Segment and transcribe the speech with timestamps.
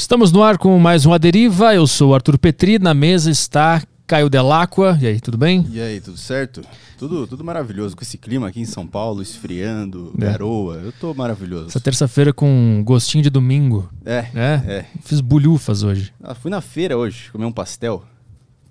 [0.00, 1.74] Estamos no ar com mais um A Deriva.
[1.74, 2.78] Eu sou o Arthur Petri.
[2.78, 4.98] Na mesa está Caio Delacqua.
[4.98, 5.66] E aí, tudo bem?
[5.70, 6.62] E aí, tudo certo?
[6.98, 10.24] Tudo, tudo maravilhoso com esse clima aqui em São Paulo, esfriando, É.
[10.24, 10.76] garoa.
[10.76, 11.66] Eu tô maravilhoso.
[11.66, 13.90] Essa terça-feira com gostinho de domingo.
[14.06, 14.54] É, É?
[14.66, 14.86] é.
[15.02, 16.14] Fiz bolhufas hoje.
[16.24, 18.02] Ah, fui na feira hoje comer um pastel.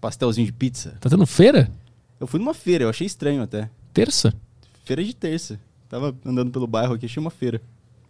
[0.02, 0.98] Pastelzinho de pizza.
[1.00, 1.70] Tá tendo feira?
[2.20, 3.70] Eu fui numa feira, eu achei estranho até.
[3.94, 4.34] Terça?
[4.84, 5.60] Feira de terça.
[5.88, 7.62] Tava andando pelo bairro aqui, achei uma feira.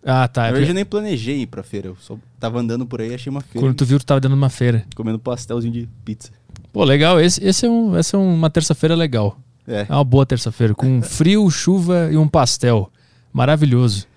[0.03, 0.41] Ah, tá.
[0.43, 1.87] Na É verdade, eu nem planejei ir pra feira.
[1.89, 3.65] Eu só tava andando por aí, achei uma feira.
[3.67, 4.85] Quando tu viu, tu tava dentro de uma feira.
[4.95, 6.31] Comendo pastelzinho de pizza.
[6.71, 7.19] Pô, legal.
[7.19, 9.37] Esse, esse é um, essa é uma terça-feira legal.
[9.67, 9.85] É.
[9.89, 10.73] É uma boa terça-feira.
[10.73, 12.91] Com frio, chuva e um pastel.
[13.33, 14.07] Maravilhoso.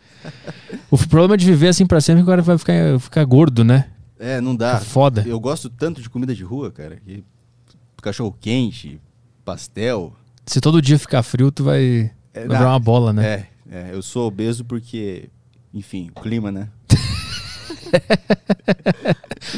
[0.91, 3.87] O problema de viver assim pra sempre é que agora vai ficar, ficar gordo, né?
[4.19, 4.79] É, não dá.
[4.79, 5.25] Fica foda.
[5.27, 6.97] Eu gosto tanto de comida de rua, cara.
[7.05, 7.25] que
[8.01, 9.01] Cachorro quente,
[9.45, 10.12] pastel.
[10.47, 12.69] Se todo dia ficar frio, tu vai, É, virar dá.
[12.71, 13.25] uma bola, né?
[13.25, 15.29] É, é, eu sou obeso porque,
[15.75, 16.69] enfim, o clima, né?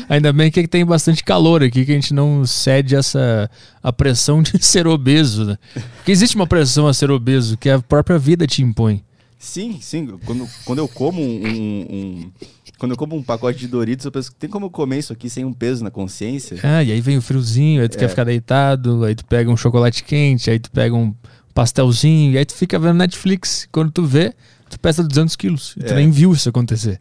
[0.09, 3.51] Ainda bem que tem bastante calor aqui, que a gente não cede essa
[3.83, 5.59] a pressão de ser obeso, né?
[5.97, 9.03] Porque existe uma pressão a ser obeso que a própria vida te impõe.
[9.39, 10.07] Sim, sim.
[10.25, 12.31] Quando, quando eu como um, um- um-
[12.79, 15.13] Quando eu como um pacote de Doritos, eu penso que tem como eu comer isso
[15.13, 16.59] aqui sem um peso na consciência?
[16.63, 19.57] Ah, e aí vem o friozinho, aí tu quer ficar deitado, aí tu pega um
[19.57, 21.15] chocolate quente, aí tu pega um
[21.53, 23.69] pastelzinho, e aí tu fica vendo Netflix.
[23.71, 24.33] Quando tu vê,
[24.75, 25.75] tu pesa 200 quilos.
[25.77, 25.97] E tu É.
[25.97, 27.01] nem viu isso acontecer.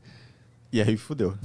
[0.71, 1.35] E aí fudeu.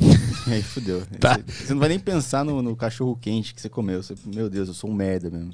[0.47, 1.03] E aí fudeu.
[1.21, 1.39] Tá.
[1.47, 4.03] Você, não vai nem pensar no, no cachorro quente que você comeu.
[4.03, 5.53] Você- meu Deus, eu sou um merda mesmo.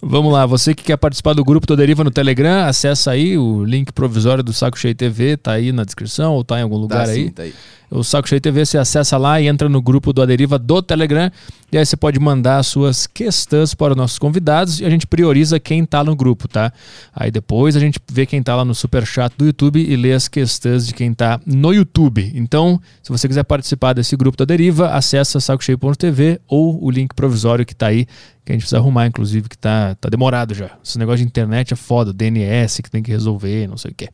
[0.00, 3.62] Vamos lá, você que quer participar do grupo do Deriva no Telegram, acessa aí o
[3.62, 7.04] link provisório do Saco Cheio TV, tá aí na descrição ou tá em algum lugar
[7.04, 7.24] tá, aí.
[7.26, 7.54] sim, tá aí.
[7.90, 11.28] O Saco Cheio TV, você acessa lá e entra no grupo do Aderiva do Telegram.
[11.72, 15.08] E aí você pode mandar as suas questões para os nossos convidados e a gente
[15.08, 16.72] prioriza quem tá no grupo, tá?
[17.12, 20.12] Aí depois a gente vê quem tá lá no super chat do YouTube e lê
[20.12, 22.30] as questões de quem tá no YouTube.
[22.32, 27.66] Então, se você quiser participar desse grupo da Deriva, acessa sacocheio.tv ou o link provisório
[27.66, 28.06] que tá aí,
[28.44, 30.70] que a gente precisa arrumar, inclusive, que tá, tá demorado já.
[30.84, 34.10] Esse negócio de internet é foda, DNS que tem que resolver, não sei o quê.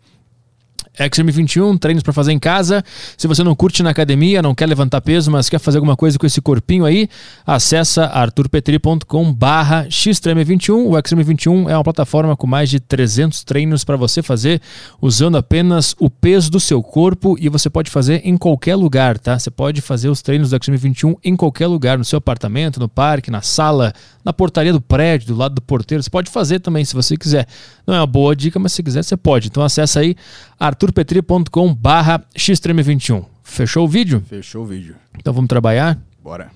[0.98, 2.84] XM21, treinos para fazer em casa.
[3.16, 6.18] Se você não curte na academia, não quer levantar peso, mas quer fazer alguma coisa
[6.18, 7.08] com esse corpinho aí,
[7.46, 10.86] acessa arturpetri.com barra xtreme21.
[10.86, 14.60] O XM21 é uma plataforma com mais de 300 treinos para você fazer
[15.00, 19.38] usando apenas o peso do seu corpo e você pode fazer em qualquer lugar, tá?
[19.38, 23.30] Você pode fazer os treinos do XM21 em qualquer lugar, no seu apartamento, no parque,
[23.30, 23.92] na sala,
[24.24, 26.02] na portaria do prédio, do lado do porteiro.
[26.02, 27.46] Você pode fazer também se você quiser.
[27.86, 29.48] Não é uma boa dica, mas se quiser você pode.
[29.48, 30.16] Então acessa aí
[30.58, 33.24] arturpetri.com barra xtreme21.
[33.42, 34.22] Fechou o vídeo?
[34.28, 34.96] Fechou o vídeo.
[35.18, 35.98] Então vamos trabalhar?
[36.22, 36.50] Bora.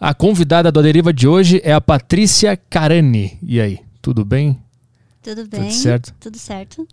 [0.00, 3.38] A convidada do Aderiva de hoje é a Patrícia Carani.
[3.42, 4.58] E aí, tudo bem?
[5.22, 5.70] Tudo bem?
[5.70, 6.14] certo?
[6.20, 6.86] Tudo certo.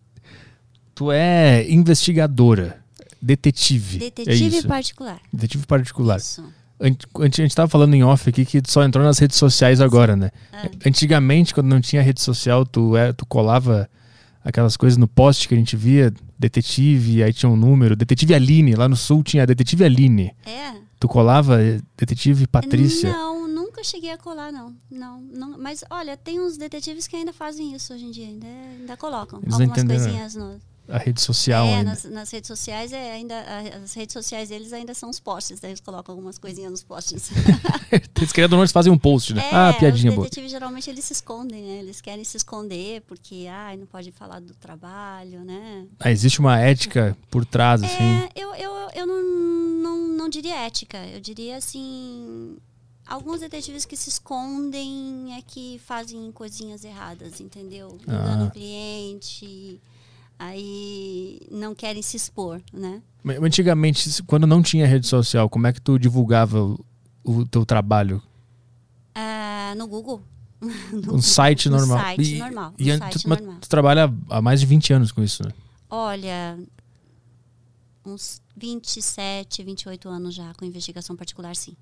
[0.95, 2.77] Tu é investigadora,
[3.21, 3.97] detetive.
[3.97, 4.67] é Detetive isso?
[4.67, 5.19] particular.
[5.33, 6.17] Detetive particular.
[6.17, 6.43] Isso.
[6.79, 6.85] A
[7.25, 10.31] gente estava falando em off aqui que tu só entrou nas redes sociais agora, né?
[10.85, 13.87] Antigamente, quando não tinha rede social, tu, é, tu colava
[14.43, 18.75] aquelas coisas no post que a gente via, detetive, aí tinha um número, detetive Aline,
[18.75, 20.35] lá no sul tinha detetive Aline.
[20.45, 20.73] É?
[20.99, 23.11] Tu colava eh, detetive Patrícia.
[23.11, 24.75] Não, nunca cheguei a colar, não.
[24.89, 25.57] Não, não.
[25.57, 29.39] Mas olha, tem uns detetives que ainda fazem isso hoje em dia, ainda, ainda colocam
[29.41, 30.59] Eles algumas entenderam, coisinhas no,
[30.89, 33.35] A rede social é, nas, nas redes sociais é ainda
[33.81, 37.31] as redes sociais deles ainda são os posts, daí eles colocam algumas coisinhas nos posts.
[38.17, 39.41] Eles querendo eles fazem um post, né?
[39.51, 40.25] É, ah, piadinha os boa.
[40.25, 41.79] detetives geralmente eles se escondem, né?
[41.79, 45.85] Eles querem se esconder porque ai, não pode falar do trabalho, né?
[45.99, 48.03] Ah, existe uma ética por trás, assim.
[48.03, 50.97] É, eu, eu, eu não, não, não diria ética.
[51.07, 52.57] Eu diria assim.
[53.05, 57.97] Alguns detetives que se escondem é que fazem coisinhas erradas, entendeu?
[58.03, 58.47] Enganam Ah.
[58.47, 59.79] o cliente,
[60.41, 63.01] aí não querem se expor, né?
[63.41, 66.83] Antigamente, quando não tinha rede social, como é que tu divulgava o,
[67.23, 68.21] o teu trabalho?
[69.13, 70.21] Ah, no Google.
[70.91, 71.99] No Um site no normal.
[71.99, 72.73] site E- normal.
[72.79, 73.55] E site tu, normal.
[73.61, 75.51] tu trabalha há mais de 20 anos com isso, né?
[75.89, 76.57] Olha,
[78.05, 81.75] uns 27, 28 anos já com investigação particular, sim.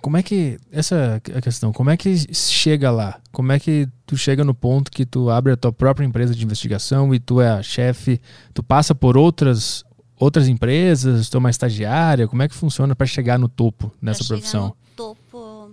[0.00, 0.58] Como é que.
[0.72, 1.72] Essa é a questão.
[1.72, 3.20] Como é que chega lá?
[3.30, 6.42] Como é que tu chega no ponto que tu abre a tua própria empresa de
[6.44, 8.20] investigação e tu é a chefe?
[8.52, 9.84] Tu passa por outras
[10.18, 11.28] outras empresas?
[11.28, 12.26] Tu é uma estagiária?
[12.26, 14.66] Como é que funciona para chegar no topo nessa Pra chegar profissão?
[14.68, 15.72] no topo.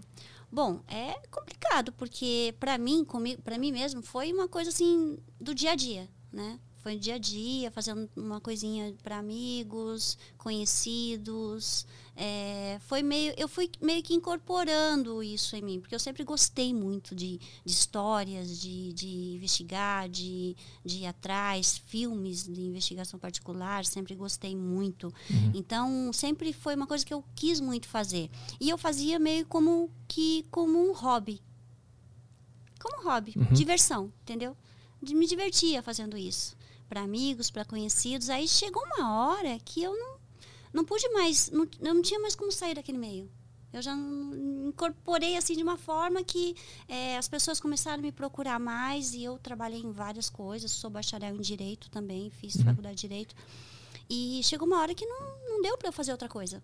[0.51, 5.55] Bom, é complicado porque para mim, comigo, para mim mesmo foi uma coisa assim do
[5.55, 6.59] dia a dia, né?
[6.83, 11.85] Foi dia a dia, fazendo uma coisinha para amigos, conhecidos,
[12.23, 16.71] é, foi meio, eu fui meio que incorporando isso em mim, porque eu sempre gostei
[16.71, 19.07] muito de, de histórias, de, de
[19.37, 25.07] investigar, de, de ir atrás, filmes de investigação particular, sempre gostei muito.
[25.31, 25.51] Uhum.
[25.55, 28.29] Então, sempre foi uma coisa que eu quis muito fazer.
[28.59, 31.41] E eu fazia meio como que como um hobby.
[32.79, 33.51] Como hobby, Uhum.
[33.51, 34.55] diversão, entendeu?
[35.01, 36.55] De, me divertia fazendo isso.
[36.87, 38.29] Para amigos, para conhecidos.
[38.29, 40.10] Aí chegou uma hora que eu não,
[40.73, 43.29] não pude mais, não, eu não tinha mais como sair daquele meio.
[43.73, 46.55] Eu já incorporei assim de uma forma que
[46.89, 50.71] eh, as pessoas começaram a me procurar mais e eu trabalhei em várias coisas.
[50.71, 52.65] Sou bacharel em direito também, fiz Uhum.
[52.65, 53.33] faculdade de direito.
[54.09, 55.19] E chegou uma hora que não,
[55.49, 56.61] não deu para eu fazer outra coisa.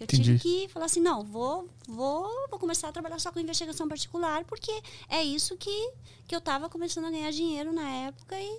[0.00, 0.22] Eu Entendi.
[0.24, 4.44] tive que falar assim, não, vou, vou, vou começar a trabalhar só com investigação particular,
[4.46, 4.72] porque
[5.08, 5.92] é isso que,
[6.26, 8.58] que eu estava começando a ganhar dinheiro na época e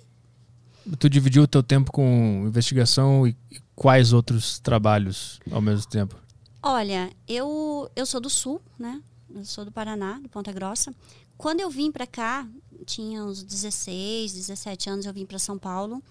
[1.00, 3.36] Tu dividiu o teu tempo com investigação e
[3.76, 6.16] quais outros trabalhos ao mesmo tempo?
[6.62, 9.02] Olha, eu, eu sou do Sul, né?
[9.34, 10.94] Eu sou do Paraná, de Ponta Grossa.
[11.38, 12.48] Quando eu vim para cá,
[12.86, 16.04] tinha uns 16, 17 anos, eu vim para São Paulo.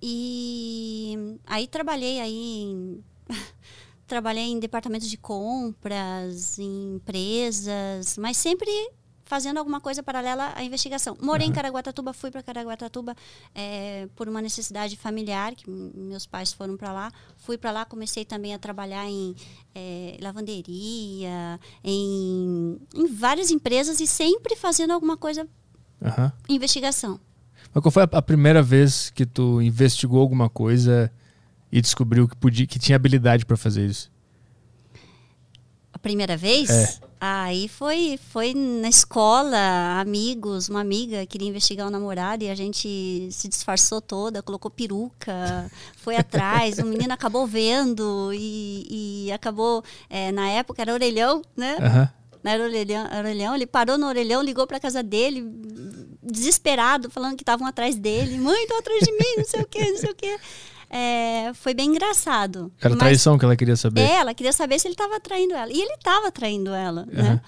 [0.00, 3.04] E aí trabalhei aí em,
[4.06, 8.70] trabalhei em departamentos de compras, em empresas, mas sempre
[9.28, 11.14] fazendo alguma coisa paralela à investigação.
[11.20, 13.14] Morei em Caraguatatuba, fui para Caraguatatuba
[13.54, 17.12] eh, por uma necessidade familiar, que meus pais foram para lá.
[17.36, 19.36] Fui para lá, comecei também a trabalhar em
[19.74, 25.46] eh, lavanderia, em, em várias empresas e sempre fazendo alguma coisa
[26.02, 26.32] Aham.
[26.48, 27.20] investigação.
[27.74, 31.12] Mas qual foi a, a primeira vez que tu investigou alguma coisa
[31.70, 34.10] e descobriu que podia, que tinha habilidade para fazer isso?
[35.92, 36.70] A primeira vez?
[36.70, 37.07] É.
[37.20, 43.28] Aí foi, foi na escola, amigos, uma amiga queria investigar o namorado e a gente
[43.32, 50.30] se disfarçou toda, colocou peruca, foi atrás, o menino acabou vendo e, e acabou, é,
[50.30, 51.76] na época era orelhão, né?
[52.42, 55.44] Não Era orelhão, orelhão, ele parou no orelhão, ligou pra casa dele,
[56.22, 58.38] desesperado, falando que estavam atrás dele.
[58.38, 60.38] Mãe, estão atrás de mim, não sei o quê, não sei o quê.
[60.90, 62.72] É, foi bem engraçado.
[62.80, 64.00] Era traição que ela queria saber.
[64.00, 65.70] é, ela queria saber se ele estava traindo ela.
[65.70, 67.22] E ele estava traindo ela, Aham.
[67.22, 67.40] né?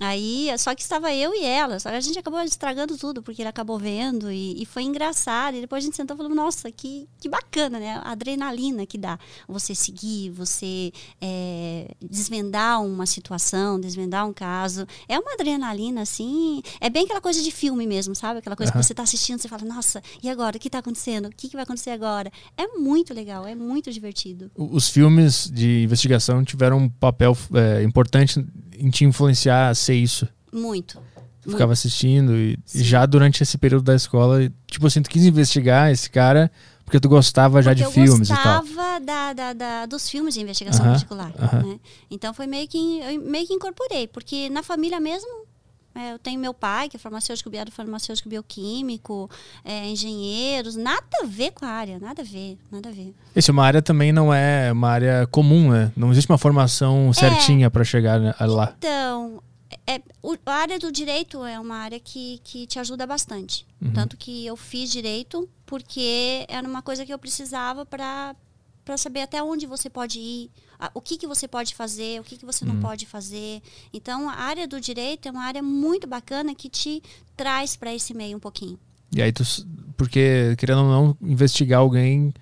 [0.00, 1.78] Aí, só que estava eu e ela.
[1.78, 5.56] Só que a gente acabou estragando tudo, porque ele acabou vendo e, e foi engraçado.
[5.56, 8.00] E depois a gente sentou e falou, nossa, que, que bacana, né?
[8.04, 9.18] A adrenalina que dá.
[9.48, 14.86] Você seguir, você é, desvendar uma situação, desvendar um caso.
[15.08, 16.62] É uma adrenalina, assim...
[16.80, 18.40] É bem aquela coisa de filme mesmo, sabe?
[18.40, 18.80] Aquela coisa Aham.
[18.80, 20.56] que você está assistindo, você fala, nossa, e agora?
[20.56, 21.26] O que está acontecendo?
[21.26, 22.30] O que, que vai acontecer agora?
[22.56, 24.50] É muito legal, é muito divertido.
[24.54, 28.44] Os filmes de investigação tiveram um papel é, importante
[28.78, 30.28] em te influenciar a ser isso.
[30.52, 31.00] Muito.
[31.42, 35.24] Tu ficava assistindo e e já durante esse período da escola, tipo assim, tu quis
[35.24, 36.50] investigar esse cara
[36.84, 38.60] porque tu gostava já Porque de filmes e tal.
[38.62, 41.32] gostava da, da, da- dos filmes de investigação Aham, particular.
[41.38, 41.62] aham.
[41.62, 41.80] né?
[42.10, 45.45] Então foi meio que eu meio que incorporei, porque na família mesmo
[45.96, 49.30] é, eu tenho meu pai, que é farmacêutico, biado farmacêutico bioquímico,
[49.64, 53.14] é, engenheiros, nada a ver com a área, nada a ver, nada a ver.
[53.34, 55.92] Esse é uma área também não é uma área comum, né?
[55.96, 58.74] Não existe uma formação certinha pra chegar né, lá.
[58.78, 59.42] Então,
[59.86, 60.00] é,
[60.44, 63.66] a área do direito é uma área que, que te ajuda bastante.
[63.80, 63.92] Uhum.
[63.92, 68.34] Tanto que eu fiz direito porque era uma coisa que eu precisava para
[68.86, 70.48] para saber até onde você pode ir,
[70.78, 72.74] a- o que, que você pode fazer, o que, que você Uhum.
[72.74, 73.60] não pode fazer.
[73.92, 77.02] Então, a área do direito é uma área muito bacana que te
[77.36, 78.78] traz para esse meio um pouquinho.
[79.12, 79.42] E aí tu.
[79.96, 82.32] Porque, querendo ou não, investigar alguém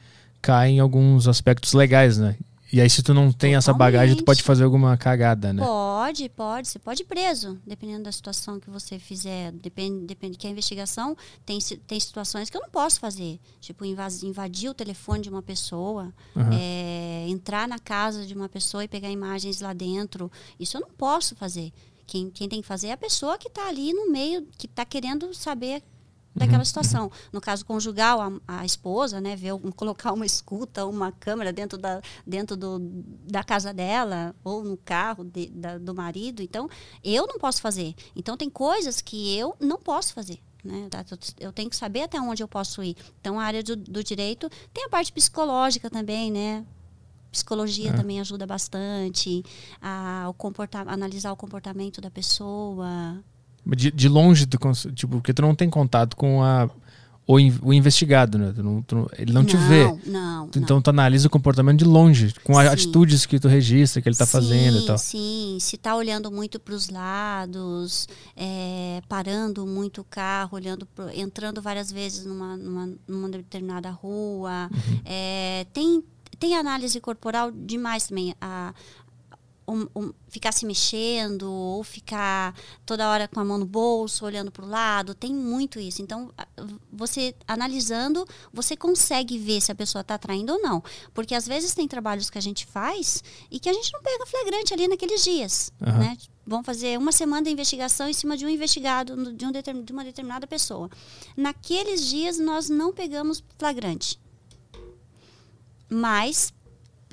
[0.43, 2.37] cai em alguns aspectos legais, né?
[2.73, 4.27] E aí, se tu não tem essa bagagem, tu Totalmente.
[4.27, 5.63] pode fazer alguma cagada, né?
[5.65, 6.69] Pode, pode.
[6.69, 9.53] Você pode ir preso, dependendo da situação que você fizer.
[9.53, 11.17] Depende, depende que a investigação
[11.47, 13.39] tem, tem situações que eu não posso fazer.
[13.61, 16.51] Tipo, invadir o telefone de uma pessoa, Aham.
[16.53, 20.31] é, entrar na casa de uma pessoa e pegar imagens lá dentro.
[20.59, 21.73] Isso eu não posso fazer.
[22.06, 24.85] Quem, quem tem que fazer é a pessoa que está ali no meio, que está
[24.85, 25.83] querendo saber
[26.34, 27.10] daquela situação.
[27.32, 32.00] No caso conjugal, a, a esposa, né, ver, colocar uma escuta, uma câmera dentro da,
[32.26, 32.79] dentro do,
[33.26, 36.43] da casa dela ou no carro de- da- do marido.
[36.43, 36.69] Então,
[37.03, 37.94] eu não posso fazer.
[38.17, 40.38] Então, tem coisas que eu não posso fazer.
[40.64, 40.88] Né?
[40.91, 41.05] Tá?
[41.10, 42.96] Eu- Eu tenho que saber até onde eu posso ir.
[43.20, 46.64] Então, a área do, do direito tem a parte psicológica também, né?
[47.31, 47.93] Psicologia É.
[47.93, 49.44] também ajuda bastante
[49.82, 53.22] a o comporta analisar o comportamento da pessoa.
[53.67, 54.59] De, de longe, tu,
[54.94, 56.69] tipo, porque tu não tem contato com a,
[57.27, 58.53] o, o investigado, né?
[58.55, 59.85] Tu não- tu não- ele não, te vê.
[59.85, 60.51] Não, Tu- não.
[60.56, 64.17] Então tu analisa o comportamento de longe, com as atitudes que tu registra, que ele
[64.17, 64.99] tá fazendo e Sim, tal.
[64.99, 68.06] Sim, se está olhando muito para os lados,
[68.37, 74.69] é, parando muito o carro, olhando pro- entrando várias vezes numa, numa, numa determinada rua.
[74.71, 75.01] Uhum.
[75.06, 76.05] É, tem,
[76.39, 78.35] tem análise corporal demais também.
[78.39, 78.75] A,
[79.67, 82.55] um, um, ficar se mexendo ou ficar
[82.85, 85.15] toda hora com a mão no bolso, olhando para o lado.
[85.15, 86.03] Tem muito isso.
[86.03, 86.31] Então,
[86.93, 90.83] você analisando, você consegue ver se a pessoa está traindo ou não.
[91.13, 94.27] Porque às vezes tem trabalhos que a gente faz e que a gente não pega
[94.27, 95.73] flagrante ali naqueles dias.
[95.81, 95.99] Uhum.
[95.99, 96.19] Né?
[96.47, 100.05] Vão fazer uma semana de investigação em cima de um investigado, de, um de uma
[100.05, 100.91] determinada pessoa.
[101.37, 104.21] Naqueles dias, nós não pegamos flagrante.
[105.89, 106.54] Mas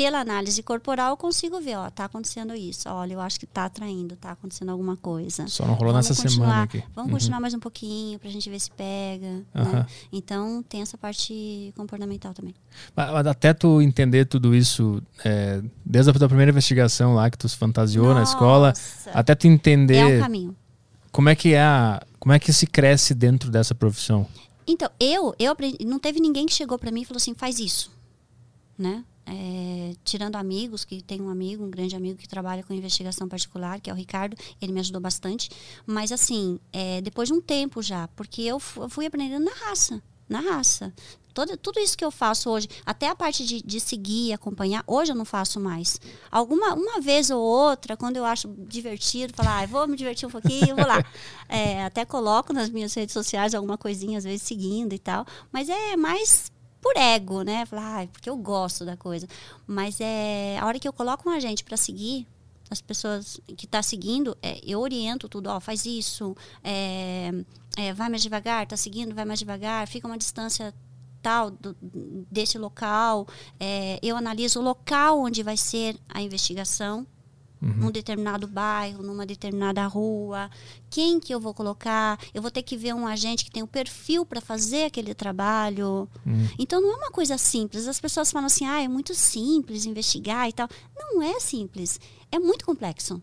[0.02, 2.90] pela análise corporal, eu consigo ver, ó, tá acontecendo isso.
[2.90, 5.48] Olha, eu acho que tá atraindo, tá acontecendo alguma coisa.
[5.48, 6.84] Só não rolou vamos nessa semana aqui.
[6.96, 7.18] Vamos uhum.
[7.20, 9.28] continuar mais um pouquinho pra gente ver se pega.
[9.54, 9.72] Uhum.
[9.74, 9.86] Né?
[10.12, 12.56] Então, tem essa parte comportamental também.
[12.96, 17.56] Mas, até tu entender tudo isso, é, desde a primeira investigação lá que tu se
[17.56, 18.16] fantasiou Nossa.
[18.16, 18.74] na escola,
[19.14, 19.98] até tu entender.
[19.98, 20.56] É um caminho.
[21.12, 24.26] Como é que é a, como é que se cresce dentro dessa profissão?
[24.66, 27.60] Então, eu, eu aprendi, não teve ninguém que chegou para mim e falou assim, faz
[27.60, 27.92] isso,
[28.76, 29.04] né?
[29.26, 33.80] É, tirando amigos, que tem um amigo, um grande amigo que trabalha com investigação particular,
[33.80, 35.50] que é o Ricardo, ele me ajudou bastante.
[35.86, 40.40] Mas assim, é, depois de um tempo já, porque eu, fui aprendendo na raça, na
[40.40, 40.94] raça.
[41.34, 45.12] Todo, tudo isso que eu faço hoje, até a parte de, de seguir, acompanhar, hoje
[45.12, 46.00] eu não faço mais.
[46.30, 50.32] Alguma uma vez ou outra, quando eu acho divertido, falar, ah, vou me divertir um
[50.32, 51.04] pouquinho, vou lá.
[51.48, 55.26] É, até coloco nas minhas redes sociais alguma coisinha, às vezes seguindo e tal.
[55.52, 56.50] Mas é mais
[56.82, 57.66] por ego, né?
[57.66, 59.28] Falar, ah, porque eu gosto da coisa.
[59.68, 62.28] Mas é a hora que eu coloco um agente para seguir,
[62.70, 67.30] as pessoas que tá seguindo, é, eu oriento tudo, ó, faz isso, é,
[67.78, 70.74] é, vai mais devagar, tá seguindo, vai mais devagar, fica uma distância
[71.22, 71.76] tal do,
[72.32, 73.28] desse local,
[73.60, 77.06] é, eu analiso o local onde vai ser a investigação,
[77.62, 77.74] uhum.
[77.74, 80.50] num determinado bairro, numa determinada rua,
[80.90, 82.20] quem que eu vou colocar?
[82.34, 85.14] Eu vou ter que ver um agente que tem o um perfil para fazer aquele
[85.14, 86.10] trabalho.
[86.26, 86.48] Uhum.
[86.58, 87.88] Então não é uma coisa simples.
[87.88, 90.68] As pessoas falam assim: "Ah, é muito simples investigar e tal".
[90.96, 92.00] Não é simples.
[92.32, 93.22] É muito complexo.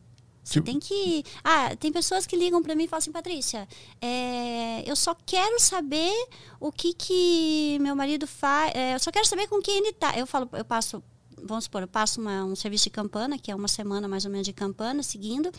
[0.48, 1.22] Você tem que.
[1.44, 3.68] Ah, tem pessoas que ligam para mim e falam assim, Patrícia,
[4.00, 6.10] é, eu só quero saber
[6.58, 8.74] o que que meu marido faz.
[8.74, 10.16] É, eu só quero saber com quem ele tá.
[10.16, 11.02] Eu falo, eu passo
[11.44, 14.30] vamos supor, eu passo uma, um serviço de campana, que é uma semana mais ou
[14.30, 15.50] menos de campana, seguindo.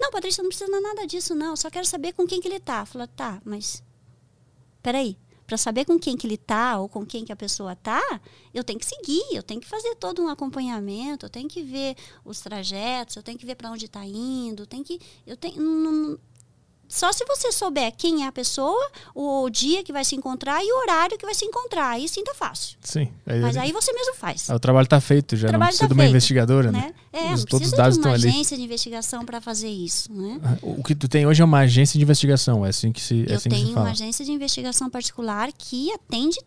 [0.00, 1.56] Não, Patrícia, não precisa nada disso, não.
[1.56, 2.84] Só quero saber com quem que ele tá.
[2.84, 3.82] Fala, tá, mas.
[4.82, 5.18] Peraí.
[5.46, 8.20] Para saber com quem que ele tá ou com quem que a pessoa tá,
[8.52, 11.96] eu tenho que seguir, eu tenho que fazer todo um acompanhamento, eu tenho que ver
[12.22, 16.18] os trajetos, eu tenho que ver para onde está indo, tem que eu tenho não,
[16.88, 20.72] só se você souber quem é a pessoa, o dia que vai se encontrar e
[20.72, 21.90] o horário que vai se encontrar.
[21.90, 22.78] Aí sim tá fácil.
[22.80, 23.12] Sim.
[23.26, 24.48] Aí, Mas aí você mesmo faz.
[24.48, 26.92] O trabalho tá feito já, não precisa tá de uma feito, investigadora, né?
[27.12, 27.20] né?
[27.20, 28.62] É, os, todos os dados de uma agência ali.
[28.62, 30.40] de investigação para fazer isso, né?
[30.42, 33.26] Ah, o que tu tem hoje é uma agência de investigação, é assim que se
[33.28, 36.38] é Eu assim tenho uma agência de investigação particular que atende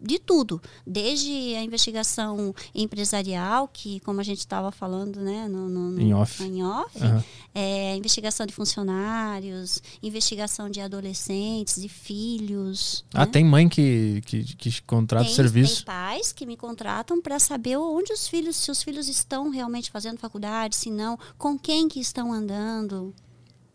[0.00, 6.00] de tudo, desde a investigação empresarial, que como a gente estava falando, né, no, no,
[6.00, 7.22] em off, em off uhum.
[7.54, 13.04] é, investigação de funcionários, investigação de adolescentes, de filhos.
[13.12, 13.32] Ah, né?
[13.32, 15.76] tem mãe que, que, que contrata tem, serviço?
[15.76, 19.90] Tem pais que me contratam para saber onde os filhos, se os filhos estão realmente
[19.90, 23.14] fazendo faculdade, se não, com quem que estão andando.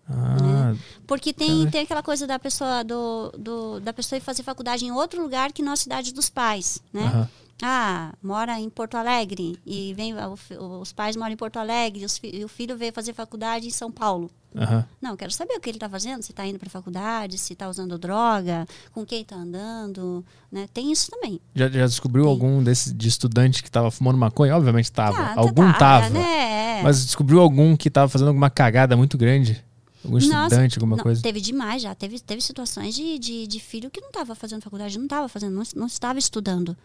[0.07, 0.79] Ah, né?
[1.07, 4.91] Porque tem, tem aquela coisa da pessoa do, do, da pessoa ir fazer faculdade em
[4.91, 7.03] outro lugar que na cidade dos pais, né?
[7.03, 7.27] Uhum.
[7.61, 10.13] Ah, mora em Porto Alegre e vem
[10.59, 14.29] os pais moram em Porto Alegre e o filho veio fazer faculdade em São Paulo.
[14.53, 14.83] Uhum.
[15.01, 17.53] Não, quero saber o que ele está fazendo, se está indo para a faculdade, se
[17.53, 20.67] está usando droga, com quem está andando, né?
[20.73, 21.39] Tem isso também.
[21.55, 22.31] Já, já descobriu Tem.
[22.33, 24.55] algum desse de estudante que estava fumando maconha?
[24.57, 25.17] Obviamente estava.
[25.17, 26.09] Ah, algum estava.
[26.09, 26.81] Né?
[26.83, 29.63] Mas descobriu algum que estava fazendo alguma cagada muito grande?
[30.03, 31.21] Algum estudante, Nossa, alguma não, coisa?
[31.21, 31.95] Teve demais já.
[31.95, 35.53] Teve, teve situações de, de, de filho que não estava fazendo faculdade, não estava fazendo,
[35.53, 36.75] não, não, estava estudando.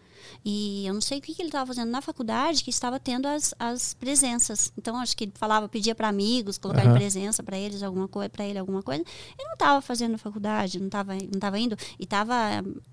[0.44, 3.26] E eu não sei o que, que ele estava fazendo na faculdade, que estava tendo
[3.26, 4.72] as, as presenças.
[4.78, 6.94] Então, acho que ele falava, pedia para amigos, colocar uhum.
[6.94, 9.02] presença para eles, alguma coisa, para ele alguma coisa.
[9.02, 11.76] Ele não estava fazendo faculdade, não estava não tava indo.
[11.98, 12.34] E estava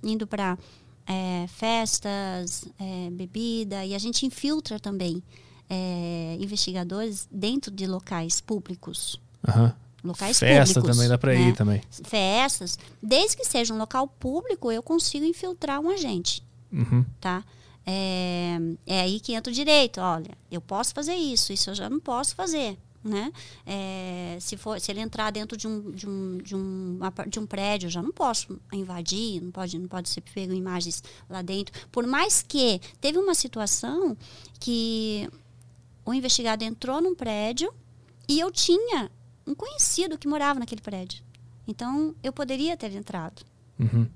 [0.01, 0.58] indo para
[1.05, 3.86] é, festas, é, bebida.
[3.86, 5.22] E a gente infiltra também
[5.70, 9.22] é, investigadores dentro de locais públicos.
[9.48, 10.97] Uhum locais Festa públicos.
[10.97, 11.50] também dá para né?
[11.50, 11.81] ir também.
[12.03, 17.05] Festas, desde que seja um local público, eu consigo infiltrar um agente, uhum.
[17.19, 17.43] tá?
[17.85, 20.01] É, é aí que entra o direito.
[20.01, 22.77] Olha, eu posso fazer isso, isso eu já não posso fazer.
[23.03, 23.31] Né?
[23.67, 27.45] É, se, for, se ele entrar dentro de um, de, um, de, um, de um
[27.45, 31.88] prédio, eu já não posso invadir, não pode, não pode ser pego imagens lá dentro.
[31.91, 34.17] Por mais que teve uma situação
[34.59, 35.29] que
[36.03, 37.71] o investigado entrou num prédio
[38.27, 39.12] e eu tinha
[39.45, 41.23] um conhecido que morava naquele prédio.
[41.67, 43.43] Então, eu poderia ter entrado.
[43.79, 44.07] Uhum.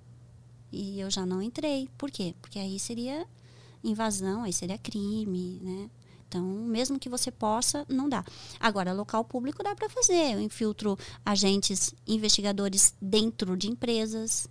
[0.71, 1.89] E eu já não entrei.
[1.97, 2.35] Por quê?
[2.41, 3.25] Porque aí seria
[3.83, 5.89] invasão, aí seria crime, né?
[6.27, 8.23] Então, mesmo que você possa, não dá.
[8.59, 10.33] Agora, local público dá para fazer.
[10.33, 14.47] Eu infiltro agentes investigadores dentro de empresas.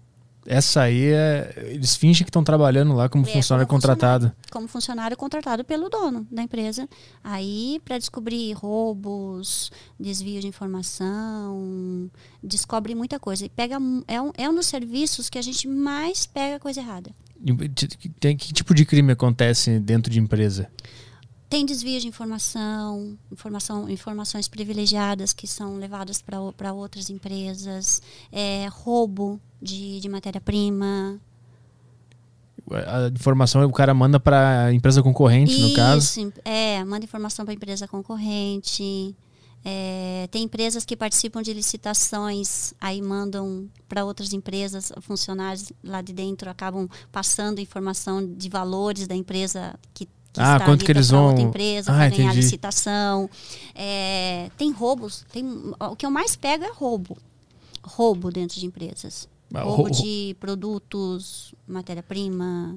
[0.51, 1.53] Essa aí é.
[1.75, 4.25] Eles fingem que estão trabalhando lá como É, funcionário como contratado.
[4.29, 4.51] funcionário.
[4.51, 6.89] Como funcionário contratado pelo dono da empresa.
[7.23, 12.11] Aí, para descobrir roubos, desvio de informação,
[12.43, 13.45] descobre muita coisa.
[13.45, 13.77] E pega,
[14.07, 17.11] é, um, é um dos serviços que a gente mais pega coisa errada.
[18.19, 20.71] Tem que tipo de crime acontece dentro de empresa?
[21.51, 28.01] Tem desvio de informação, informação informações privilegiadas que são levadas para outras empresas,
[28.33, 31.21] é, roubo de, de matéria-prima.
[32.71, 36.21] A informação o cara manda para empresa concorrente, no caso.
[36.21, 39.15] Isso, é, manda informação para empresa concorrente.
[39.65, 46.13] É, tem empresas que participam de licitações, aí mandam para outras empresas, funcionários lá de
[46.13, 50.11] dentro acabam passando informação de valores da empresa que, que
[50.41, 53.29] Ah, está quanto que eles vão- outra empresa Ah, para ganhar licitação.
[53.75, 55.45] É, tem roubos, tem,
[55.81, 57.17] o que eu mais pego é roubo.
[57.83, 59.27] Roubo dentro de empresas.
[59.55, 62.77] Roubo rou- de produtos, matéria-prima.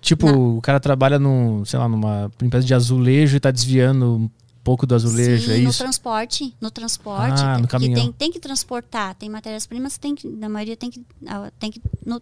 [0.00, 4.30] Tipo, o cara trabalha num, sei lá, numa empresa de azulejo e tá desviando um
[4.64, 5.78] pouco do azulejo, Sim, é no isso?
[5.78, 7.94] transporte, no transporte, Ah, no que caminhão.
[8.00, 11.82] tem, tem que transportar, tem matérias-primas, tem que, na maioria tem que, ah, tem que,
[12.04, 12.20] no-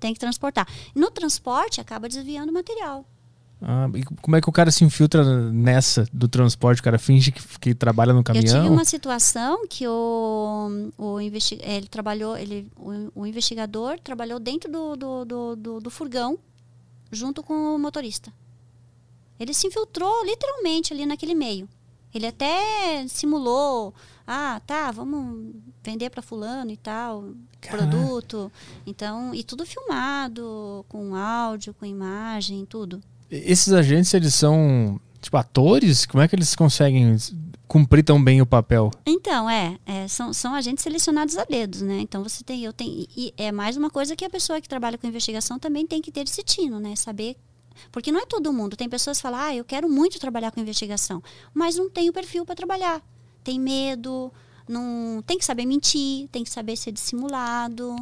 [0.00, 0.66] tem que transportar.
[0.96, 3.06] No transporte acaba desviando material.
[3.64, 6.80] Ah, e como é que o cara se infiltra nessa do transporte?
[6.80, 8.72] O cara finge que, que trabalha no Eu tive caminhão?
[8.72, 14.96] uma situação que o, o, investi ele trabalhou, ele, o, o investigador trabalhou dentro do,
[14.96, 16.38] do, do, do, do furgão
[17.10, 18.32] junto com o motorista.
[19.38, 21.68] Ele se infiltrou literalmente ali naquele meio.
[22.12, 23.94] Ele até simulou,
[24.26, 27.86] ah, tá, vamos vender para fulano e tal, Caraca.
[27.86, 28.52] produto.
[28.86, 33.00] Então, e tudo filmado, com áudio, com imagem, tudo.
[33.32, 36.04] Esses agentes, eles são, tipo, atores?
[36.04, 37.16] Como é que eles conseguem
[37.66, 38.90] cumprir tão bem o papel?
[39.06, 42.00] Então, é, é, são, são agentes selecionados a dedos, né?
[42.00, 44.98] Então você tem, eu tenho, e é mais uma coisa que a pessoa que trabalha
[44.98, 46.94] com investigação também tem que ter esse tino, né?
[46.94, 47.34] Saber.
[47.90, 48.76] Porque não é todo mundo.
[48.76, 51.22] Tem pessoas que falam, ah, eu quero muito trabalhar com investigação,
[51.54, 53.00] mas não tem o perfil para trabalhar.
[53.42, 54.30] Tem medo,
[54.68, 57.96] não tem que saber mentir, tem que saber ser dissimulado,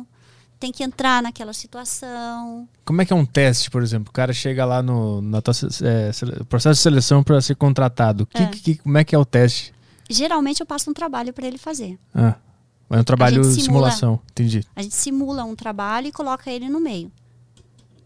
[0.61, 2.69] tem que entrar naquela situação.
[2.85, 4.11] Como é que é um teste, por exemplo?
[4.11, 8.27] O cara chega lá no na tua, é, processo de seleção para ser contratado.
[8.27, 8.47] Que, É.
[8.47, 9.73] que- como é que é o teste?
[10.09, 11.99] Geralmente eu passo um trabalho para ele fazer.
[12.15, 12.37] Ah,
[12.91, 13.63] é um trabalho de simula.
[13.65, 14.21] simulação.
[14.31, 14.65] Entendi.
[14.77, 17.11] A gente simula um trabalho e coloca ele no meio.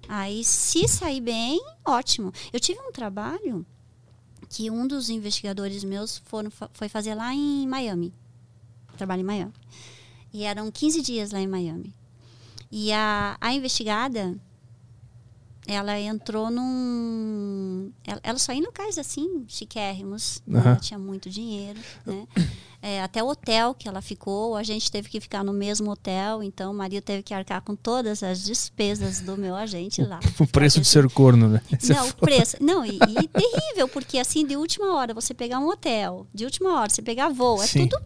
[0.09, 2.31] Aí, se sair bem, ótimo.
[2.53, 3.65] Eu tive um trabalho
[4.51, 8.13] que um dos investigadores meus foram, foi fazer lá em Miami.
[8.99, 9.53] Trabalho em Miami.
[10.33, 11.93] E eram 15 dias lá em Miami.
[12.77, 14.35] E a, a investigada,
[15.65, 17.93] ela entrou num.
[18.05, 20.43] Ela, ela só ia em locais assim, chiquérrimos.
[20.49, 20.71] Aham.
[20.71, 22.27] Ela tinha muito dinheiro, né?
[22.83, 26.43] É, até o hotel que ela ficou, a gente teve que ficar no mesmo hotel,
[26.43, 30.19] então o marido teve que arcar com todas as despesas do meu agente lá.
[30.41, 31.63] O preço de ser corno, né?
[31.73, 32.57] É não, o preço.
[32.61, 36.81] Não, e, e terrível, porque assim, de última hora, você pegar um hotel, de última
[36.81, 37.87] hora, você pegar voo, é Sim.
[37.87, 38.05] tudo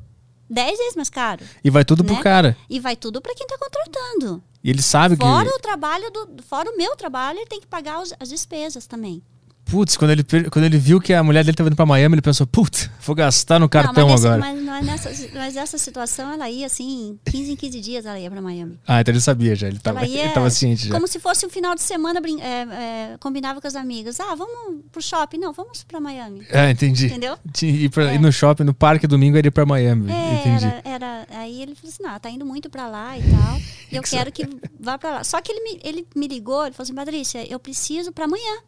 [0.51, 1.45] 10 vezes mais caro.
[1.63, 2.23] E vai tudo pro né?
[2.23, 2.57] cara.
[2.69, 4.43] E vai tudo para quem está contratando.
[4.63, 5.57] E ele sabe Fora que.
[5.57, 6.43] o trabalho do.
[6.43, 9.23] Fora o meu trabalho, ele tem que pagar os- as despesas também.
[9.71, 12.23] Putz, quando ele, quando ele viu que a mulher dele tava indo pra Miami, ele
[12.23, 14.41] pensou, putz, vou gastar no cartão não, mas, agora.
[14.41, 18.31] mas, mas nessa, mas essa situação, ela ia assim, 15 em 15 dias ela ia
[18.31, 18.79] para Miami.
[18.87, 19.69] Ah, então ele sabia já.
[19.69, 20.95] Ele tava, ela ia ele tava ciente já.
[20.95, 24.19] como se fosse um final de semana, é, é, combinava com as amigas.
[24.21, 25.39] Ah, vamos pro shopping?
[25.39, 26.47] Não, vamos para Miami.
[26.53, 27.07] Ah, entendi.
[27.07, 27.37] Entendeu?
[27.63, 28.15] Ir, pra- É.
[28.15, 30.11] ir no shopping, no parque domingo, ele ir pra Miami.
[30.11, 30.65] É, entendi.
[30.65, 33.61] era, era- aí ele falou assim, não, tá indo muito pra lá e tal.
[33.93, 34.49] e eu quero que
[34.81, 35.25] vá pra lá.
[35.25, 38.61] Só que ele me, ele me ligou, ele falou assim, Patrícia, eu preciso pra amanhã.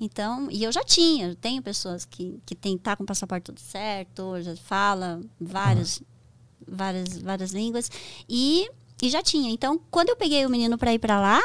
[0.00, 3.46] Então, e eu já tinha, eu tenho pessoas que, que tem, tá com o passaporte
[3.46, 6.00] tudo certo, já fala várias,
[6.66, 7.90] várias, várias línguas.
[8.28, 8.70] E,
[9.02, 9.50] e já tinha.
[9.50, 11.40] Então, quando eu peguei o menino pra ir pra lá,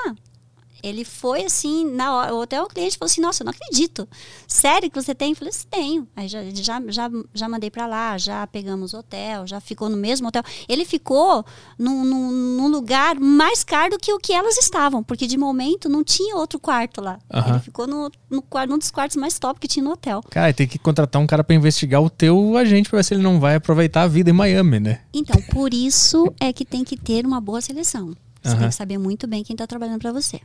[0.84, 4.08] ele foi assim, na hora, até o cliente falou assim, nossa, eu não acredito.
[4.48, 5.30] Sério que você tem?
[5.32, 6.08] Eu falei assim, tenho.
[6.16, 10.28] Aí já, já, já, já mandei pra lá, já pegamos hotel, já ficou no mesmo
[10.28, 10.44] hotel.
[10.68, 11.46] Ele ficou
[11.80, 15.88] num, num, num lugar mais caro do que o que elas estavam, porque de momento
[15.88, 17.18] não tinha outro quarto lá.
[17.48, 20.22] Ele ficou no, no, quarto- num dos quartos mais top que tinha no hotel.
[20.30, 23.24] Cara, tem que contratar um cara pra investigar o teu agente pra ver se ele
[23.24, 25.02] não vai aproveitar a vida em Miami, né?
[25.14, 28.14] Então, por isso é que tem que ter uma boa seleção.
[28.42, 28.60] Você Aham.
[28.60, 30.42] tem que saber muito bem quem está trabalhando para você.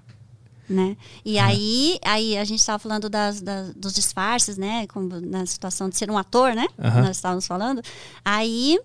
[0.69, 0.97] Né?
[1.25, 4.87] E aí, aí a gente estava falando das, das- dos disfarces, né?
[4.89, 6.67] Como na situação de ser um ator, né?
[7.03, 7.81] Nós estávamos falando.
[8.25, 8.79] Aí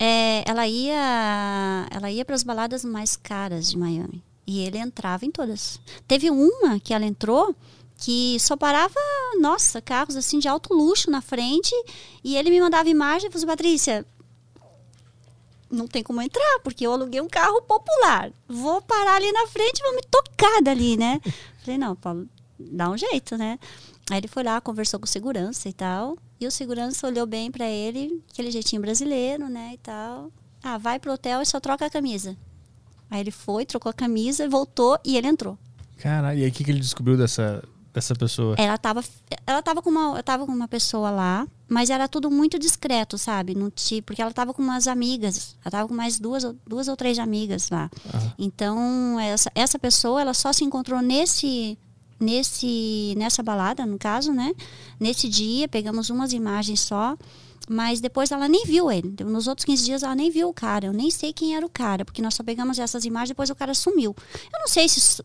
[0.00, 4.22] é, ela ia, ela ia para as baladas mais caras de Miami.
[4.46, 5.78] E ele entrava em todas.
[6.08, 7.54] Teve uma que ela entrou
[7.98, 8.94] que só parava,
[9.40, 11.74] nossa, carros assim de alto luxo na frente,
[12.22, 14.06] e ele me mandava imagem e falou assim, Patrícia,
[15.70, 18.32] não tem como entrar, porque eu aluguei um carro popular.
[18.48, 21.20] Vou parar ali na frente e vou me tocar dali, né?
[21.62, 22.28] Falei, não, Paulo,
[22.58, 23.58] dá um jeito, né?
[24.10, 26.16] Aí ele foi lá, conversou com o segurança e tal.
[26.40, 30.30] E o segurança olhou bem para ele, aquele jeitinho brasileiro, né, e tal.
[30.62, 32.36] Ah, vai pro hotel e só troca a camisa.
[33.10, 35.58] Aí ele foi, trocou a camisa, voltou e ele entrou.
[35.98, 38.54] Caralho, e aí o que, que ele descobriu dessa, dessa pessoa?
[38.58, 39.02] Ela tava,
[39.46, 43.18] ela tava com uma, eu tava com uma pessoa lá, mas era tudo muito discreto,
[43.18, 43.54] sabe?
[43.54, 46.96] No tipo, porque ela tava com umas amigas, ela tava com mais duas, duas ou
[46.96, 47.90] três amigas lá.
[48.14, 48.32] Aham.
[48.38, 51.78] Então, essa, essa pessoa, ela só se encontrou nesse
[52.20, 54.52] nesse nessa balada, no caso, né?
[54.98, 57.16] Nesse dia, pegamos umas imagens só,
[57.68, 59.14] mas depois ela nem viu ele.
[59.24, 60.86] Nos outros 15 dias ela nem viu o cara.
[60.86, 63.54] Eu nem sei quem era o cara, porque nós só pegamos essas imagens depois o
[63.54, 64.16] cara sumiu.
[64.52, 65.22] Eu não sei se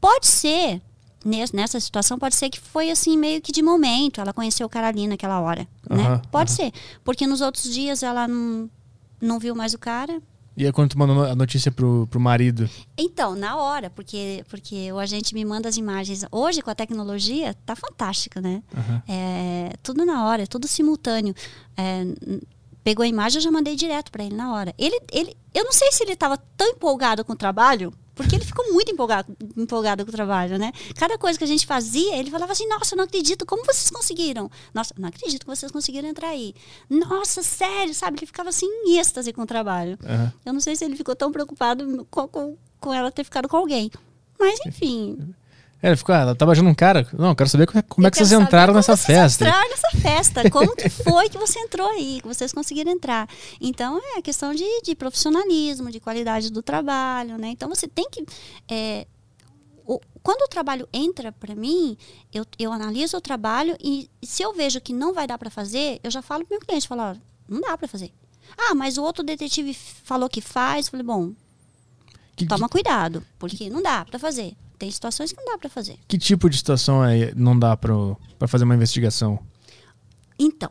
[0.00, 0.82] pode ser
[1.24, 4.88] nessa situação pode ser que foi assim meio que de momento, ela conheceu o cara
[4.88, 6.02] ali naquela hora, né?
[6.02, 6.72] Aham, Pode ser,
[7.04, 8.68] porque nos outros dias ela não
[9.20, 10.20] não viu mais o cara,
[10.56, 12.68] E aí quando tu mandou a notícia pro, pro marido?
[12.98, 16.24] Então, na hora, porque, porque o agente me manda as imagens.
[16.30, 18.62] Hoje, com a tecnologia, tá fantástico, né?
[18.76, 19.02] Aham.
[19.08, 21.34] É, tudo na hora, é tudo simultâneo.
[21.76, 22.04] É,
[22.84, 24.74] pegou a imagem, eu já mandei direto para ele na hora.
[24.76, 28.44] Ele, ele, eu não sei se ele estava tão empolgado com o trabalho, porque ele
[28.44, 30.72] ficou muito empolgado, empolgado com o trabalho, né?
[30.96, 33.90] Cada coisa que a gente fazia, ele falava assim: Nossa, eu não acredito, como vocês
[33.90, 34.50] conseguiram?
[34.74, 36.54] Nossa, não acredito que vocês conseguiram entrar aí.
[36.90, 38.18] Nossa, sério, sabe?
[38.18, 39.98] Ele ficava assim em êxtase com o trabalho.
[40.04, 40.32] Aham.
[40.44, 43.56] Eu não sei se ele ficou tão preocupado com, com, com ela ter ficado com
[43.56, 43.90] alguém.
[44.38, 45.34] Mas, enfim.
[45.82, 47.04] É, ele ficou, ah, ela tá beijando um cara?
[47.12, 49.44] Não, eu quero saber como é, que vocês entraram como nessa vocês festa.
[49.44, 50.48] Entraram nessa festa.
[50.50, 52.20] Como que foi que você entrou aí?
[52.22, 53.28] Que vocês conseguiram entrar.
[53.60, 57.48] Então, é a questão de, de profissionalismo, de qualidade do trabalho, né?
[57.48, 58.24] Então, você tem que...
[58.70, 59.06] é,
[59.84, 61.96] o- quando o trabalho entra para mim,
[62.32, 65.98] eu, eu analiso o trabalho e se eu vejo que não vai dar para fazer,
[66.04, 67.14] eu já falo pro meu cliente, falo, ó,
[67.48, 68.12] não dá para fazer.
[68.56, 70.86] Ah, mas o outro detetive falou que faz.
[70.86, 71.32] Eu falei, bom,
[72.36, 74.54] Que, toma cuidado, porque não dá para fazer.
[74.82, 75.96] Tem situações que não dá para fazer.
[76.08, 79.38] que tipo de situação é, não dá pro, pra fazer uma investigação?
[80.36, 80.68] Então,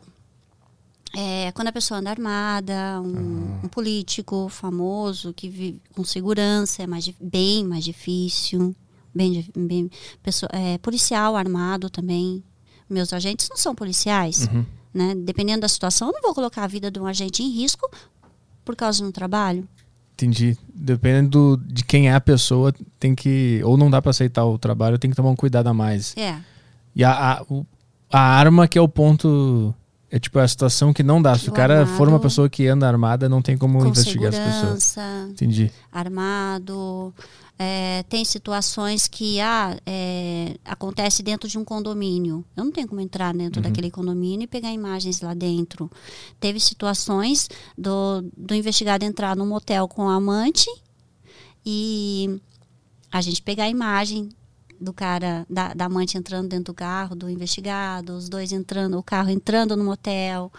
[1.16, 6.86] é, quando a pessoa anda armada, um, um político famoso que vive com segurança é
[6.86, 8.76] mais, bem mais difícil.
[9.14, 9.90] Bem, bem
[10.22, 12.44] pessoa, é, policial armado também.
[12.90, 14.66] Meus agentes não são policiais, Uhum.
[14.92, 15.14] né?
[15.14, 17.90] Dependendo da situação, eu não vou colocar a vida de um agente em risco
[18.62, 19.66] por causa de um trabalho.
[20.22, 20.56] Entendi.
[20.74, 23.60] Dependendo do- de quem é a pessoa, tem que.
[23.64, 26.14] Ou não dá pra aceitar o trabalho, tem que tomar um cuidado a mais.
[26.16, 26.36] É.
[26.94, 27.44] E a, a,
[28.12, 29.74] a arma que é o ponto.
[30.14, 31.38] É tipo a situação que não dá.
[31.38, 32.22] Se o O cara for uma armado.
[32.22, 34.96] pessoa que anda armada, não tem como com investigar as pessoas.
[35.30, 35.72] Entendi.
[35.90, 37.14] armado.
[37.58, 42.44] É, tem situações que ah, é, acontece dentro de um condomínio.
[42.54, 45.90] Eu não tenho como entrar dentro daquele condomínio e pegar imagens lá dentro.
[46.38, 47.48] Teve situações
[47.78, 50.68] do, do investigado entrar num motel com a amante
[51.64, 52.38] e
[53.10, 54.28] a gente pegar a imagem
[54.82, 59.02] do cara, da, da amante entrando dentro do carro, do investigado, os dois entrando, o
[59.02, 60.50] carro entrando no motel.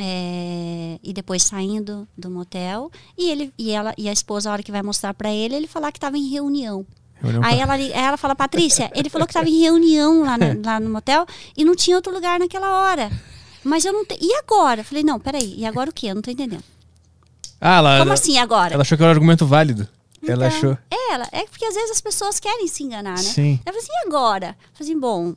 [0.00, 4.62] é, e depois saindo do motel e ele e ela e a esposa a hora
[4.62, 6.86] que vai mostrar para ele ele falar que estava em reunião.
[7.20, 10.54] Reunião aí ela aí ela fala Patrícia ele falou que estava em reunião lá, na-
[10.64, 13.10] lá no motel e não tinha outro lugar naquela hora.
[13.64, 14.80] Mas eu não e agora?
[14.82, 16.62] Eu falei não peraí e agora o que eu não tô entendendo.
[17.60, 18.74] Ah, ela, como ela, assim agora?
[18.74, 19.88] ela achou que era um argumento válido.
[20.26, 20.78] Ela Então, achou.
[20.90, 23.60] é ela é porque às vezes as pessoas querem se enganar né Sim.
[23.64, 24.56] eu falei assim, e agora?
[24.60, 25.34] Eu falei assim, bom,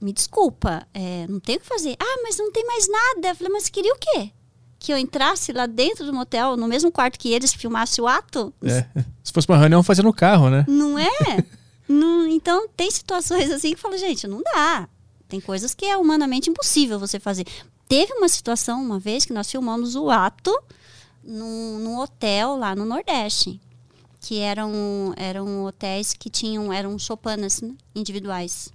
[0.00, 1.96] me desculpa, é, não tem o que fazer.
[2.00, 3.28] Ah, mas não tem mais nada.
[3.28, 4.30] Eu falei, mas queria o quê?
[4.78, 8.52] Que eu entrasse lá dentro do motel, no mesmo quarto que eles, filmasse o ato?
[8.64, 8.84] É.
[9.22, 10.64] Se fosse uma reunião, fazia no carro, né?
[10.68, 11.44] Não é?
[11.88, 14.88] Não- então, tem situações assim que fala, gente, não dá.
[15.28, 17.46] Tem coisas que é humanamente impossível você fazer.
[17.86, 20.50] Teve uma situação, uma vez, que nós filmamos o ato
[21.22, 23.60] num, num hotel lá no Nordeste.
[24.22, 28.72] Que eram, eram hotéis que tinham, eram chopanas né, individuais.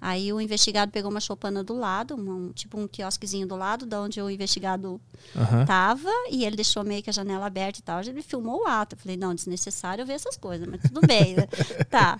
[0.00, 4.00] Aí o investigado pegou uma chopana do lado, um, tipo um quiosquezinho do lado, da
[4.00, 5.00] onde o investigado
[5.34, 5.64] Aham.
[5.64, 8.00] tava, e ele deixou meio que a janela aberta e tal.
[8.00, 8.94] Ele filmou o ato.
[8.94, 11.48] Eu falei, não, desnecessário ver essas coisas, mas tudo bem, né?
[11.90, 12.16] tá.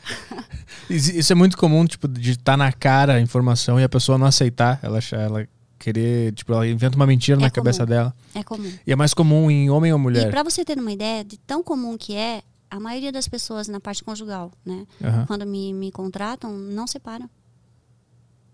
[0.90, 4.26] Isso é muito comum, tipo, de estar na cara a informação e a pessoa não
[4.26, 4.80] aceitar.
[4.82, 5.46] Ela, achar- ela
[5.78, 7.54] querer, tipo, ela inventa uma mentira É na comum.
[7.54, 8.14] cabeça dela.
[8.34, 8.72] É comum.
[8.86, 10.30] E é mais comum em homem ou E mulher.
[10.30, 13.80] para você ter uma ideia de tão comum que é, a maioria das pessoas na
[13.80, 14.86] parte conjugal, né?
[15.02, 15.26] Aham.
[15.26, 17.28] Quando me, me contratam, não separa.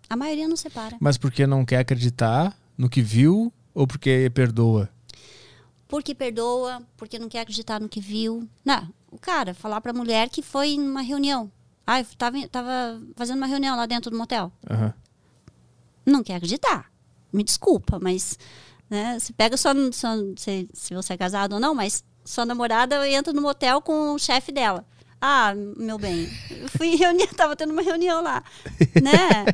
[0.09, 0.97] A maioria não separa.
[1.01, 4.89] Mas porque não quer acreditar no que viu ou porque perdoa?
[5.89, 8.49] Porque perdoa, porque não quer acreditar no que viu.
[8.65, 11.51] Não, o cara falar pra mulher que foi numa reunião.
[11.87, 14.51] Ah, eu tava, tava fazendo uma reunião lá dentro do motel.
[14.71, 14.93] Aham.
[16.07, 16.91] Não quer acreditar.
[17.35, 18.39] Me desculpa, mas
[18.89, 23.09] né, você pega sua, sua se, se você é casado ou não, mas sua namorada
[23.09, 24.85] entra no motel com o chefe dela.
[25.21, 28.43] Ah, meu bem, eu fui em reunião, tava tendo uma reunião lá,
[29.03, 29.47] né?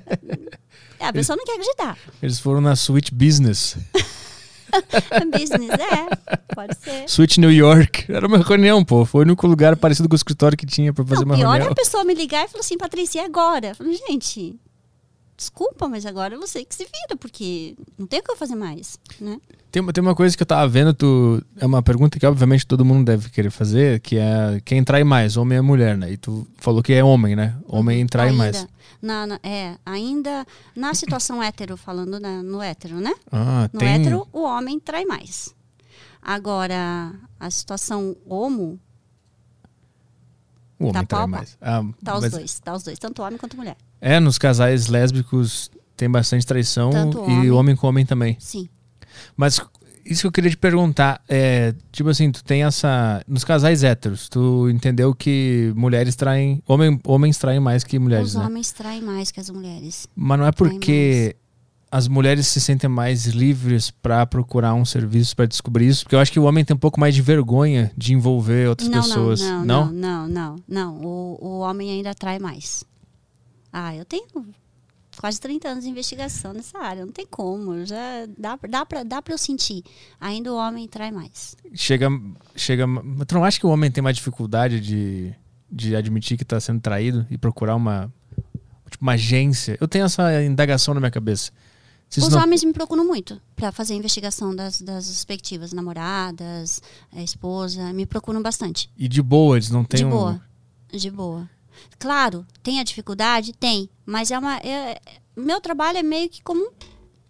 [0.99, 1.97] É, a pessoa não quer acreditar.
[2.23, 3.77] Eles foram na Suite Business.
[5.33, 7.09] Business, é, pode ser.
[7.09, 8.13] Suite New York.
[8.13, 9.05] Era uma reunião, pô.
[9.05, 11.49] Foi o único lugar parecido com o escritório que tinha pra fazer Não, uma pior
[11.55, 11.73] é reunião.
[11.73, 13.69] a pessoa me ligar e falar assim, Patrícia, e agora?
[13.69, 14.57] Eu falo, gente,
[15.41, 18.99] desculpa, mas agora você que se vira, porque não tem o que eu fazer mais,
[19.19, 19.41] né?
[19.73, 22.67] Tem, uma- tem uma coisa que eu tava vendo, tu, é uma pergunta que obviamente
[22.67, 26.13] todo mundo deve querer fazer, que é quem trai mais, homem ou mulher, né?
[26.13, 27.57] E tu falou que é homem, né?
[27.67, 28.67] Homem trai ainda, mais.
[29.01, 33.15] Na, na- é, ainda na situação hétero, falando na- no hétero, né?
[33.33, 33.89] Ah, No tem.
[33.89, 35.55] hétero, o homem trai mais.
[36.21, 38.79] Agora, a situação homo,
[40.79, 41.57] O homem tá trai mais.
[41.63, 43.77] Ah, tá os mas- dois, tá os dois, tanto homem quanto mulher.
[44.01, 47.51] É, nos casais lésbicos tem bastante traição Tanto e homem.
[47.51, 48.37] homem com homem também.
[48.41, 48.69] Sim.
[49.37, 49.61] Mas
[50.05, 53.23] isso que eu queria te perguntar, é, tipo assim, tu tem essa.
[53.29, 56.63] Nos casais héteros, tu entendeu que mulheres traem.
[56.67, 58.47] Homem, homens traem mais que mulheres, Os né?
[58.47, 60.07] homens traem mais que as mulheres.
[60.17, 61.37] Mas não é porque
[61.93, 66.21] as mulheres se sentem mais livres pra procurar um serviço pra descobrir isso, porque eu
[66.21, 69.41] acho que o homem tem um pouco mais de vergonha de envolver outras não, pessoas.
[69.41, 72.85] não, não, não, não, não, O, o homem ainda atrai mais.
[73.73, 74.25] Ah, eu tenho
[75.19, 79.21] quase 30 anos de investigação nessa área, não tem como, já dá, dá, pra, dá
[79.21, 79.83] pra eu sentir.
[80.21, 81.57] Ainda o homem trai mais.
[81.75, 82.09] Chega,
[82.57, 82.87] chega.
[82.87, 85.35] mas Tu não acha que o homem tem mais dificuldade de,
[85.71, 88.11] de admitir que tá sendo traído e procurar uma,
[88.91, 89.77] tipo, uma agência?
[89.81, 91.51] Eu tenho essa indagação na minha cabeça.
[92.17, 96.83] Os não- homens me procuram muito para fazer a investigação das, das respectivas namoradas,
[97.15, 98.91] esposa, me procuram bastante.
[98.97, 100.41] E de boa, eles não têm de um- boa.
[100.93, 101.49] De boa.
[101.99, 103.53] Claro, tem a dificuldade?
[103.53, 103.89] Tem.
[104.07, 104.57] Mas é uma.
[104.59, 105.01] é-
[105.37, 106.73] meu trabalho é meio que como,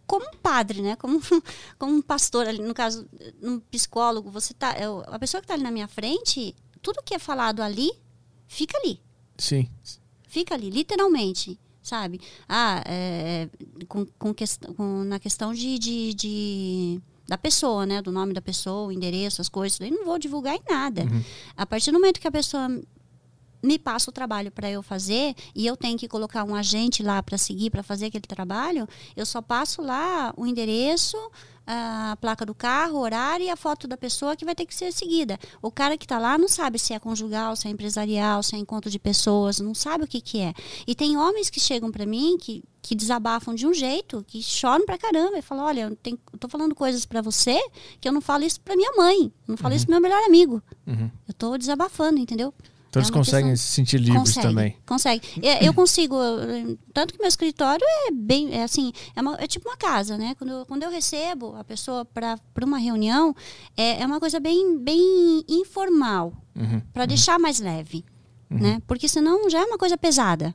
[0.07, 0.97] como um padre, né?
[0.97, 1.21] Como,
[1.79, 2.61] como um pastor ali.
[2.63, 3.07] No caso,
[3.43, 4.77] um psicólogo, você tá.
[4.79, 7.91] eu- a pessoa que está ali na minha frente, tudo que é falado ali,
[8.47, 9.01] fica ali.
[9.39, 9.69] Sim.
[10.29, 11.59] Fica ali, literalmente.
[11.83, 12.21] Sabe?
[12.49, 13.49] Ah, é,
[13.89, 18.03] com, com, quest- com- na questão de, de, de- da pessoa, né?
[18.03, 19.79] Do nome da pessoa, o endereço, as coisas.
[19.79, 21.05] Daí não vou divulgar em nada.
[21.57, 22.69] A partir do momento que a pessoa
[23.63, 27.23] me passa o trabalho para eu fazer e eu tenho que colocar um agente lá
[27.23, 31.17] para seguir, para fazer aquele trabalho, eu só passo lá o endereço,
[31.67, 34.75] a placa do carro, o horário e a foto da pessoa que vai ter que
[34.75, 35.39] ser seguida.
[35.63, 38.59] O cara que está lá não sabe se é conjugal, se é empresarial, se é
[38.59, 40.53] encontro de pessoas, não sabe o que, que é.
[40.87, 44.85] E tem homens que chegam para mim que, que desabafam de um jeito, que choram
[44.85, 47.61] pra caramba e falam: Olha, eu, tenho, eu tô falando coisas para você
[48.01, 50.61] que eu não falo isso para minha mãe, não falo isso pro meu melhor amigo.
[50.87, 51.09] Uhum.
[51.29, 52.53] Eu tô desabafando, entendeu?
[52.91, 54.77] Então É eles conseguem se sentir livres consegue, também.
[54.85, 55.23] Consegue.
[55.63, 59.69] Eu consigo, eu- tanto que meu escritório é bem, é assim, é, uma- é tipo
[59.69, 60.35] uma casa, né?
[60.37, 63.33] Quando eu, quando eu recebo a pessoa para uma reunião,
[63.77, 66.81] é, é uma coisa bem, bem informal, Uhum.
[66.93, 68.05] para deixar mais leve,
[68.51, 68.83] né?
[68.89, 70.53] Porque senão já é uma coisa pesada.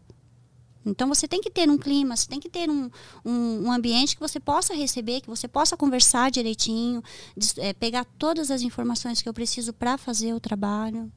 [0.85, 2.89] Então você tem que ter um clima, você tem que ter um,
[3.23, 7.01] um, um ambiente que você possa receber, que você possa conversar direitinho,
[7.35, 11.09] des- é, pegar todas as informações que eu preciso para fazer o trabalho.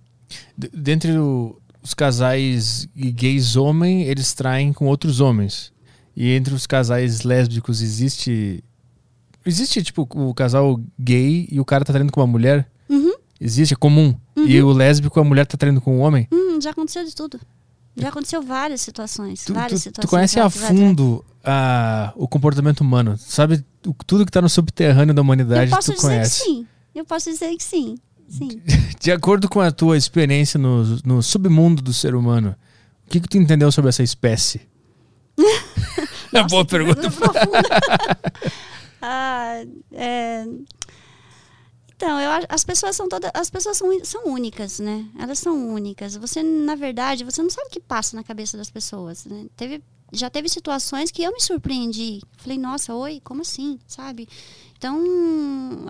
[0.57, 5.73] Dentre o- os casais gays homem, eles traem com outros homens.
[6.17, 8.63] E entre os casais lésbicos existe.
[9.47, 12.69] Existe, tipo, o casal gay e o cara tá traindo com uma mulher?
[12.89, 13.15] Uhum.
[13.41, 14.15] Existe, é comum.
[14.37, 16.27] E o lésbico, a mulher tá traindo com um homem?
[16.33, 17.39] Hum, já aconteceu de tudo.
[17.97, 19.45] Já aconteceu várias situações.
[19.45, 20.09] Tu, várias tu- situações.
[20.09, 23.17] tu conhece a fundo a, o comportamento humano.
[23.19, 23.65] Sabe
[24.07, 26.41] tudo que tá no subterrâneo da Eu humanidade, posso tu dizer conhece.
[26.41, 26.67] que sim.
[26.95, 27.97] Eu posso dizer que sim.
[28.29, 28.61] Sim.
[29.01, 32.55] De acordo com a tua experiência no, no submundo do ser humano,
[33.07, 34.61] o que, que tu entendeu sobre essa espécie?
[36.35, 37.03] é boa pergunta.
[39.01, 39.63] ah,
[39.93, 40.47] é...
[41.97, 45.05] Então, eu, as pessoas são todas, as pessoas são, são únicas, né?
[45.19, 46.15] Elas são únicas.
[46.17, 49.47] Você, na verdade, você não sabe o que passa na cabeça das pessoas, né?
[49.57, 52.21] Teve, já teve situações que eu me surpreendi.
[52.37, 54.29] Falei, nossa, oi, como assim, sabe?
[54.79, 54.97] Então,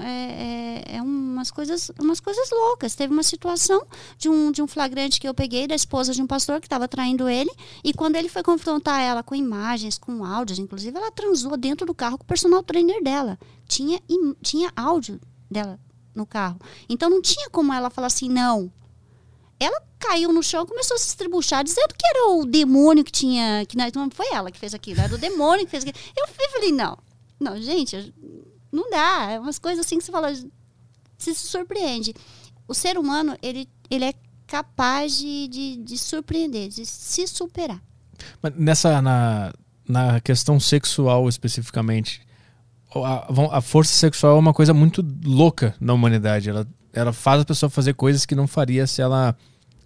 [0.00, 2.94] é, é, é umas coisas, umas coisas loucas.
[2.94, 6.26] Teve uma situação de um, de um flagrante que eu peguei da esposa de um
[6.26, 7.50] pastor que estava traindo ele.
[7.84, 11.94] E quando ele foi confrontar ela com imagens, com áudios, inclusive ela transou dentro do
[11.94, 13.38] carro com o personal trainer dela.
[13.68, 15.20] Tinha, im- tinha áudio
[15.50, 15.78] dela
[16.14, 16.58] no carro.
[16.88, 18.72] Então não tinha como ela falar assim, não.
[19.60, 23.66] Ela caiu no chão, começou a se estribuchar, dizendo que era o demônio que tinha.
[23.66, 25.98] Que não, foi ela que fez aquilo, era o demônio que fez aquilo.
[26.16, 26.96] Eu falei, não,
[27.38, 28.14] não, gente,
[28.72, 29.30] não dá.
[29.30, 30.32] É umas coisas assim que você fala,
[31.16, 32.14] você se surpreende.
[32.66, 34.14] O ser humano, ele, ele é
[34.46, 37.82] capaz de, de, de surpreender, de se superar.
[38.42, 39.52] Mas nessa, na,
[39.88, 42.20] na questão sexual especificamente,
[42.94, 46.48] a, a, força sexual é uma coisa muito louca na humanidade.
[46.48, 49.36] Ela, ela faz a pessoa fazer coisas que não faria se ela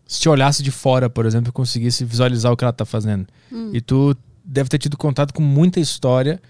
[0.07, 3.27] se olhasse de fora, por exemplo, e conseguisse visualizar o que ela está fazendo.
[3.51, 3.71] Hum.
[3.73, 6.41] E tu deve ter tido contato com muita história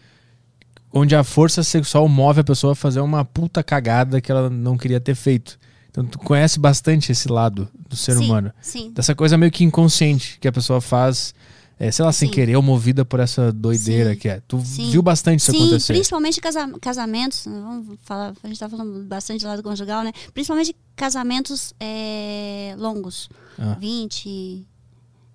[0.92, 4.76] onde a força sexual move a pessoa a fazer uma puta cagada que ela não
[4.76, 5.59] queria ter feito.
[5.90, 8.52] Então tu conhece bastante esse lado do ser sim, humano.
[8.61, 8.90] Sim.
[8.92, 11.35] Dessa coisa meio que inconsciente que a pessoa faz,
[11.78, 12.35] é, sei lá, sem sim.
[12.35, 14.18] querer, ou movida por essa doideira sim.
[14.18, 14.40] que é.
[14.48, 15.92] Tu viu bastante isso sim, acontecer.
[15.92, 20.12] principalmente casa casamentos, vamos falar, a gente tá falando bastante do lado conjugal, né?
[20.33, 23.28] Principalmente casamentos é, longos,
[23.59, 23.76] ah.
[23.78, 24.66] 20,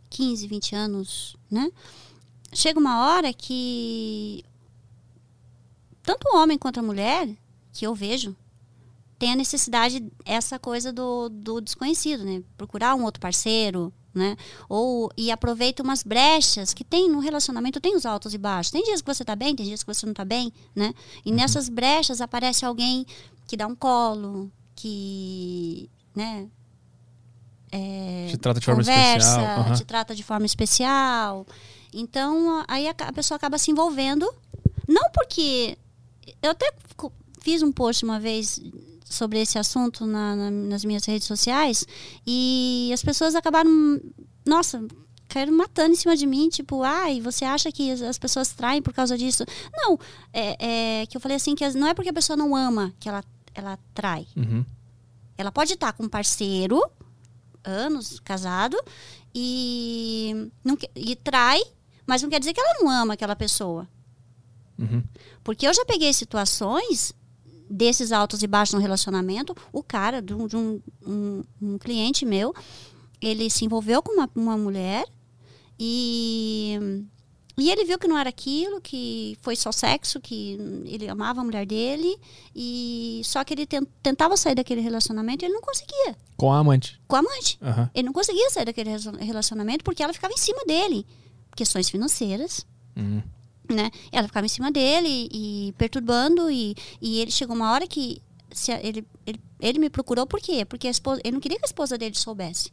[0.10, 1.70] 15, 20 anos, né?
[2.52, 4.44] Chega uma hora que
[6.08, 7.28] tanto o homem quanto a mulher,
[7.74, 8.34] que eu vejo,
[9.20, 12.42] tem a necessidade, essa coisa do, do desconhecido, né?
[12.56, 14.38] Procurar um outro parceiro, né?
[14.70, 18.72] Ou, e aproveita umas brechas que tem no relacionamento, tem os altos e baixos.
[18.72, 20.94] Tem dias que você tá bem, tem dias que você não tá bem, né?
[21.26, 21.36] E uhum.
[21.36, 23.06] nessas brechas aparece alguém
[23.46, 26.48] que dá um colo, que, né?
[27.70, 29.60] É, te trata de forma conversa, especial.
[29.60, 29.74] Uhum.
[29.74, 31.46] Te trata de forma especial.
[31.92, 34.26] Então, aí a, a pessoa acaba se envolvendo.
[34.88, 35.78] Não porque
[36.42, 36.74] eu até
[37.42, 38.60] fiz um post uma vez
[39.06, 41.88] sobre esse assunto na, na, nas minhas redes sociais
[42.26, 44.02] e as pessoas acabaram,
[44.46, 44.86] nossa,
[45.28, 48.94] caíram matando em cima de mim, tipo, ai, você acha que as pessoas traem por
[48.94, 49.46] causa disso?
[49.74, 50.00] Não,
[50.34, 53.08] é, é que eu falei assim, que não é porque a pessoa não ama que
[53.08, 54.28] ela, ela trai.
[54.36, 54.66] Uhum.
[55.38, 56.82] Ela pode estar com um parceiro,
[57.64, 58.78] anos, casado,
[59.34, 61.62] e, não, e trai,
[62.06, 63.88] mas não quer dizer que ela não ama aquela pessoa.
[64.78, 65.04] Uhum.
[65.44, 67.14] Porque eu já peguei situações
[67.70, 69.56] desses altos e baixos no relacionamento.
[69.72, 72.54] O cara, de um, de um, um, um cliente meu,
[73.22, 75.06] ele se envolveu com uma, uma mulher
[75.80, 76.80] e,
[77.58, 81.44] e ele viu que não era aquilo, que foi só sexo, que ele amava a
[81.44, 82.18] mulher dele,
[82.56, 83.68] e só que ele
[84.02, 86.16] tentava sair daquele relacionamento e ele não conseguia.
[86.38, 87.02] Com a amante?
[87.08, 87.60] Com a amante.
[87.62, 87.90] Uhum.
[87.94, 91.06] Ele não conseguia sair daquele relacionamento porque ela ficava em cima dele.
[91.56, 92.66] Questões financeiras.
[92.96, 93.22] Uhum
[93.70, 93.92] né?
[94.12, 98.72] Ela ficava em cima dele e perturbando e, e ele chegou uma hora que se
[98.72, 100.66] ele, ele, ele me procurou por quê?
[100.66, 102.72] Porque a esposa, ele não queria que a esposa dele soubesse.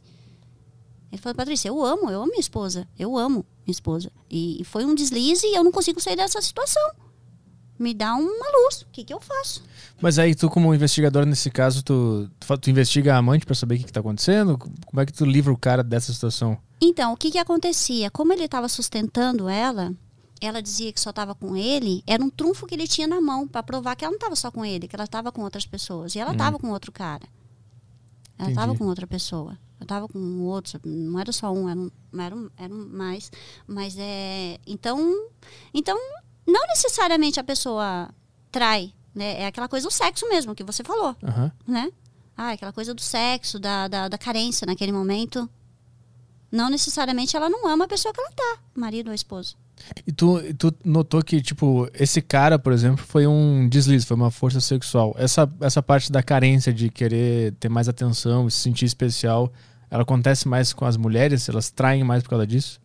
[1.11, 4.11] Ele falou, Patrícia, eu amo, eu amo minha esposa, eu amo minha esposa.
[4.29, 6.91] E, e foi um deslize e eu não consigo sair dessa situação.
[7.77, 9.61] Me dá uma luz, o que, que eu faço?
[10.01, 13.75] Mas aí tu, como investigador nesse caso, tu, tu, tu investiga a amante para saber
[13.75, 14.57] o que, está acontecendo?
[14.57, 16.57] Como é que tu livra o cara dessa situação?
[16.81, 18.09] Então, o que, que acontecia?
[18.09, 19.93] Como ele estava sustentando ela,
[20.41, 23.47] ela dizia que só estava com ele, era um trunfo que ele tinha na mão
[23.47, 26.15] para provar que ela não estava só com ele, que ela estava com outras pessoas.
[26.15, 26.59] E ela estava hum.
[26.59, 27.27] com outro cara.
[28.37, 29.57] Ela estava com outra pessoa.
[29.79, 33.31] Eu estava com outro, não era só um, eram, eram, eram mais.
[33.67, 34.57] Mas é.
[34.65, 35.29] Então,
[35.73, 35.97] então,
[36.45, 38.09] não necessariamente a pessoa
[38.51, 39.41] trai, né?
[39.41, 41.15] É aquela coisa do sexo mesmo que você falou.
[41.21, 41.51] Uhum.
[41.67, 41.91] Né?
[42.37, 45.49] Ah, aquela coisa do sexo, da, da, da carência naquele momento.
[46.51, 49.55] Não necessariamente ela não ama a pessoa que ela tá, marido ou esposa.
[50.05, 54.31] E tu, tu notou que, tipo, esse cara, por exemplo, foi um deslize, foi uma
[54.31, 55.15] força sexual.
[55.17, 59.51] Essa, essa parte da carência de querer ter mais atenção, se sentir especial,
[59.89, 61.47] ela acontece mais com as mulheres?
[61.47, 62.79] Elas traem mais por causa disso?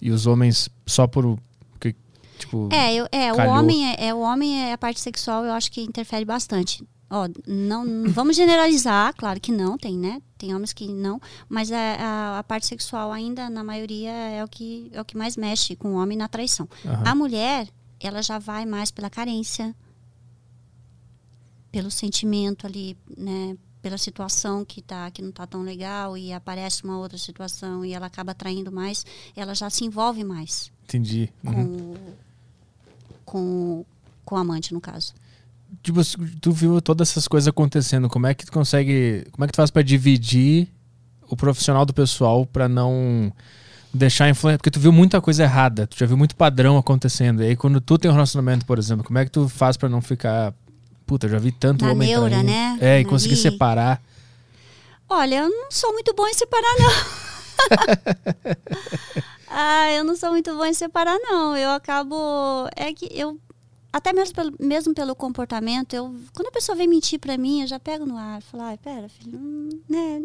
[0.00, 1.38] E os homens só por.
[1.80, 1.94] Que,
[2.38, 5.52] tipo, é, eu, é, o homem é, é, o homem é a parte sexual, eu
[5.52, 6.84] acho que interfere bastante.
[7.16, 10.20] Ó, não, não vamos generalizar, claro que não, tem, né?
[10.36, 14.48] Tem homens que não, mas a, a, a, parte sexual ainda, na maioria, é o
[14.48, 16.68] que, é o que mais mexe com o homem na traição.
[16.84, 17.06] Uhum.
[17.06, 17.68] A mulher,
[18.00, 19.76] ela já vai mais pela carência,
[21.70, 23.56] pelo sentimento ali, né?
[23.80, 27.92] Pela situação que, tá, que não tá tão legal e aparece uma outra situação e
[27.92, 30.72] ela acaba atraindo mais, ela já se envolve mais.
[30.82, 31.32] Entendi.
[31.44, 31.54] Uhum.
[31.54, 31.96] Com,
[33.24, 33.84] com,
[34.24, 35.14] com o amante, no caso
[35.82, 36.00] tipo,
[36.40, 39.56] tu viu todas essas coisas acontecendo, como é que tu consegue, como é que tu
[39.56, 40.68] faz para dividir
[41.28, 43.32] o profissional do pessoal para não
[43.92, 47.42] deixar influência, porque tu viu muita coisa errada, tu já viu muito padrão acontecendo.
[47.42, 49.88] E aí quando tu tem um relacionamento, por exemplo, como é que tu faz para
[49.88, 50.52] não ficar,
[51.06, 52.76] puta, já vi tanto Na homem neura, né?
[52.80, 54.02] É, e conseguir separar.
[55.08, 56.92] Olha, eu não sou muito bom em separar não.
[59.48, 61.56] ah, eu não sou muito bom em separar não.
[61.56, 63.38] Eu acabo é que eu
[63.94, 67.68] até mesmo pelo, mesmo pelo comportamento, eu, quando a pessoa vem mentir para mim, eu
[67.68, 70.20] já pego no ar, falo, ai, pera, filho, hum, né?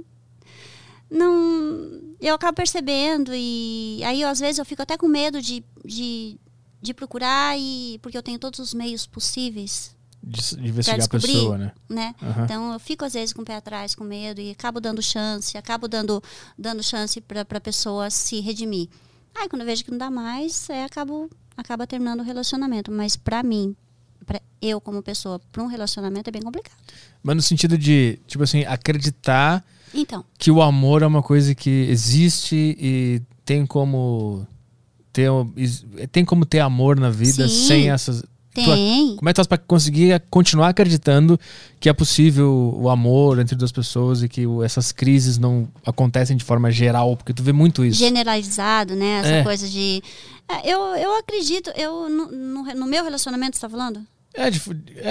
[1.07, 6.39] Não, eu acabo percebendo e aí às vezes eu fico até com medo de, de,
[6.81, 11.57] de procurar e porque eu tenho todos os meios possíveis de, de investigar a pessoa,
[11.59, 11.71] né?
[11.87, 12.15] né?
[12.23, 12.45] Aham.
[12.45, 15.55] Então eu fico às vezes com o pé atrás, com medo e acabo dando chance,
[15.55, 16.23] acabo dando
[16.57, 18.89] dando chance para a pessoa se redimir.
[19.35, 21.29] Aí quando eu vejo que não dá mais, é, acabo
[21.59, 23.75] acaba terminando o relacionamento, mas para mim,
[24.25, 26.77] para eu como pessoa, para um relacionamento é bem complicado.
[27.21, 31.69] Mas no sentido de, tipo assim, acreditar Então, que o amor é uma coisa que
[31.89, 34.47] existe e tem como
[35.11, 35.29] ter,
[36.11, 37.67] tem como ter amor na vida Sim.
[37.67, 38.23] sem essas.
[38.63, 39.15] Tu- tem.
[39.15, 41.39] como é que tu faz pra conseguir continuar acreditando
[41.79, 46.43] que é possível o amor entre duas pessoas e que essas crises não acontecem de
[46.43, 47.15] forma geral?
[47.17, 47.99] Porque tu vê muito isso.
[47.99, 49.19] generalizado, né?
[49.19, 49.43] Essa É.
[49.43, 50.01] coisa de.
[50.47, 54.01] É, Eu, eu acredito, eu no, no, no meu relacionamento, você tá falando?
[54.33, 54.47] É,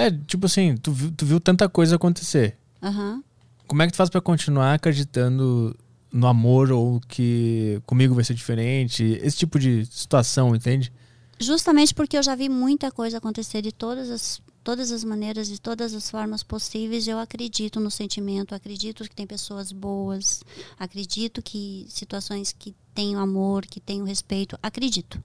[0.07, 2.55] é, tipo assim, tu viu, tu viu tanta coisa acontecer.
[2.81, 3.21] Aham.
[3.67, 5.75] Como é que tu faz pra continuar acreditando
[6.11, 9.19] no amor ou que comigo vai ser diferente?
[9.21, 10.91] Esse tipo de situação, entende?
[11.39, 15.59] Justamente porque eu já vi muita coisa acontecer de todas as, todas as maneiras, de
[15.59, 17.07] todas as formas possíveis.
[17.07, 20.43] Eu acredito no sentimento, acredito que tem pessoas boas,
[20.77, 25.23] acredito que situações que têm amor, que têm respeito, acredito.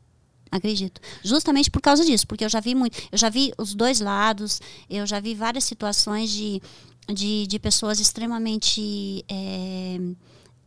[0.51, 1.01] Acredito.
[1.25, 4.61] Justamente por causa disso, porque eu já vi muito, eu já vi os dois lados,
[4.89, 6.63] eu já vi várias situações de,
[7.13, 9.99] de, de pessoas extremamente eh,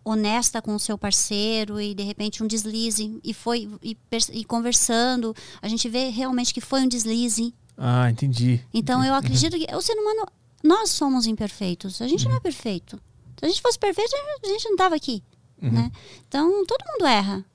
[0.08, 3.20] honesta com o seu parceiro e de repente um deslize.
[3.24, 3.98] E foi e,
[4.32, 7.54] e conversando a gente vê realmente que foi um deslize.
[7.78, 8.60] Ah, entendi.
[8.74, 10.26] então eu acredito que o ser humano
[10.64, 12.02] nós somos imperfeitos.
[12.02, 13.00] A gente não é perfeito.
[13.38, 14.12] Se a gente fosse perfeito
[14.44, 15.24] a gente não estava aqui
[15.62, 15.92] né?
[16.28, 17.46] Então todo mundo erra.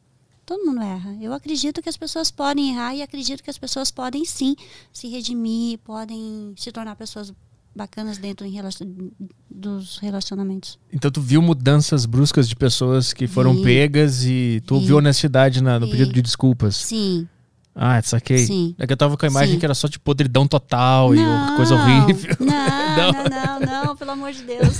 [0.45, 1.17] Todo mundo erra.
[1.21, 4.57] Eu acredito que as pessoas podem errar e acredito que as pessoas podem sim
[4.93, 7.33] se redimir podem se tornar pessoas
[7.75, 9.11] bacanas dentro relacion-
[9.51, 13.63] dos relacionamentos Então tu viu mudanças bruscas de pessoas que foram Vi.
[13.63, 14.87] pegas e tu Vi.
[14.87, 15.93] viu honestidade na- no Vi.
[15.93, 16.77] pedido de desculpas.
[16.77, 17.27] sim
[17.75, 18.45] Ah, saquei.
[18.47, 18.75] Sim.
[18.79, 19.59] É que eu tava com a imagem Sim.
[19.59, 22.37] que era só tipo podridão total e Não, coisa horrível.
[22.39, 22.47] Não,
[23.31, 24.77] não, não, não, pelo amor de Deus.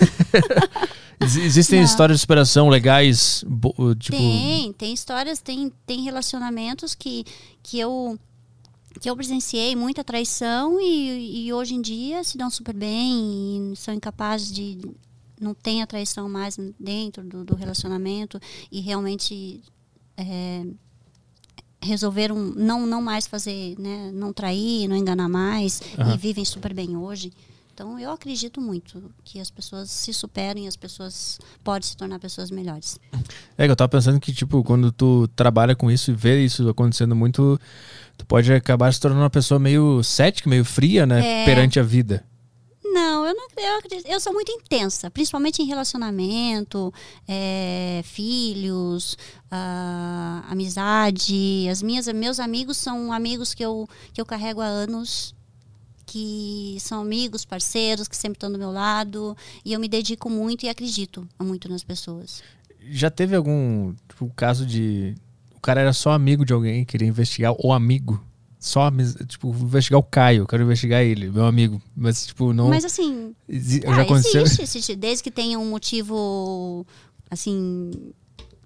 [1.19, 1.87] Ex- Existem Não.
[1.87, 3.45] histórias de superação legais,
[3.99, 4.17] tipo.
[4.19, 7.25] Tem, tem histórias, tem, tem relacionamentos que,
[7.63, 8.19] que eu
[9.01, 13.77] que eu presenciei muita traição e, e hoje em dia se dão super bem e
[13.77, 14.79] são incapazes de
[15.41, 18.39] não tem a traição mais dentro do, do relacionamento
[18.71, 19.61] e realmente
[20.17, 20.65] é,
[21.81, 26.15] resolveram não não mais fazer né não trair não enganar mais Aham.
[26.15, 27.33] e vivem super bem hoje
[27.75, 32.51] então eu acredito muito que as pessoas se superem as pessoas podem se tornar pessoas
[32.51, 33.01] melhores
[33.57, 36.69] É que eu tava pensando que, tipo, quando tu trabalha com isso e vê isso
[36.69, 37.59] acontecendo muito,
[38.23, 41.43] tu pode acabar se tornando uma pessoa meio cética, meio fria, né?
[41.43, 41.45] É.
[41.45, 42.25] Perante a vida.
[42.85, 44.07] Não, eu não eu acredito.
[44.07, 46.93] Eu sou muito intensa, principalmente em relacionamento,
[47.27, 49.17] é, filhos,
[50.49, 51.69] amizade.
[51.71, 55.35] As minhas, meus amigos são amigos que eu, que eu carrego há anos,
[56.07, 59.37] que são amigos, parceiros, que sempre estão do meu lado.
[59.65, 62.43] E eu me dedico muito e acredito muito nas pessoas.
[62.91, 65.15] Já teve algum tipo, caso de.
[65.63, 68.21] O cara era só amigo de alguém, queria investigar o amigo.
[68.59, 68.91] Só,
[69.29, 71.81] tipo, investigar o Caio, quero investigar ele, meu amigo.
[71.95, 72.69] Mas, tipo, não.
[72.69, 73.33] Mas assim,
[73.87, 74.43] Ah, já aconteceu?
[74.43, 76.85] existe, existe, desde que tenha um motivo
[77.31, 77.93] assim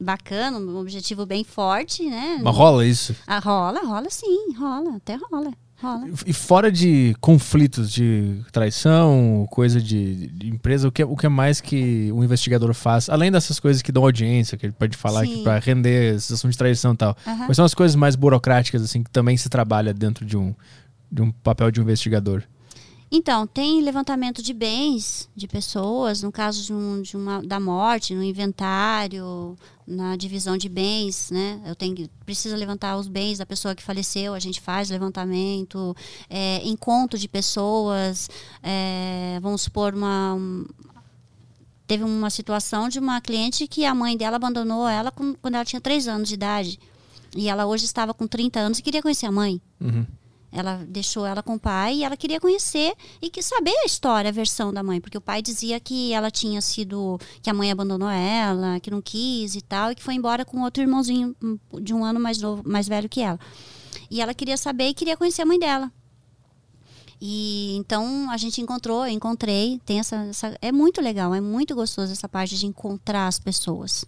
[0.00, 2.40] bacana, um objetivo bem forte, né?
[2.42, 3.14] Mas rola isso.
[3.26, 6.08] Ah, rola, rola sim, rola, até rola, rola.
[6.26, 11.60] E fora de conflitos de traição, coisa de, de empresa, o que, o que mais
[11.60, 13.08] que o investigador faz?
[13.08, 16.94] Além dessas coisas que dão audiência, que ele pode falar pra render situação de traição
[16.94, 17.16] e tal.
[17.26, 17.46] Aham.
[17.46, 20.54] Quais são as coisas mais burocráticas, assim, que também se trabalha dentro de um,
[21.10, 22.42] de um papel de um investigador?
[23.10, 28.14] Então, tem levantamento de bens de pessoas, no caso de, um, de uma, da morte,
[28.14, 31.60] no inventário, na divisão de bens, né?
[31.64, 35.96] Eu tenho precisa levantar os bens da pessoa que faleceu, a gente faz levantamento,
[36.28, 38.28] é, encontro de pessoas,
[38.60, 40.66] é, vamos supor uma um-
[41.86, 45.64] teve uma situação de uma cliente que a mãe dela abandonou ela com- quando ela
[45.64, 46.80] tinha 3 anos de idade.
[47.36, 49.60] E ela hoje estava com 30 anos e queria conhecer a mãe.
[49.80, 50.04] Uhum.
[50.56, 54.30] Ela deixou ela com o pai e ela queria conhecer e que saber a história,
[54.30, 57.70] a versão da mãe, porque o pai dizia que ela tinha sido que a mãe
[57.70, 61.58] abandonou ela, que não quis e tal, e que foi embora com outro irmãozinho hum,
[61.78, 63.38] de um ano mais novo, mais velho que ela.
[64.10, 65.92] E ela queria saber e queria conhecer a mãe dela.
[67.20, 72.12] E então a gente encontrou, encontrei, tem essa, essa é muito legal, é muito gostoso
[72.12, 74.06] essa parte de encontrar as pessoas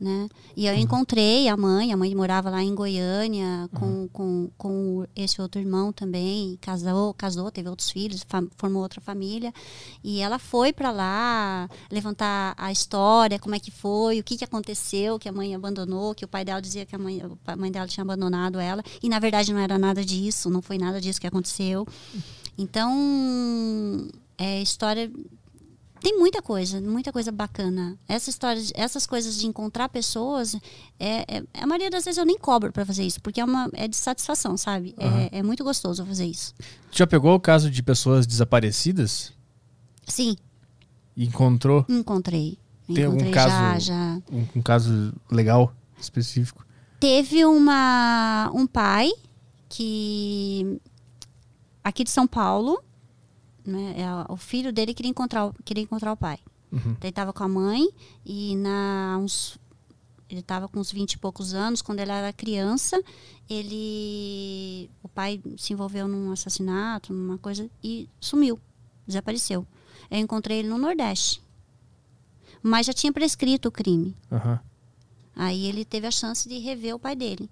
[0.00, 0.28] né?
[0.56, 5.40] E eu encontrei a mãe, a mãe morava lá em Goiânia com, com, com esse
[5.40, 8.24] outro irmão também, casou, casou, teve outros filhos,
[8.56, 9.52] formou outra família,
[10.02, 14.44] e ela foi para lá levantar a história, como é que foi, o que, que
[14.44, 17.70] aconteceu, que a mãe abandonou, que o pai dela dizia que a mãe, a mãe
[17.70, 21.20] dela tinha abandonado ela, e na verdade não era nada disso, não foi nada disso
[21.20, 21.86] que aconteceu.
[22.56, 25.10] Então, é história
[26.00, 27.96] tem muita coisa, muita coisa bacana.
[28.08, 30.56] Essa história, essas coisas de encontrar pessoas,
[30.98, 33.70] é, é, a maioria das vezes eu nem cobro para fazer isso, porque é uma
[33.74, 34.94] é de satisfação, sabe?
[34.98, 35.18] Uhum.
[35.18, 36.54] É, é muito gostoso fazer isso.
[36.90, 39.32] Já pegou o caso de pessoas desaparecidas?
[40.06, 40.36] Sim.
[41.16, 41.84] Encontrou?
[41.88, 42.58] Encontrei.
[42.94, 44.22] Tem algum caso, já, já.
[44.32, 46.66] Um, um caso legal, específico?
[46.98, 49.10] Teve uma, um pai
[49.68, 50.80] que
[51.84, 52.82] aqui de São Paulo,
[53.64, 56.38] né, é, o filho dele queria encontrar, o- queria encontrar o pai.
[56.72, 56.78] Uhum.
[56.78, 57.88] Então, ele estava com a mãe
[58.24, 59.58] e na uns
[60.28, 63.02] ele estava com uns 20 e poucos anos, quando ele era criança,
[63.48, 68.58] ele o pai se envolveu num assassinato, numa coisa e sumiu,
[69.06, 69.66] desapareceu.
[70.08, 71.42] Eu encontrei ele no Nordeste.
[72.62, 74.14] Mas já tinha prescrito o crime.
[74.30, 74.60] Aham.
[75.34, 77.50] Aí ele teve a chance de rever o pai dele.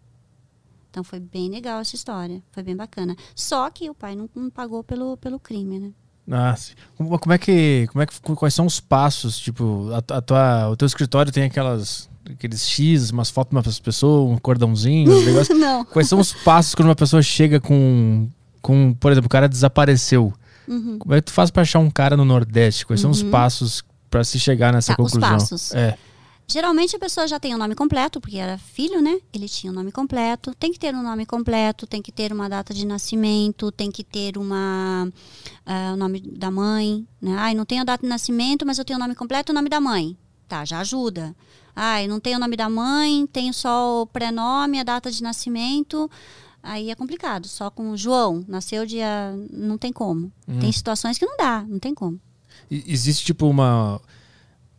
[0.90, 3.14] Então foi bem legal essa história, foi bem bacana.
[3.34, 5.90] Só que o pai não, não pagou pelo, pelo crime, né?
[6.30, 6.72] Ah, sim.
[6.96, 9.38] Como é que, como é que, quais são os passos?
[9.38, 13.82] Tipo, a, a tua, o teu escritório tem aquelas, aqueles X, umas fotos de uma
[13.82, 15.54] pessoa, um cordãozinho, um negócio.
[15.54, 15.84] Não.
[15.86, 18.28] Quais são os passos quando uma pessoa chega com,
[18.60, 20.32] com, por exemplo, o cara desapareceu?
[20.66, 20.98] Uhum.
[20.98, 22.84] Como é que tu faz pra achar um cara no Nordeste?
[22.84, 23.30] Quais são os Uhum.
[23.30, 25.38] passos pra se chegar nessa Tá, os conclusão?
[25.38, 25.74] passos.
[25.74, 25.96] É.
[26.50, 29.20] Geralmente a pessoa já tem o nome completo, porque era filho, né?
[29.34, 30.54] Ele tinha o nome completo.
[30.54, 34.02] Tem que ter um nome completo, tem que ter uma data de nascimento, tem que
[34.02, 35.12] ter uma
[35.66, 37.06] ah, o nome da mãe.
[37.20, 37.34] Né?
[37.36, 39.54] Ai, não tenho a data de nascimento, mas eu tenho o nome completo e o
[39.54, 40.16] nome da mãe.
[40.48, 41.36] Tá, já ajuda.
[41.76, 46.10] Ai, não tenho o nome da mãe, tenho só o prenome, a data de nascimento.
[46.62, 47.46] Aí é complicado.
[47.46, 49.34] Só com João, nasceu dia.
[49.52, 50.32] Não tem como.
[50.48, 50.58] Hum.
[50.60, 52.18] Tem situações que não dá, não tem como.
[52.70, 54.00] E- Existe, tipo, uma.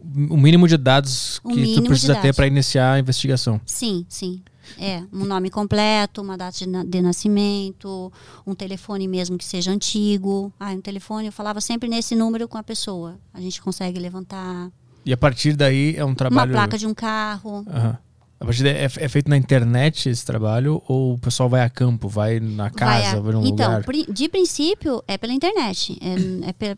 [0.02, 3.60] Um mínimo de dados que tu precisa ter pra iniciar a investigação.
[3.66, 4.42] Sim, sim.
[4.78, 8.12] É, um nome completo, uma data de, na- de nascimento,
[8.46, 10.54] um telefone mesmo que seja antigo.
[10.60, 13.18] Ah, um telefone, eu falava sempre nesse número com a pessoa.
[13.34, 14.72] A gente consegue levantar.
[15.06, 16.52] E a partir daí é um trabalho.
[16.52, 17.66] Uma placa de um carro.
[17.68, 17.98] Aham.
[18.40, 21.70] A partir daí é, é feito na internet esse trabalho ou o pessoal vai a
[21.70, 23.84] campo, vai na casa, Vai vai, a- num então, lugar?
[23.84, 25.98] pri- de princípio, é pela internet.
[26.02, 26.78] É, é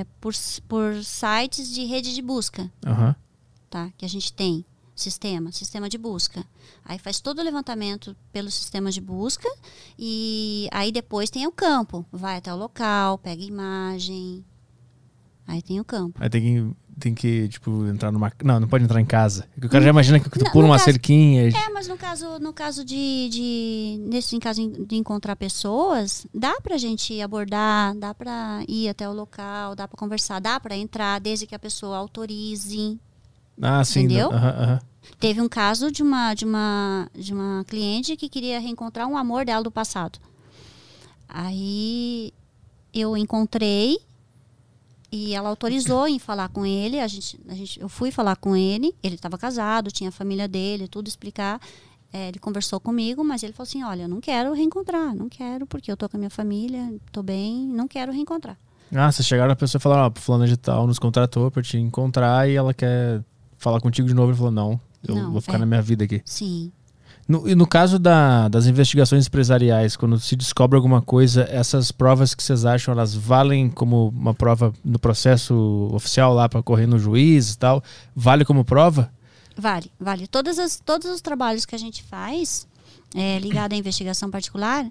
[0.00, 0.32] é por,
[0.68, 2.70] por sites de rede de busca.
[2.86, 3.14] Aham.
[3.68, 3.90] tá?
[3.98, 4.64] Que a gente tem
[4.94, 6.44] sistema, sistema de busca.
[6.84, 9.48] Aí faz todo o levantamento pelo sistema de busca
[9.98, 12.06] e aí depois tem o campo.
[12.12, 14.44] Vai até o local, pega imagem.
[15.46, 16.18] Aí tem o campo.
[16.22, 18.32] Aí tem que, tem que, tipo, entrar numa.
[18.42, 19.46] Não, não pode entrar em casa.
[19.60, 21.48] É O cara já imagina que tu Não, pula uma caso- cerquinha.
[21.48, 26.76] É, mas no caso, no caso de, de nesse caso de encontrar pessoas, dá pra
[26.78, 31.46] gente abordar, dá pra ir até o local, dá pra conversar, dá pra entrar desde
[31.46, 32.98] que a pessoa autorize.
[33.60, 34.00] Ah, sim.
[34.04, 34.30] Entendeu?
[34.30, 34.80] Aham, aham.
[35.20, 39.44] Teve um caso de uma, de uma, de uma cliente que queria reencontrar um amor
[39.44, 40.18] dela do passado.
[41.28, 42.32] Aí
[42.92, 43.98] eu encontrei
[45.14, 46.98] e ela autorizou em falar com ele.
[46.98, 48.92] A gente, a gente, eu fui falar com ele.
[49.00, 51.60] Ele estava casado, tinha a família dele, tudo explicar.
[52.12, 55.68] É, ele conversou comigo, mas ele falou assim: Olha, eu não quero reencontrar, não quero,
[55.68, 58.58] porque eu tô com a minha família, tô bem, não quero reencontrar.
[58.92, 61.78] Ah, vocês chegaram a pessoa e falaram, ó, fulano de tal nos contratou pra te
[61.78, 63.22] encontrar e ela quer
[63.56, 64.30] falar contigo de novo.
[64.30, 65.58] Ele falou, não, eu Não, vou ficar é.
[65.58, 66.22] na minha vida aqui.
[66.24, 66.72] Sim.
[67.26, 72.34] No, e no caso da- das investigações empresariais, quando se descobre alguma coisa, essas provas
[72.34, 76.98] que vocês acham, elas valem como uma prova no processo oficial lá para correr no
[76.98, 77.82] juiz e tal?
[78.14, 79.10] Vale como prova?
[79.56, 80.26] Vale, vale.
[80.26, 82.66] Todas as, todos os trabalhos que a gente faz
[83.14, 84.84] é, ligado à investigação particular,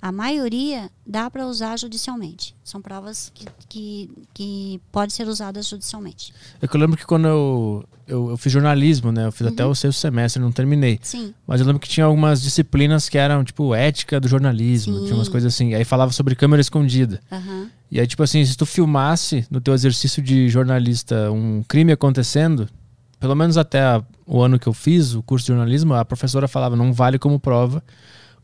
[0.00, 2.54] a maioria dá para usar judicialmente.
[2.62, 6.32] São provas que, que, que podem ser usadas judicialmente.
[6.62, 9.26] É que eu lembro que quando eu, eu, eu fiz jornalismo, né?
[9.26, 11.00] Eu fiz até o sexto semestre, não terminei.
[11.02, 14.98] Sim, Mas eu lembro que tinha algumas disciplinas que eram, tipo, ética do jornalismo.
[15.00, 15.04] Sim.
[15.06, 15.74] Tinha umas coisas assim.
[15.74, 17.20] Aí falava sobre câmera escondida.
[17.32, 21.90] aham, E aí, tipo assim, se tu filmasse no teu exercício de jornalista um crime
[21.92, 22.68] acontecendo,
[23.18, 26.46] pelo menos até a- o ano que eu fiz o curso de jornalismo, a professora
[26.46, 27.82] falava, não vale como prova,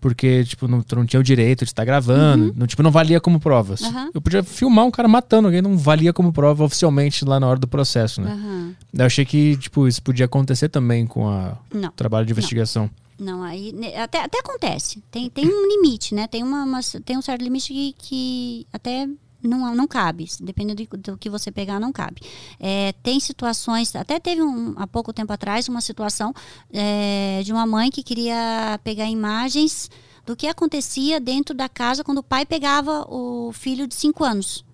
[0.05, 3.18] porque, tipo, não, tu não tinha o direito de estar gravando, não, tipo, não valia
[3.22, 3.74] como prova.
[3.82, 4.11] Aham.
[4.12, 7.59] Eu podia filmar um cara matando alguém, não valia como prova oficialmente lá na hora
[7.59, 8.30] do processo, né?
[8.32, 8.74] aham.
[8.92, 11.88] Eu achei que, tipo, isso podia acontecer também com a- Não.
[11.88, 12.90] o trabalho de investigação.
[13.18, 15.02] Não, aí ne- até, até acontece.
[15.11, 16.26] Tem, tem um limite, né?
[16.26, 19.09] Tem, uma, uma- tem um certo limite que, que até
[19.49, 20.28] não, não cabe.
[20.40, 22.20] Dependendo do, do que você pegar, não cabe.
[22.59, 26.34] É, tem situações, até teve um, há pouco tempo atrás uma situação
[26.72, 29.90] é, de uma mãe que queria pegar imagens
[30.26, 34.64] do que acontecia dentro da casa quando o pai pegava o filho de 5 anos.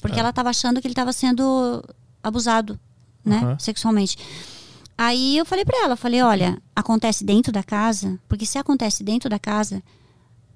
[0.00, 1.84] Porque ela estava achando que ele estava sendo
[2.22, 2.78] abusado,
[3.24, 3.38] né?
[3.38, 3.58] Aham.
[3.58, 4.16] Sexualmente.
[4.98, 9.28] Aí eu falei pra ela, falei, olha, acontece dentro da casa, porque se acontece dentro
[9.28, 9.82] da casa,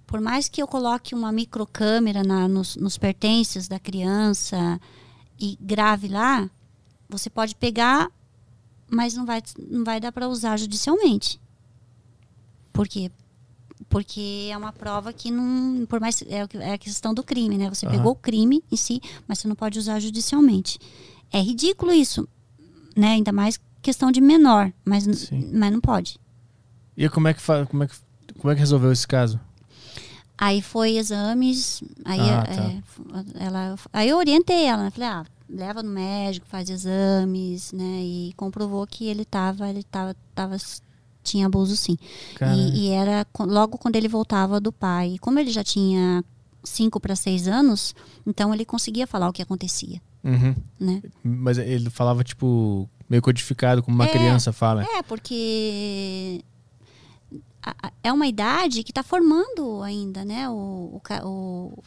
[0.07, 4.81] por mais que eu coloque uma microcâmera na, nos, nos pertences da criança
[5.39, 6.49] e grave lá,
[7.09, 8.11] você pode pegar,
[8.89, 11.41] mas não vai, não vai dar para usar judicialmente.
[12.73, 13.11] Por quê?
[13.89, 15.85] Porque é uma prova que não.
[15.87, 16.23] Por mais.
[16.23, 17.69] É, é a questão do crime, né?
[17.69, 17.97] Você Aham.
[17.97, 20.79] pegou o crime em si, mas você não pode usar judicialmente.
[21.33, 22.27] É ridículo isso,
[22.97, 23.09] né?
[23.09, 25.51] Ainda mais questão de menor, mas, Sim.
[25.53, 26.19] mas não pode.
[26.97, 27.95] E como é que como é que
[28.39, 29.39] como é que resolveu esse caso?
[30.39, 32.63] Aí foi exames, aí, Ah, é, tá.
[32.65, 33.03] f-
[33.39, 34.91] ela, aí eu orientei ela, né?
[34.91, 38.01] Falei, ah, leva no médico, faz exames, né?
[38.03, 40.57] E comprovou que ele tava, ele tava, tava
[41.23, 41.97] tinha abuso sim.
[42.55, 45.15] E, e era logo quando ele voltava do pai.
[45.15, 46.23] E como ele já tinha
[46.63, 47.95] cinco para seis anos,
[48.27, 50.55] então ele conseguia falar o que acontecia, Uhum.
[50.79, 51.03] né?
[51.25, 54.09] Mas ele falava tipo meio codificado como uma É.
[54.13, 54.85] criança fala.
[54.85, 56.43] É, porque
[57.83, 60.49] a- é uma idade que está formando ainda, né?
[60.49, 61.79] O, o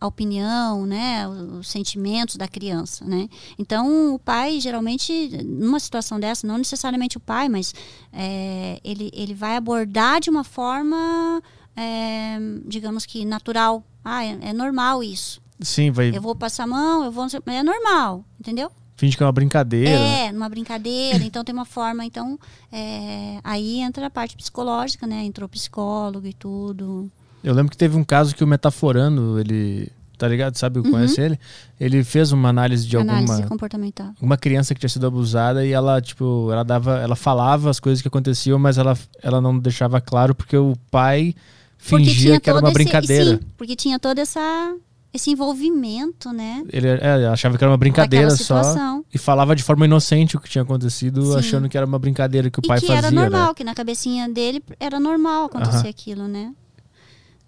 [0.00, 1.28] a opinião, né?
[1.28, 3.28] Os, os sentimentos da criança, né?
[3.58, 7.72] Então, o pai, geralmente, numa situação dessa, não necessariamente o pai, mas
[8.12, 11.40] é, ele, ele vai abordar de uma forma,
[11.76, 12.36] é,
[12.66, 13.84] digamos que natural.
[14.04, 15.40] Ah, é, é normal isso.
[15.60, 17.24] Sim, vai Eu vou passar a mão, eu vou...
[17.46, 18.72] É normal, entendeu?
[19.02, 19.90] Finge que é uma brincadeira.
[19.90, 22.38] É, numa brincadeira, então tem uma forma, então
[22.72, 25.24] é, aí entra a parte psicológica, né?
[25.24, 27.10] Entrou psicólogo e tudo.
[27.42, 30.56] Eu lembro que teve um caso que o Metaforando, ele, tá ligado?
[30.56, 31.36] Sabe, conhece ele?
[31.80, 33.02] Ele fez uma análise de Uhum.
[33.02, 34.12] Análise alguma comportamental.
[34.20, 38.00] uma criança que tinha sido abusada e ela, tipo, ela dava, ela falava as coisas
[38.00, 41.34] que aconteciam, mas ela, ela não deixava claro porque o pai
[41.76, 43.32] fingia que era uma esse- brincadeira.
[43.32, 44.76] sim, porque tinha todo essa,
[45.12, 46.64] esse envolvimento, né?
[46.70, 48.62] Ele é, achava que era uma brincadeira só
[49.12, 51.38] e falava de forma inocente o que tinha acontecido, Sim.
[51.38, 52.98] achando que era uma brincadeira que o e pai que fazia.
[52.98, 53.20] era né?
[53.20, 55.88] normal, que na cabecinha dele era normal acontecer Aham.
[55.90, 56.54] aquilo, né?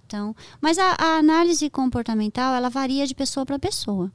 [0.07, 4.13] Então, mas a, a análise comportamental, ela varia de pessoa para pessoa.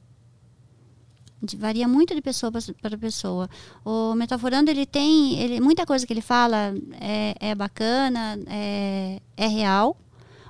[1.42, 3.48] De- Varia muito de pessoa para pessoa.
[3.84, 9.46] O metaforando ele tem, ele, muita coisa que ele fala é, é bacana, é, é
[9.48, 9.96] real,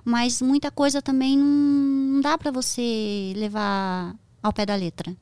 [0.05, 5.17] mas muita coisa também não, dá para você levar ao pé da letra.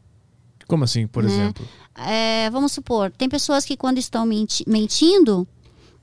[0.66, 1.30] Como assim, por Né?
[1.30, 1.66] exemplo?
[1.94, 5.46] É, vamos supor, tem pessoas que quando estão menti- mentindo,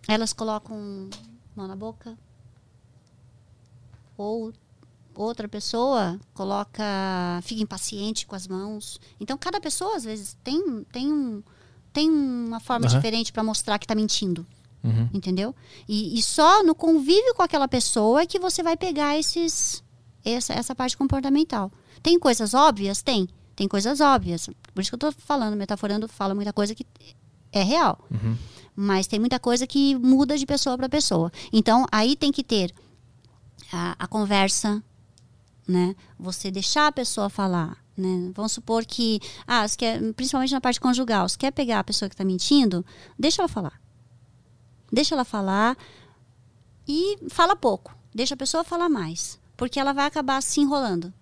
[0.07, 1.09] elas colocam
[1.55, 2.17] mão na boca.
[4.17, 4.53] Ou
[5.13, 6.83] outra pessoa coloca,
[7.43, 8.99] fica impaciente com as mãos.
[9.19, 11.43] Então cada pessoa às vezes tem tem um
[11.93, 12.95] tem uma forma Aham.
[12.95, 14.45] diferente para mostrar que está mentindo,
[14.85, 15.09] Uhum.
[15.13, 15.55] entendeu?
[15.87, 19.83] E, e só no convívio com aquela pessoa é que você vai pegar esses
[20.23, 21.71] essa, essa parte comportamental.
[22.01, 23.01] Tem coisas óbvias?
[23.01, 23.29] Tem.
[23.55, 24.49] Tem coisas óbvias.
[24.73, 26.85] Por isso que eu tô falando, metaforando, fala muita coisa que
[27.51, 27.97] é real.
[28.11, 28.35] Uhum.
[28.75, 31.31] Mas tem muita coisa que muda de pessoa para pessoa.
[31.53, 32.73] Então, aí tem que ter
[33.71, 34.83] a, a conversa,
[35.65, 35.95] né?
[36.19, 38.31] Você deixar a pessoa falar, né?
[38.35, 42.13] Vamos supor que, ah, quer, principalmente na parte conjugal, você quer pegar a pessoa que
[42.15, 42.85] está mentindo,
[43.17, 43.79] deixa ela falar.
[44.91, 45.77] Deixa ela falar
[46.87, 47.95] e fala pouco.
[48.13, 49.39] Deixa a pessoa falar mais.
[49.57, 51.13] Porque ela vai acabar se enrolando.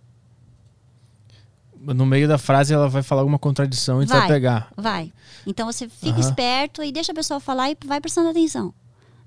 [1.79, 4.27] No meio da frase ela vai falar alguma contradição e vai Vai.
[4.27, 4.71] pegar.
[4.77, 5.13] Vai.
[5.45, 6.19] Então você fica Aham.
[6.19, 8.73] esperto e deixa a pessoa falar e vai prestando atenção.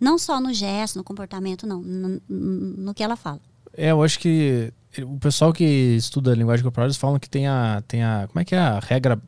[0.00, 1.80] Não só no gesto, no comportamento, não.
[1.82, 3.40] No, no que ela fala.
[3.76, 4.72] É, eu acho que
[5.02, 8.26] o pessoal que estuda linguagem corporal, eles falam que tem a, tem a.
[8.28, 9.20] Como é que é a regra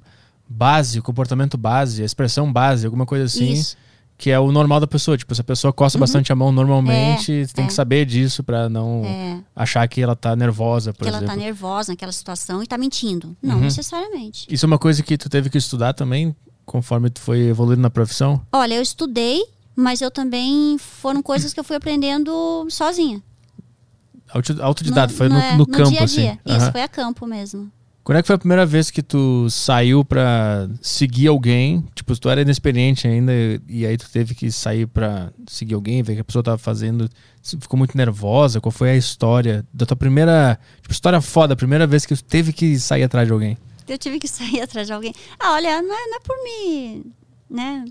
[0.49, 3.77] base, o comportamento base, a expressão base, alguma coisa assim, Isso.
[4.19, 5.17] Que é o normal da pessoa.
[5.17, 7.69] Tipo, se a pessoa coça bastante a mão normalmente, você tem é.
[7.69, 11.35] que saber disso pra não É, achar que ela tá nervosa, por que ela exemplo.
[11.35, 13.37] tá nervosa naquela situação e tá mentindo.
[13.41, 13.61] Não Uhum.
[13.63, 14.47] necessariamente.
[14.51, 16.35] Isso é uma coisa que tu teve que estudar também,
[16.67, 18.43] conforme tu foi evoluindo na profissão?
[18.53, 19.41] Olha, eu estudei,
[19.77, 23.23] mas eu também foram coisas que eu fui aprendendo sozinha.
[24.31, 26.17] Auto- Autodidata, foi no, é, no campo, dia a assim.
[26.23, 26.39] dia.
[26.45, 26.73] Isso, Aham.
[26.73, 27.71] foi a campo mesmo.
[28.09, 31.85] Quando é que foi a primeira vez que tu saiu pra seguir alguém?
[31.95, 33.31] Tipo, tu era inexperiente ainda
[33.69, 36.57] e aí tu teve que sair pra seguir alguém, ver o que a pessoa tava
[36.57, 37.07] fazendo.
[37.43, 38.63] Ficou muito nervosa?
[38.63, 42.25] Qual foi a história da tua primeira, tipo, história foda, a primeira vez que tu
[42.25, 43.59] teve que sair atrás de alguém?
[43.87, 45.13] Eu tive que sair atrás de alguém.
[45.39, 47.05] Ah, olha, não é, não é por me,
[47.51, 47.85] né,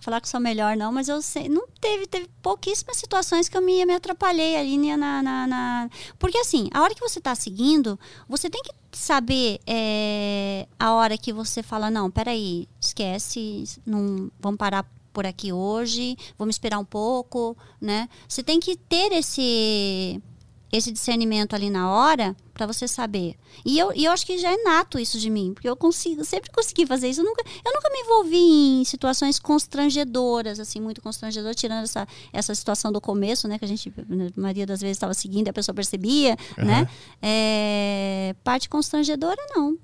[0.00, 3.62] falar que sou melhor, não, mas eu sei, não teve, teve pouquíssimas situações que eu
[3.62, 7.98] me, me atrapalhei ali na, na, na- Porque assim, a hora que você tá seguindo,
[8.28, 14.58] você tem que saber é, a hora que você fala, não, peraí, esquece, não, vamos
[14.58, 18.08] parar por aqui hoje, vamos esperar um pouco, né?
[18.28, 20.22] Você tem que ter esse
[20.70, 23.36] esse discernimento ali na hora para você saber.
[23.64, 26.24] E eu, e eu acho que já é nato isso de mim, porque eu consigo,
[26.24, 27.20] sempre consegui fazer isso.
[27.20, 32.54] Eu nunca, eu nunca me envolvi em situações constrangedoras, assim, muito constrangedoras, tirando essa, essa
[32.54, 35.52] situação do começo, né, que a gente, a maioria das vezes, estava seguindo e a
[35.52, 36.64] pessoa percebia, uhum.
[36.64, 36.88] né?
[37.22, 39.78] É, parte constrangedora, não.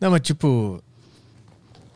[0.00, 0.82] Não, mas tipo,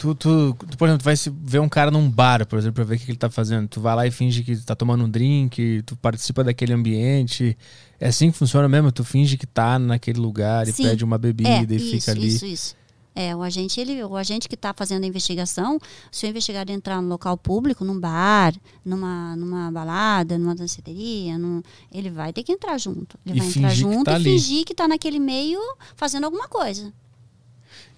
[0.01, 1.14] Tu, tu, tu, por exemplo, tu vai
[1.45, 3.68] ver um cara num bar, por exemplo, pra ver o que ele tá fazendo.
[3.68, 7.55] Tu vai lá e finge que tá tomando um drink, tu participa daquele ambiente.
[8.01, 8.90] É assim que funciona mesmo?
[8.90, 10.84] Tu finge que tá naquele lugar e Sim.
[10.84, 12.28] pede uma bebida é, e isso, fica ali.
[12.28, 12.80] Isso, isso.
[13.14, 15.78] É, o agente, ele, o agente que está fazendo a investigação,
[16.11, 21.61] se o investigado entrar no local público, num bar, numa, numa balada, numa danceteria, num,
[21.92, 23.18] ele vai ter que entrar junto.
[23.26, 24.24] Ele e vai entrar junto tá e ali.
[24.24, 25.61] fingir que está naquele meio
[25.96, 26.92] fazendo alguma coisa.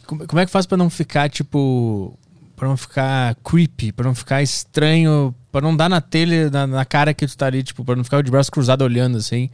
[0.06, 2.18] Como, como é que faz para não ficar, tipo.
[2.56, 6.84] Pra não ficar creepy, pra não ficar estranho, pra não dar na telha, na, na
[6.84, 9.50] cara que tu tá ali, tipo, pra não ficar de braço cruzado olhando assim.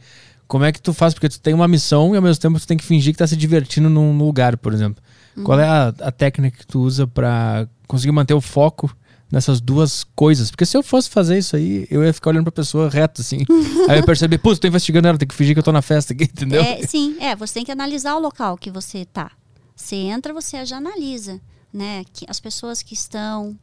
[0.49, 1.13] Como é que tu faz?
[1.13, 3.27] Porque tu tem uma missão e ao mesmo tempo tu tem que fingir que tá
[3.27, 5.01] se divertindo num lugar, por exemplo.
[5.37, 5.43] Uhum.
[5.43, 8.89] Qual é a, a, técnica que tu usa para conseguir manter o foco
[9.31, 10.49] nessas duas coisas?
[10.49, 13.45] Porque se eu fosse fazer isso aí, eu ia ficar olhando pra pessoa reto, assim.
[13.87, 15.83] aí eu ia perceber, pô, tô investigando ela, tem que fingir que eu tô na
[15.83, 16.63] festa aqui, entendeu?
[16.63, 19.31] É, sim, é, você tem que analisar o local que você tá.
[19.75, 21.39] Você entra, você já analisa,
[21.71, 22.03] né?
[22.11, 23.55] Que as pessoas que estão,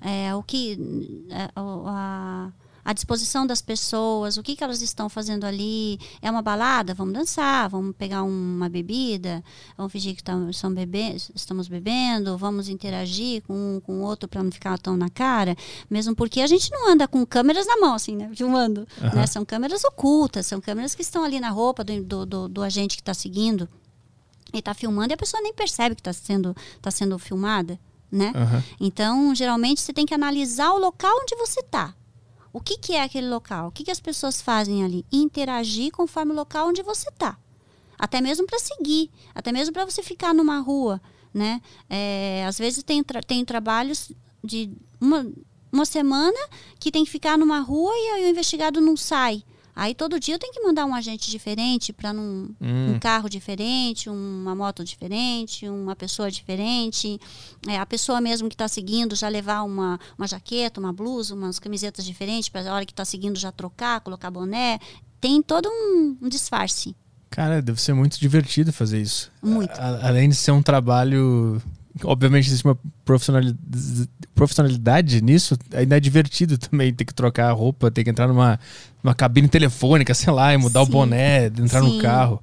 [0.00, 0.78] é, o que
[1.28, 2.52] é, a,
[2.84, 5.98] a, disposição das pessoas, o que, que elas estão fazendo ali.
[6.20, 6.94] É uma balada?
[6.94, 9.42] Vamos dançar, vamos pegar uma bebida,
[9.76, 14.42] vamos fingir que estamos, bebe estamos bebendo, vamos interagir com um com o outro para
[14.42, 15.56] não ficar tão na cara.
[15.88, 18.30] Mesmo porque a gente não anda com câmeras na mão, assim, né?
[18.34, 18.86] Filmando.
[19.00, 19.14] Uhum.
[19.14, 19.26] Né?
[19.26, 22.96] São câmeras ocultas, são câmeras que estão ali na roupa do, do, do, do agente
[22.96, 23.68] que está seguindo
[24.52, 27.78] e está filmando e a pessoa nem percebe que está sendo, tá sendo filmada,
[28.10, 28.32] né?
[28.34, 28.62] Uhum.
[28.80, 31.94] Então, geralmente, você tem que analisar o local onde você está.
[32.52, 33.68] O que, que é aquele local?
[33.68, 35.04] O que, que as pessoas fazem ali?
[35.12, 37.38] Interagir conforme o local onde você está.
[37.98, 41.00] Até mesmo para seguir, até mesmo para você ficar numa rua,
[41.32, 41.60] né?
[41.88, 44.10] É, às vezes tem, tra tem trabalhos
[44.42, 45.30] de uma,
[45.70, 46.38] uma semana
[46.78, 49.44] que tem que ficar numa rua e o investigado não sai.
[49.74, 52.54] Aí todo dia eu tenho que mandar um agente diferente para hum.
[52.60, 57.20] um carro diferente, uma moto diferente, uma pessoa diferente.
[57.68, 61.58] É, a pessoa mesmo que está seguindo já levar uma, uma jaqueta, uma blusa, umas
[61.58, 64.78] camisetas diferentes para a hora que está seguindo já trocar, colocar boné.
[65.20, 66.94] Tem todo um, um disfarce.
[67.30, 69.30] Cara, deve ser muito divertido fazer isso.
[69.40, 69.70] Muito.
[69.78, 71.62] A, além de ser um trabalho
[72.04, 77.90] obviamente existe uma profissionalidade, profissionalidade nisso, ainda é divertido também ter que trocar a roupa,
[77.90, 78.58] ter que entrar numa,
[79.02, 80.88] numa cabine telefônica, sei lá, e mudar Sim.
[80.88, 81.96] o boné, entrar Sim.
[81.96, 82.42] no carro.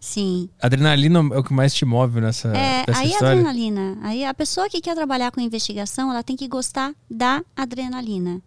[0.00, 0.48] Sim.
[0.62, 3.32] Adrenalina é o que mais te move nessa é, aí história?
[3.32, 3.98] adrenalina.
[4.02, 8.40] Aí a pessoa que quer trabalhar com investigação, ela tem que gostar da adrenalina.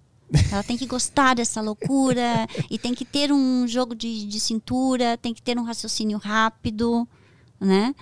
[0.49, 5.17] Ela tem que gostar dessa loucura e tem que ter um jogo de, de cintura,
[5.17, 7.05] tem que ter um raciocínio rápido,
[7.59, 7.93] né?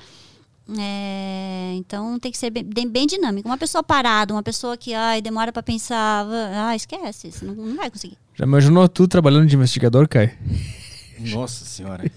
[0.77, 3.47] É, então tem que ser bem, bem, dinâmico.
[3.47, 7.75] Uma pessoa parada, uma pessoa que ai, demora para pensar, ah, esquece, você não, não,
[7.75, 8.17] vai conseguir.
[8.35, 10.33] Já imaginou tu trabalhando de investigador, Kai?
[11.31, 12.09] Nossa senhora.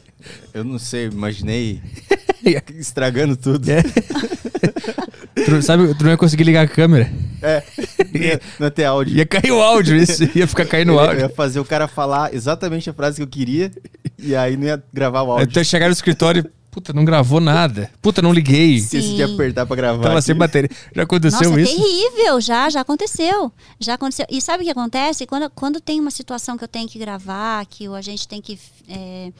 [0.52, 1.80] Eu não sei, imaginei
[2.78, 3.68] estragando tudo.
[3.68, 3.82] É.
[5.44, 7.10] tu, sabe, tu não ia conseguir ligar a câmera.
[7.40, 7.62] É.
[8.60, 9.16] Não ia ter áudio.
[9.16, 10.22] Ia cair o áudio, isso.
[10.36, 11.20] Ia ficar caindo o áudio.
[11.20, 13.72] Ia fazer o cara falar exatamente a frase que eu queria
[14.18, 15.48] e aí não ia gravar o áudio.
[15.48, 17.90] Então chegar no escritório Puta, não gravou nada.
[18.00, 18.76] Puta, não liguei.
[18.76, 20.02] Esqueci de apertar pra gravar.
[20.02, 20.70] Tava sem bateria.
[20.96, 21.70] Já aconteceu Nossa, isso?
[21.70, 23.52] É terrível, já, já aconteceu.
[23.78, 24.24] Já aconteceu.
[24.30, 25.26] E sabe o que acontece?
[25.26, 28.58] Quando, quando tem uma situação que eu tenho que gravar, que a gente tem que
[28.88, 29.30] é,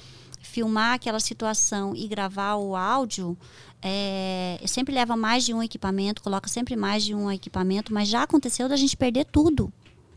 [0.43, 3.35] filmar aquela situação e gravar o áudio,
[3.81, 8.25] é, sempre leva mais de um equipamento, coloca sempre mais de um equipamento, mas já
[8.25, 9.73] aconteceu da gente perder tudo.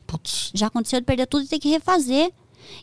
[0.05, 0.51] Putz.
[0.53, 2.33] Já aconteceu de perder tudo e ter que refazer.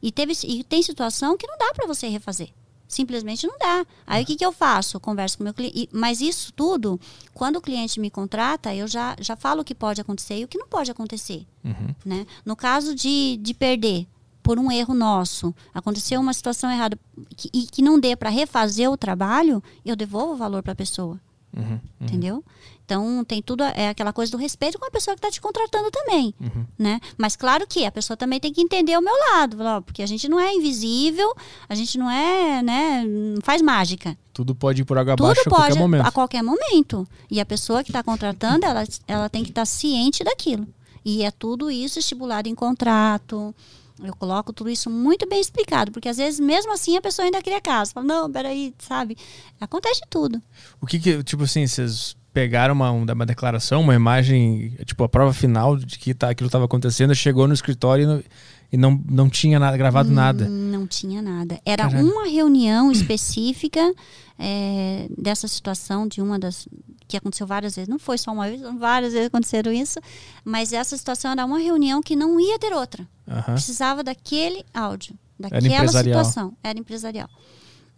[0.02, 2.48] E, teve, e tem situação que não dá para você refazer.
[2.92, 3.86] Simplesmente não dá.
[4.06, 4.98] Aí o que, que eu faço?
[4.98, 5.88] Eu converso com o meu cliente.
[5.90, 7.00] Mas isso tudo,
[7.32, 10.48] quando o cliente me contrata, eu já, já falo o que pode acontecer e o
[10.48, 11.46] que não pode acontecer.
[11.64, 11.94] Uhum.
[12.04, 12.26] Né?
[12.44, 14.06] No caso de, de perder
[14.42, 16.98] por um erro nosso, aconteceu uma situação errada
[17.34, 20.76] que, e que não dê para refazer o trabalho, eu devolvo o valor para a
[20.76, 21.18] pessoa.
[21.56, 21.80] Uhum, uhum.
[21.98, 22.44] Entendeu?
[22.84, 25.90] Então tem tudo é aquela coisa do respeito com a pessoa que está te contratando
[25.90, 26.66] também, uhum.
[26.78, 27.00] né?
[27.16, 30.28] Mas claro que a pessoa também tem que entender o meu lado, porque a gente
[30.28, 31.32] não é invisível,
[31.68, 33.04] a gente não é, né?
[33.04, 34.16] Não faz mágica.
[34.32, 36.06] Tudo pode ir por água abaixo a qualquer momento.
[36.06, 37.08] A qualquer momento.
[37.30, 40.66] E a pessoa que está contratando, ela, ela tem que estar tá ciente daquilo.
[41.04, 43.54] E é tudo isso estipulado em contrato.
[44.02, 47.42] Eu coloco tudo isso muito bem explicado, porque às vezes, mesmo assim, a pessoa ainda
[47.42, 47.92] cria caso.
[47.92, 49.16] Fala, não, peraí, sabe?
[49.60, 50.42] Acontece tudo.
[50.80, 55.32] O que que, tipo assim, vocês pegaram uma, uma declaração, uma imagem, tipo, a prova
[55.32, 58.24] final de que tá, aquilo estava acontecendo, chegou no escritório
[58.72, 60.48] E não, não tinha nada, gravado nada.
[60.48, 61.60] Não tinha nada.
[61.64, 63.92] Era uma reunião específica
[64.38, 66.66] é, dessa situação, de uma das.
[67.06, 67.88] que aconteceu várias vezes.
[67.88, 70.00] Não foi só uma vez, várias vezes aconteceram isso.
[70.42, 73.06] Mas essa situação era uma reunião que não ia ter outra.
[73.44, 76.24] Precisava daquele áudio, daquela empresarial.
[76.24, 76.56] situação.
[76.62, 77.28] Era empresarial.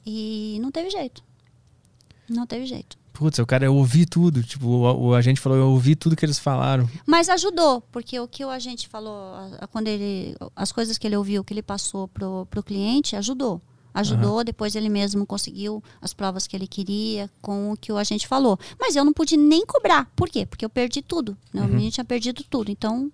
[0.05, 1.23] E não teve jeito.
[2.29, 3.04] Não teve jeito.
[3.15, 4.43] Putz, o cara, eu ouvi tudo.
[4.43, 6.87] Tipo, o, o agente falou, eu ouvi tudo que eles falaram.
[7.07, 11.07] Mas ajudou, porque o que o agente falou, a- a- quando ele, as coisas que
[11.07, 13.63] ele ouviu, que ele passou pro, pro cliente, ajudou.
[13.95, 18.27] Ajudou, depois ele mesmo conseguiu as provas que ele queria com o que o agente
[18.27, 18.59] falou.
[18.81, 20.11] Mas eu não pude nem cobrar.
[20.17, 20.45] Por quê?
[20.45, 21.37] Porque eu perdi tudo.
[21.53, 21.63] Né?
[21.63, 22.73] O menino tinha perdido tudo.
[22.73, 23.13] Então,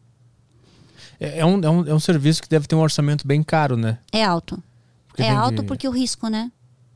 [1.21, 3.77] É, é um, é, um, é um serviço que deve ter um orçamento bem caro,
[3.77, 3.99] né?
[4.11, 4.63] é alto.
[5.09, 6.51] Porque é alto que- porque o risco, né?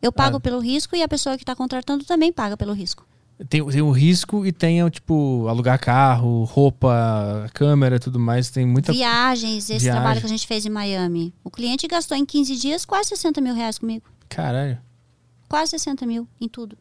[0.04, 0.40] Eu pago Ah.
[0.40, 3.06] pelo risco e a pessoa que está contratando também paga pelo risco.
[3.48, 8.48] Tem, tem o risco e tem, tipo, alugar carro, roupa, câmera tudo mais.
[8.50, 8.92] Tem muita.
[8.92, 9.90] Viagens, esse Viagem.
[9.92, 11.34] trabalho que a gente fez em Miami.
[11.42, 14.04] O cliente gastou em 15 dias quase 60 mil reais comigo.
[14.28, 14.78] Caralho.
[15.48, 16.78] Quase 60 mil em tudo.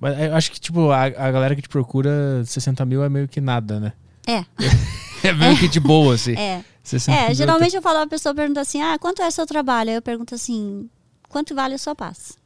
[0.00, 3.26] Mas eu acho que, tipo, a, a galera que te procura 60 mil é meio
[3.28, 3.92] que nada, né?
[4.26, 4.44] É,
[5.22, 6.34] É meio que de boa, assim.
[6.36, 6.62] é.
[6.82, 9.88] 60 É, geralmente eu falo, a pessoa pergunta assim, ah, quanto é seu trabalho?
[9.90, 10.88] Aí eu pergunto assim,
[11.34, 12.38] quanto vale a sua paz?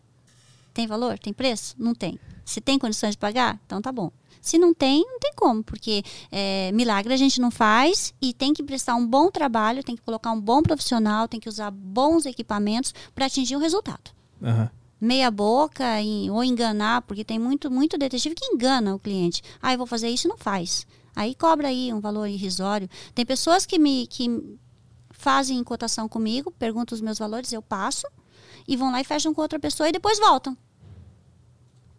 [0.73, 1.19] Tem valor?
[1.19, 1.75] Tem preço?
[1.79, 2.19] Não tem.
[2.43, 3.61] Se tem condições de pagar?
[3.67, 4.11] Então tá bom.
[4.41, 8.55] Se não tem, não tem como, porque é, milagre a gente não faz e tem
[8.55, 12.25] que prestar um bom trabalho, tem que colocar um bom profissional, tem que usar bons
[12.25, 14.11] equipamentos para atingir o resultado.
[14.43, 14.71] Aham.
[14.99, 19.43] Meia boca e- ou enganar, porque tem muito, muito detetive que engana o cliente.
[19.61, 20.87] Ah, eu vou fazer isso e não faz.
[21.15, 22.89] Aí cobra aí um valor irrisório.
[23.15, 24.29] Tem pessoas que me que
[25.11, 28.07] fazem cotação comigo, perguntam os meus valores, eu passo,
[28.69, 30.57] e vão lá e fecham com outra pessoa e depois voltam.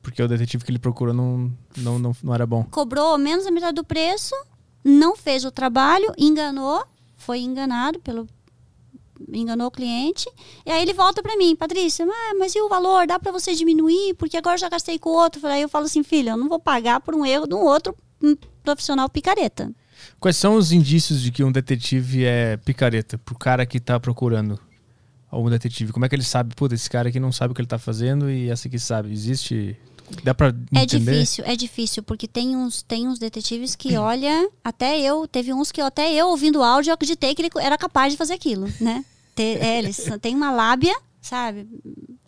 [0.03, 2.63] Porque o detetive que ele procurou não, não, não, não era bom.
[2.65, 4.35] Cobrou menos da metade do preço,
[4.83, 6.85] não fez o trabalho, enganou,
[7.17, 8.27] foi enganado pelo
[9.33, 10.31] enganou o cliente,
[10.65, 13.05] e aí ele volta para mim, Patrícia, ah, mas e o valor?
[13.05, 14.13] Dá para você diminuir?
[14.13, 15.45] Porque agora eu já gastei com o outro.
[15.45, 17.95] Aí eu falo assim, filha, eu não vou pagar por um erro de um outro
[18.23, 19.71] hum, profissional picareta.
[20.19, 24.57] Quais são os indícios de que um detetive é picareta pro cara que tá procurando
[25.29, 25.91] algum detetive?
[25.93, 27.77] Como é que ele sabe, puta, esse cara aqui não sabe o que ele tá
[27.79, 29.11] fazendo e essa aqui sabe?
[29.11, 29.77] Existe.
[30.23, 31.11] Dá pra É entender?
[31.13, 35.71] difícil, é difícil, porque tem uns, tem uns detetives que, olha, até eu, teve uns
[35.71, 38.33] que eu- até eu, ouvindo o áudio, eu acreditei que ele era capaz de fazer
[38.33, 39.05] aquilo, né?
[39.35, 41.67] Ter- é, eles têm uma lábia, sabe?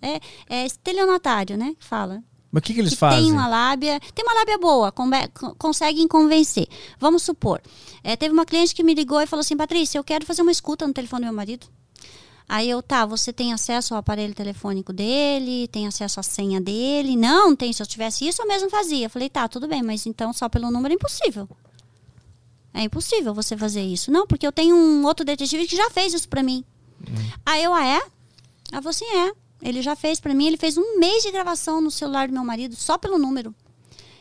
[0.02, 1.74] É, é estelionatário, né?
[1.80, 2.24] Que fala.
[2.52, 3.24] Mas o que, que eles que fazem?
[3.24, 4.94] tem uma lábia, tem uma lábia boa,
[5.58, 6.68] conseguem convencer.
[7.00, 7.62] Vamos supor,
[8.04, 10.52] é, teve uma cliente que me ligou e falou assim, Patrícia, eu quero fazer uma
[10.52, 11.66] escuta no telefone do meu marido.
[12.48, 17.16] Aí eu, tá, você tem acesso ao aparelho telefônico dele, tem acesso à senha dele?
[17.16, 17.72] Não, tem.
[17.72, 19.06] Se eu tivesse isso, eu mesmo fazia.
[19.06, 21.48] Eu falei, tá, tudo bem, mas então só pelo número é impossível.
[22.74, 24.12] É impossível você fazer isso.
[24.12, 26.64] Não, porque eu tenho um outro detetive que já fez isso pra mim.
[27.46, 28.02] Aí eu, ah, é?
[28.72, 29.34] Ah, você é.
[29.62, 32.44] Ele já fez pra mim, ele fez um mês de gravação no celular do meu
[32.44, 33.54] marido, só pelo número.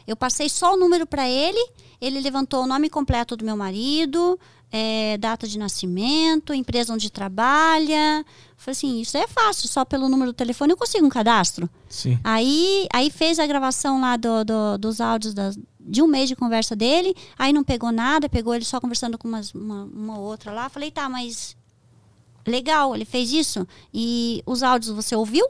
[0.06, 1.58] Eu passei só o número pra ele,
[2.00, 4.38] ele levantou o nome completo do meu marido,
[4.72, 8.24] é, data de nascimento, empresa onde trabalha.
[8.56, 11.68] Falei assim, isso é fácil, só pelo número do telefone eu consigo um cadastro.
[11.88, 12.18] Sim.
[12.22, 16.36] Aí, aí fez a gravação lá do, do- dos áudios das- de um mês de
[16.36, 20.52] conversa dele, aí não pegou nada, pegou ele só conversando com umas- uma, uma outra
[20.52, 20.68] lá.
[20.68, 21.56] Falei, tá, mas
[22.46, 23.66] legal, ele fez isso.
[23.92, 25.46] E os áudios você ouviu?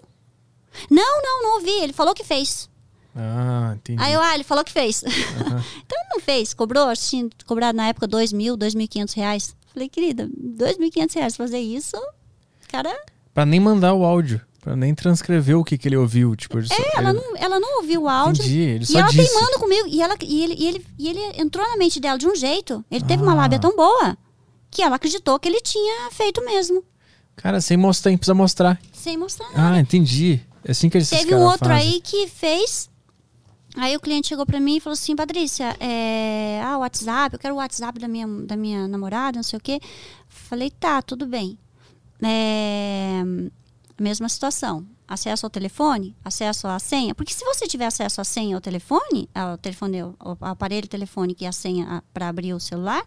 [0.90, 1.70] Não, não, não ouvi.
[1.82, 2.70] Ele falou que fez.
[3.14, 4.00] Ah, entendi.
[4.02, 5.02] Aí eu, ah, ele falou que fez.
[5.06, 8.84] então ele não fez, cobrou, acho que tinha cobrado na época dois mil, dois mil
[8.84, 9.54] e quinhentos reais.
[9.72, 11.96] Falei, querida, dois mil e quinhentos reais fazer isso,
[12.68, 12.92] cara,
[13.32, 14.40] Pra nem mandar o áudio.
[14.60, 16.36] Pra nem transcrever o que, que ele ouviu.
[16.36, 18.42] Tipo, ele só, é, ela ele- não, ela não ouviu o áudio.
[18.42, 19.32] Entendi, ele E só ela disse.
[19.32, 19.88] teimando comigo.
[19.88, 22.84] E, ela, e, ele, e, ele, e ele entrou na mente dela de um jeito.
[22.90, 23.36] Ele teve uma Ah.
[23.36, 24.18] lábia tão boa
[24.70, 26.84] que ela acreditou que ele tinha feito mesmo.
[27.36, 28.78] Cara, sem mostrar, precisa mostrar.
[28.92, 29.76] Sem mostrar nada.
[29.76, 30.40] Ah, entendi.
[30.62, 32.89] É assim que eles Teve um outro aí que fez.
[33.76, 37.38] Aí o cliente chegou pra mim e falou assim, Patrícia, é, ah, o WhatsApp, eu
[37.38, 39.80] quero o WhatsApp da minha, da minha namorada, não sei o quê.
[40.28, 41.56] Falei, tá, tudo bem.
[42.22, 43.22] É,
[43.98, 44.86] mesma situação.
[45.06, 47.14] Acesso ao telefone, acesso à senha.
[47.14, 51.46] Porque se você tiver acesso à senha ao telefone, ao telefone, ao aparelho telefônico e
[51.46, 53.04] a senha para abrir o celular,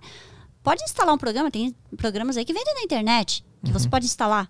[0.62, 1.50] pode instalar um programa.
[1.50, 4.50] Tem programas aí que vendem na internet, que você pode instalar.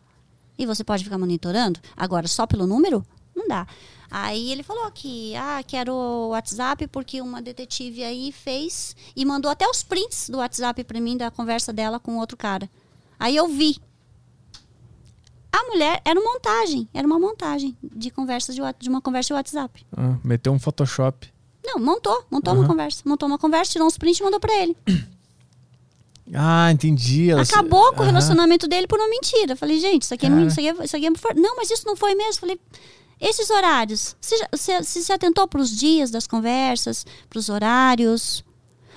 [0.57, 1.79] E você pode ficar monitorando.
[1.95, 3.05] Agora, só pelo número?
[3.35, 3.67] Não dá.
[4.15, 9.49] Aí ele falou que, ah, quero o WhatsApp porque uma detetive aí fez e mandou
[9.49, 12.69] até os prints do WhatsApp pra mim da conversa dela com outro cara.
[13.19, 13.75] Aí eu vi.
[15.51, 19.33] A mulher era uma montagem, era uma montagem de conversa de, de uma conversa de
[19.33, 19.83] WhatsApp.
[19.97, 21.33] Ah, meteu um Photoshop.
[21.65, 22.61] Não, montou, montou Aham.
[22.61, 24.77] uma conversa, montou uma conversa, tirou uns prints e mandou pra ele.
[26.33, 27.29] Ah, entendi.
[27.29, 28.05] Ela Acabou com o Aham.
[28.05, 29.57] relacionamento dele por uma mentira.
[29.57, 30.45] Falei, gente, isso aqui, é, Cara.
[30.45, 32.39] isso aqui, é, isso aqui é Não, mas isso não foi mesmo.
[32.39, 32.57] Falei,
[33.27, 34.15] esses horários.
[34.21, 38.43] Você, já- você, você se atentou para os dias das conversas, para os horários?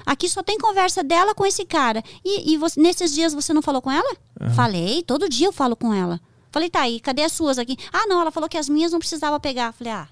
[0.04, 2.02] Aqui só tem conversa dela com esse cara.
[2.24, 4.16] E, e você- nesses dias você não falou com ela?
[4.54, 6.20] Falei, todo dia eu falo com ela.
[6.52, 7.76] Falei, tá, e cadê as suas aqui?
[7.92, 9.72] Ah, não, ela falou que as minhas não precisava pegar.
[9.72, 10.08] Falei, ah.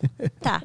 [0.40, 0.62] Tá.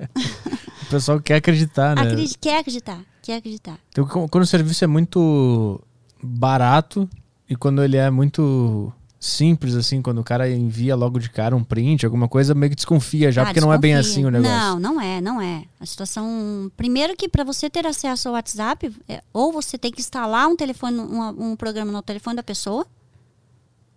[0.84, 2.02] O pessoal quer acreditar, né?
[2.04, 3.80] Acredite, quer acreditar, quer acreditar.
[3.90, 5.82] Então, quando o serviço é muito
[6.22, 7.10] barato
[7.50, 8.92] e quando ele é muito
[9.26, 12.76] simples, assim, quando o cara envia logo de cara um print, alguma coisa, meio que
[12.76, 14.12] desconfia já, Ah, porque não é bem desconfia.
[14.12, 14.54] assim o negócio.
[14.58, 15.64] Não, não é, não é.
[15.80, 16.70] A situação.
[16.76, 20.56] Primeiro que para você ter acesso ao WhatsApp, é, ou você tem que instalar um
[20.56, 22.86] telefone, um, um programa no telefone da pessoa,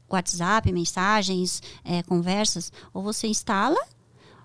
[0.09, 3.79] WhatsApp, mensagens, é, conversas, ou você instala,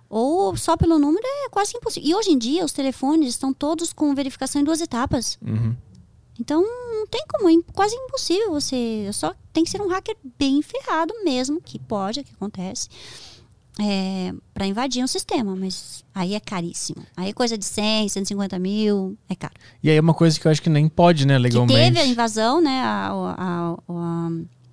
[0.09, 2.09] ou só pelo número é quase impossível.
[2.09, 5.37] E hoje em dia os telefones estão todos com verificação em duas etapas.
[5.41, 5.75] Uhum.
[6.39, 9.09] Então não tem como, é quase impossível você.
[9.13, 12.87] Só tem que ser um hacker bem ferrado mesmo, que pode, que acontece,
[13.79, 15.55] é, para invadir um sistema.
[15.55, 17.03] Mas aí é caríssimo.
[17.15, 19.53] Aí é coisa de 100, 150 mil, é caro.
[19.83, 21.73] E aí é uma coisa que eu acho que nem pode, né, Que legalmente.
[21.79, 22.81] teve a invasão, né?
[22.81, 24.29] a- a- a-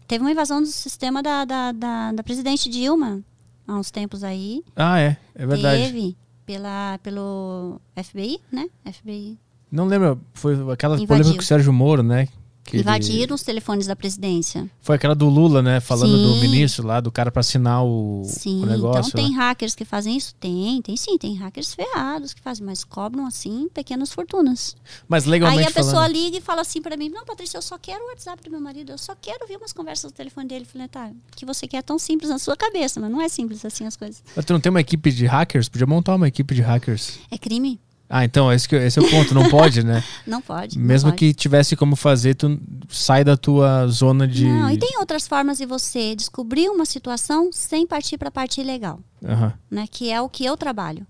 [0.07, 3.23] teve uma invasão do sistema da, da, da, da presidente Dilma
[3.67, 4.63] há uns tempos aí.
[4.75, 5.83] Ah, é, é verdade.
[5.85, 8.69] Teve pela, pelo FBI, né?
[8.91, 9.39] FBI.
[9.71, 11.07] Não lembro, foi aquela Invadiu.
[11.09, 12.29] polêmica com o Sérgio Moro, né?
[12.65, 14.69] que ele- Invadiram os telefones da presidência.
[14.83, 15.81] Foi aquela do Lula, né?
[15.81, 16.41] Falando do Sim.
[16.43, 19.09] ministro lá, do cara pra assinar o, Sim, o negócio.
[19.09, 19.45] então tem lá.
[19.45, 20.35] hackers que fazem isso?
[20.39, 24.77] Tem, tem sim, tem hackers ferrados que fazem, mas cobram assim pequenas fortunas.
[25.09, 26.13] Mas legalmente Aí a pessoa falando.
[26.13, 28.61] liga e fala assim pra mim: Não, Patrícia, eu só quero o WhatsApp do meu
[28.61, 30.67] marido, eu só quero ver umas conversas no telefone dele.
[30.67, 33.23] Eu falei: Tá, o que você quer é tão simples na sua cabeça, mas não
[33.23, 34.23] é simples assim as coisas.
[34.37, 35.71] Mas tu não tem uma equipe de hackers?
[35.71, 37.19] Podia montar uma equipe de hackers.
[37.31, 37.81] É crime?
[38.11, 40.03] Ah, então, esse, que, esse é o ponto, não pode, né?
[40.27, 40.79] Não pode.
[40.79, 41.19] não Mesmo pode.
[41.19, 44.47] que tivesse como fazer, tu sai da tua zona de.
[44.47, 48.61] Não, e tem outras formas de você descobrir uma situação sem partir para a parte
[48.63, 49.53] ilegal, Aham.
[49.71, 49.87] né?
[49.91, 51.07] Que é o que eu trabalho.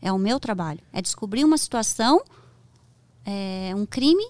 [0.00, 0.78] É o meu trabalho.
[0.92, 2.22] É descobrir uma situação,
[3.26, 4.28] é, um crime,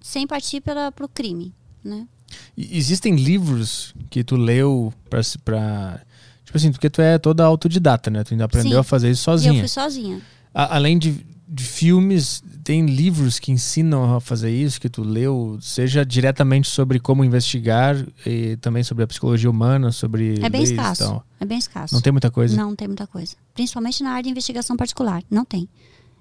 [0.00, 2.06] sem partir para o crime, né?
[2.56, 5.20] E Existem livros que tu leu pra.
[6.44, 8.22] Tipo assim, porque tu é toda autodidata, né?
[8.22, 8.78] Tu ainda aprendeu Sim.
[8.78, 9.58] a fazer isso E eu sozinha.
[9.60, 10.22] fui sozinha.
[10.54, 15.58] A- além de, de filmes, tem livros que ensinam a fazer isso, que tu leu,
[15.60, 20.70] seja diretamente sobre como investigar e também sobre a psicologia humana, sobre É bem leis
[20.70, 21.02] escasso.
[21.04, 21.26] tal.
[21.40, 21.92] É bem escasso.
[21.94, 22.56] Não tem muita coisa?
[22.56, 23.36] Não tem muita coisa.
[23.52, 25.22] Principalmente na área de investigação particular.
[25.30, 25.68] Não tem.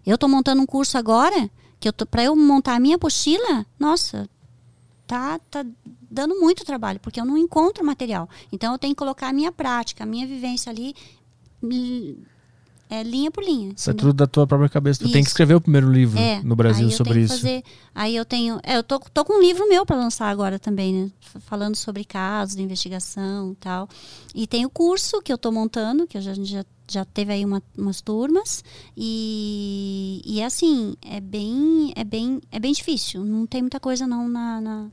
[0.06, 3.66] Eu tô montando um curso agora, que eu tô, pra eu montar a minha apostila,
[3.80, 4.28] nossa,
[5.08, 5.66] tá, tá
[6.12, 8.28] dando muito trabalho, porque eu não encontro material.
[8.52, 10.94] Então eu tenho que colocar a minha prática, a minha vivência ali,
[11.62, 12.18] li-
[12.90, 13.74] é, linha por linha.
[13.76, 15.00] Isso é tudo da tua própria cabeça.
[15.00, 15.30] Tu tem que Isso.
[15.30, 17.36] escrever o primeiro livro É, no Brasil sobre tenho isso.
[17.38, 17.64] Fazer,
[17.96, 18.60] aí eu tenho.
[18.64, 21.12] é, eu tô, tô com um livro meu para lançar agora também, né?
[21.42, 23.90] Falando sobre casos de investigação e tal.
[24.36, 27.44] E tem o curso que eu tô montando, que eu já, já, já teve aí
[27.44, 28.64] uma- umas turmas.
[28.96, 33.24] E, e é assim, é bem, é bem, é bem difícil.
[33.24, 34.88] Não tem muita coisa não na, na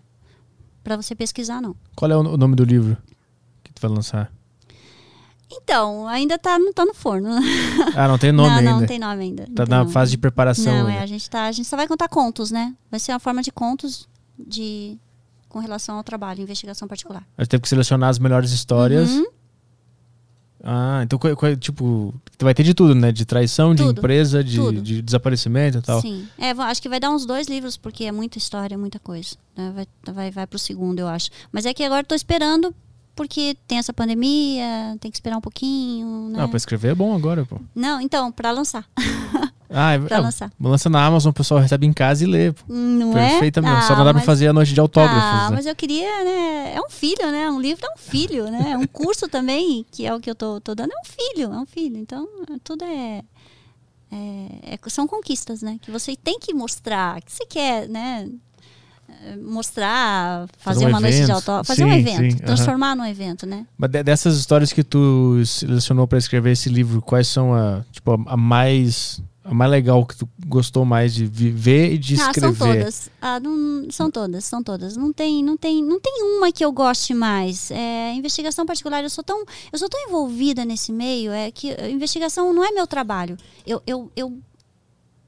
[0.83, 1.77] para você pesquisar, não.
[1.95, 2.97] Qual é o o nome do livro
[3.63, 4.33] que tu vai lançar?
[5.51, 7.29] Então, ainda tá, não tá no forno.
[7.97, 8.71] Ah, não tem nome não, ainda.
[8.71, 9.47] não, não tem nome ainda.
[9.55, 9.93] Tá na nome.
[9.93, 10.73] fase de preparação.
[10.73, 11.01] Não, ainda.
[11.01, 12.75] é, a gente tá, a gente só vai contar contos, né?
[12.91, 14.97] Vai ser uma forma de contos de
[15.49, 17.27] com relação ao trabalho, investigação particular.
[17.37, 19.11] A gente teve que selecionar as melhores histórias.
[19.11, 19.27] Uhum.
[20.63, 21.19] Ah, então
[21.59, 23.11] tipo, vai ter de tudo, né?
[23.11, 26.01] De traição, de Tudo, empresa, de, de desaparecimento e tal.
[26.03, 26.29] Sim.
[26.37, 29.37] É, acho que vai dar uns dois livros, porque é muita história, muita coisa.
[29.57, 29.73] né?
[29.75, 31.31] Vai, vai, vai pro segundo, eu acho.
[31.51, 32.75] Mas é que agora tô esperando,
[33.15, 36.43] porque tem essa pandemia, tem que esperar um pouquinho, né?
[36.43, 37.59] Ah, pra escrever é bom agora, pô.
[37.75, 38.85] Não, então, pra lançar.
[39.73, 40.51] Ah, é, Pra é, lançar.
[40.61, 42.53] lança na Amazon, o pessoal recebe em casa e lê.
[42.69, 43.85] Não Perfeitamente.
[43.85, 43.87] é?
[43.87, 45.55] Só não dá pra mas- fazer a noite de autógrafos, Ah, né?
[45.55, 46.73] mas eu queria, né?
[46.75, 47.49] É um filho, né?
[47.49, 48.77] Um livro é um filho, né?
[48.77, 51.57] Um curso também, que é o que eu tô, tô dando, é um filho, é
[51.57, 51.97] um filho.
[51.99, 52.27] Então,
[52.65, 53.23] tudo é,
[54.11, 55.79] é- é- São conquistas, né?
[55.81, 58.29] Que você tem que mostrar, que você quer, né?
[59.43, 61.35] Mostrar, fazer um uma noite de evento.
[61.37, 63.67] autógrafo, fazer Sim, um evento, sim, transformar num evento, né?
[63.77, 68.13] Mas de- dessas histórias que tu selecionou pra escrever esse livro, quais são a, tipo,
[68.27, 72.27] a, mais a mais legal que tu gostou mais de vi- ver e de Ah,
[72.31, 72.41] escrever?
[72.41, 73.11] são todas.
[73.21, 74.97] Ah, não- são todas, são todas.
[74.97, 77.71] Não tem, não tem, não tem uma que eu goste mais.
[77.71, 82.53] É, investigação particular, eu sou tão, eu sou tão envolvida nesse meio, é que investigação
[82.53, 83.37] não é meu trabalho.
[83.67, 84.39] Eu, eu, eu,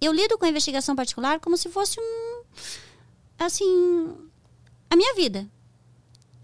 [0.00, 2.42] eu lido com a investigação particular como se fosse um,
[3.46, 4.14] assim,
[4.90, 5.48] a minha vida.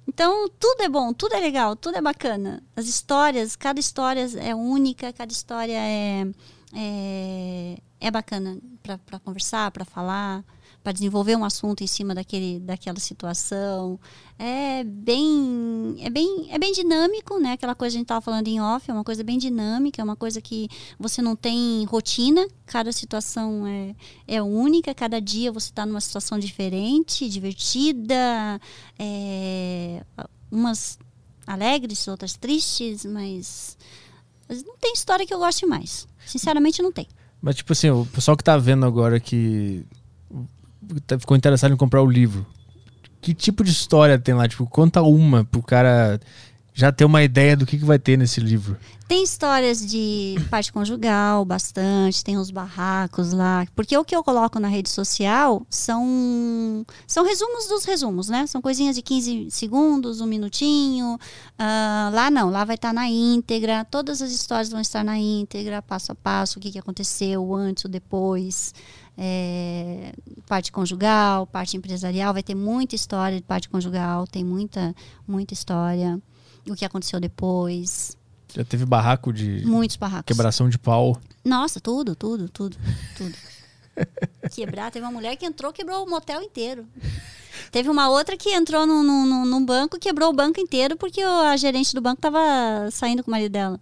[0.06, 2.62] Então, tudo é bom, tudo é legal, tudo é bacana.
[2.74, 6.26] As histórias, cada história é única, cada história é,
[6.74, 10.42] é, é bacana para conversar, para falar,
[10.88, 14.00] para desenvolver um assunto em cima daquele, daquela situação.
[14.38, 17.52] É bem, é bem, é bem dinâmico, né?
[17.52, 20.04] Aquela coisa que a gente estava falando em off, é uma coisa bem dinâmica, é
[20.04, 20.66] uma coisa que
[20.98, 23.94] você não tem rotina, cada situação é,
[24.26, 28.58] é única, cada dia você está numa situação diferente, divertida,
[28.98, 30.02] é,
[30.50, 30.98] umas
[31.46, 33.76] alegres, outras tristes, mas,
[34.48, 36.08] mas não tem história que eu goste mais.
[36.24, 37.06] Sinceramente, não tem.
[37.42, 39.84] Mas, tipo assim, o pessoal que tá vendo agora que
[41.18, 42.46] ficou interessado em comprar o livro,
[43.20, 44.48] que tipo de história tem lá?
[44.48, 46.20] Tipo, conta uma pro cara
[46.78, 48.76] já ter uma ideia do que, que vai ter nesse livro.
[49.08, 53.66] Tem histórias de parte conjugal, bastante, tem os barracos lá.
[53.74, 58.46] Porque o que eu coloco na rede social são, são resumos dos resumos, né?
[58.46, 61.18] São coisinhas de 15 segundos, um minutinho.
[61.58, 63.84] Ah, lá não, lá vai estar na íntegra.
[63.84, 67.86] Todas as histórias vão estar na íntegra, passo a passo, o que, que aconteceu, antes,
[67.86, 68.72] o depois.
[69.20, 70.12] É,
[70.46, 74.94] parte conjugal, parte empresarial, vai ter muita história de parte conjugal, tem muita,
[75.26, 76.20] muita história.
[76.68, 78.16] O que aconteceu depois.
[78.54, 80.26] Já teve barraco de Muitos barracos.
[80.26, 81.20] quebração de pau.
[81.44, 82.76] Nossa, tudo, tudo, tudo,
[83.16, 83.34] tudo.
[84.54, 86.86] Quebrar, teve uma mulher que entrou, quebrou o motel inteiro.
[87.72, 91.20] Teve uma outra que entrou num, num, num banco e quebrou o banco inteiro porque
[91.20, 92.38] a gerente do banco tava
[92.92, 93.80] saindo com o marido dela.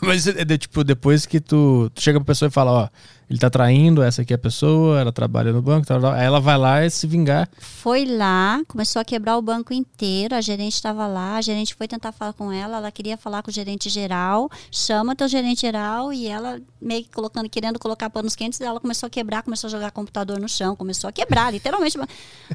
[0.06, 2.88] Mas é de- tipo, depois que tu, tu chega pra pessoa e fala, ó,
[3.28, 6.12] ele tá traindo, essa aqui é a pessoa, ela trabalha no banco, tal, tal.
[6.12, 7.48] aí ela vai lá e se vingar.
[7.58, 11.86] Foi lá, começou a quebrar o banco inteiro, a gerente estava lá, a gerente foi
[11.86, 16.12] tentar falar com ela, ela queria falar com o gerente geral, chama teu gerente geral
[16.12, 19.70] e ela meio que colocando, querendo colocar panos quentes, ela começou a quebrar, começou a
[19.70, 21.96] jogar computador no chão, começou a quebrar, literalmente.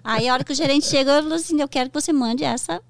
[0.04, 2.44] Aí a hora que o gerente chegou, ele falou assim, eu quero que você mande
[2.44, 2.82] essa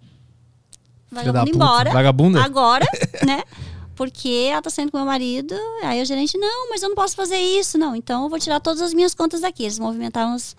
[1.12, 2.44] vagabunda embora, Vagabunda?
[2.44, 2.86] agora,
[3.26, 3.44] né?
[3.96, 5.56] Porque ela tá saindo com meu marido.
[5.84, 7.78] Aí o gerente, não, mas eu não posso fazer isso.
[7.78, 9.64] Não, então eu vou tirar todas as minhas contas daqui.
[9.64, 10.56] Eles movimentavam uns.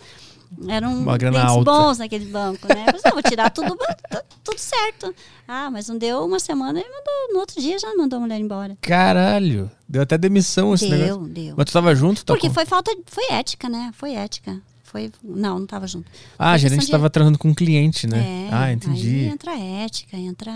[0.69, 1.65] Eram Uma grana alta.
[1.71, 2.85] bons naquele banco, né?
[2.87, 5.13] Falei, não, vou tirar tudo, tu- tudo certo.
[5.47, 7.33] Ah, mas não deu uma semana, ele mandou.
[7.35, 8.79] No outro dia já mandou a mulher embora.
[8.81, 11.27] Caralho, deu até demissão esse deu, negócio.
[11.35, 11.55] deu.
[11.57, 12.25] Mas tu tava junto?
[12.25, 12.97] Tá Porque com- foi falta.
[13.07, 13.91] Foi ética, né?
[13.95, 14.59] Foi ética.
[14.85, 15.11] Foi.
[15.23, 16.09] Não, não tava junto.
[16.39, 18.47] Ah, a foi gerente questão de- tava tratando com um cliente, né?
[18.49, 19.25] É, ah, Aí entendi.
[19.25, 20.53] entra ética, entra.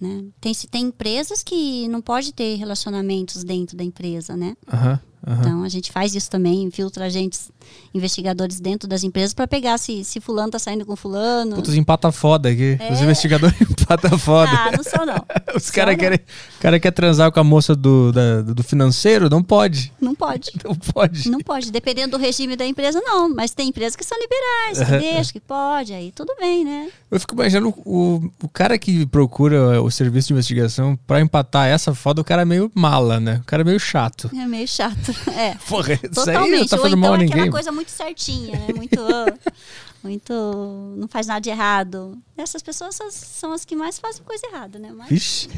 [0.00, 0.24] Né?
[0.40, 4.56] Tem, tem empresas que não pode ter relacionamentos dentro da empresa, né?
[4.72, 5.40] Aham, aham.
[5.40, 7.50] Então a gente faz isso também, infiltra agentes
[7.94, 11.56] investigadores dentro das empresas para pegar se, se fulano tá saindo com fulano.
[11.56, 12.78] Puta, os empata foda aqui.
[12.90, 13.02] Os É.
[13.02, 14.50] investigadores empata foda.
[14.50, 15.24] Ah, não sou não.
[15.54, 16.18] Os caras querem.
[16.18, 19.28] O cara quer transar com a moça do, da- do financeiro?
[19.28, 19.92] Não pode.
[20.00, 20.50] Não pode.
[20.64, 21.30] Não pode.
[21.30, 23.28] Não pode, dependendo do regime da empresa, não.
[23.34, 26.88] Mas tem empresas que são liberais, que deixam, que pode, aí tudo bem, né?
[27.10, 31.94] Eu fico imaginando o, o cara que procura o serviço de investigação pra empatar essa
[31.94, 33.38] foda, o cara é meio mala, né?
[33.42, 34.30] O cara é meio chato.
[34.34, 35.14] É meio chato.
[35.26, 35.54] É.
[35.68, 36.70] Porra, isso aí não Totalmente.
[36.70, 37.50] tá Ou então é aquela ninguém.
[37.50, 38.68] coisa muito certinha, né?
[38.74, 38.98] Muito.
[40.02, 40.94] muito.
[40.96, 42.16] Não faz nada de errado.
[42.36, 44.92] Essas pessoas são- as que mais fazem coisa errada, né?
[44.96, 45.48] Mas, Vixe.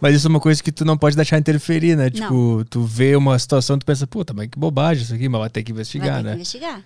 [0.00, 2.10] Mas isso é uma coisa que tu não pode deixar interferir, né?
[2.10, 5.50] Tipo, tu vê uma situação, tu pensa, puta, mas que bobagem isso aqui, mas vai
[5.50, 6.30] ter que vai investigar, ter né?
[6.30, 6.84] que investigar.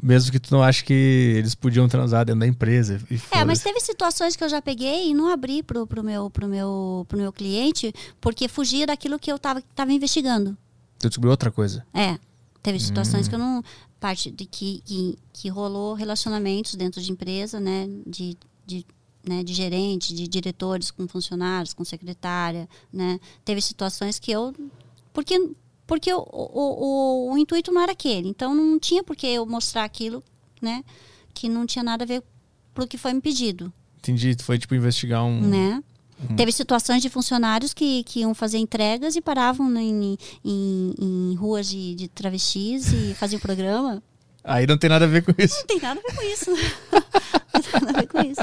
[0.00, 0.92] Mesmo que tu não ache que
[1.38, 3.00] eles podiam transar dentro da empresa.
[3.30, 6.46] É, mas teve situações que eu já peguei e não abri pro, pro, meu, pro,
[6.46, 10.56] meu, pro meu cliente porque fugia daquilo que eu tava, tava investigando.
[10.98, 11.86] Tu descobriu outra coisa.
[11.92, 12.18] É.
[12.62, 12.80] Teve Hum.
[12.80, 13.62] situações que eu não.
[14.00, 17.88] Parte de que, que, que rolou relacionamentos dentro de empresa, né?
[18.06, 18.36] De,
[18.66, 18.84] de,
[19.26, 23.18] né, de gerente, de diretores com funcionários, com secretária, né?
[23.44, 24.54] Teve situações que eu.
[25.12, 25.50] Porque,
[25.86, 28.28] porque o, o, o, o intuito não era aquele.
[28.28, 30.22] Então não tinha por que eu mostrar aquilo,
[30.60, 30.84] né?
[31.32, 32.22] Que não tinha nada a ver
[32.74, 35.40] pro que foi me pedido Entendi, tu foi tipo investigar um.
[35.40, 35.82] né?
[36.36, 41.68] Teve situações de funcionários que, que iam fazer entregas e paravam em, em, em ruas
[41.68, 44.02] de, de travestis e faziam programa.
[44.42, 45.56] Aí não tem nada a ver com isso.
[45.58, 46.50] Não tem nada a ver com isso.
[47.56, 48.40] Não tem nada a ver com isso.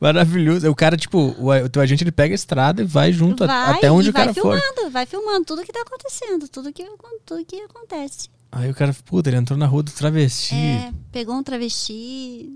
[0.00, 0.70] Maravilhoso.
[0.70, 3.74] O cara, tipo, o, teu agente ele pega a estrada e vai junto a- Vai
[3.74, 4.58] até onde o cara vai for.
[4.58, 6.84] filmando, vai filmando tudo que tá acontecendo, tudo que,
[7.26, 8.28] tudo que acontece.
[8.50, 10.54] Aí o cara, puta, ele entrou na rua do travesti.
[10.54, 12.50] É, pegou um travesti.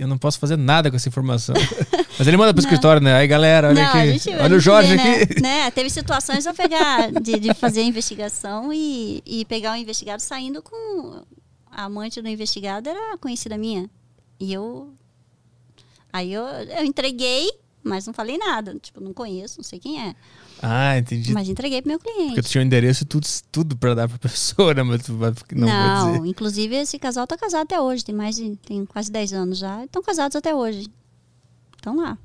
[0.00, 1.54] Eu não posso fazer nada com essa informação.
[2.18, 3.14] Mas ele manda pro escritório, né?
[3.16, 4.12] Aí, galera, olha Não, aqui.
[4.18, 5.22] gente- olha o Jorge vê, né?
[5.22, 5.40] aqui.
[5.42, 5.70] Né?
[5.70, 10.22] Teve situações de eu pegar, de, de fazer a investigação e, e pegar o investigado
[10.22, 11.22] saindo com.
[11.70, 13.88] A amante do investigado era conhecida minha.
[14.40, 14.90] E eu.
[16.12, 17.50] Aí eu, eu entreguei,
[17.82, 18.76] mas não falei nada.
[18.80, 20.14] Tipo, não conheço, não sei quem é.
[20.62, 21.32] Ah, entendi.
[21.32, 22.42] Mas entreguei pro meu Porque cliente.
[22.42, 24.82] tu tinha o endereço e tudo, tudo pra dar pra pessoa, né?
[24.82, 26.26] Mas tu vai, não, Não, dizer.
[26.28, 28.04] inclusive esse casal tá casado até hoje.
[28.04, 28.56] Tem mais de.
[28.56, 29.84] Tem quase 10 anos já.
[29.84, 30.86] Estão casados até hoje.
[31.76, 32.18] Estão lá.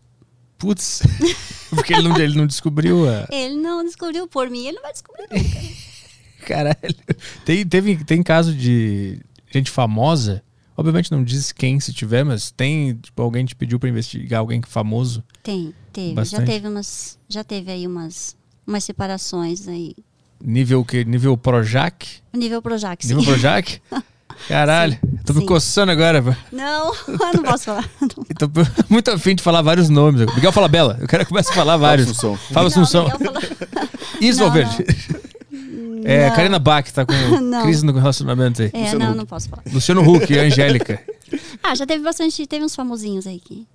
[0.58, 1.02] Putz.
[1.70, 3.28] Porque ele não, ele não descobriu a.
[3.32, 5.60] Ele não descobriu por mim, ele não vai descobrir nunca.
[6.46, 6.96] Caralho.
[7.44, 9.20] Tem, teve, tem caso de
[9.52, 10.44] gente famosa.
[10.78, 14.62] Obviamente não diz quem se tiver, mas tem, tipo, alguém te pediu pra investigar alguém
[14.68, 15.24] famoso.
[15.42, 16.14] Tem, teve.
[16.14, 16.42] Bastante.
[16.42, 17.20] Já teve umas.
[17.30, 18.36] Já teve aí umas,
[18.68, 19.96] umas separações aí.
[20.44, 21.06] Nível que?
[21.06, 22.06] Nível Projac?
[22.34, 23.14] Nível Projac, sim.
[23.16, 23.82] Nível Projac?
[24.50, 25.46] Caralho, tô me sim.
[25.46, 26.22] coçando agora.
[26.52, 27.90] Não, eu não posso falar.
[28.02, 28.52] Eu tô
[28.90, 30.26] muito afim de falar vários nomes.
[30.36, 30.98] Miguel fala Bela.
[31.00, 32.10] Eu quero começar a falar vários.
[32.10, 32.36] Assunção.
[32.52, 33.08] Fala Assunção.
[33.08, 33.90] Não, Miguel falou-
[34.20, 34.86] Isso, Não, Valverde.
[36.04, 36.36] É, Não.
[36.36, 37.14] Karina Bach tá com
[37.64, 38.72] crise no relacionamento aí.
[38.74, 39.18] É, Luciano não, Huck.
[39.18, 39.64] não posso falar.
[39.72, 41.02] Luciano Huck e Angélica.
[41.64, 43.68] Ah, já teve bastante, teve uns famosinhos aí aqui.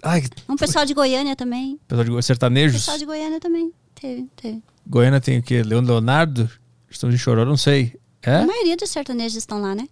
[0.00, 1.78] Ai, Um pessoal de Goiânia também.
[1.88, 2.76] pessoal de Um sertanejos.
[2.76, 3.72] pessoal de Goiânia também.
[4.00, 4.62] Teve, teve.
[4.86, 5.62] Goiânia tem o quê?
[5.64, 6.48] Leon Leonardo?
[6.88, 7.98] Estão de chorou, não sei.
[8.22, 8.36] É?
[8.36, 9.88] A maioria dos sertanejos estão lá, né?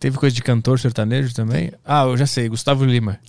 [0.00, 1.70] Teve coisa de cantor sertanejo também?
[1.84, 3.20] Ah, eu já sei, Gustavo Lima.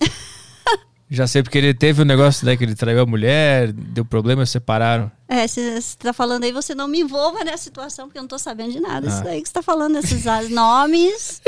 [1.10, 4.04] já sei, porque ele teve o um negócio daí que ele traiu a mulher, deu
[4.04, 5.10] problema, separaram.
[5.28, 8.28] É, se você tá falando aí, você não me envolva nessa situação, porque eu não
[8.28, 9.08] tô sabendo de nada.
[9.08, 9.10] Ah.
[9.14, 11.42] Isso daí que você tá falando, esses nomes,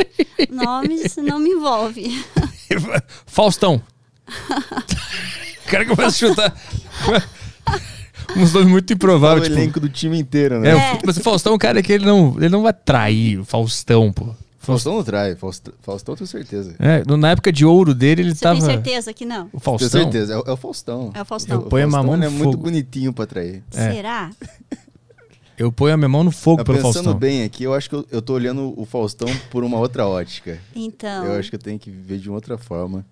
[0.51, 2.25] nomes, não me envolve.
[3.27, 3.81] Faustão.
[5.67, 6.55] o cara começa a chutar.
[8.37, 9.47] Uns nomes muito o improváveis.
[9.49, 10.71] Tipo, elenco do time inteiro, né?
[10.71, 10.93] é, É.
[10.95, 13.45] o- Mas o Faustão é um cara que ele não, ele não vai trair o
[13.45, 14.35] Faustão, pô.
[14.63, 15.35] Faustão não trai.
[15.35, 16.75] Faustão, Faustão tenho certeza.
[16.79, 18.59] É, no- na época de ouro dele, ele Você tava.
[18.61, 19.47] tem certeza que não?
[19.47, 19.89] O Tenho Faustão.
[19.91, 20.33] certeza.
[20.35, 21.11] É, o- é o Faustão.
[21.15, 21.57] É o Faustão.
[21.61, 23.63] Eu ponho a Faustão, mão é muito bonitinho pra trair.
[23.75, 23.93] É.
[23.93, 24.31] Será?
[25.59, 27.15] Eu ponho a minha mão no fogo Mas pelo pensando Faustão.
[27.19, 30.59] bem aqui, eu acho que eu, eu tô olhando o Faustão por uma outra ótica.
[30.75, 31.25] Então.
[31.27, 33.05] Eu acho que eu tenho que ver de uma outra forma.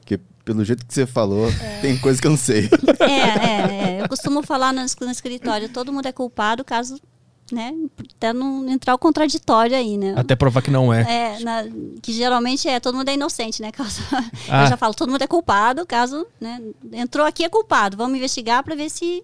[0.00, 1.48] Porque pelo jeito que você falou,
[1.80, 2.68] tem coisa que eu não sei.
[3.00, 4.02] É, é, é.
[4.02, 6.98] Eu costumo falar no, no escritório, todo mundo é culpado caso,
[7.52, 7.72] né,
[8.16, 10.14] até não entrar o contraditório aí, né?
[10.16, 11.02] Até provar que não é.
[11.36, 11.64] É, na-
[12.02, 13.70] que geralmente é, todo mundo é inocente, né?
[13.72, 14.02] Caso,
[14.48, 14.64] Ah.
[14.64, 16.60] Eu já falo, todo mundo é culpado, caso, né?
[16.92, 17.96] Entrou aqui é culpado.
[17.96, 19.22] Vamos investigar para ver se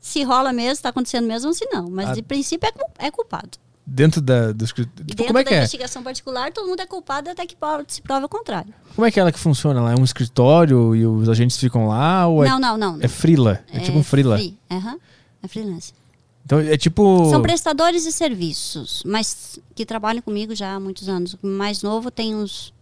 [0.00, 1.88] se rola mesmo, está acontecendo mesmo ou se não.
[1.90, 2.12] Mas Ah.
[2.12, 3.58] de princípio é, é culpado.
[3.86, 5.04] Dentro da, do escritório.
[5.04, 5.58] Dentro como é da que é?
[5.58, 7.56] investigação particular, todo mundo é culpado até que
[7.88, 8.72] se prova o contrário.
[8.94, 9.92] Como é que é ela que funciona lá?
[9.92, 12.26] É um escritório e os agentes ficam lá?
[12.26, 12.98] Ou é, não, não, não.
[13.00, 13.62] é frila?
[13.72, 14.36] É, tipo um frila.
[14.36, 14.96] free, aham,
[15.42, 15.92] É freelance.
[16.44, 17.30] Então é tipo.
[17.30, 21.34] São prestadores de serviços, mas que trabalham comigo já há muitos anos.
[21.42, 22.72] O mais novo tem uns,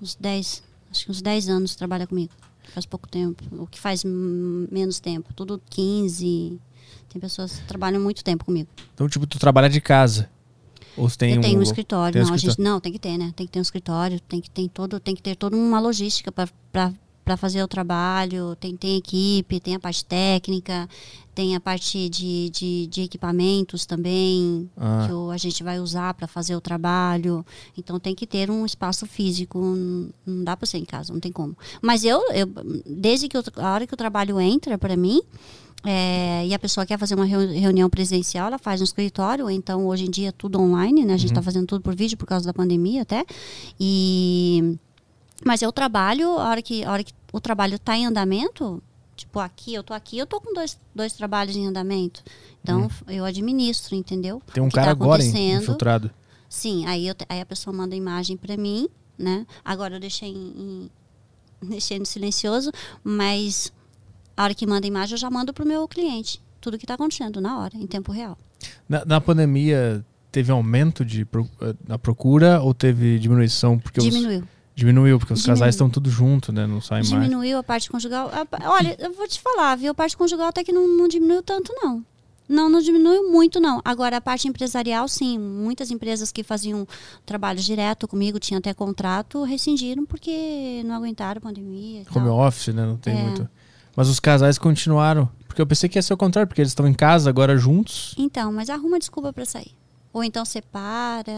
[0.00, 2.32] uns 10, acho que uns 10 anos que trabalha comigo.
[2.74, 3.42] Faz pouco tempo.
[3.52, 5.32] O que faz menos tempo.
[5.32, 6.60] Tudo 15.
[7.08, 8.68] Tem pessoas que trabalham muito tempo comigo.
[8.92, 10.28] Então, tipo, tu trabalha de casa.
[10.96, 11.40] Ou tem Eu um.
[11.40, 12.12] tenho um escritório.
[12.12, 12.72] tem um não, gente, escritório.
[12.72, 13.32] não, tem que ter, né?
[13.34, 16.30] Tem que ter um escritório, tem que, tem todo, tem que ter toda uma logística
[16.32, 16.92] para
[17.34, 18.54] fazer o trabalho.
[18.60, 20.86] Tem, tem equipe, tem a parte técnica,
[21.34, 25.04] tem a parte de, de, de equipamentos também, Ah.
[25.06, 27.44] que o- a gente vai usar para fazer o trabalho.
[27.76, 29.58] Então tem que ter um espaço físico.
[30.26, 31.56] Não, dá para ser em casa, não tem como.
[31.80, 32.46] Mas eu, eu
[32.86, 35.20] desde que eu, a hora que o trabalho entra para mim,
[35.84, 39.86] é, e a pessoa quer fazer uma reu- reunião presencial, ela faz no escritório, então
[39.86, 41.14] hoje em dia é tudo online, né?
[41.14, 43.24] A gente está fazendo tudo por vídeo por causa da pandemia até.
[43.78, 44.76] E
[45.44, 48.82] mas eu trabalho, a hora que, a hora que o trabalho está em andamento,
[49.14, 52.22] tipo aqui, eu tô aqui, eu tô com dois, dois trabalhos em andamento.
[52.62, 54.42] Então eu administro, entendeu?
[54.52, 55.22] Tem um que cara tá agora
[55.62, 56.10] infiltrado.
[56.48, 58.88] Sim, aí, eu aí a pessoa manda imagem para mim,
[59.18, 59.46] né?
[59.64, 60.90] Agora eu deixei em, em-
[61.68, 62.70] deixei no silencioso,
[63.02, 63.72] mas
[64.36, 66.40] a hora que manda imagem eu já mando pro meu cliente.
[66.60, 68.36] Tudo que está acontecendo na hora, em tempo real.
[68.88, 73.78] Na, na pandemia, teve aumento de, eh, na procura ou teve diminuição?
[73.78, 74.06] Porque os-
[74.76, 75.18] Diminuiu.
[75.18, 75.58] porque os Diminuiu.
[75.58, 76.66] casais estão tudo junto, né?
[76.66, 77.08] Não saem mais.
[77.10, 78.30] Diminuiu a parte conjugal.
[78.66, 79.90] Olha, eu vou te falar, viu?
[79.90, 82.04] A parte conjugal até que não, não diminuiu tanto, não.
[82.48, 83.80] Não, não diminuiu muito, não.
[83.84, 85.36] Agora, a parte empresarial, sim.
[85.38, 86.86] Muitas empresas que faziam
[87.24, 92.38] trabalho direto comigo, tinham até contrato, rescindiram porque não aguentaram a pandemia Home tal.
[92.38, 92.84] office, né?
[92.86, 93.22] Não tem É.
[93.22, 93.48] muito.
[93.96, 95.28] Mas os casais continuaram.
[95.48, 98.14] Porque eu pensei que ia ser o contrário, porque eles estão em casa agora juntos.
[98.18, 99.72] Então, mas arruma desculpa para sair.
[100.12, 101.32] Ou então separa,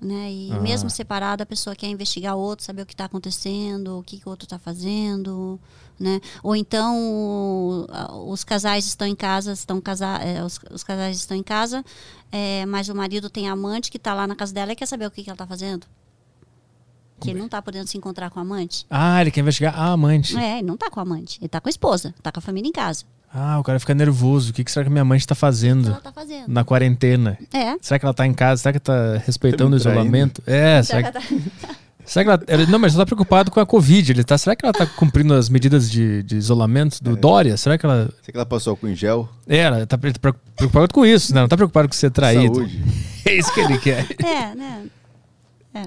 [0.00, 0.32] né?
[0.32, 0.60] E Ah.
[0.60, 4.18] mesmo separado, a pessoa quer investigar o outro, saber o que está acontecendo, o que,
[4.18, 5.60] que o outro está fazendo,
[5.98, 6.20] né?
[6.42, 7.86] Ou então o-
[8.32, 11.84] os casais estão em casa, estão casa, é, os, os casais estão em casa,
[12.32, 15.06] é, mas o marido tem amante que está lá na casa dela e quer saber
[15.06, 15.86] o que, que ela está fazendo.
[17.20, 18.86] Que ele não está podendo se encontrar com a amante.
[18.88, 20.34] Ah, ele quer investigar a amante.
[20.38, 22.42] É, ele não está com a amante, ele está com a esposa, está com a
[22.42, 23.04] família em casa.
[23.32, 24.50] Ah, o cara fica nervoso.
[24.50, 26.44] O que, que será que minha mãe está fazendo ela está fazendo?
[26.48, 27.38] na quarentena?
[27.52, 27.76] É.
[27.80, 28.62] Será que ela tá em casa?
[28.62, 30.42] Será que tá respeitando Tá o isolamento?
[30.46, 31.74] É, será Será que, que ela tá-
[32.04, 32.42] será que ela.
[32.62, 34.10] ela- Não, mas ela tá preocupado com a Covid.
[34.10, 37.56] Ele tá, será que ela tá cumprindo as medidas de, de isolamento do Dória?
[37.56, 38.06] Será que ela.
[38.20, 39.28] Será que ela passou com em gel?
[39.48, 41.40] É, ela tá pre- pre- preocupada com isso, né?
[41.42, 42.54] Não tá preocupada com ser traído.
[42.56, 42.82] Saúde.
[43.22, 44.06] É isso que ele quer.
[44.24, 44.84] É, né?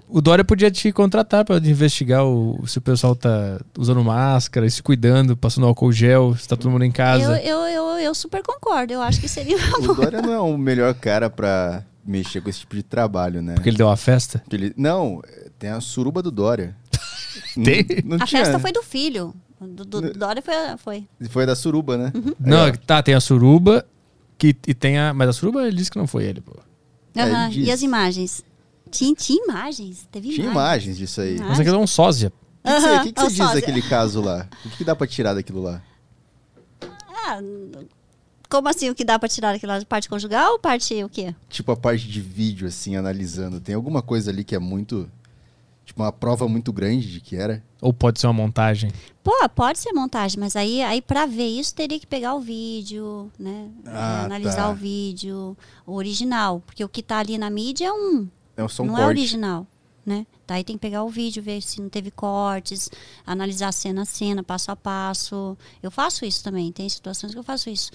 [0.08, 4.82] O Dória podia te contratar para investigar o, se o pessoal tá usando máscara, se
[4.82, 7.42] cuidando, passando álcool gel, se tá todo mundo em casa.
[7.42, 8.94] Eu, eu, eu, eu super concordo.
[8.94, 9.96] Eu acho que seria uma O boa.
[9.96, 13.56] Dória não é o melhor cara pra mexer com esse tipo de trabalho, né?
[13.56, 14.42] Porque ele deu uma festa.
[14.52, 15.22] Ele- Não,
[15.60, 16.76] tem a suruba do Dória.
[17.56, 17.86] Tem?
[18.06, 18.44] Não, não A tinha.
[18.46, 19.34] festa foi do filho.
[19.60, 21.08] Do, do, do Dória foi, foi.
[21.30, 22.12] Foi da suruba, né?
[22.16, 22.34] Uhum.
[22.40, 23.86] Não, tá, tem a suruba
[24.38, 25.14] que, e tem a.
[25.14, 26.54] Mas a suruba ele disse que não foi ele, pô.
[27.16, 27.66] É, Aham, ele.
[27.66, 28.44] E as imagens?
[28.94, 30.08] Tinha, tinha imagens?
[30.12, 30.56] Teve tinha imagens.
[30.56, 31.38] imagens disso aí.
[31.38, 32.32] O Mas aquilo é um sósia.
[32.32, 33.56] que, que você, Aham, que que é o você diz sósia.
[33.62, 34.48] daquele caso lá?
[34.66, 35.82] O que, que dá pra tirar daquilo lá?
[37.26, 37.40] Ah,
[38.50, 41.34] como assim o que dá pra tirar daquela parte conjugal ou parte o quê?
[41.50, 43.60] Tipo, a parte de vídeo, assim, analisando.
[43.60, 45.10] Tem alguma coisa ali que é muito.
[45.86, 47.62] Tipo, uma prova muito grande de que era.
[47.82, 48.90] Ou pode ser uma montagem.
[49.22, 53.30] Pô, pode ser montagem, mas aí, aí para ver isso teria que pegar o vídeo,
[53.38, 53.68] né?
[53.86, 54.70] Ah, É, analisar tá.
[54.70, 58.84] o vídeo, o original, porque o que tá ali na mídia é um, É só
[58.84, 59.20] um não é corte.
[59.20, 59.68] original,
[60.06, 60.26] né?
[60.48, 62.90] Daí tem que pegar o vídeo, ver se não teve cortes,
[63.26, 65.58] analisar cena a cena, passo a passo.
[65.82, 67.90] Eu faço isso também, tem situações que eu faço isso,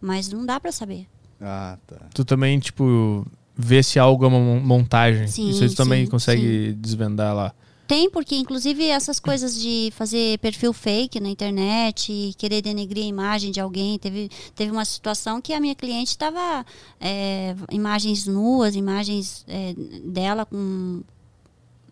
[0.00, 1.06] mas não dá para saber.
[1.40, 1.96] Ah, tá.
[2.14, 3.26] Tu também, tipo,
[3.56, 5.26] vê se algo é uma mon- montagem.
[5.26, 7.54] Sim, Isso aí tu também sim, consegue desvendar lá.
[7.86, 13.50] Tem, porque inclusive essas coisas de fazer perfil fake na internet, querer denegrir a imagem
[13.52, 13.98] de alguém.
[13.98, 16.64] Teve, teve uma situação que a minha cliente estava
[17.70, 19.74] imagens nuas, imagens é,
[20.04, 21.02] dela com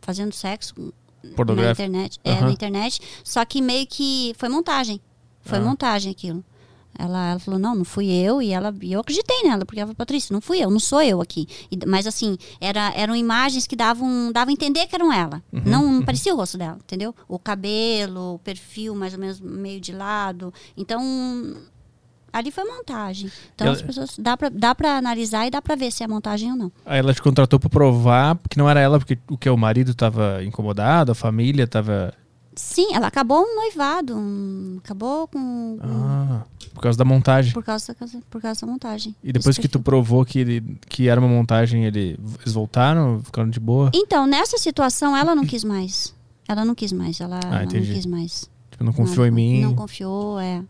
[0.01, 0.93] fazendo sexo com-
[1.23, 2.47] na internet, é, Aham.
[2.47, 3.01] na internet.
[3.23, 5.01] Só que meio que foi montagem.
[5.43, 5.63] Foi Ah.
[5.63, 6.43] montagem aquilo.
[6.99, 9.87] Ela, ela falou, não, não fui eu, e ela e eu acreditei nela, porque ela
[9.89, 11.49] falou, Patrícia, não fui eu, não sou eu aqui.
[11.71, 15.43] E- mas assim, era, eram imagens que davam, davam a entender que eram ela.
[15.53, 17.15] Uhum, Não, não parecia o rosto dela, entendeu?
[17.27, 20.53] O cabelo, o perfil mais ou menos meio de lado.
[20.77, 21.03] Então,
[22.33, 23.31] ali foi montagem.
[23.55, 24.17] Então Ela- as pessoas.
[24.19, 26.73] Dá pra, dá pra analisar e dá pra ver se é montagem ou não.
[26.85, 29.95] Aí ela te contratou pra provar que não era ela, porque o que o marido
[29.95, 32.13] tava incomodado, a família tava.
[32.55, 34.17] Sim, ela acabou um noivado.
[34.17, 35.79] um- acabou com.
[35.81, 36.43] Ah,
[36.75, 37.53] por causa da montagem.
[37.53, 39.15] Por causa, da, por causa da montagem.
[39.23, 43.49] E depois que tu provou que, ele, que era uma montagem, ele, eles voltaram, ficaram
[43.49, 43.91] de boa.
[43.95, 46.15] Então, nessa situação, ela não quis mais.
[46.47, 47.21] Ela não quis mais.
[47.21, 48.51] Ela, ela não quis mais.
[48.71, 49.63] Tipo, não confiou não, em mim.
[49.63, 50.63] Não confiou, é.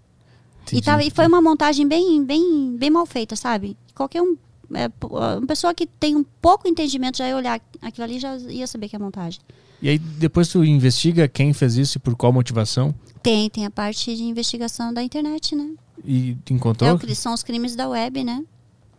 [0.62, 0.80] Entendi.
[0.80, 3.76] E, tava, e foi uma montagem bem, bem, bem mal feita, sabe?
[3.94, 4.36] Qualquer um.
[4.74, 4.88] é,
[5.36, 8.88] uma pessoa que tem um pouco entendimento já ia olhar aquilo ali já ia saber
[8.88, 9.40] que é montagem.
[9.82, 12.94] E aí depois tu investiga quem fez isso e por qual motivação.
[13.22, 15.70] Tem, tem a parte de investigação da internet, né?
[16.04, 16.98] E tu É encontrou?
[16.98, 18.42] que são os crimes da web, né?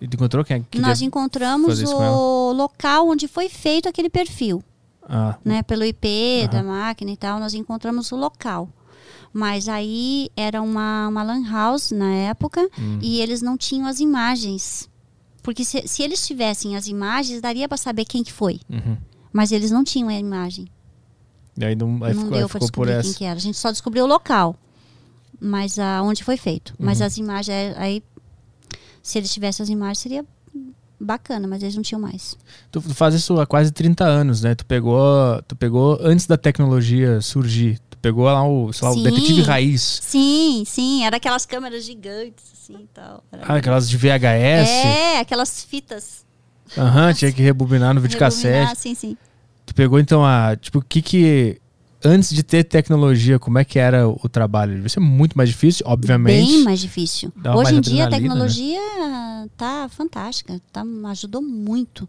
[0.02, 0.66] E tu encontrou quem?
[0.70, 4.62] que Nós encontramos o local onde foi feito aquele perfil.
[5.08, 8.70] Ah, né, pelo IP da máquina e tal, nós encontramos o local.
[9.34, 13.00] Mas aí era uma, uma lan house na época Hum.
[13.02, 14.90] e eles não tinham as imagens.
[15.42, 18.60] Porque se, se eles tivessem as imagens, daria para saber quem que foi.
[18.70, 18.96] uhum.
[19.34, 20.68] Mas eles não tinham a imagem.
[21.58, 23.18] E aí não, aí não ficou, deu ficou por descobrir quem essa.
[23.18, 23.36] que era.
[23.36, 24.56] A gente só descobriu o local.
[25.40, 26.74] Mas a, onde foi feito.
[26.80, 27.06] Mas Uhum.
[27.06, 28.04] as imagens, é- aí
[29.02, 30.26] se eles tivessem as imagens, seria
[31.00, 32.38] bacana, mas eles não tinham mais.
[32.72, 34.56] Tu, tu faz isso há quase 30 anos, né?
[34.56, 37.78] Tu pegou, tu pegou antes da tecnologia surgir.
[37.90, 39.04] Tu pegou lá o, sei lá, o Sim.
[39.04, 40.00] detetive raiz.
[40.02, 43.22] Sim, sim, era aquelas câmeras gigantes, assim e tal.
[43.32, 44.86] Era Ah, aquelas de VHS.
[44.88, 46.24] É, aquelas fitas.
[46.78, 48.48] Aham, tinha que rebobinar no videocassete.
[48.48, 49.18] Rebobinar, Sim, sim.
[49.66, 50.56] Tu pegou então a.
[50.56, 51.60] Tipo, o que que.
[52.06, 54.74] Antes de ter tecnologia, como é que era o trabalho?
[54.76, 56.52] Devia ser muito mais difícil, obviamente.
[56.52, 57.32] Bem mais difícil.
[57.56, 58.18] Hoje em dia a né?
[58.18, 58.82] tecnologia
[59.56, 62.08] tá fantástica, tá, ajudou muito.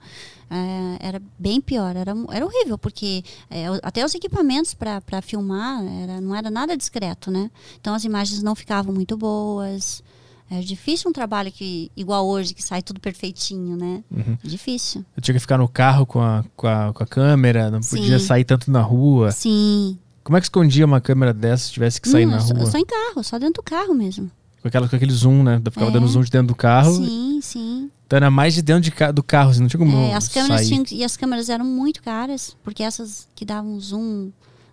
[0.50, 6.20] É, era bem pior, era, era horrível, porque é, até os equipamentos para filmar era,
[6.20, 7.48] não era nada discreto, né?
[7.80, 10.02] Então as imagens não ficavam muito boas.
[10.50, 14.04] É difícil um trabalho que igual hoje, que sai tudo perfeitinho, né?
[14.10, 14.36] Uhum.
[14.44, 15.04] Difícil.
[15.16, 18.18] Eu tinha que ficar no carro com a, com a, com a câmera, não podia
[18.18, 18.26] Sim.
[18.26, 19.32] sair tanto na rua.
[19.32, 19.98] Sim.
[20.22, 22.66] Como é que escondia uma câmera dessa se tivesse que sair na só, rua?
[22.66, 24.30] só em carro, só dentro do carro mesmo.
[24.62, 25.60] Com, aquela, com aquele zoom, né?
[25.64, 25.94] Eu ficava É.
[25.94, 26.94] dando zoom de dentro do carro.
[26.94, 27.90] Sim, sim.
[28.06, 30.28] Então era mais de dentro de ca- do carro, assim, não tinha como É, as
[30.28, 30.68] câmeras sair.
[30.68, 34.30] tinham, e as câmeras eram muito caras, porque essas que davam zoom,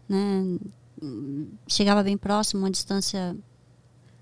[0.08, 0.44] né,
[1.02, 3.36] hum, chegava bem próximo, uma distância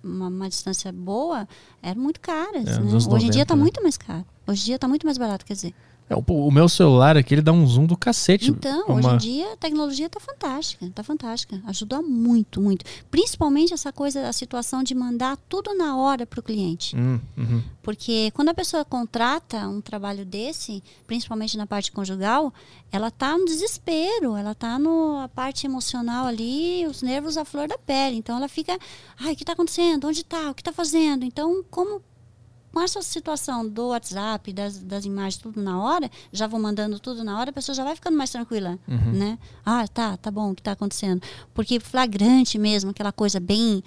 [0.03, 1.47] uma, uma distância boa,
[1.81, 2.67] eram muito caras.
[2.67, 2.93] É, né?
[2.93, 3.61] Hoje em 90, dia está né?
[3.61, 4.25] muito mais caro.
[4.47, 5.73] Hoje em dia está muito mais barato, quer dizer.
[6.09, 8.49] É, o, o meu celular aqui, ele dá um zoom do cacete.
[8.49, 11.61] Então, É hoje uma- em dia a tecnologia está fantástica, está fantástica.
[11.67, 12.83] Ajudou muito, muito.
[13.11, 16.95] Principalmente essa coisa, a situação de mandar tudo na hora para o cliente.
[16.95, 17.61] Hum, uhum.
[17.83, 22.51] Porque quando a pessoa contrata um trabalho desse, principalmente na parte conjugal,
[22.91, 27.67] ela tá no desespero, ela tá no a parte emocional ali, os nervos à flor
[27.67, 28.15] da pele.
[28.17, 28.77] Então ela fica,
[29.19, 30.07] ai, o que está acontecendo?
[30.07, 30.49] Onde está?
[30.49, 31.23] O que está fazendo?
[31.23, 32.01] Então, como
[32.73, 37.23] com essa situação do WhatsApp, das, das imagens, tudo na hora, já vou mandando tudo
[37.23, 39.11] na hora, a pessoa já vai ficando mais tranquila, Uhum.
[39.13, 39.39] né?
[39.65, 41.21] Ah, tá, tá bom, o que tá acontecendo?
[41.53, 43.83] Porque flagrante mesmo, aquela coisa bem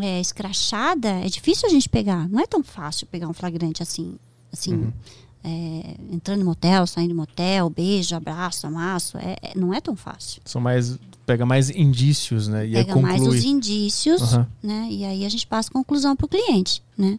[0.00, 2.28] é, escrachada, é difícil a gente pegar.
[2.28, 4.16] Não é tão fácil pegar um flagrante assim,
[4.52, 4.92] assim, Uhum.
[5.42, 9.96] é, entrando em motel, saindo de motel, beijo, abraço, amasso, é, é- não é tão
[9.96, 10.40] fácil.
[10.44, 10.96] São mais.
[11.26, 12.66] Pega mais indícios, né?
[12.66, 14.48] E Pega mais os indícios, Aham.
[14.62, 14.88] né?
[14.90, 17.18] E aí a gente passa a conclusão para o cliente, né?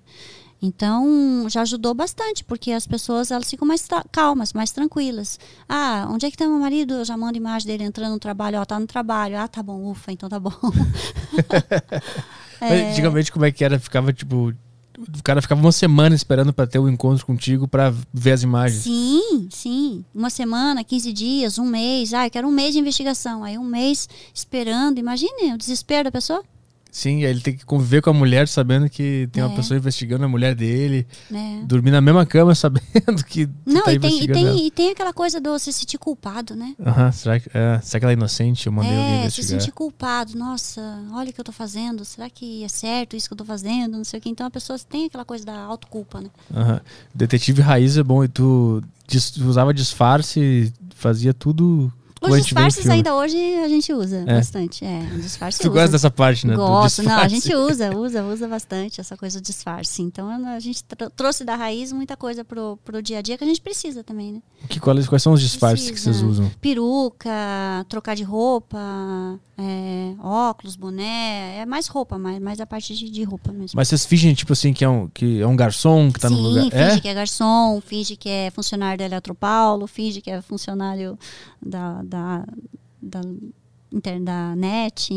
[0.61, 5.39] Então, já ajudou bastante, porque as pessoas elas ficam mais calmas, mais tranquilas.
[5.67, 6.93] Ah, onde é que está meu marido?
[6.93, 8.59] Eu já mando imagem dele entrando no trabalho.
[8.59, 9.39] Ó, tá no trabalho.
[9.39, 10.51] Ah, tá bom, ufa, então tá bom.
[12.61, 13.79] Mas, É, Antigamente, como é que era?
[13.79, 14.53] Ficava tipo.
[14.99, 18.83] O cara ficava uma semana esperando pra ter o encontro contigo pra ver as imagens.
[18.83, 20.05] Sim, sim.
[20.13, 22.13] Uma semana, 15 dias, um mês.
[22.13, 23.43] Ah, eu quero um mês de investigação.
[23.43, 24.99] Aí um mês esperando.
[24.99, 26.43] Imagine o desespero da pessoa.
[26.91, 29.55] Sim, ele tem que conviver com a mulher sabendo que tem uma É.
[29.55, 31.07] pessoa investigando a mulher dele.
[31.29, 31.63] Né?
[31.65, 35.13] Dormir na mesma cama sabendo que Não, tá e, tem, e, tem, e tem aquela
[35.13, 36.75] coisa do se sentir culpado, né?
[36.85, 38.67] Aham, será, que, é, será que ela é inocente?
[38.67, 39.61] Eu mandei alguém É, se investigar.
[39.61, 40.37] sentir culpado.
[40.37, 40.81] Nossa,
[41.13, 42.03] olha o que eu tô fazendo.
[42.03, 43.95] Será que é certo isso que eu tô fazendo?
[43.97, 44.29] Não sei o que.
[44.29, 46.29] Então a pessoa tem aquela coisa da autoculpa, né?
[47.15, 48.21] Detetive raiz é bom.
[48.23, 48.83] E tu
[49.45, 51.91] usava disfarce, fazia tudo
[52.21, 54.35] Os em disfarces ainda hoje a gente usa É.
[54.35, 54.85] bastante.
[54.85, 55.69] É, disfarce Tu usa.
[55.73, 56.55] gosta dessa parte, né?
[56.55, 60.01] Gosto, não, a gente usa, usa, usa bastante essa coisa do disfarce.
[60.01, 63.43] Então a gente tro- trouxe da raiz muita coisa pro, pro dia a dia que
[63.43, 64.41] a gente precisa também, né?
[64.69, 66.13] Que, quais, quais são os disfarces que Precisa.
[66.13, 66.51] vocês usam?
[66.61, 68.77] Peruca, trocar de roupa,
[69.57, 73.75] é, óculos, boné, é mais roupa, mais, mais a parte de, de roupa mesmo.
[73.75, 76.35] Mas vocês fingem, tipo assim, que é um, que é um garçom que tá Sim,
[76.35, 76.63] no lugar.
[76.71, 76.99] finge É?
[76.99, 81.17] que é garçom, finge que é funcionário da Eletropaulo, finge que é funcionário
[81.61, 82.45] da, da,
[83.01, 83.21] da,
[84.21, 85.09] da NET.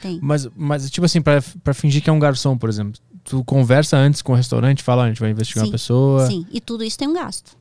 [0.00, 0.18] Tem.
[0.22, 1.40] Mas, mas, tipo assim, pra
[1.74, 3.00] fingir que é um garçom, por exemplo.
[3.24, 6.26] Tu conversa antes com o restaurante, fala, "Ó, a gente vai investigar Sim, uma pessoa.
[6.26, 7.56] Sim, e tudo isso tem um gasto.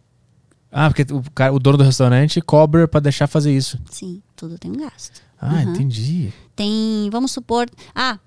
[0.70, 3.80] Ah, porque o, cara, o dono do restaurante cobra pra deixar fazer isso.
[3.90, 5.22] Sim, tudo tem um gasto.
[5.40, 5.62] Ah, Uhum.
[5.74, 6.34] entendi.
[6.56, 8.20] Tem, vamos supor, ah,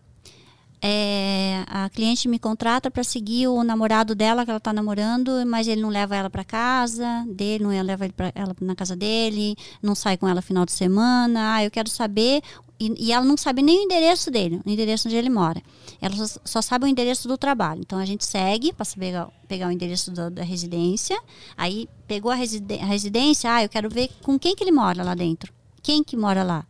[0.82, 5.66] é, a cliente me contrata para seguir o namorado dela que ela tá namorando, mas
[5.66, 9.56] ele não leva ela para casa dele, não leva ele pra, ela na casa dele,
[9.82, 11.54] não sai com ela final de semana.
[11.54, 12.42] Ah, eu quero saber
[12.78, 15.62] e, e ela não sabe nem o endereço dele, o endereço onde ele mora.
[16.00, 17.80] Ela só, só sabe o endereço do trabalho.
[17.80, 21.18] Então a gente segue para pegar, pegar o endereço da, residência.
[21.56, 25.02] Aí pegou a, reside- a residência, ah, eu quero ver com quem que ele mora
[25.02, 25.52] lá dentro.
[25.82, 26.66] Quem que mora lá?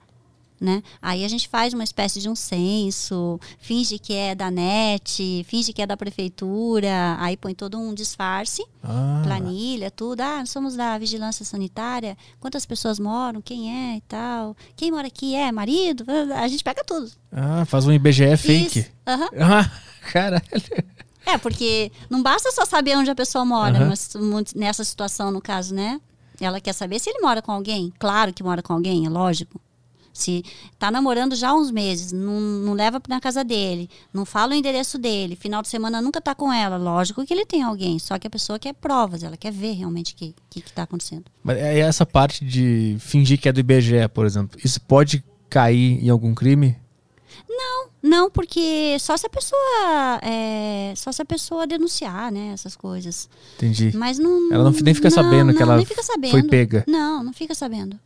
[0.60, 0.82] Né?
[1.02, 5.72] Aí a gente faz uma espécie de um censo, finge que é da NET, finge
[5.72, 10.20] que é da prefeitura, aí põe todo um disfarce, Ah, planilha, tudo.
[10.22, 14.56] Ah, nós somos da vigilância sanitária, quantas pessoas moram, quem é e tal.
[14.76, 16.04] Quem mora aqui é marido?
[16.36, 17.10] A gente pega tudo.
[17.32, 18.78] ah, faz um IBGE fake.
[18.80, 18.90] Isso.
[19.06, 19.28] Aham.
[19.40, 19.70] Ah,
[20.12, 20.42] caralho.
[21.26, 23.86] É, porque não basta só saber onde a pessoa mora, Aham.
[23.88, 26.00] mas nessa situação, no caso, né?
[26.40, 27.92] Ela quer saber se ele mora com alguém.
[27.98, 29.60] Claro que mora com alguém, é lógico.
[30.16, 30.44] Se
[30.78, 34.54] tá namorando já há uns meses, não, não leva na casa dele, não fala o
[34.54, 38.18] endereço dele, final de semana nunca tá com ela, lógico que ele tem alguém, só
[38.18, 41.24] que a pessoa quer provas, ela quer ver realmente o que, que, que tá acontecendo.
[41.42, 44.58] Mas é essa parte de fingir que é do IBGE, por exemplo.
[44.64, 46.76] Isso pode cair em algum crime?
[48.06, 53.28] Não, porque só se a pessoa é, só se a pessoa denunciar, né, essas coisas.
[53.56, 53.90] Entendi.
[53.96, 54.52] Mas não.
[54.52, 56.30] Ela não, nem fica não, sabendo que não, ela nem fica sabendo.
[56.30, 56.84] foi pega.
[56.86, 57.98] Não, não fica sabendo.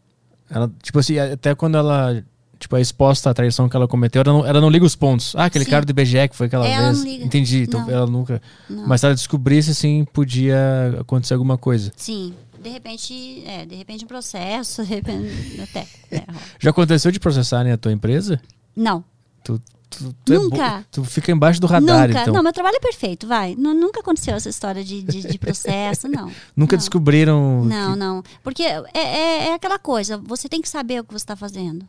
[0.51, 2.23] Ela, tipo assim, até quando ela
[2.59, 5.35] tipo, é exposta à traição que ela cometeu, ela não, ela não liga os pontos.
[5.35, 5.71] Ah, aquele Sim.
[5.71, 6.99] cara do IBGE que foi aquela Ela vez.
[6.99, 7.25] não liga.
[7.25, 7.63] Entendi.
[7.63, 7.91] Então Não.
[7.91, 8.43] ela nunca.
[8.69, 8.87] Não.
[8.87, 11.91] Mas se ela descobrisse, assim, podia acontecer alguma coisa.
[11.97, 15.87] Sim, de repente, é, de repente um processo, de repente, até.
[16.11, 16.23] é.
[16.59, 18.39] Já aconteceu de processarem a tua empresa?
[18.77, 19.03] não,
[19.43, 19.59] Tu,
[19.91, 20.79] tu, tu é Nunca.
[20.79, 22.23] bo- tu fica embaixo do radar, nunca.
[22.23, 22.35] então.
[22.35, 23.55] Não, meu trabalho é perfeito, vai.
[23.57, 26.31] Nu- nunca aconteceu essa história de, de, de processo, não.
[26.57, 26.79] Nunca não.
[26.79, 27.65] descobriram.
[27.65, 28.23] Não, que- não.
[28.43, 31.87] Porque é, é, é aquela coisa, você tem que saber o que você está fazendo.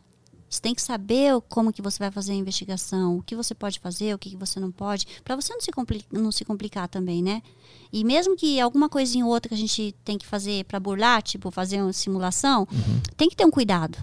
[0.50, 3.80] Você tem que saber como que você vai fazer a investigação, o que você pode
[3.80, 5.70] fazer, o que, que você não pode, para você não se,
[6.12, 7.40] não se complicar também, né?
[7.90, 11.22] E mesmo que alguma coisinha ou outra que a gente tem que fazer para burlar,
[11.22, 13.00] tipo fazer uma simulação, Uhum.
[13.16, 13.96] tem que ter um cuidado.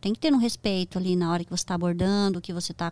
[0.00, 2.72] Tem que ter um respeito ali na hora que você está abordando, o que você
[2.72, 2.90] está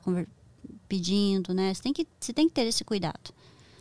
[0.90, 1.72] pedindo, né?
[1.72, 3.30] Você tem, que, você tem que ter esse cuidado.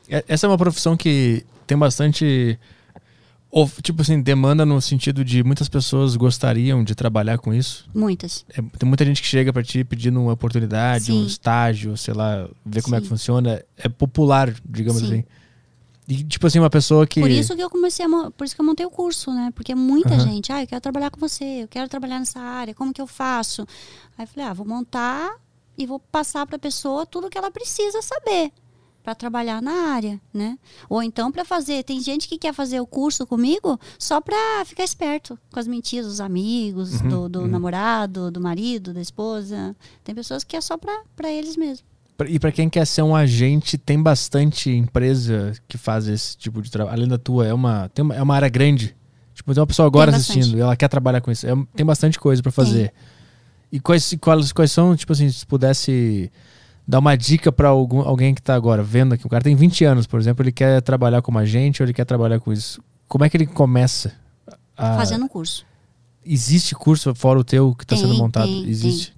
[0.07, 2.59] É- Essa é uma profissão que tem bastante.
[3.81, 7.89] Tipo assim, demanda no sentido de muitas pessoas gostariam de trabalhar com isso.
[7.95, 8.45] Muitas.
[8.49, 11.25] É, tem muita gente que chega pra ti pedindo uma oportunidade, um Sim.
[11.25, 13.09] estágio, sei lá, ver como é que Sim.
[13.09, 13.63] funciona.
[13.75, 15.07] É popular, digamos Sim.
[15.07, 15.23] assim.
[16.07, 17.19] E, tipo assim, uma pessoa que.
[17.19, 19.51] Por isso que eu comecei a, por isso que eu montei o curso, né?
[19.55, 20.25] Porque muita Aham.
[20.25, 23.07] gente, ah, eu quero trabalhar com você, eu quero trabalhar nessa área, como que eu
[23.07, 23.65] faço?
[24.17, 25.31] Aí eu falei, ah, vou montar
[25.79, 28.51] e vou passar para a pessoa tudo que ela precisa saber,
[29.01, 30.57] para trabalhar na área, né?
[30.89, 31.83] Ou então para fazer.
[31.83, 34.35] Tem gente que quer fazer o curso comigo só para
[34.65, 37.47] ficar esperto com as mentiras dos amigos, Uhum, do, do uhum.
[37.47, 39.73] namorado, do marido, da esposa.
[40.03, 41.87] Tem pessoas que é só para eles mesmo.
[42.27, 46.69] E pra quem quer ser um agente, tem bastante empresa que faz esse tipo de
[46.69, 46.97] trabalho.
[46.97, 48.93] Além da tua, é uma, tem uma, é uma área grande.
[49.33, 51.47] Tipo, tem uma pessoa agora Tem assistindo e ela quer trabalhar com isso.
[51.47, 52.93] É- tem bastante coisa pra fazer.
[53.71, 56.31] E quais, quais, quais são, tipo assim, se pudesse
[56.87, 59.25] dar uma dica algum, alguém que tá agora vendo aqui.
[59.25, 62.05] O cara tem 20 anos, por exemplo, ele quer trabalhar como agente ou ele quer
[62.05, 62.81] trabalhar com isso.
[63.07, 64.13] Como é que ele começa?
[64.75, 65.65] a- Fazendo um curso.
[66.25, 68.47] Existe curso fora o teu que está Tem, sendo montado?
[68.47, 69.13] tem, Existe.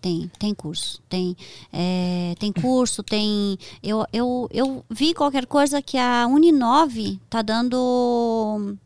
[0.00, 1.00] Tem, tem curso.
[1.08, 1.36] Tem,
[1.72, 3.58] é, tem curso, tem.
[3.82, 8.76] Eu, eu, eu vi qualquer coisa que a Uninove tá dando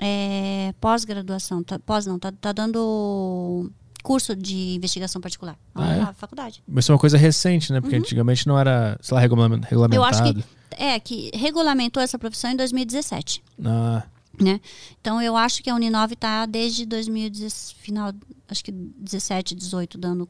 [0.00, 1.62] é, pós-graduação.
[1.62, 3.70] Tá, pós não, tá, tá dando
[4.02, 5.56] curso de investigação particular.
[5.74, 5.98] Ah, é?
[6.00, 6.62] Na faculdade.
[6.66, 7.80] Mas isso é uma coisa recente, né?
[7.80, 10.02] Porque antigamente não era, sei lá, regulamen- regulamentado.
[10.02, 10.06] Uhum.
[10.20, 10.44] Eu acho que
[10.82, 13.42] é que regulamentou essa profissão em 2017.
[13.64, 14.02] Ah,
[14.40, 14.60] né?
[15.00, 18.12] Então eu acho que a Uninove está desde 2010, final,
[18.48, 20.28] acho que 17, 18 dando.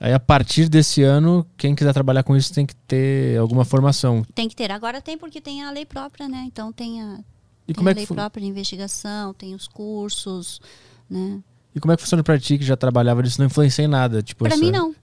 [0.00, 4.24] aí a partir desse ano, quem quiser trabalhar com isso tem que ter alguma formação.
[4.34, 4.70] Tem que ter.
[4.72, 6.42] Agora tem porque tem a lei própria, né?
[6.46, 7.20] Então tem a,
[7.66, 10.60] E tem como, a é lei própria de investigação, tem os cursos,
[11.08, 11.40] né?
[11.74, 13.38] E como é que funciona pra ti que já trabalhava disso?
[13.40, 14.22] Não influencia em nada?
[14.22, 14.94] Tipo, Para essa- mim não.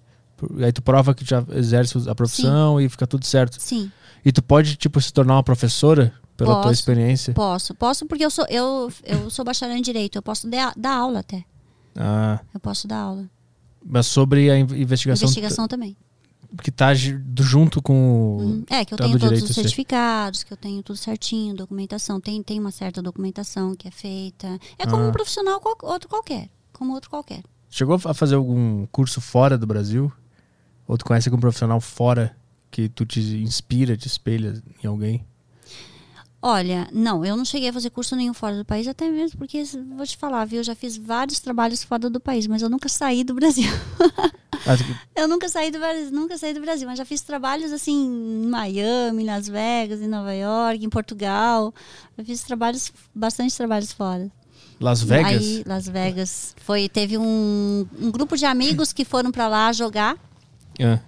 [0.64, 3.57] Aí tu prova que já exerce a profissão e fica tudo certo.
[3.60, 3.91] Sim,
[4.26, 6.73] E tu pode, tipo, se tornar uma professora pela tua Posso.
[6.73, 7.34] experiência?
[7.34, 7.73] posso.
[7.76, 11.19] Posso porque eu sou eu, eu sou bacharel em direito, eu posso dar, dar aula
[11.19, 11.43] até.
[11.95, 13.30] Ah, Eu posso dar aula.
[13.85, 15.95] mas sobre a in- investigação, Investigação também.
[16.64, 18.38] que tá junto com o...
[18.41, 18.64] Uhum.
[18.69, 21.56] É, que eu tá tenho do todos direito, os certificados, que eu tenho tudo certinho,
[21.56, 22.19] documentação.
[22.19, 24.60] Tem, tem uma certa documentação que é feita.
[24.77, 25.07] É como Ah.
[25.07, 26.49] um profissional qual- outro qualquer.
[26.81, 27.43] Como outro qualquer.
[27.69, 30.11] Chegou a fazer algum curso fora do Brasil?
[30.87, 32.35] Ou tu conhece algum profissional fora
[32.71, 35.23] que tu te inspira, te espelha em alguém?
[36.41, 39.63] Olha, não, eu não cheguei a fazer curso nenhum fora do país, até mesmo porque,
[39.95, 42.89] vou te falar, viu, eu já fiz vários trabalhos fora do país, mas eu nunca
[42.89, 43.69] saí do Brasil.
[44.63, 44.75] Ah,
[45.15, 47.93] Eu nunca saí do Brasil, nunca saí do Brasil, mas já fiz trabalhos assim
[48.43, 51.73] em Miami, Las Vegas, em Nova York, em Portugal.
[52.15, 54.31] Eu fiz trabalhos, bastante trabalhos fora.
[54.81, 55.31] Las Vegas?
[55.41, 56.55] Aí, Las Vegas.
[56.65, 60.17] Foi, teve um, um grupo de amigos que foram pra lá jogar
[60.81, 60.99] Ah.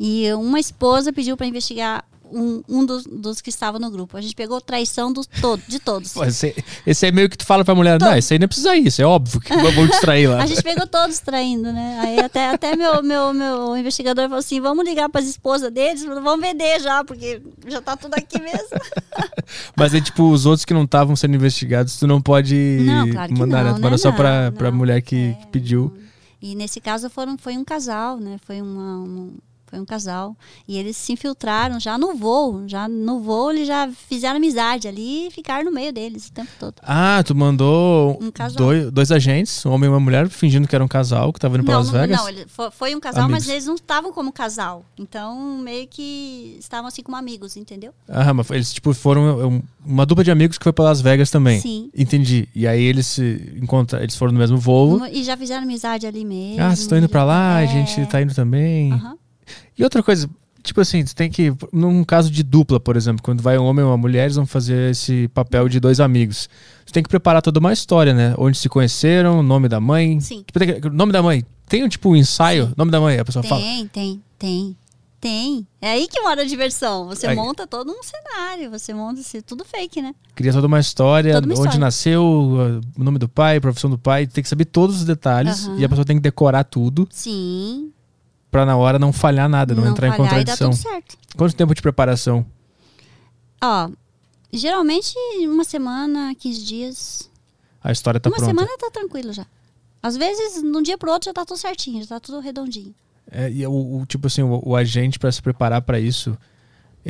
[0.00, 4.16] e uma esposa pediu pra investigar um, um dos, dos que estava no grupo.
[4.16, 6.12] A gente pegou traição dos, todo, de todos.
[6.14, 6.54] Pô, esse,
[6.86, 9.00] esse é meio que tu fala pra mulher, não, esse aí nem precisa ir, isso
[9.02, 10.42] é óbvio que eu vou distrair lá.
[10.42, 11.98] A gente pegou todos traindo, né?
[12.02, 16.04] Aí até, até meu, meu, meu investigador falou assim: vamos ligar para as esposas deles,
[16.04, 18.68] vamos vender já, porque já tá tudo aqui mesmo.
[19.76, 23.38] Mas aí, tipo, os outros que não estavam sendo investigados, tu não pode Não, claro
[23.38, 23.70] mandar, né?
[23.70, 23.98] não, Tu manda né?
[23.98, 24.78] só pra, Não, pra não.
[24.78, 25.96] mulher que, É, que pediu.
[26.40, 28.36] E nesse caso foram, foi um casal, né?
[28.46, 29.36] Foi uma, um-
[29.68, 30.36] foi um casal.
[30.66, 32.64] E eles se infiltraram já no voo.
[32.66, 36.50] Já no voo eles já fizeram amizade ali e ficaram no meio deles o tempo
[36.58, 36.74] todo.
[36.82, 40.84] Ah, tu mandou Um dois, dois agentes, um homem e uma mulher, fingindo que era
[40.84, 42.18] um casal que tava indo pra Não, Las não, Vegas?
[42.18, 43.44] não, ele- foi, foi um casal, Amigos.
[43.44, 44.84] mas eles não estavam como casal.
[44.98, 47.92] Então, meio que estavam assim como amigos, entendeu?
[48.08, 51.30] Ah, mas eles, tipo, foram um- uma dupla de amigos que foi pra Las Vegas
[51.30, 51.60] também.
[51.60, 51.90] Sim.
[51.96, 52.48] Entendi.
[52.54, 55.04] E aí eles se encontram, eles foram no mesmo voo.
[55.06, 56.62] E já fizeram amizade ali mesmo.
[56.62, 57.66] Ah, vocês estão indo pra lá, a É.
[57.66, 58.92] gente tá indo também.
[58.92, 59.16] Aham.
[59.76, 60.28] E outra coisa,
[60.62, 61.52] tipo assim, tu tem que.
[61.72, 64.46] Num caso de dupla, por exemplo, quando vai um homem e uma mulher, eles vão
[64.46, 66.48] fazer esse papel de dois amigos.
[66.86, 68.34] Tu tem que preparar toda uma história, né?
[68.38, 70.20] Onde se conheceram, nome da mãe.
[70.20, 70.42] Sim.
[70.46, 71.44] Tipo, tem nome da mãe.
[71.68, 72.74] Tem um tipo um ensaio, Sim.
[72.76, 73.60] nome da mãe, a pessoa fala.
[73.60, 74.76] Tem, tem, tem.
[75.20, 75.66] Tem.
[75.82, 77.06] É aí que mora a diversão.
[77.08, 77.34] Você Aí.
[77.34, 80.14] monta todo um cenário, você monta assim, tudo fake, né?
[80.36, 81.80] Cria toda uma história, Toda uma onde história.
[81.80, 82.22] nasceu,
[82.96, 84.28] o nome do pai, profissão do pai.
[84.28, 85.76] Tem que saber todos os detalhes Aham.
[85.80, 87.90] e a pessoa tem que decorar tudo Sim.
[88.50, 90.70] Pra na hora não falhar nada, não, entrar em falhar e contradição.
[90.70, 91.18] tudo certo.
[91.36, 92.44] Quanto tempo de preparação?
[93.62, 93.90] Ó,
[94.52, 95.14] geralmente
[95.46, 97.30] uma semana, 15 dias.
[97.82, 98.50] A história tá uma pronta.
[98.50, 99.46] semana tá tranquilo já.
[100.02, 102.94] Às vezes, de um dia pro outro já tá tudo certinho, já tá tudo redondinho.
[103.30, 106.36] É, e o, o- tipo assim, o, o agente para se preparar para isso,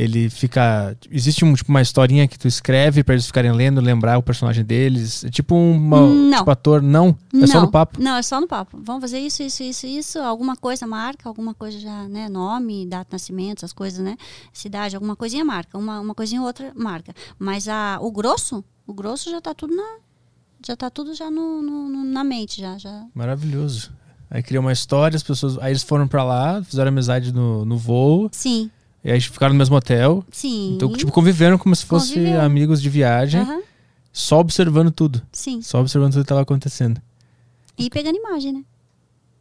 [0.01, 0.97] ele fica.
[1.11, 4.65] Existe um, tipo, uma historinha que tu escreve para eles ficarem lendo, lembrar o personagem
[4.65, 5.25] deles.
[5.25, 6.39] É tipo Não.
[6.39, 7.17] tipo ator, não.
[7.35, 8.01] É só no papo.
[8.01, 8.79] Não, é só no papo.
[8.83, 10.19] Vamos fazer isso, isso, isso, isso.
[10.21, 12.29] Alguma coisa marca, alguma coisa já, né?
[12.29, 14.17] Nome, data de nascimento, essas coisas, né?
[14.53, 15.77] Cidade, alguma coisinha marca.
[15.77, 17.13] Uma, uma coisinha ou outra marca.
[17.39, 19.97] Mas a, o grosso, o grosso já tá tudo na.
[20.67, 23.05] Já tá tudo já no, no- no- na mente, já, já.
[23.15, 23.93] Maravilhoso.
[24.31, 25.59] Aí criou uma história, as pessoas.
[25.59, 28.71] Aí eles foram para lá, fizeram amizade no, no voo, Sim,
[29.09, 30.23] e aí ficaram no mesmo hotel.
[30.31, 30.75] sim.
[30.75, 33.43] Então, tipo, conviveram como se fossem amigos de viagem,
[34.13, 35.23] só observando tudo.
[35.33, 35.63] sim.
[35.63, 37.01] Só observando tudo que estava acontecendo.
[37.79, 38.65] E pegando imagem, né?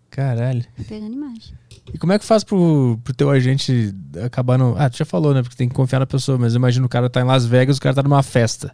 [0.10, 0.64] Caralho.
[0.88, 1.53] Pegando imagem.
[1.94, 4.73] E como é que faz pro, pro teu agente acabar no.
[4.77, 5.41] Ah, tu já falou, né?
[5.41, 7.81] Porque tem que confiar na pessoa, mas imagina o cara tá em Las Vegas, o
[7.81, 8.73] cara tá numa festa.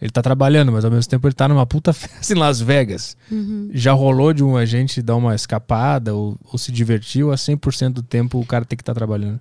[0.00, 3.16] Ele tá trabalhando, mas ao mesmo tempo ele tá numa puta festa em Las Vegas.
[3.30, 3.68] Uhum.
[3.72, 8.02] Já rolou de um agente dar uma escapada ou, ou se divertiu a 100% do
[8.02, 9.40] tempo o cara tem que estar trabalhando?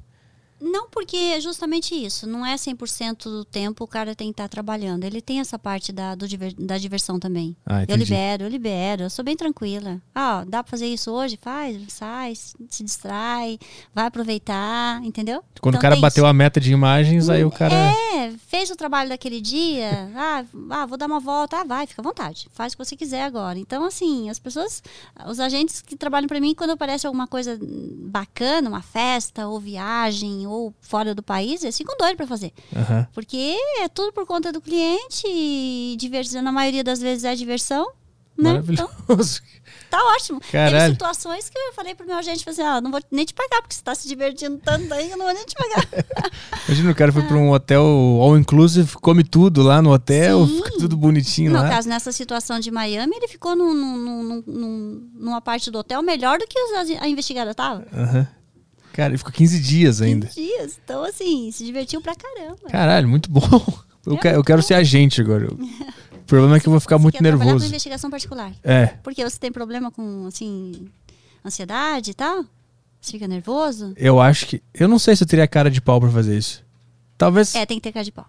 [0.62, 2.28] Não, porque é justamente isso.
[2.28, 5.04] Não é 100% do tempo o cara tem que estar trabalhando.
[5.04, 6.26] Ele tem essa parte da, do
[6.58, 7.56] da diversão também.
[7.66, 9.04] Ah, Eu libero, eu libero.
[9.04, 10.02] Eu sou bem tranquila.
[10.14, 11.38] Ah, ó, dá pra fazer isso hoje?
[11.42, 13.58] Faz, sai, se distrai,
[13.94, 15.44] vai aproveitar, entendeu?
[15.62, 16.30] Quando Então o cara bateu isso.
[16.30, 17.74] a meta de imagens, aí o cara.
[17.76, 20.10] É, fez o trabalho daquele dia.
[20.16, 21.58] ah, ah, vou dar uma volta.
[21.58, 22.48] Ah, vai, fica à vontade.
[22.52, 23.58] Faz o que você quiser agora.
[23.58, 24.84] Então, assim, as pessoas,
[25.28, 30.48] os agentes que trabalham para mim, quando aparece alguma coisa bacana, uma festa, ou viagem,
[30.50, 32.52] ou fora do país, eles ficam doidos para fazer.
[32.76, 33.08] Aham.
[33.14, 37.88] Porque é tudo por conta do cliente e diversão, na maioria das vezes é diversão.
[38.38, 38.52] Né?
[38.70, 39.42] Então, Maravilhoso.
[39.92, 40.40] tá ótimo.
[40.40, 40.94] Teve Caralho.
[40.94, 43.62] situações que eu falei pro meu agente, falei assim, ó, não vou nem te pagar,
[43.62, 45.86] porque você tá se divertindo tanto aí, eu não vou nem te pagar.
[46.66, 50.56] Imagina o cara foi pra um hotel all inclusive, come tudo lá no hotel, Sim.
[50.64, 51.68] fica tudo bonitinho No lá.
[51.70, 56.02] caso, nessa situação de Miami, ele ficou num- num- num- num- numa parte do hotel
[56.02, 56.58] melhor do que
[56.98, 57.86] a investigada tava.
[57.94, 58.26] Aham.
[59.00, 60.28] Cara, ele ficou 15 dias ainda.
[60.28, 60.80] 15 dias.
[60.84, 62.58] Então, assim, se divertiu pra caramba.
[62.70, 63.42] Caralho, muito bom.
[64.06, 64.68] Eu, É quero, eu quero bom.
[64.68, 65.48] ser agente agora.
[66.14, 67.66] O problema é que eu vou ficar Você muito trabalhar com nervoso.
[67.66, 68.54] investigação particular.
[68.64, 70.88] É, Porque você tem problema com, assim,
[71.44, 72.46] ansiedade e tal?
[73.02, 73.94] Você fica nervoso?
[73.98, 74.62] eu acho que.
[74.74, 76.64] Eu não sei se eu teria cara de pau pra fazer isso.
[77.18, 77.56] Talvez.
[77.56, 78.28] É, tem que ter cara de pau.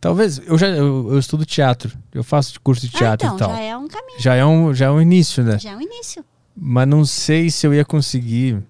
[0.00, 0.40] Talvez.
[0.44, 1.96] Eu já eu, eu estudo teatro.
[2.12, 3.50] Eu faço curso de Ah, teatro então, e tal.
[3.50, 4.18] já é um caminho.
[4.20, 5.58] Já é um, já é um início, né?
[5.60, 6.24] Já é um início.
[6.56, 8.60] Mas não sei se eu ia conseguir.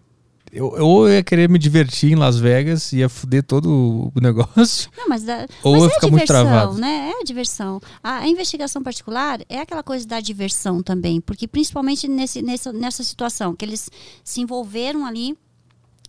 [0.52, 4.20] Eu, eu- ou eu ia querer me divertir em Las Vegas, ia foder todo o
[4.20, 4.90] negócio.
[4.96, 6.78] Não, mas, dá- Ou mas é ficar muito diversão, travado.
[6.78, 7.10] né?
[7.16, 7.80] É a diversão.
[8.02, 13.02] A, a investigação particular é aquela coisa da diversão também, porque principalmente nesse, nessa, nessa
[13.02, 13.88] situação, que eles
[14.22, 15.34] se envolveram ali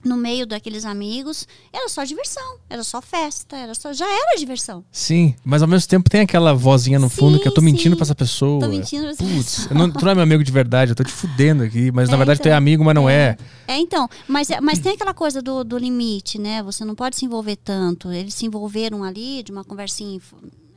[0.03, 4.83] no meio daqueles amigos, era só diversão, era só festa, era só, já era diversão.
[4.91, 7.91] Sim, mas ao mesmo tempo tem aquela vozinha no fundo que eu tô Sim, mentindo
[7.91, 7.95] sim.
[7.95, 8.59] pra essa pessoa.
[8.59, 9.73] Tô mentindo pra essa Putz, pessoa.
[9.79, 12.15] não, tu não é meu amigo de verdade, eu tô te fudendo aqui, mas na
[12.15, 12.57] É, verdade tu é então.
[12.57, 13.37] amigo, mas não é.
[13.67, 16.61] É, então, mas, é- mas tem aquela coisa do, do limite, né?
[16.63, 18.11] Você não pode se envolver tanto.
[18.11, 20.19] Eles se envolveram ali de uma conversinha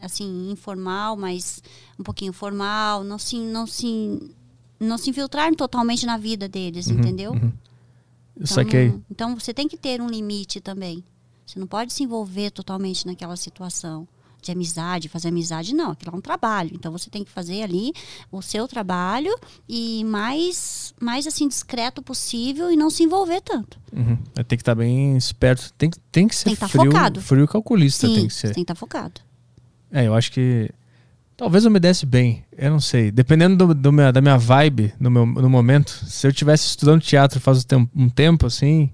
[0.00, 1.60] assim, informal, mas
[1.98, 4.32] um pouquinho formal, não se, não se,
[4.78, 7.32] não se infiltraram totalmente na vida deles, entendeu?
[8.36, 8.88] Eu Então, saquei.
[8.90, 11.02] não- então você tem que ter um limite também.
[11.46, 14.06] Você não pode se envolver totalmente naquela situação
[14.42, 15.90] de amizade, fazer amizade, não.
[15.92, 16.70] Aquilo é um trabalho.
[16.74, 17.92] Então você tem que fazer ali
[18.30, 19.34] o seu trabalho
[19.68, 23.80] e mais, mais assim, discreto possível e não se envolver tanto.
[23.92, 24.16] Uhum.
[24.34, 25.72] Tem que estar bem esperto.
[25.78, 27.20] Tem, que- tem que ser Tem que tá frio, focado.
[27.20, 28.06] frio calculista.
[28.06, 28.46] Sim, tem que ser.
[28.48, 29.20] tem que estar focado.
[29.90, 30.70] É, eu acho que.
[31.36, 33.10] Talvez eu me desse bem, eu não sei.
[33.10, 37.00] Dependendo do, do meu- da minha vibe no, meu, no momento, se eu tivesse estudando
[37.02, 37.64] teatro faz
[37.94, 38.90] um tempo, assim,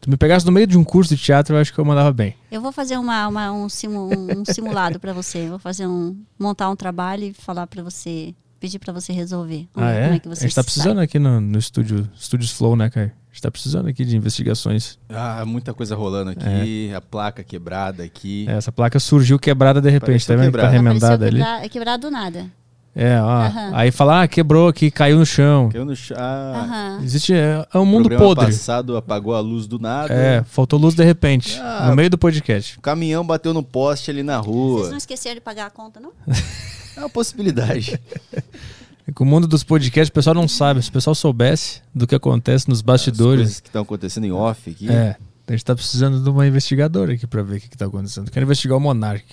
[0.00, 2.10] tu me pegasse no meio de um curso de teatro, eu acho que eu mandava
[2.12, 2.34] bem.
[2.50, 5.46] Eu vou fazer uma, uma- um, simu- um- simulado para você.
[5.48, 9.68] Vou fazer um montar um trabalho e falar para você, pedir para você resolver.
[9.74, 10.14] Ah, é?
[10.14, 13.12] É que a gente tá precisando aqui no, no estúdio, Estúdios Flow, né, Caio?
[13.34, 14.96] A gente tá precisando aqui de investigações.
[15.08, 18.46] Ah, muita coisa rolando aqui, a placa quebrada aqui.
[18.48, 20.88] É, essa placa surgiu quebrada de repente, Pareceu tá vendo que tá quebrada.
[20.88, 21.38] remendada ali?
[21.38, 22.46] Quebrar, quebrar do nada.
[22.94, 23.28] É, ó.
[23.28, 23.70] Aham.
[23.74, 25.68] Aí fala, ah, quebrou aqui, caiu no chão.
[25.68, 26.16] Caiu no chão.
[26.16, 26.62] Ah,
[26.94, 27.02] Aham.
[27.02, 28.46] Existe, é, é um mundo programa podre.
[28.52, 30.14] passado apagou a luz do nada.
[30.14, 31.88] É, faltou luz de repente, Ah.
[31.88, 32.78] no meio do podcast.
[32.78, 34.90] O caminhão bateu no poste ali na Vocês rua.
[34.90, 36.12] não esqueceram de pagar a conta, não?
[36.96, 37.98] É uma possibilidade.
[39.06, 40.82] É que o mundo dos podcasts, o pessoal não sabe.
[40.82, 43.40] Se o pessoal soubesse do que acontece nos As bastidores.
[43.42, 44.90] coisas que estão acontecendo em off aqui.
[44.90, 45.16] É,
[45.46, 48.30] a gente tá precisando de uma investigadora aqui pra ver o que, que tá acontecendo.
[48.30, 49.24] Quero investigar o Monark.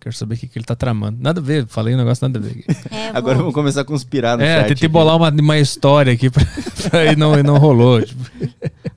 [0.00, 1.18] Quero saber o que, que ele tá tramando.
[1.20, 2.50] Nada a ver, falei um negócio nada a ver.
[2.50, 2.64] aqui.
[2.90, 4.68] É, Agora vamos começar a conspirar no É, chat.
[4.68, 4.88] tentei aqui.
[4.88, 6.42] bolar uma, uma história aqui pra,
[6.90, 8.02] pra e, não, e não rolou.
[8.02, 8.20] Tipo.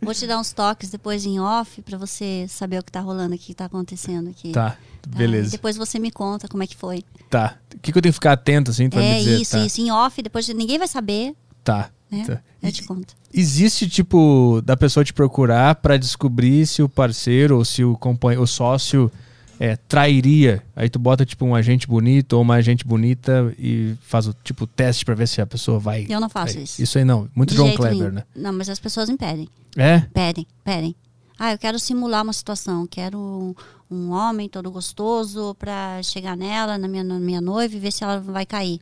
[0.02, 3.36] Vou te dar uns toques depois em off pra você saber o que tá rolando
[3.36, 4.52] aqui, o que tá acontecendo aqui.
[4.52, 5.52] Tá, E beleza.
[5.52, 7.04] depois você me conta como é que foi.
[7.30, 7.58] Tá.
[7.76, 9.42] O que, que eu tenho que ficar atento, assim, pra me é dizer?
[9.42, 9.66] isso, tá.
[9.66, 9.82] isso.
[9.82, 11.34] Em off, depois ninguém vai saber,
[11.64, 11.90] Tá.
[12.12, 12.24] né?
[12.26, 12.42] tá.
[12.64, 13.14] Eu te conto.
[13.34, 18.42] Existe, tipo, da pessoa te procurar pra descobrir se o parceiro ou se o companheiro,
[18.44, 19.12] o sócio
[19.60, 20.64] é, trairia.
[20.76, 24.66] Aí tu bota, tipo, um agente bonito ou uma agente bonita e faz o, tipo,
[24.66, 26.06] teste pra ver se a pessoa vai.
[26.10, 26.64] Eu não faço trair.
[26.64, 26.82] isso.
[26.82, 27.30] Isso aí não.
[27.36, 28.12] Muito De John Kleber, nenhum.
[28.16, 28.24] né?
[28.36, 29.48] Não, mas as pessoas me pedem.
[29.78, 30.00] É?
[30.14, 30.96] Pedem, pedem.
[31.38, 32.88] Ah, eu quero simular uma situação.
[32.88, 33.56] Quero um,
[33.90, 38.04] um homem todo gostoso pra chegar nela, na minha, na minha noiva, e ver se
[38.04, 38.80] ela vai cair.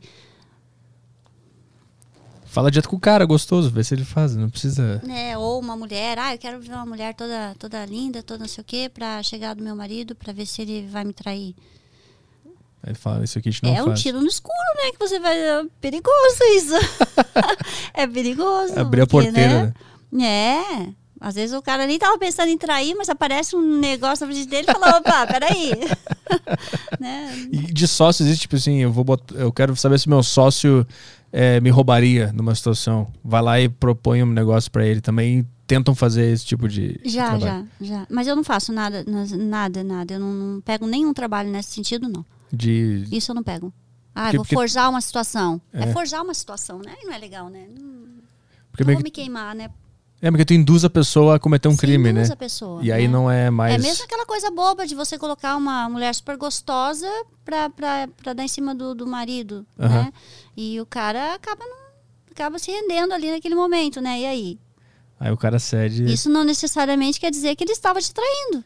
[2.46, 4.36] Fala direto com o cara, gostoso, vê se ele faz.
[4.36, 5.02] Não precisa.
[5.04, 5.36] né?
[5.36, 8.62] Ou uma mulher, ah, eu quero ver uma mulher toda, toda linda, toda não sei
[8.62, 11.56] o quê, pra chegar do meu marido, pra ver se ele vai me trair.
[12.80, 14.02] Aí ele fala, isso aqui a gente não é um faz.
[14.02, 14.92] tiro no escuro, né?
[14.92, 15.36] Que você vai.
[15.36, 16.74] É perigoso isso.
[17.92, 18.78] é perigoso.
[18.78, 19.74] Abrir a porteira,
[20.12, 20.24] né?
[20.24, 21.03] É.
[21.26, 24.46] Às vezes o cara nem tava pensando em trair, mas aparece um negócio na frente
[24.46, 25.70] dele e fala, opa, peraí.
[27.00, 27.48] né?
[27.50, 30.86] E de sócio existe, tipo assim, eu vou botar, eu quero saber se meu sócio
[31.32, 33.10] é, me roubaria numa situação.
[33.24, 35.46] Vai lá e propõe um negócio pra ele também.
[35.66, 37.68] Tentam fazer esse tipo de Já, trabalho.
[37.80, 38.06] já, já.
[38.10, 40.12] Mas eu não faço nada, nada, nada.
[40.14, 42.22] Eu não, não pego nenhum trabalho nesse sentido, não.
[42.52, 43.72] De Isso eu não pego.
[44.14, 45.58] Ah, Porque- vou porque- forjar uma situação.
[45.72, 45.84] É.
[45.84, 45.86] É.
[45.86, 46.94] forjar uma situação, né?
[47.02, 47.66] Não é legal, né?
[47.80, 48.04] Não,
[48.70, 49.70] porque não vou que, me queimar, né?
[50.26, 52.20] É porque tu induz a pessoa a cometer um Você crime, né?
[52.20, 53.12] induz a pessoa, E aí né?
[53.12, 57.06] não é mais É mesmo aquela coisa boba de você colocar uma mulher super gostosa
[57.44, 60.10] pra, pra, pra dar em cima do, do marido, né?
[60.56, 61.76] E o cara acaba, não,
[62.30, 64.20] acaba se rendendo ali naquele momento, né?
[64.20, 64.58] E aí?
[65.20, 66.10] Aí o cara cede.
[66.10, 68.64] Isso não necessariamente quer dizer que ele estava te traindo.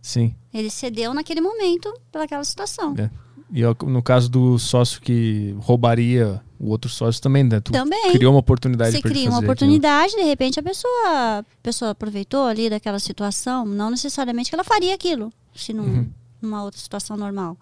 [0.00, 0.34] Sim.
[0.54, 2.94] Ele cedeu naquele momento pelaquela situação.
[2.96, 3.10] É.
[3.52, 7.58] E no caso do sócio que roubaria o outro sócio também, né?
[7.58, 8.12] Tu Também.
[8.12, 12.68] criou uma oportunidade Você cria uma oportunidade, de repente a pessoa, a pessoa aproveitou ali
[12.68, 16.10] daquela situação, não necessariamente que ela faria aquilo, se não, Uhum.
[16.42, 17.56] numa outra situação normal.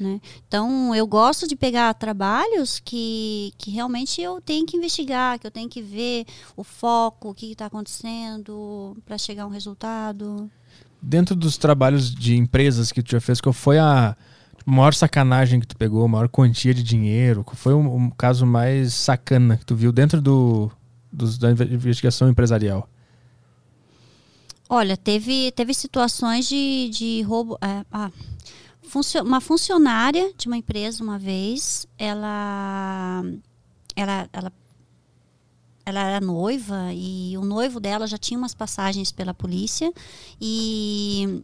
[0.00, 0.20] Né?
[0.48, 5.50] Então, eu gosto de pegar trabalhos que, que realmente eu tenho que investigar, que eu
[5.52, 10.24] tenho que ver o foco, o que está acontecendo, para chegar a um resultado.
[10.34, 10.50] aquilo.
[11.00, 14.16] Dentro dos trabalhos de empresas que tu já fez, qual foi a
[14.64, 17.44] maior sacanagem que tu pegou, maior quantia de dinheiro?
[17.44, 20.70] Qual foi o, o caso mais sacana que tu viu dentro do,
[21.12, 22.88] dos- da investigação empresarial?
[24.68, 27.58] Olha, teve, teve situações de, de roubo.
[27.60, 28.10] é, ah,
[28.82, 33.22] funcio- uma funcionária de uma empresa, uma vez, ela,
[33.94, 34.52] ela, ela,
[35.84, 39.92] ela era noiva e o noivo dela já tinha umas passagens pela polícia
[40.40, 41.42] e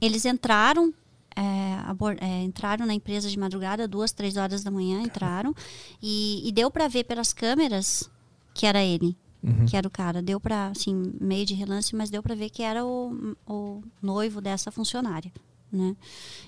[0.00, 0.92] eles entraram.
[1.36, 5.54] É, é, entraram na empresa de madrugada, duas, três horas da manhã, entraram
[6.02, 8.10] e, e deu para ver pelas câmeras
[8.52, 9.66] que era ele Uhum.
[9.66, 10.22] que era o cara.
[10.22, 14.40] Deu para assim, meio de relance, mas deu para ver que era o, o noivo
[14.40, 15.30] dessa funcionária.
[15.70, 15.94] Né?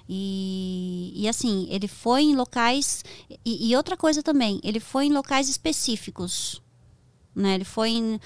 [0.09, 3.05] E, e assim, ele foi em locais.
[3.45, 6.63] E, e outra coisa também, ele foi em locais específicos.
[7.35, 7.57] Né?
[7.57, 8.21] Ele foi em.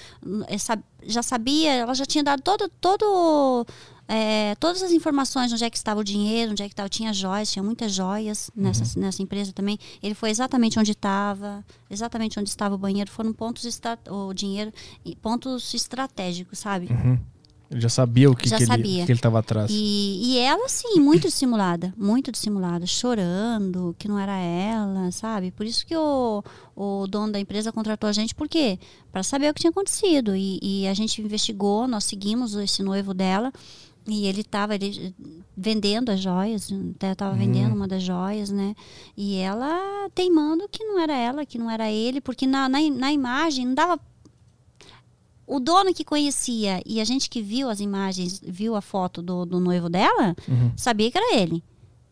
[1.03, 2.69] Já sabia, ela já tinha dado todo.
[2.79, 3.65] todo
[4.13, 6.89] eh, todas as informações de onde é que estava o dinheiro, onde é que estava.
[6.89, 9.79] Tinha joias, tinha muitas joias nessa, nessa empresa também.
[10.03, 13.09] Ele foi exatamente onde estava, exatamente onde estava o banheiro.
[13.09, 14.71] Foram pontos estra- o dinheiro,
[15.21, 16.87] pontos estratégicos, sabe?
[16.91, 17.17] Uhum.
[17.69, 19.03] Ele já sabia o que, Já que, sabia.
[19.07, 19.71] ele tava atrás.
[19.73, 25.51] E, e ela, sim, muito dissimulada, muito dissimulada, chorando, que não era ela, sabe?
[25.51, 26.43] Por isso que o,
[26.75, 28.77] o dono da empresa contratou a gente, por quê?
[29.09, 30.35] Para saber o que tinha acontecido.
[30.35, 33.53] E, e a gente investigou, nós seguimos esse noivo dela.
[34.07, 35.13] E ele estava ele,
[35.55, 38.73] vendendo as joias, até estava vendendo uma das joias, né?
[39.15, 43.11] E ela teimando que não era ela, que não era ele, porque na, na, na
[43.13, 43.99] imagem não dava
[45.45, 49.45] o dono que conhecia e a gente que viu as imagens, viu a foto do,
[49.45, 50.71] do noivo dela, Uhum.
[50.77, 51.63] sabia que era ele,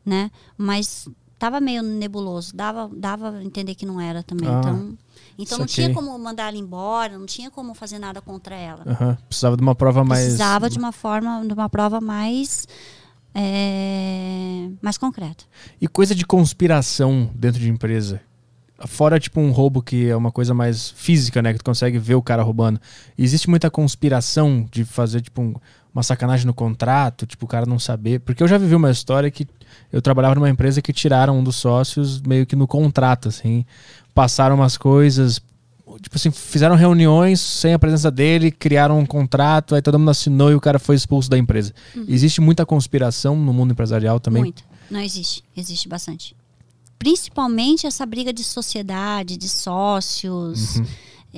[0.06, 0.30] né?
[0.58, 1.08] Mas
[1.38, 4.50] tava meio nebuloso, dava, dava a entender que não era também.
[4.50, 4.98] Ah, então,
[5.44, 5.86] então não saquei.
[5.86, 8.84] tinha como mandar ela embora, não tinha como fazer nada contra ela.
[8.86, 9.18] Aham.
[9.28, 10.22] Precisava de uma prova mais.
[10.24, 12.68] Precisava de uma forma, de uma prova mais
[13.34, 15.46] é, mais concreta.
[15.80, 18.22] E coisa de conspiração dentro de empresa.
[18.88, 21.52] Fora, tipo, um roubo que é uma coisa mais física, né?
[21.52, 22.80] Que tu consegue ver o cara roubando.
[23.18, 25.56] Existe muita conspiração de fazer, tipo, um-
[25.94, 28.20] uma sacanagem no contrato, tipo, o cara não saber.
[28.22, 29.46] Porque eu já vivi uma história que
[29.92, 33.66] eu trabalhava numa empresa que tiraram um dos sócios meio que no contrato, assim.
[34.20, 35.40] Passaram umas coisas.
[36.02, 40.52] Tipo assim, fizeram reuniões sem a presença dele, criaram um contrato, aí todo mundo assinou
[40.52, 41.74] e o cara foi expulso da empresa.
[42.06, 44.42] Existe muita conspiração no mundo empresarial também.
[44.44, 44.62] Muito.
[44.92, 45.42] Não existe.
[45.56, 46.36] Existe bastante.
[46.98, 50.76] Principalmente essa briga de sociedade, de sócios.
[50.76, 50.86] Uhum.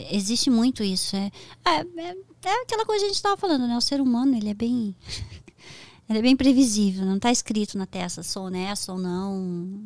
[0.09, 1.15] Existe muito isso.
[1.15, 1.29] É,
[1.63, 3.77] é, é- é aquela coisa que a gente estava falando, né?
[3.77, 4.95] O ser humano, ele é bem.
[6.09, 7.05] ele é bem previsível.
[7.05, 9.79] Não está escrito na testa, sou honesto ou não.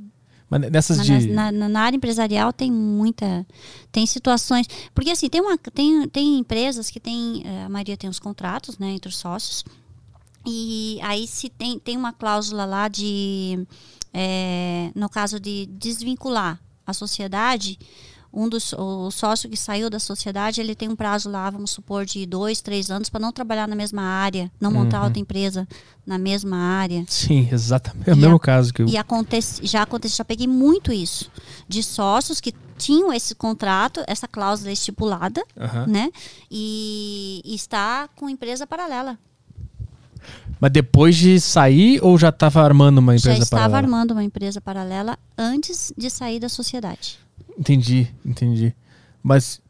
[0.49, 1.27] Mas nessas Na, de.
[1.27, 3.45] na- na- na área empresarial tem muita.
[3.91, 4.67] Tem situações.
[4.93, 7.41] Porque assim, tem, uma, tem, tem empresas que tem.
[7.45, 9.63] eh, A maioria tem os contratos, né, entre os sócios.
[10.45, 13.65] E aí se tem, tem uma cláusula lá de.
[14.13, 17.80] eh, no caso de desvincular a sociedade.
[18.38, 22.06] Um dos, o sócio que saiu da sociedade, ele tem um prazo lá, vamos supor,
[22.06, 25.06] de dois, três anos para não trabalhar na mesma área, não montar Uhum.
[25.06, 25.66] outra empresa
[26.06, 27.06] na mesma área.
[27.07, 28.10] Sim, exatamente.
[28.10, 28.88] É o mesmo caso que eu.
[28.90, 31.32] E acontece, já aconteceu, já peguei muito isso.
[31.66, 35.88] De sócios que tinham esse contrato, essa cláusula estipulada, Aham.
[35.88, 36.10] né?
[36.52, 39.18] E, e está com empresa paralela.
[40.60, 43.78] Mas depois de sair ou já estava armando uma empresa Já estava paralela?
[43.88, 47.20] armando uma empresa paralela antes de sair da sociedade.
[47.57, 48.76] Entendi, entendi.
[49.24, 49.62] Mas.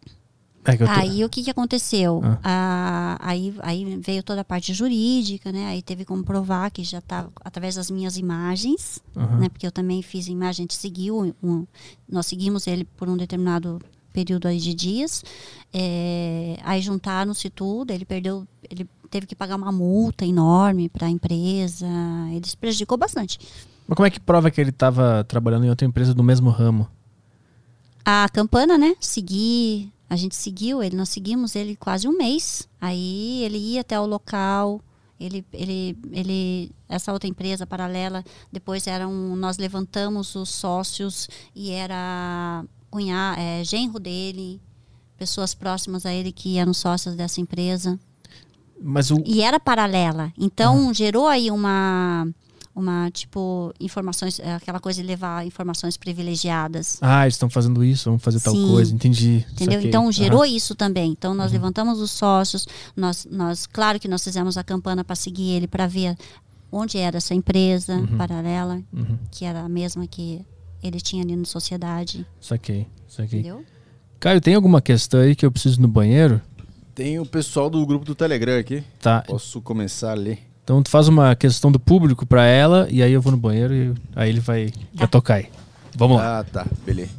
[0.67, 0.93] É que eu tô...
[0.93, 2.21] Aí o que, que aconteceu?
[2.23, 2.39] Ah.
[2.43, 5.67] Ah, aí, aí veio toda a parte jurídica, né?
[5.67, 9.41] Aí teve como provar que já estava através das minhas imagens, Aham.
[9.41, 9.49] né?
[9.49, 11.67] Porque eu também fiz imagem, a gente seguiu, um-
[12.09, 13.79] nós seguimos ele por um determinado
[14.11, 15.23] período aí de dias.
[15.71, 21.09] É, aí juntaram-se tudo, ele perdeu, ele teve que pagar uma multa enorme para a
[21.11, 21.85] empresa,
[22.31, 23.37] ele se prejudicou bastante.
[23.87, 26.87] Mas como é que prova que ele estava trabalhando em outra empresa do mesmo ramo?
[28.05, 28.95] A campana, né?
[28.99, 32.69] Seguir, a gente seguiu ele, nós seguimos ele quase um mês.
[32.79, 34.79] Aí ele ia até o local,
[35.19, 42.63] ele, ele, ele, essa outra empresa paralela, depois eram, nós levantamos os sócios e era
[42.91, 44.61] cunhar, é, genro dele,
[45.17, 47.99] pessoas próximas a ele que eram sócios dessa empresa.
[48.81, 49.23] Mas o.
[49.25, 50.31] E era paralela.
[50.37, 52.27] Então gerou aí uma,
[52.75, 56.97] uma tipo, informações, é, aquela coisa de levar informações privilegiadas.
[57.01, 58.67] Ah, eles estão fazendo isso, vamos fazer tal Sim.
[58.67, 59.45] coisa, entendi.
[59.53, 59.75] Entendeu?
[59.75, 59.87] saquei.
[59.89, 60.47] Então gerou Aham.
[60.49, 61.11] isso também.
[61.11, 65.51] Então nós levantamos os sócios, nós, nós, claro que nós fizemos a campana para seguir
[65.51, 66.17] ele para ver
[66.71, 69.17] onde era essa empresa paralela, Uhum.
[69.31, 70.45] que era a mesma que
[70.83, 73.39] ele tinha ali na sociedade, Saquei, saquei.
[73.39, 73.63] entendeu?
[74.19, 76.41] Caio, tem alguma questão aí que eu preciso ir no banheiro?
[76.93, 78.83] Tem o pessoal do grupo do Telegram aqui.
[78.99, 79.21] Tá.
[79.27, 80.39] Posso começar a ler?
[80.65, 83.71] Então tu faz uma questão do público pra ela e aí eu vou no banheiro
[83.71, 85.47] e aí ele vai, vai tocar aí.
[85.95, 86.39] Vamos lá.
[86.39, 86.65] Ah, tá.
[86.83, 87.11] Beleza.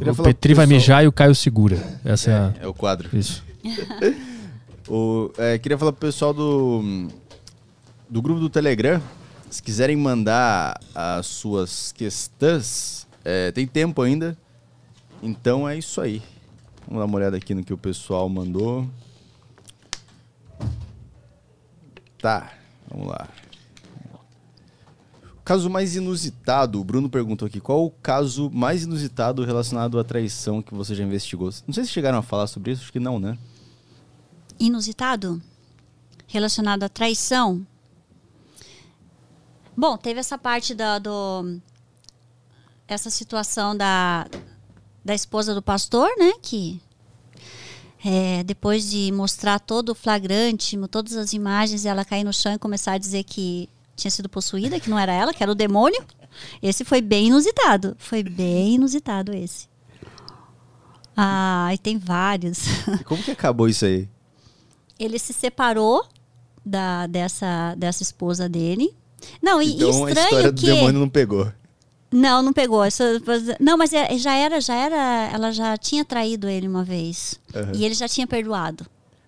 [0.00, 1.78] O Petri vai pessoal- mijar e o Caio segura.
[2.04, 2.54] Essa é, a...
[2.60, 3.08] É, é o quadro.
[3.16, 3.42] Isso.
[4.86, 7.08] O, é, queria falar pro pessoal do,
[8.06, 9.00] do grupo do Telegram.
[9.48, 14.36] Se quiserem mandar as suas questões, é, tem tempo ainda.
[15.22, 16.22] Então é isso aí.
[16.86, 18.86] Vamos dar uma olhada aqui no que o pessoal mandou.
[22.18, 22.52] Tá,
[22.90, 23.28] vamos lá.
[25.44, 30.62] Caso mais inusitado, o Bruno perguntou aqui, qual o caso mais inusitado relacionado à traição
[30.62, 31.50] que você já investigou?
[31.66, 33.36] Não sei se chegaram a falar sobre isso, acho que não, né?
[34.58, 35.42] Inusitado
[36.26, 37.66] relacionado à traição.
[39.76, 41.60] Bom, teve essa parte da do
[42.88, 44.26] essa situação da
[45.04, 46.80] da esposa do pastor, né, que
[48.04, 52.58] é, depois de mostrar todo o flagrante, todas as imagens, ela cair no chão e
[52.58, 53.66] começar a dizer que
[53.96, 56.04] tinha sido possuída, que não era ela, que era o demônio.
[56.62, 57.96] Esse foi bem inusitado.
[57.98, 59.68] Foi bem inusitado esse.
[61.16, 62.66] Ah, e tem vários.
[63.00, 64.06] E como que acabou isso aí?
[64.98, 66.04] Ele se separou
[66.64, 68.94] da, dessa, dessa esposa dele.
[69.40, 70.66] Não, e então a estranho história do que...
[70.66, 71.50] demônio não pegou.
[72.16, 72.82] Não, não pegou.
[73.58, 75.30] Não, mas é- já era, já era.
[75.32, 77.40] Ela já tinha traído ele uma vez.
[77.54, 77.72] Aham.
[77.74, 78.86] E ele já tinha perdoado.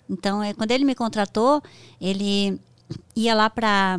[0.08, 1.60] Então, é, quando ele me contratou,
[2.00, 2.60] ele
[3.16, 3.98] ia lá para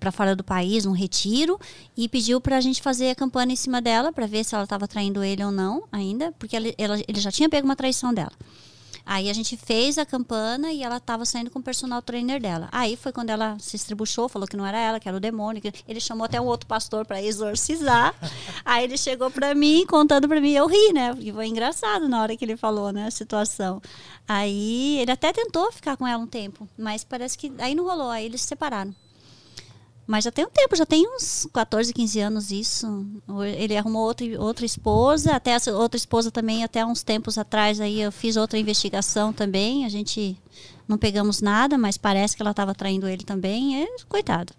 [0.00, 1.60] para fora do país, um retiro,
[1.94, 4.64] e pediu para a gente fazer a campanha em cima dela para ver se ela
[4.64, 8.14] estava traindo ele ou não ainda, porque ela, ela- ele já tinha pego uma traição
[8.14, 8.32] dela.
[9.10, 12.68] Aí a gente fez a campana e ela estava saindo com o personal trainer dela.
[12.70, 15.62] Aí foi quando ela se estribuchou, falou que não era ela, que era o demônio.
[15.62, 18.14] que- Ele chamou até um outro pastor para exorcizar.
[18.66, 21.14] Aí ele chegou para mim, contando para mim, eu ri, né?
[21.14, 23.06] Porque foi engraçado na hora que ele falou, né?
[23.06, 23.80] A situação.
[24.26, 28.10] Aí ele até tentou ficar com ela um tempo, mas parece que aí não rolou.
[28.10, 28.94] Aí eles se separaram.
[30.10, 33.06] Mas já tem um tempo, já tem uns 14, 15 anos isso.
[33.58, 38.00] Ele arrumou outra, outra esposa, até essa outra esposa também, até uns tempos atrás aí
[38.00, 39.84] eu fiz outra investigação também.
[39.84, 40.34] A gente
[40.88, 43.82] não pegamos nada, mas parece que ela estava traindo ele também.
[43.82, 44.54] É, coitado.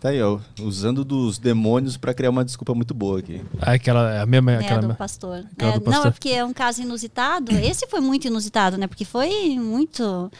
[0.00, 0.38] Tá aí, ó.
[0.62, 3.42] Usando dos demônios pra criar uma desculpa muito boa aqui.
[3.60, 5.44] Ah, aquela, a mesma, É, aquela do mesma- pastor.
[5.52, 6.06] aquela É, do Não, pastor.
[6.06, 7.52] é porque é um caso inusitado.
[7.52, 8.86] Esse foi muito inusitado, né?
[8.86, 10.30] Porque foi muito.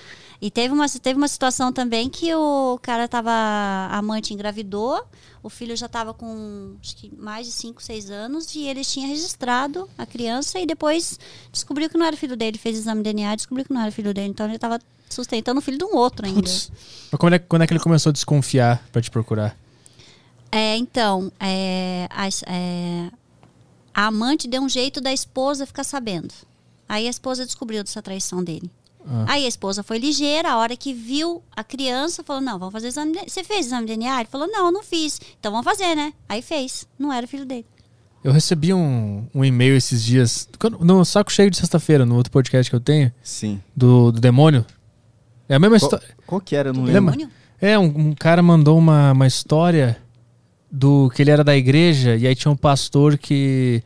[0.41, 3.31] E teve uma, teve uma situação também que o cara tava.
[3.31, 5.03] A amante engravidou,
[5.43, 9.09] o filho já estava com acho que mais de 5, 6 anos, e eles tinham
[9.09, 11.19] registrado a criança e depois
[11.51, 14.13] descobriu que não era filho dele, fez exame de DNA, descobriu que não era filho
[14.13, 14.29] dele.
[14.29, 16.41] Então ele estava sustentando o filho de um outro ainda.
[16.43, 16.71] Putz.
[17.11, 19.57] Mas quando é, quando é que ele começou a desconfiar pra te procurar?
[20.53, 23.11] É, então, é, as- é,
[23.95, 26.33] a amante deu um jeito da esposa ficar sabendo.
[26.89, 28.71] Aí a esposa descobriu dessa traição dele.
[29.09, 29.25] Ah.
[29.29, 32.89] Aí a esposa foi ligeira, a hora que viu a criança, falou: Não, vamos fazer
[32.89, 33.13] exame.
[33.13, 34.21] de- Você fez exame de DNA?
[34.21, 35.21] Ele falou: Não, não fiz.
[35.39, 36.13] Então vamos fazer, né?
[36.29, 36.87] Aí fez.
[36.99, 37.65] Não era filho dele.
[38.25, 40.49] Eu recebi um, um e-mail esses dias,
[40.81, 43.61] no Saco Cheio de Sexta-feira, no outro podcast que eu tenho, Sim.
[43.77, 44.67] do, do demônio.
[45.49, 46.05] É a mesma história.
[46.27, 46.71] qual que era?
[46.71, 47.13] Eu não Do lembro.
[47.13, 47.31] demônio?
[47.61, 49.97] É, um, um cara mandou uma, uma história
[50.69, 53.81] do que ele era da igreja e aí tinha um pastor que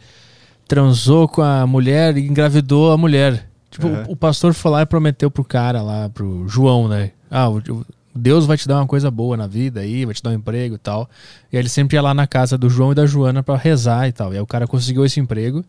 [0.66, 3.49] transou com a mulher e engravidou a mulher.
[3.70, 4.04] Tipo, Uhum.
[4.08, 7.12] o pastor foi lá e prometeu pro cara lá, pro João, né?
[7.30, 10.20] Ah, o- o Deus vai te dar uma coisa boa na vida aí, vai te
[10.22, 11.08] dar um emprego e tal.
[11.52, 14.08] E aí ele sempre ia lá na casa do João e da Joana pra rezar
[14.08, 14.32] e tal.
[14.32, 15.64] E aí o cara conseguiu esse emprego.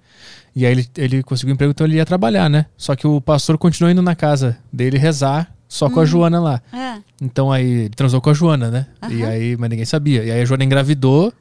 [0.56, 2.66] E aí ele, ele conseguiu o emprego, então ele ia trabalhar, né?
[2.76, 6.62] Só que o pastor continuou indo na casa dele rezar, só com a Joana lá.
[6.74, 7.00] É.
[7.22, 8.88] Então aí ele transou com a Joana, né?
[9.10, 9.32] E Aham.
[9.32, 10.24] aí, mas ninguém sabia.
[10.26, 11.32] E aí a Joana engravidou.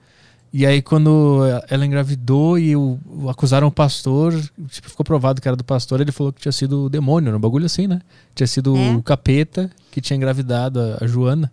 [0.52, 4.32] E aí quando ela engravidou e o, o- acusaram o pastor,
[4.68, 7.38] tipo, ficou provado que era do pastor, ele falou que tinha sido o demônio, um
[7.38, 8.00] bagulho assim, né?
[8.34, 8.90] Tinha sido É.
[8.96, 11.52] o capeta que tinha engravidado a, a Joana.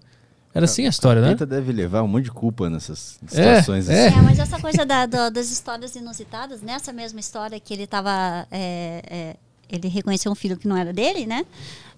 [0.53, 1.30] Era assim a história, né?
[1.30, 3.28] Tenta deve levar um monte de culpa nessas É,
[3.61, 4.07] situações é.
[4.07, 4.18] assim.
[4.18, 8.48] É, mas essa coisa da- do- das histórias inusitadas, nessa mesma história que ele tava.
[8.49, 9.36] é, é,
[9.69, 11.45] ele reconheceu um filho que não era dele, né?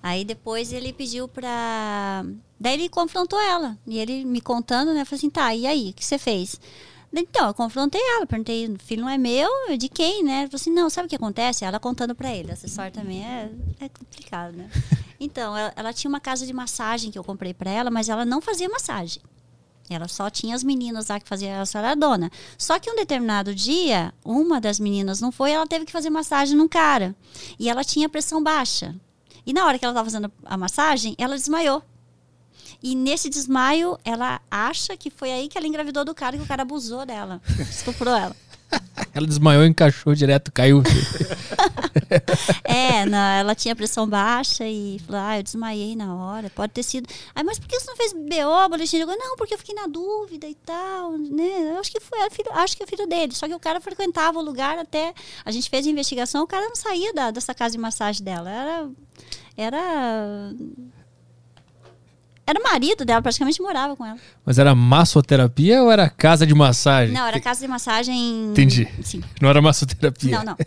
[0.04, 2.26] Aí depois ele pediu pra.
[2.60, 3.78] Daí ele confrontou ela.
[3.88, 5.06] E ele me contando, né?
[5.06, 5.92] Falei assim: tá, e aí?
[5.92, 6.60] O que você fez?
[7.12, 10.42] Então, eu confrontei ela, perguntei, o filho não é meu, é de quem, né?
[10.42, 11.66] Ela falou assim, não, sabe o que acontece?
[11.66, 14.70] Ela contando pra ele, história também é, é complicado, né?
[15.22, 18.24] Então, ela, ela tinha uma casa de massagem que eu comprei pra ela, mas ela
[18.24, 19.22] não fazia massagem.
[19.90, 22.32] Ela só tinha as meninas lá que faziam, ela só era a dona.
[22.58, 26.56] Só que um determinado dia, uma das meninas não foi, ela teve que fazer massagem
[26.56, 27.14] num cara.
[27.60, 28.96] E ela tinha pressão baixa.
[29.46, 31.84] E na hora que ela estava fazendo a massagem, ela desmaiou.
[32.82, 36.48] E nesse desmaio, ela acha que foi aí que ela engravidou do cara, que o
[36.48, 38.36] cara abusou dela, estuprou ela.
[39.14, 40.84] Ela desmaiou, encaixou direto, caiu.
[42.64, 46.84] É, não, ela tinha pressão baixa e falou, ah, eu desmaiei na hora, pode ter
[46.84, 47.08] sido.
[47.36, 49.00] Aí, mas por que você não fez BO, boletim?
[49.00, 51.72] Não, porque eu fiquei na dúvida e tal, né?
[51.72, 53.34] Eu acho que foi, era filho, acho que é filho dele.
[53.36, 55.14] Só que o cara frequentava o lugar até.
[55.46, 58.50] A gente fez a investigação, o cara não saía da, dessa casa de massagem dela.
[58.50, 58.90] Era.
[59.58, 60.54] Era.
[62.50, 64.18] Era o marido dela, praticamente morava com ela.
[64.44, 67.14] Mas era massoterapia ou era casa de massagem?
[67.14, 68.50] Não, era casa de massagem.
[68.50, 68.88] Entendi.
[69.04, 69.22] Sim.
[69.40, 70.36] Não era massoterapia.
[70.40, 70.58] Não, não.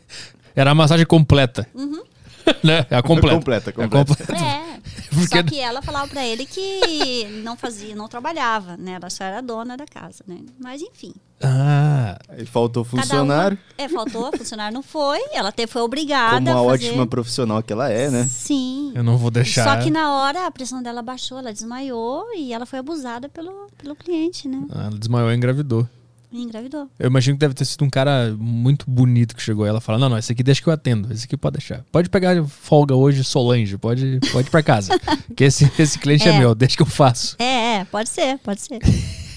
[0.54, 1.66] Era a massagem completa.
[2.62, 2.86] né?
[2.88, 3.34] É a completa.
[3.36, 4.14] Completa, É a completa.
[4.16, 4.44] completa.
[4.44, 4.71] É.
[5.14, 8.92] Porque- Só que ela falava pra ele que não fazia, não trabalhava, né?
[8.92, 10.38] Ela só era dona da casa, né?
[10.58, 11.12] Mas enfim.
[11.44, 16.48] Ah, Aí faltou funcionário, uma- é, faltou, funcionário não foi, ela até foi obrigada como
[16.50, 16.88] a a fazer.
[16.90, 18.24] ótima profissional que ela é, né?
[18.24, 18.92] Sim.
[18.94, 19.64] eu não vou deixar.
[19.64, 23.66] Só que na hora a pressão dela baixou, ela desmaiou e ela foi abusada pelo,
[23.76, 24.64] pelo cliente, né?
[24.70, 25.86] Ah, ela desmaiou e engravidou.
[26.32, 26.88] E engravidou.
[26.98, 29.66] Eu imagino que deve ter sido um cara muito bonito que chegou.
[29.66, 31.12] Ela fala: Não, não, esse aqui deixa que eu atendo.
[31.12, 31.84] Esse aqui pode deixar.
[31.92, 33.76] Pode pegar folga hoje, Solange.
[33.76, 34.98] Pode, pode ir pra casa.
[35.36, 36.32] que esse, esse cliente é.
[36.32, 36.38] É.
[36.38, 37.36] meu, deixa que eu faço.
[37.38, 38.78] É, é, pode ser, pode ser.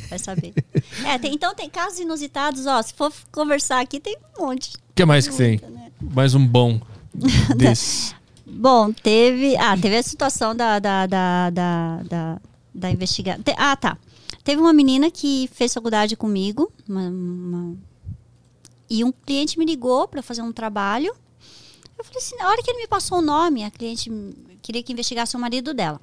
[0.09, 0.53] Vai saber.
[1.05, 2.81] É, tem- então tem casos inusitados, ó.
[2.81, 4.69] Se for conversar aqui, tem um monte.
[4.76, 5.59] O que mais que tem?
[5.69, 5.91] Né?
[5.99, 6.80] Mais um bom
[7.57, 8.13] desse.
[8.45, 9.57] Bom, teve.
[9.57, 12.41] Ah, teve a situação da, da, da, da, da,
[12.73, 13.43] da investigação.
[13.57, 13.97] Ah, tá.
[14.45, 16.72] Teve uma menina que fez faculdade comigo.
[16.88, 17.77] uma- uma-
[18.88, 21.13] e um cliente me ligou para fazer um trabalho.
[21.97, 24.11] Eu falei assim, na hora que ele me passou o nome, a cliente
[24.61, 25.99] queria que investigasse o marido dela.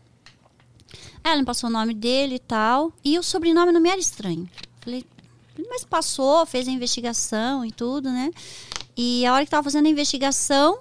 [1.23, 2.93] Ela me passou o nome dele e tal.
[3.05, 4.51] E o sobrenome não me era estranho.
[4.81, 5.05] Falei,
[5.71, 8.31] mas passou, fez a investigação e tudo, né?
[8.97, 10.81] E a hora que tava fazendo a investigação,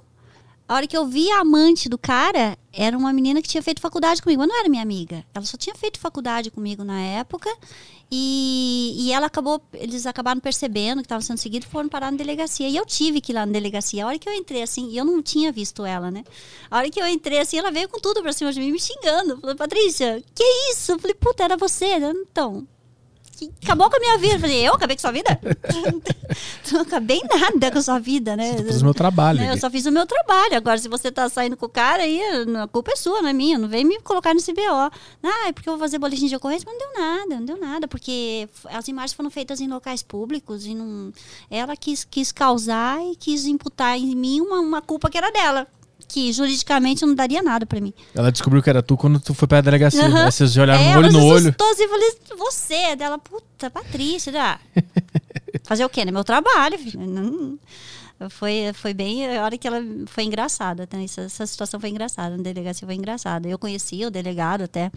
[0.71, 3.81] a hora que eu vi a amante do cara, era uma menina que tinha feito
[3.81, 4.39] faculdade comigo.
[4.39, 5.25] Mas não era minha amiga.
[5.35, 7.53] Ela só tinha feito faculdade comigo na época.
[8.09, 12.17] E, e ela acabou, eles acabaram percebendo que estava sendo seguido e foram parar na
[12.17, 12.69] delegacia.
[12.69, 14.05] E eu tive que ir lá na delegacia.
[14.05, 16.23] A hora que eu entrei assim, e eu não tinha visto ela, né?
[16.69, 18.79] A hora que eu entrei assim, ela veio com tudo pra cima de mim, me
[18.79, 19.41] xingando.
[19.41, 20.93] Falei, Patrícia, que isso?
[20.93, 21.85] Eu falei, puta, era você?
[21.87, 22.65] Ela, Então,
[23.47, 24.35] que acabou com a minha vida.
[24.35, 25.39] Eu falei, eu acabei com a sua vida?
[26.71, 28.55] não acabei nada com a sua vida, né?
[28.59, 29.39] Eu fiz o meu trabalho.
[29.39, 30.55] Né, Eu só fiz o meu trabalho.
[30.55, 32.21] Agora, se você tá saindo com o cara, aí
[32.61, 33.57] a culpa é sua, não é minha.
[33.57, 34.61] Não vem me colocar nesse BO.
[35.23, 37.57] Ah, é porque eu vou fazer boletim de ocorrência, mas não deu nada, não deu
[37.57, 37.87] nada.
[37.87, 41.11] Porque as imagens foram feitas em locais públicos e não.
[41.49, 45.67] Ela quis, quis causar e quis imputar em mim uma, uma culpa que era dela.
[46.11, 47.93] Que juridicamente não daria nada pra mim.
[48.13, 50.05] Ela descobriu que era tu quando tu foi pra delegacia.
[50.05, 50.25] Aham.
[50.25, 51.55] Aí vocês olharam É, no olho no se olho.
[51.71, 54.31] assim, eu falei, você é dela, puta, Patrícia,
[55.63, 56.01] fazer o quê?
[56.01, 57.57] É meu trabalho, filho.
[58.29, 61.01] Foi, foi bem, a hora que ela foi engraçada, tá?
[61.01, 63.47] essa, essa situação foi engraçada, na delegacia foi engraçada.
[63.47, 64.91] Eu conhecia o delegado até,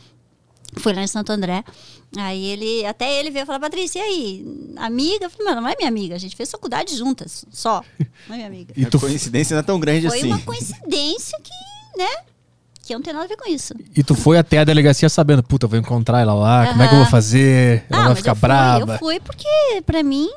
[0.77, 1.63] fui lá em Santo André,
[2.17, 5.27] aí ele, até ele veio falar, Patrícia, e aí, amiga?
[5.27, 7.83] Eu falei, mano, não é minha amiga, a gente fez faculdade juntas, só,
[8.29, 8.73] não é minha amiga.
[8.77, 10.27] E A tu, coincidência não é tão grande Foi assim.
[10.29, 12.09] uma coincidência que, né,
[12.83, 13.73] que eu não tenho nada a ver com isso.
[13.97, 16.89] e tu foi até a delegacia sabendo, puta, eu vou encontrar ela lá, como é
[16.89, 17.85] que eu vou fazer?
[17.91, 18.93] Ela Ah, vai ficar eu fui, brava.
[18.95, 19.49] Eu fui porque,
[19.87, 20.29] pra mim,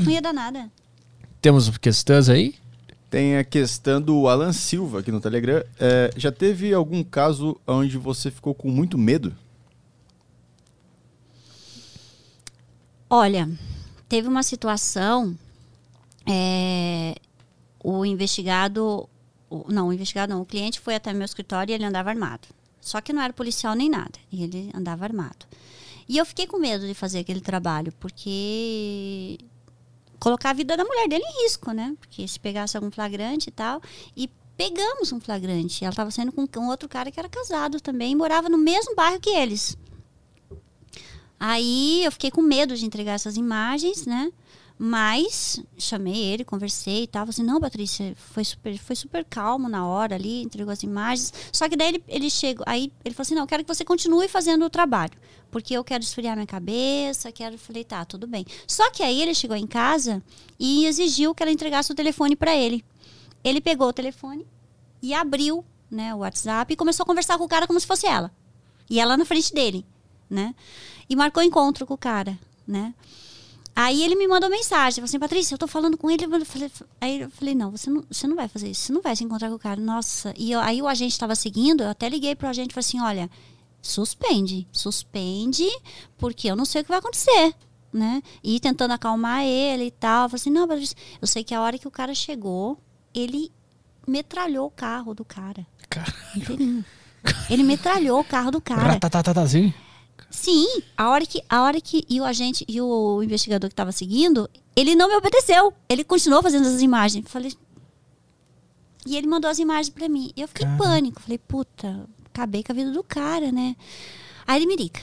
[0.00, 0.70] não ia dar nada.
[1.40, 2.54] Temos questões aí?
[3.08, 5.62] Tem a questão do Alan Silva aqui no Telegram.
[5.78, 9.32] É, já teve algum caso onde você ficou com muito medo?
[13.08, 13.48] Olha,
[14.08, 15.38] teve uma situação,
[16.26, 17.14] é,
[17.82, 19.08] o investigado
[19.68, 22.48] não, o investigado não, o cliente foi até meu escritório e ele andava armado.
[22.80, 25.46] Só que não era policial nem nada, e ele andava armado.
[26.08, 29.38] E eu fiquei com medo de fazer aquele trabalho, porque
[30.20, 31.96] colocar a vida da mulher dele em risco, né?
[31.98, 33.80] Porque se pegasse algum flagrante e tal.
[34.16, 35.84] E pegamos um flagrante.
[35.84, 38.94] Ela estava saindo com um outro cara que era casado também, e morava no mesmo
[38.94, 39.76] bairro que eles.
[41.38, 44.32] Aí eu fiquei com medo de entregar essas imagens, né?
[44.78, 47.22] Mas chamei ele, conversei e tal.
[47.22, 51.32] Falei assim, não, Patrícia, foi super, foi super calmo na hora ali, entregou as imagens.
[51.50, 53.84] Só que daí ele, ele chegou, aí ele falou assim, não, eu quero que você
[53.84, 55.12] continue fazendo o trabalho.
[55.50, 57.56] Porque eu quero esfriar minha cabeça, quero.
[57.56, 58.44] Falei, tá, tudo bem.
[58.66, 60.22] Só que aí ele chegou em casa
[60.58, 62.84] e exigiu que ela entregasse o telefone para ele.
[63.42, 64.46] Ele pegou o telefone
[65.00, 68.06] e abriu né, o WhatsApp e começou a conversar com o cara como se fosse
[68.06, 68.30] ela.
[68.90, 69.86] E ela na frente dele,
[70.28, 70.54] né?
[71.08, 72.94] E marcou encontro com o cara, né?
[73.74, 76.24] Aí ele me mandou mensagem, falou assim, Patrícia, eu tô falando com ele.
[76.24, 79.02] Eu falei- aí eu falei, não, você não, você não vai fazer isso, você não
[79.02, 79.78] vai se encontrar com o cara.
[79.80, 82.86] Nossa, e eu- aí o agente estava seguindo, eu até liguei pro agente e falei
[82.86, 83.30] assim, olha,
[83.82, 85.68] suspende, suspende,
[86.18, 87.54] porque eu não sei o que vai acontecer,
[87.92, 88.22] né?
[88.42, 90.24] E tentando acalmar ele e tal.
[90.24, 92.78] Eu falei assim, não, Patrícia, eu sei que a hora que o cara chegou,
[93.14, 93.52] ele
[94.08, 95.66] metralhou o carro do cara.
[96.34, 96.84] Inteirinho.
[97.50, 98.82] Ele metralhou o carro do cara.
[98.94, 99.72] Ratatatata, assim?
[100.30, 100.66] Sim,
[100.96, 104.48] a hora que a hora que e o agente e o investigador que estava seguindo,
[104.74, 105.72] ele não me obedeceu.
[105.88, 107.24] Ele continuou fazendo as imagens.
[107.28, 107.52] Falei
[109.06, 110.32] E ele mandou as imagens para mim.
[110.36, 110.78] Eu fiquei em Cara.
[110.78, 111.22] pânico.
[111.22, 113.76] Falei, puta, acabei com a vida do cara, né?
[114.46, 115.00] Aí ele me liga.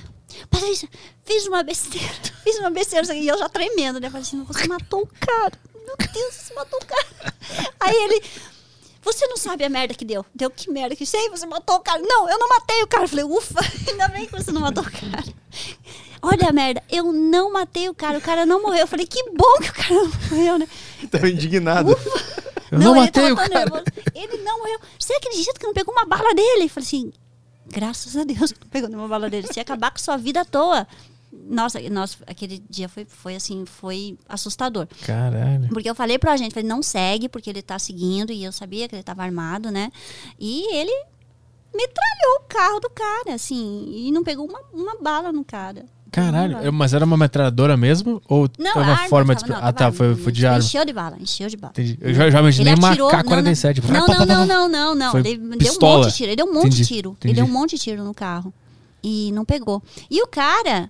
[0.49, 0.89] Patrícia,
[1.23, 2.13] fiz uma besteira.
[2.43, 3.13] Fiz uma besteira.
[3.15, 4.09] E eu já tremendo, né?
[4.09, 5.53] Falei assim, você matou o cara.
[5.85, 7.33] Meu Deus, você matou o cara.
[7.79, 8.23] Aí ele,
[9.03, 10.25] você não sabe a merda que deu.
[10.33, 12.01] Deu que merda que sei, você matou o cara.
[12.01, 13.03] Não, eu não matei o cara.
[13.03, 13.59] Eu falei, ufa,
[13.89, 15.23] ainda bem que você não matou o cara.
[16.21, 18.81] Olha a merda, eu não matei o cara, o cara não morreu.
[18.81, 20.67] Eu falei, que bom que o cara não morreu, né?
[21.11, 21.91] Tava indignado.
[22.71, 23.59] Eu não, ele matei tava o cara.
[23.59, 23.83] nervoso.
[24.15, 24.79] Ele não morreu.
[24.97, 26.63] Você acredita que não pegou uma bala dele?
[26.63, 27.13] Eu falei assim,
[27.67, 29.47] graças a Deus que não pegou nenhuma bala dele.
[29.51, 30.87] Se ia acabar com sua vida à toa.
[31.49, 34.87] Nossa, nossa aquele dia foi, foi assim, foi assustador.
[35.05, 35.69] Caralho.
[35.69, 38.87] Porque eu falei pra gente, falei, não segue, porque ele tá seguindo, e eu sabia
[38.87, 39.91] que ele tava armado, né?
[40.39, 40.91] E ele
[41.73, 45.85] metralhou o carro do cara, assim, e não pegou uma, uma bala no cara.
[46.11, 46.71] Caralho.
[46.71, 48.21] Mas era uma metralhadora mesmo?
[48.27, 49.51] Ou Não, era uma arma, forma tava- de.
[49.51, 49.91] não, ah, tá.
[49.91, 50.59] Foi, foi de arma.
[50.59, 51.71] Encheu de bala, encheu de bala.
[51.71, 51.97] Entendi.
[51.99, 53.83] Eu já, já imaginei Ele uma atirou- K-47.
[53.89, 55.17] Não, não, não, não, não, não.
[55.17, 56.29] Ele deu um monte de tiro.
[56.29, 57.17] Ele deu um monte de tiro.
[57.23, 58.53] Ele deu um monte de tiro no carro.
[59.01, 59.81] E não pegou.
[60.09, 60.87] E o cara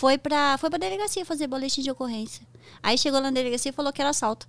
[0.00, 2.40] foi pra, foi pra delegacia fazer boletim de ocorrência.
[2.82, 4.48] Aí chegou lá na delegacia e falou que era assalto.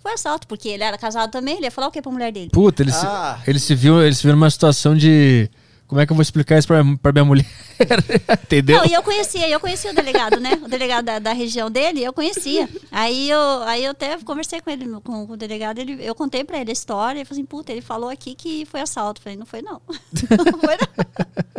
[0.00, 1.56] Foi assalto, porque ele era casado também.
[1.56, 2.50] Ele ia falar o que pra mulher dele?
[2.52, 3.40] Puta, ele, se, Ah.
[3.44, 5.50] ele se viu, ele se viu numa situação de.
[5.92, 7.44] Como é que eu vou explicar isso pra, pra minha mulher?
[8.44, 8.78] Entendeu?
[8.78, 10.58] Não, e eu conhecia, eu conhecia o delegado, né?
[10.64, 12.66] O delegado da, da região dele, eu conhecia.
[12.90, 16.44] Aí eu, aí eu até conversei com ele, com, com o delegado, ele, eu contei
[16.44, 19.20] pra ele a história, ele falou assim, puta, ele falou aqui que foi assalto.
[19.20, 19.82] Eu falei, não foi não.
[20.52, 21.52] Não foi não.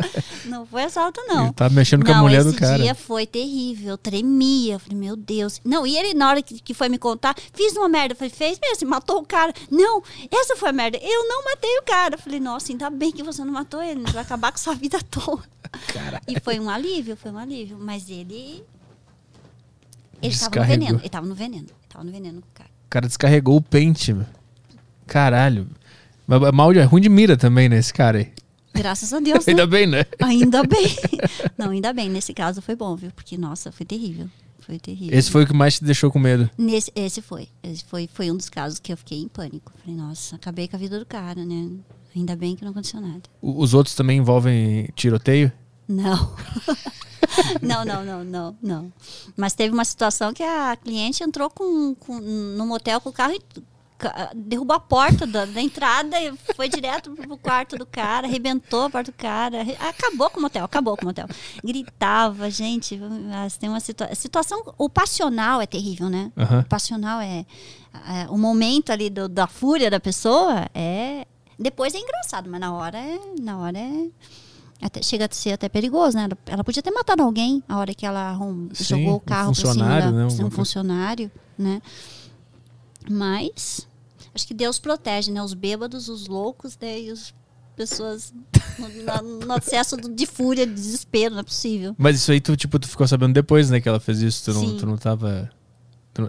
[0.46, 1.44] Não foi assalto, não.
[1.44, 2.78] Ele tá mexendo com a Não, mulher do esse cara.
[2.78, 4.74] dia foi terrível, eu tremia.
[4.74, 5.60] Eu falei, meu Deus.
[5.64, 8.12] Não, e ele, na hora que, que foi me contar, fiz uma merda.
[8.12, 9.52] Eu falei, fez mesmo, matou o cara.
[9.70, 10.98] Não, essa foi a merda.
[11.00, 12.14] Eu não matei o cara.
[12.16, 14.98] Eu falei, nossa, ainda bem que você não matou ele, vai acabar com sua vida
[14.98, 15.42] à toa.
[16.26, 17.78] E foi um alívio, foi um alívio.
[17.78, 18.64] Mas ele.
[20.22, 20.98] Ele tava no veneno.
[21.00, 21.66] Ele tava no veneno.
[21.66, 22.70] Ele tava no veneno com o cara.
[22.86, 24.26] O cara descarregou o pente, meu.
[25.06, 25.68] Caralho.
[26.26, 28.32] Mas é mal de, é ruim de mira também, né, esse cara aí.
[28.74, 29.44] Graças a Deus.
[29.46, 29.52] né?
[29.52, 30.06] Ainda bem, né?
[30.20, 30.96] Ainda bem.
[31.56, 32.08] Não, ainda bem.
[32.08, 33.10] Nesse caso foi bom, viu?
[33.12, 34.28] Porque, nossa, foi terrível.
[34.60, 35.16] Foi terrível.
[35.16, 36.50] Esse foi o que mais te deixou com medo.
[36.56, 37.48] Nesse, esse foi.
[37.62, 39.72] Esse foi, foi um dos casos que eu fiquei em pânico.
[39.84, 41.68] Falei, nossa, acabei com a vida do cara, né?
[42.14, 43.22] Ainda bem que não aconteceu nada.
[43.42, 45.50] O- Os outros também envolvem tiroteio?
[45.88, 46.34] Não.
[47.60, 48.92] não, não, não, não, não.
[49.36, 53.32] Mas teve uma situação que a cliente entrou com, com, no motel com o carro
[53.34, 53.40] e
[54.34, 58.90] derrubou a porta da, da entrada e foi direto pro quarto do cara, arrebentou a
[58.90, 61.26] porta do cara, acabou com o motel, acabou com o motel.
[61.64, 63.00] Gritava, gente,
[63.58, 64.62] tem uma situa situação.
[64.76, 66.30] O passional é terrível, né?
[66.36, 66.60] Aham.
[66.60, 67.46] O passional é,
[67.94, 71.26] é, o momento ali do- da fúria da pessoa é
[71.64, 74.08] depois é engraçado, mas na hora é, na hora é
[74.82, 76.24] até, chega a ser até perigoso, né?
[76.24, 79.20] Ela, ela podia ter matado alguém a hora que ela arrum, Sim, jogou um o
[79.20, 80.44] carro pra cima funcionário, da, né?
[80.44, 81.82] um funcionário, né?
[83.10, 83.88] Mas
[84.34, 85.42] acho que Deus protege, né?
[85.42, 87.00] Os bêbados, os loucos, né?
[87.00, 87.32] E as
[87.74, 88.34] pessoas
[89.22, 91.94] no, no acesso de fúria, de desespero, não é possível.
[91.96, 94.44] Mas isso aí tu, tipo, tu ficou sabendo depois, né, que ela fez isso.
[94.44, 95.50] Tu não, tu não tava.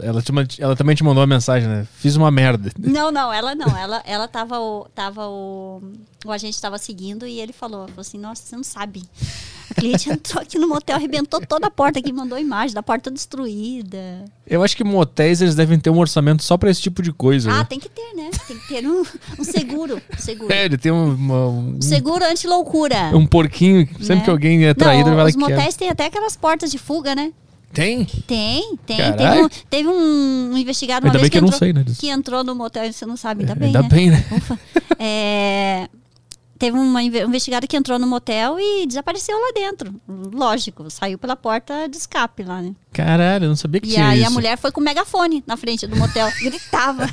[0.02, 0.32] Ela, te
[0.62, 1.88] ela também te mandou uma mensagem, né?
[1.98, 2.72] Fiz uma merda.
[2.80, 3.78] Não, não, ela não.
[3.78, 5.82] Ela, ela tava, o, tava o,
[6.26, 9.04] o agente estava seguindo e ele falou, falou assim, nossa, você não sabe
[9.70, 13.12] A cliente entrou aqui no motel, arrebentou toda a porta aqui, mandou imagem da porta
[13.12, 14.26] destruída.
[14.48, 17.52] Eu acho que motéis eles devem ter um orçamento só pra esse tipo de coisa.
[17.52, 17.66] Ah, né?
[17.66, 18.30] tem que ter, né?
[18.48, 19.04] Tem que ter um,
[19.40, 20.02] um seguro.
[20.14, 20.52] um seguro.
[20.54, 23.12] É, ele tem um, uma- um, Um seguro anti-loucura.
[23.14, 23.88] um porquinho.
[24.00, 24.24] Sempre né?
[24.24, 26.78] que alguém é traído, ele Não, vai lá os motéis têm até aquelas portas de
[26.78, 27.32] fuga, né?
[27.76, 28.06] Tem?
[28.26, 28.98] Tem, tem.
[28.98, 31.86] Teve um, teve um investigado uma Ainda vez bem que eu não entrou, sei, né,
[32.00, 33.88] que entrou no motel, você não sabe, ainda bem, Ainda né?
[33.90, 34.26] bem, né?
[34.32, 34.60] Ufa.
[34.98, 35.88] É,
[36.58, 39.94] teve uma um investigado que entrou no motel e desapareceu lá dentro.
[40.08, 42.74] Lógico, saiu pela porta de escape lá, né?
[42.94, 44.28] Caralho, eu não sabia que E tinha aí isso.
[44.28, 47.08] a mulher foi com o megafone na frente do motel, gritava.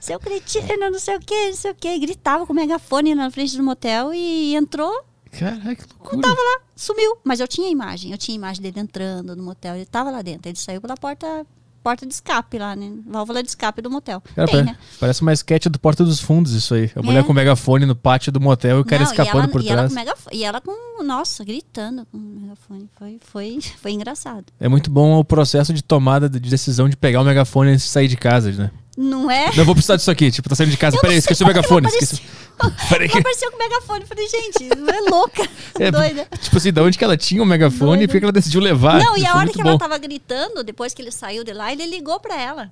[0.00, 1.98] Seu cretino, não sei o que, não sei o que.
[1.98, 6.22] Gritava com o megafone na frente do motel e entrou, Caralho, que loucura.
[6.22, 7.16] tava lá, sumiu.
[7.24, 10.48] Mas eu tinha imagem, eu tinha imagem dele entrando no motel, ele tava lá dentro.
[10.50, 11.46] Ele saiu pela porta,
[11.82, 12.92] porta de escape lá, né?
[13.06, 14.20] Válvula de escape do motel.
[14.34, 14.78] Cara, Tem, pare- né?
[14.98, 16.90] Parece uma sketch do Porta dos Fundos, isso aí.
[16.94, 17.22] A mulher É.
[17.22, 19.76] com megafone no pátio do motel e o cara Não, escapando ela, por e ela
[19.82, 19.92] trás.
[19.94, 22.88] megafone, e ela com, nossa, gritando com o megafone.
[22.98, 24.44] Foi, foi, foi engraçado.
[24.58, 27.90] É muito bom o processo de tomada de decisão de pegar o megafone antes de
[27.90, 28.70] sair de casa, né?
[28.98, 29.54] Não é?
[29.56, 30.30] Não, vou precisar disso aqui.
[30.30, 30.98] Tipo, tá saindo de casa.
[31.00, 31.82] Peraí, não esqueci o que megafone.
[31.86, 32.20] não Esqueci.
[32.62, 33.18] Ela que...
[33.18, 34.04] apareceu com o megafone.
[34.06, 36.26] Falei, gente, não é louca, É, doida.
[36.40, 38.98] Tipo assim, da onde que ela tinha o megafone e por que ela decidiu levar?
[38.98, 39.70] Não, e a hora que bom.
[39.70, 42.70] ela tava gritando, depois que ele saiu de lá, ele ligou pra ela.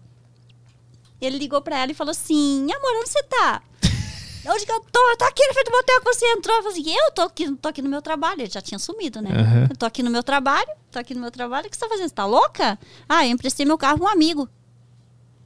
[1.21, 3.63] Ele ligou pra ela e falou assim: Amor, onde você tá?
[4.51, 5.11] Onde que eu tô?
[5.11, 6.57] Eu tô aqui no frente do motel que você entrou.
[6.57, 8.41] Eu falei assim: Eu tô aqui, tô aqui no meu trabalho.
[8.41, 9.31] Ele já tinha sumido, né?
[9.33, 9.67] Aham.
[9.69, 11.67] Eu tô aqui no meu trabalho, tô aqui no meu trabalho.
[11.67, 12.09] O que você tá fazendo?
[12.09, 12.79] Você tá louca?
[13.09, 14.49] Ah, eu emprestei meu carro pra um amigo.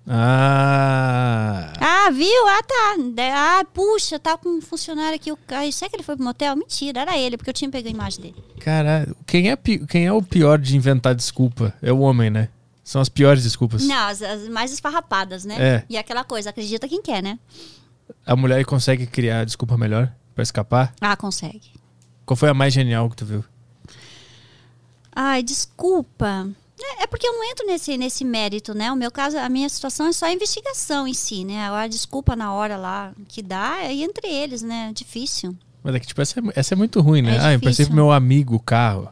[0.07, 1.73] Ah.
[1.81, 2.49] Ah, viu?
[2.49, 2.97] Ah, tá.
[3.61, 5.31] Ah, puxa, tá com um funcionário aqui.
[5.31, 6.57] O ca- Será que ele foi pro motel?
[6.57, 8.45] Mentira, era ele, porque eu tinha pego a imagem dele.
[8.61, 9.16] Caralho.
[9.27, 11.73] Quem é, quem é o pior de inventar desculpa?
[11.81, 12.49] É o homem, né?
[12.85, 13.85] São as piores desculpas.
[13.85, 15.57] Não, as, as mais esfarrapadas, né?
[15.59, 15.85] É.
[15.89, 17.39] E aquela coisa, acredita quem quer, né?
[18.27, 20.93] A mulher consegue criar desculpa melhor pra escapar?
[21.01, 21.70] Ah, consegue.
[22.27, 23.45] Qual foi a mais genial que tu viu?
[25.15, 26.49] Ai, desculpa.
[26.83, 28.91] É, é porque eu não entro nesse, nesse mérito, né?
[28.91, 31.69] O meu caso, a minha situação é só a investigação em si, né?
[31.71, 34.93] A desculpa na hora lá que dá é entre eles, né?
[34.95, 35.57] Difícil.
[35.83, 37.37] Mas é que, tipo, essa é, essa é muito ruim, né?
[37.37, 39.09] É ah, eu pensei pro meu amigo o carro.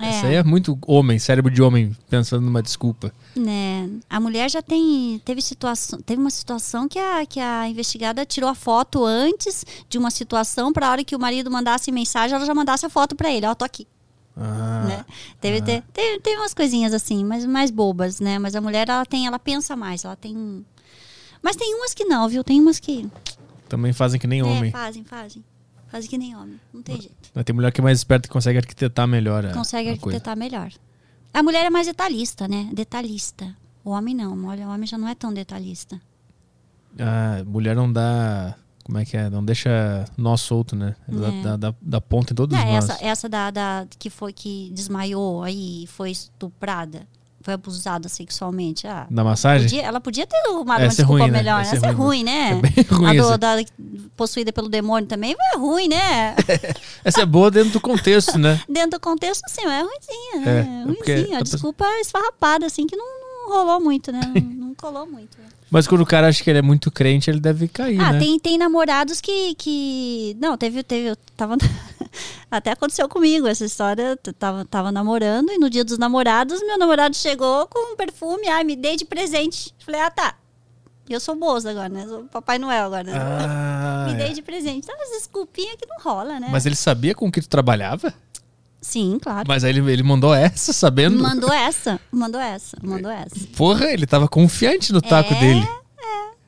[0.00, 0.08] É.
[0.08, 3.12] Essa aí é muito homem, cérebro de homem, pensando numa desculpa.
[3.36, 3.88] Né?
[4.10, 8.50] A mulher já tem teve situação, teve uma situação que a, que a investigada tirou
[8.50, 12.44] a foto antes de uma situação para a hora que o marido mandasse mensagem, ela
[12.44, 13.86] já mandasse a foto para ele, ó, tô aqui,
[14.36, 15.04] Ah, né?
[15.40, 18.38] Teve, te- teve, teve umas coisinhas assim, mas mais bobas, né?
[18.38, 20.64] Mas a mulher ela tem, ela pensa mais, ela tem
[21.42, 22.42] Mas tem umas que não, viu?
[22.42, 23.08] Tem umas que
[23.68, 24.70] Também fazem que nem é, homem.
[24.72, 25.44] fazem, fazem.
[25.88, 27.30] Fazem que nem homem, não tem jeito.
[27.32, 29.52] Mas Tem mulher que é mais esperta que consegue arquitetar melhor.
[29.52, 30.16] Consegue a coisa.
[30.16, 30.72] arquitetar melhor.
[31.32, 32.68] A mulher é mais detalhista, né?
[32.72, 33.56] Detalhista.
[33.84, 36.00] O homem não, olha, o homem já não é tão detalhista.
[36.98, 38.56] A mulher não dá.
[38.84, 39.30] Como é que é?
[39.30, 40.94] Não deixa nó solto, né?
[41.10, 41.42] Ela É.
[41.42, 42.84] dá, dá- dá ponta em todos os É, nós.
[42.90, 47.06] essa, essa da, da- que foi que desmaiou aí, foi estuprada,
[47.40, 48.86] foi abusada sexualmente.
[48.86, 49.68] Ah, Da massagem?
[49.68, 51.38] podia- ela podia ter arrumado Essa uma é desculpa ruim, né?
[51.38, 51.60] melhor.
[51.62, 52.50] Essa é Essa é ruim, ruim, né?
[52.50, 53.56] É bem ruim A do- da,
[54.16, 56.34] possuída pelo demônio também é ruim, né?
[57.02, 58.60] Essa é boa dentro do contexto, né?
[58.68, 60.82] Dentro do contexto, sim, mas é ruimzinha, É, né?
[60.82, 61.38] é ruimzinha.
[61.38, 63.06] a desculpa esfarrapada, assim, que não,
[63.48, 64.20] não rolou muito, né?
[64.34, 65.38] Não, não colou muito.
[65.38, 65.44] né?
[65.74, 68.20] Mas quando o cara acha que ele é muito crente, ele deve cair, Ah, né?
[68.20, 70.36] tem, tem namorados que, que.
[70.40, 70.84] Não, teve.
[70.84, 71.56] teve eu tava...
[72.48, 74.16] Até aconteceu comigo essa história.
[74.24, 78.46] Eu tava, tava namorando e no dia dos namorados, meu namorado chegou com um perfume,
[78.46, 79.74] ai, me dei de presente.
[79.84, 80.36] Falei, ah, tá.
[81.08, 82.06] Eu sou moça agora, né?
[82.06, 83.18] Sou Papai Noel agora, né?
[83.18, 84.26] Ah, me é.
[84.26, 84.86] dei de presente.
[84.86, 86.50] Tá, mas desculpinha que não rola, né?
[86.52, 88.14] Mas ele sabia com que tu trabalhava?
[88.84, 89.44] Sim, claro.
[89.48, 91.22] Mas aí ele, ele mandou essa, sabendo?
[91.22, 93.34] Mandou essa, mandou essa, mandou essa.
[93.56, 95.68] Porra, ele tava confiante no taco É, dele.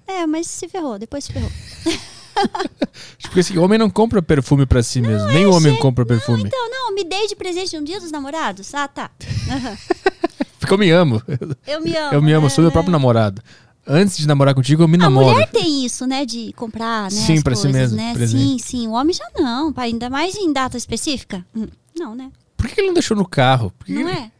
[0.06, 1.50] É, mas se ferrou, depois se ferrou.
[3.22, 5.26] Porque assim, homem não compra perfume pra si mesmo.
[5.28, 6.44] Nem o homem gente, compra perfume.
[6.44, 8.74] Então, não, me dei de presente no dia dos namorados.
[8.74, 9.10] Ah, tá.
[10.60, 11.22] Porque eu me amo.
[11.66, 12.14] Eu me amo.
[12.14, 12.72] Eu me amo, né, sou meu né?
[12.72, 13.42] próprio namorado.
[13.86, 15.28] Antes de namorar contigo, eu me A namoro.
[15.30, 16.26] mulher tem isso, né?
[16.26, 17.10] De comprar, né?
[17.10, 18.12] Sim, pra si coisas, mesmo, Né?
[18.14, 18.42] presente.
[18.42, 18.88] Sim, sim.
[18.88, 21.46] O homem já não, pai, ainda mais em data específica.
[21.54, 21.68] Hum,
[21.98, 22.30] Não, né?
[22.56, 23.72] Por que ele não deixou no carro?
[23.78, 24.32] Porque Não ele- é?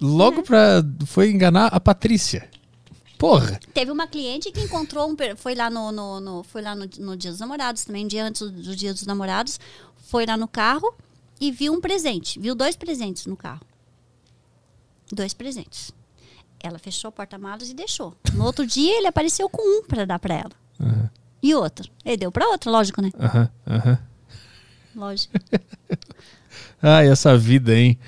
[0.00, 0.82] Logo pra.
[1.06, 2.48] Foi enganar a Patrícia.
[3.18, 3.60] Porra.
[3.74, 5.16] Teve uma cliente que encontrou um.
[5.36, 8.24] Foi lá no, no, no- foi lá no, no Dia dos Namorados, também, um dia
[8.24, 9.60] antes do, do Dia dos Namorados.
[9.98, 10.94] Foi lá no carro
[11.40, 12.38] e viu um presente.
[12.40, 13.60] Viu dois presentes no carro.
[15.12, 15.90] Dois presentes.
[16.62, 18.14] Ela fechou o porta-malas e deixou.
[18.32, 20.52] No outro dia, ele apareceu com um para dar para ela.
[20.80, 21.10] Aham,
[21.42, 21.90] E outro.
[22.04, 23.10] Ele deu para outra, lógico, né?
[23.18, 23.98] aham, aham.
[24.94, 25.34] Lógico.
[26.82, 27.98] Ai, essa vida, hein?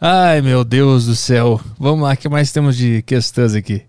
[0.00, 1.60] Ai, meu Deus do céu.
[1.78, 3.82] Vamos lá, o que mais temos de questões aqui?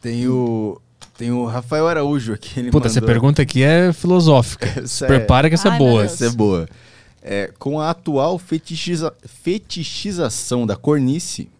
[0.00, 0.80] Tem o.
[1.16, 2.58] Tem o Rafael Araújo aqui.
[2.60, 4.66] Ele Puta, essa mandou- pergunta aqui é filosófica.
[4.66, 6.04] Se Essa é- prepara que essa é Ai, meu boa.
[6.04, 6.68] Essa é boa.
[7.22, 11.50] É, com a atual fetichiza- fetichização da cornice,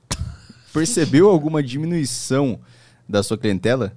[0.72, 2.58] percebeu alguma diminuição
[3.06, 3.92] da sua clientela?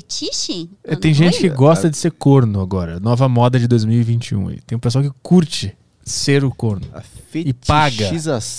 [0.00, 0.70] Fetiche?
[0.84, 3.00] É, tem gente vou- que gosta de ser corno agora.
[3.00, 4.48] Nova moda de 2021.
[4.48, 4.60] aí.
[4.62, 7.02] Tem um pessoal que curte ser o corno A
[7.34, 8.10] E paga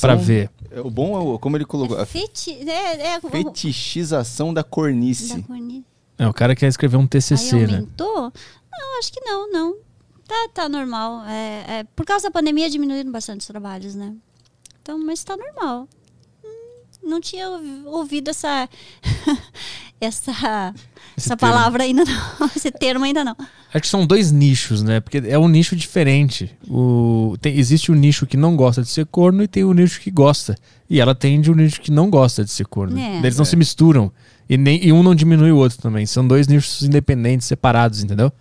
[0.02, 0.50] pra ver.
[0.70, 1.98] É, O bom é o- como ele colocou.
[1.98, 2.52] A Feti...
[2.70, 5.42] É, é, fetichização da da cornice.
[5.44, 5.86] cornice.
[6.18, 7.76] É, o cara quer escrever um Aí TCC, né?
[7.76, 8.34] aumentou?
[8.72, 9.76] Não, acho que não, não.
[10.28, 11.24] Tá, tá normal.
[11.26, 14.14] É, é, por causa da pandemia diminuíram bastante os trabalhos, né?
[14.82, 15.88] Então, mas tá normal.
[16.44, 18.68] Hum, Não tinha ouvi- ouvido essa
[20.00, 21.54] essa Esse essa termo.
[21.54, 23.36] palavra ainda não, esse termo ainda não.
[23.74, 25.00] Acho que são dois nichos, né?
[25.00, 26.50] Porque é um nicho diferente.
[26.68, 30.00] O, tem- existe o nicho que não gosta de ser corno e tem o nicho
[30.00, 30.56] que gosta.
[30.90, 32.98] E ela atende o nicho que não gosta de ser corno.
[32.98, 33.18] É.
[33.18, 33.46] Eles não É.
[33.46, 34.12] se misturam.
[34.50, 36.06] E, nem, e um não diminui o outro também.
[36.06, 38.32] São dois nichos independentes, separados, entendeu?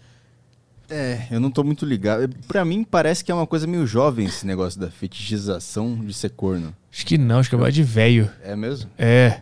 [0.89, 2.33] É, eu não tô muito ligado.
[2.47, 6.31] Pra mim parece que é uma coisa meio jovem esse negócio da fetichização de ser
[6.31, 6.73] corno.
[6.93, 8.31] Acho que não, acho que é mais de velho.
[8.45, 8.89] É mesmo?
[8.97, 9.41] É.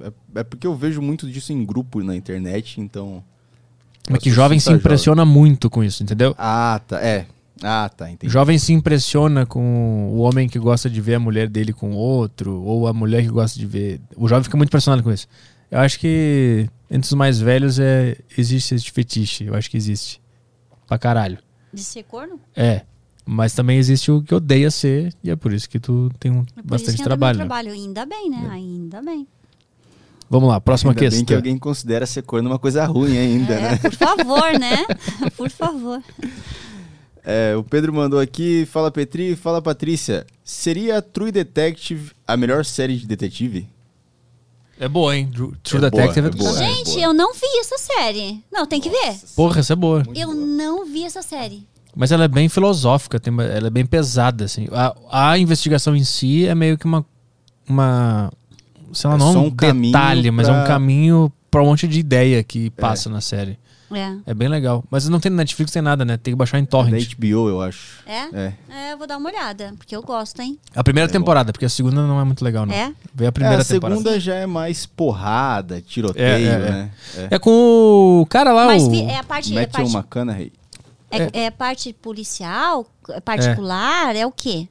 [0.00, 3.22] É, é porque eu vejo muito disso em grupo na internet, então.
[4.08, 4.78] Mas que Assusta jovem se jovem.
[4.78, 6.34] impressiona muito com isso, entendeu?
[6.38, 7.00] Ah, tá.
[7.00, 7.26] É.
[7.62, 8.10] Ah, tá.
[8.10, 8.32] Entendi.
[8.32, 12.62] Jovem se impressiona com o homem que gosta de ver a mulher dele com outro,
[12.62, 14.00] ou a mulher que gosta de ver.
[14.16, 15.26] O jovem fica muito impressionado com isso.
[15.70, 19.44] Eu acho que entre os mais velhos é, existe esse fetiche.
[19.44, 20.20] Eu acho que existe.
[20.86, 21.38] Pra caralho.
[21.72, 22.38] De ser corno?
[22.54, 22.82] É.
[23.28, 26.42] Mas também existe o que odeia ser, e é por isso que tu tem um,
[26.42, 27.38] É por isso bastante que trabalho.
[27.38, 27.44] né?
[27.44, 27.72] trabalho.
[27.72, 28.48] Ainda bem, né?
[28.52, 29.26] Ainda bem.
[30.28, 31.36] Vamos lá, próxima Ainda bem que questão.
[31.36, 33.76] alguém considera ser corno uma coisa ruim ainda, É, né?
[33.78, 34.84] por favor, né?
[35.36, 36.02] Por favor.
[37.24, 40.26] É, o Pedro mandou aqui, fala Petri, fala Patrícia.
[40.44, 43.68] Seria True Detective a melhor série de detetive?
[44.78, 45.28] É boa, hein?
[45.32, 46.58] True True É boa, Detective é boa.
[46.58, 47.00] Gente, boa.
[47.02, 48.44] eu não vi essa série.
[48.52, 49.16] Não, tem que ver.
[49.34, 50.02] Porra, essa é boa.
[50.14, 51.66] Eu não vi essa série.
[51.94, 54.68] Mas ela é bem filosófica, tem, uma- ela é bem pesada, assim.
[54.70, 54.94] A,
[55.32, 57.04] a investigação em si é meio que uma.
[57.68, 58.30] uma
[58.96, 61.62] sei lá, É não só um um caminho detalhe, mas é um pra- caminho pra
[61.62, 63.58] um monte de ideia que passa na série.
[63.88, 64.16] É.
[64.26, 64.82] É bem legal.
[64.90, 66.16] Mas não tem no Netflix, tem nada, né?
[66.16, 67.14] Tem que baixar em Da torrent.
[67.14, 68.00] HBO, eu acho.
[68.04, 68.22] É?
[68.32, 68.52] É.
[68.68, 70.58] É, eu vou dar uma olhada, porque eu gosto, hein?
[70.74, 71.20] A primeira É bom.
[71.20, 72.74] temporada, porque a segunda não é muito legal, não.
[72.74, 72.92] É?
[73.14, 74.00] Vê a É, primeira a temporada.
[74.00, 76.58] segunda já é mais porrada, tiroteio, É, é, é.
[76.58, 76.90] né?
[77.16, 77.28] É.
[77.36, 78.92] É com o cara lá, Mas o...
[78.92, 80.52] é a parte, é, Matthew parte, McConaughey.
[81.08, 84.66] é, é parte policial, é particular, é, o quê?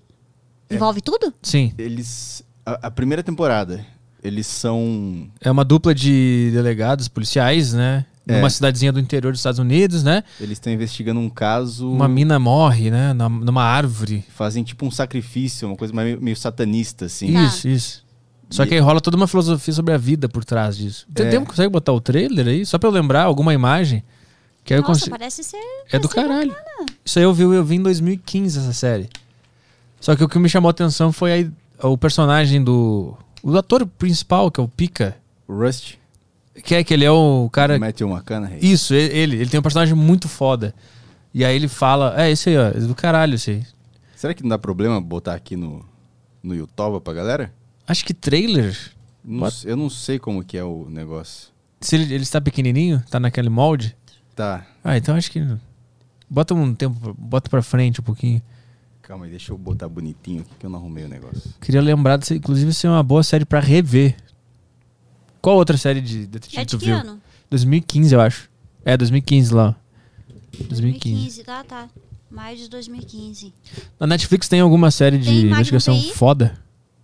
[0.69, 1.34] Envolve tudo?
[1.41, 1.72] Sim.
[1.77, 2.43] Eles.
[2.65, 3.85] A, a primeira temporada,
[4.26, 5.27] eles são.
[5.41, 8.06] É uma dupla de delegados policiais, né?
[8.27, 8.38] É.
[8.38, 10.23] Numa cidadezinha do interior dos Estados Unidos, né?
[10.39, 11.88] Eles estão investigando um caso.
[11.91, 13.14] Uma mina morre, né?
[13.14, 14.26] na- numa árvore.
[14.35, 17.31] Fazem tipo um sacrifício, uma coisa meio, meio satanista, assim.
[17.34, 17.43] Tá.
[17.43, 18.06] Isso, isso.
[18.49, 21.06] Só E- que aí rola toda uma filosofia sobre a vida por trás disso.
[21.14, 21.30] Tem É.
[21.30, 22.65] tempo consegue botar o trailer aí?
[22.65, 24.03] Só pra eu lembrar alguma imagem?
[24.64, 25.11] Que aí eu Nossa, consigo.
[25.18, 25.57] parece ser.
[25.91, 26.49] É do caralho.
[26.49, 26.85] bacana.
[27.06, 29.07] Isso aí eu vi, eu vi em 2015 essa série.
[29.99, 31.52] Só que o que me chamou a atenção foi aí
[31.84, 33.15] o personagem do.
[33.47, 35.15] O ator principal, que é o Pika.
[35.47, 35.97] Rust,
[36.63, 37.77] Que é que ele é o cara.
[37.77, 38.57] Matthew McConaughey.
[38.59, 39.35] Isso, ele.
[39.35, 40.73] Ele tem um personagem muito foda.
[41.31, 42.19] E aí ele fala.
[42.19, 42.69] É, esse aí, ó.
[42.69, 43.63] É do caralho esse aí.
[44.15, 45.85] Será que não dá problema botar aqui no,
[46.41, 47.53] no YouTube pra galera?
[47.88, 48.76] Acho que trailer.
[49.23, 51.49] Não eu não sei como que é o negócio.
[51.81, 53.95] Se ele, ele está pequenininho, tá naquele molde.
[54.35, 55.45] Tá, Ah, então acho que.
[56.27, 57.15] Bota um tempo.
[57.15, 58.41] Bota pra frente um pouquinho.
[59.07, 61.53] Calma aí, deixa eu botar bonitinho aqui que eu não arrumei o negócio.
[61.61, 64.15] Queria lembrar, de ser, inclusive, ser uma boa série pra rever.
[65.41, 66.95] Qual outra série de detetive É tu de que viu?
[66.95, 67.22] ano?
[67.49, 68.49] 2015, eu acho.
[68.84, 69.76] É, 2015 lá.
[70.68, 71.44] 2015.
[71.44, 71.90] tá, tá.
[72.32, 73.53] Maio de 2015.
[73.99, 76.14] Na Netflix tem alguma série de Tem investigação PI?
[76.14, 76.60] foda?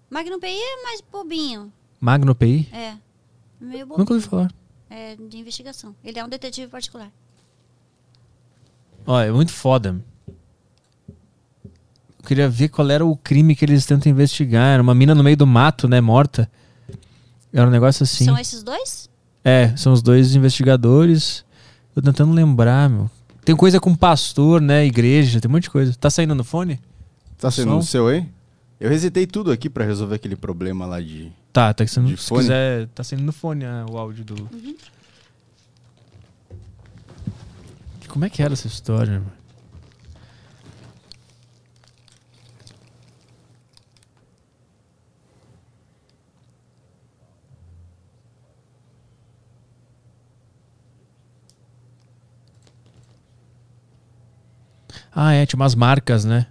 [0.10, 1.72] Magnum PI é mais bobinho.
[2.00, 2.68] Magno PI?
[2.74, 2.96] É.
[3.60, 4.00] Meio bobinho.
[4.00, 4.52] Nunca ouvi falar.
[4.90, 5.96] É de investigação.
[6.04, 7.12] Ele é um detetive particular.
[9.06, 10.04] Ó, é muito foda.
[12.22, 14.76] Eu queria ver qual era o crime que eles tentam investigar.
[14.76, 16.50] Era uma mina no meio do mato, né, morta.
[17.52, 18.26] Era um negócio assim.
[18.26, 19.10] São esses dois?
[19.44, 21.44] É, são os dois investigadores.
[21.96, 23.10] Tô tentando lembrar, meu.
[23.44, 24.86] Tem coisa com pastor, né?
[24.86, 25.96] Igreja, tem um monte de coisa.
[25.96, 26.80] Tá saindo no fone?
[27.40, 27.76] Tá O sendo som?
[27.78, 28.26] no seu aí?
[28.80, 31.32] Eu resetei tudo aqui pra resolver aquele problema lá de.
[31.52, 32.10] Tá, tá saindo.
[32.10, 32.42] De Se fone?
[32.42, 34.48] quiser, tá saindo no fone ah, o áudio do.
[38.08, 39.32] Como é que era essa história, mano?
[55.14, 56.48] Ah, é, tinha umas marcas, né?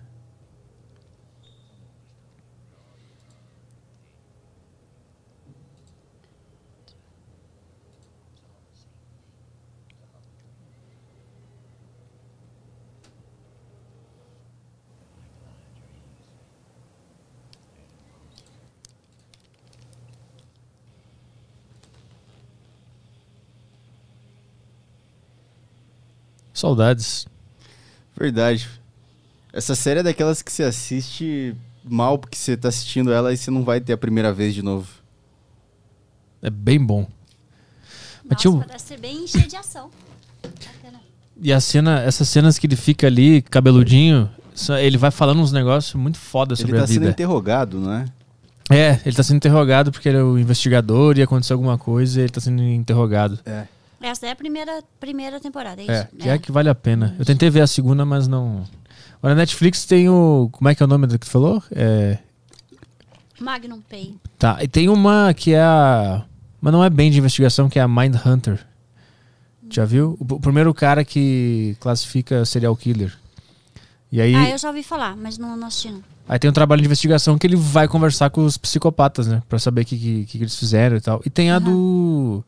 [26.53, 27.30] Saudades.
[28.21, 28.69] Verdade.
[29.53, 33.51] Essa série é daquelas que você assiste mal porque você tá assistindo ela e você
[33.51, 34.87] não vai ter a primeira vez de novo.
[36.43, 37.07] É bem bom.
[38.23, 39.91] Mas Nossa, tinha um- parece ser bem cheio de ação.
[40.43, 41.01] Bacana.
[41.41, 45.53] E a cena, essas cenas que ele fica ali, cabeludinho, só- ele vai falando uns
[45.53, 47.11] negócios muito foda Ele sobre tá a sendo vida.
[47.11, 48.05] interrogado, não é?
[48.71, 52.23] É, ele tá sendo interrogado porque ele é o investigador e aconteceu alguma coisa e
[52.25, 53.41] ele tá sendo interrogado.
[53.45, 53.67] É.
[54.01, 55.93] Essa é a primeira, primeira temporada, é isso?
[55.93, 56.39] É, que é.
[56.39, 57.15] que vale a pena.
[57.19, 58.65] Eu tentei ver a segunda, mas não.
[59.19, 60.49] Agora, na Netflix tem o.
[60.53, 61.63] Como é que é o nome do que tu falou?
[61.71, 62.19] É.
[63.41, 64.17] Magnum Pay.
[64.39, 66.25] Tá, e tem uma que é a.
[66.61, 68.59] Mas não é bem de investigação, que é a Mind Hunter.
[69.71, 70.17] Já viu?
[70.19, 73.17] O, primeiro cara que classifica serial killer.
[74.11, 76.03] E aí, Ah, eu já ouvi falar, mas não, não assisti não.
[76.29, 79.43] aí tem um trabalho de investigação que ele vai conversar com os psicopatas, né?
[79.49, 81.23] Pra saber o que, que, que eles fizeram e tal.
[81.25, 81.65] E tem a Aham.
[81.65, 82.45] do.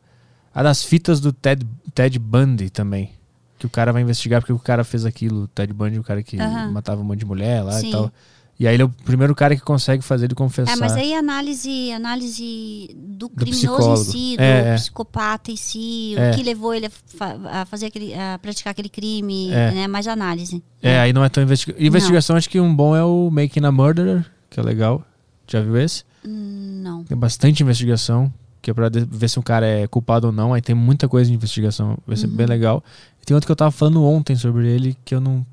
[0.53, 3.11] A das fitas do Ted, Ted Bundy também.
[3.57, 5.43] Que o cara vai investigar porque o cara fez aquilo.
[5.43, 6.71] O Ted Bundy, o cara que Aham.
[6.71, 7.89] matava um monte de mulher lá Sim.
[7.89, 8.11] e tal.
[8.59, 10.73] E aí ele é o primeiro cara que consegue fazer ele confessar.
[10.73, 14.01] É, mas aí análise, análise do Do criminoso psicólogo.
[14.01, 14.75] em si, do É, é.
[14.75, 16.31] psicopata em si, É.
[16.31, 16.85] o que levou ele
[17.19, 19.71] a, a fazer aquele, a praticar aquele crime, É.
[19.71, 19.87] né?
[19.87, 20.63] Mais análise.
[20.81, 21.83] É, aí não é tão investigação.
[21.83, 25.03] Investigação, acho que um bom é o Making a Murderer, que é legal.
[25.47, 26.03] Já viu esse?
[26.25, 27.03] Hum, Não.
[27.05, 28.31] Tem bastante investigação,
[28.63, 30.53] que é pra ver se um cara é culpado ou não.
[30.53, 31.97] Aí tem muita coisa de investigação.
[32.07, 32.35] Vai ser Uhum.
[32.35, 32.81] bem legal.
[33.21, 35.45] E tem outro que eu tava falando ontem sobre ele, que eu não.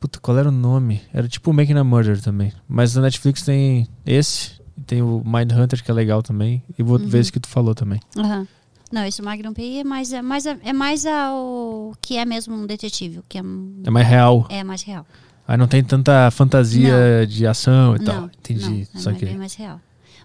[0.00, 1.00] Puta, qual era o nome?
[1.12, 2.50] Era tipo o Making a Murder também.
[2.68, 4.52] Mas na Netflix tem esse,
[4.86, 6.62] tem o Mind Hunter, que é legal também.
[6.78, 7.06] E vou Uhum.
[7.06, 8.00] ver esse que tu falou também.
[8.16, 8.46] Aham.
[8.92, 12.64] Não, esse Magnum Pay é mais, é mais, é mais o que é mesmo um
[12.66, 13.42] detetive, que é,
[13.84, 14.46] É mais real.
[14.48, 15.04] é mais real.
[15.48, 18.22] Aí não tem tanta fantasia de ação e tal.
[18.22, 18.64] Não, Entendi.
[18.64, 19.80] não, é Só mais- que bem mais real.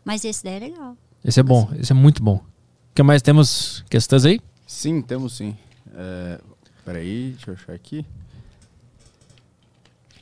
[0.05, 0.95] Mas esse daí é legal.
[1.23, 2.35] Esse é bom, esse é muito bom.
[2.37, 2.43] O
[2.95, 4.39] que mais temos questões aí?
[4.67, 5.55] Sim, temos sim.
[5.93, 6.39] É...
[6.85, 8.05] Peraí, deixa eu achar aqui.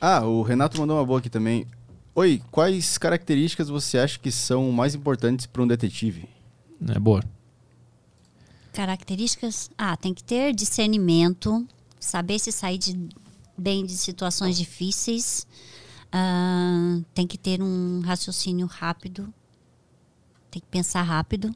[0.00, 1.66] Ah, o Renato mandou uma boa aqui também.
[2.14, 6.28] Oi, quais características você acha que são mais importantes para um detetive?
[6.88, 7.22] É boa.
[8.72, 9.70] Características?
[9.76, 11.66] Ah, tem que ter discernimento,
[11.98, 13.08] saber se sair de-
[13.56, 15.46] bem de situações difíceis,
[16.12, 19.32] ah, tem que ter um raciocínio rápido,
[20.50, 21.54] tem que pensar rápido,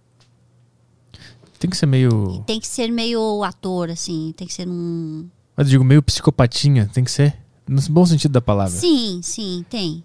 [1.59, 2.43] Tem que ser meio.
[2.47, 5.29] tem que ser meio ator, assim, tem que ser um.
[5.57, 7.37] Mas eu digo meio psicopatinha, tem que ser.
[7.69, 8.73] No bom sentido da palavra.
[8.77, 10.03] Sim, sim, tem.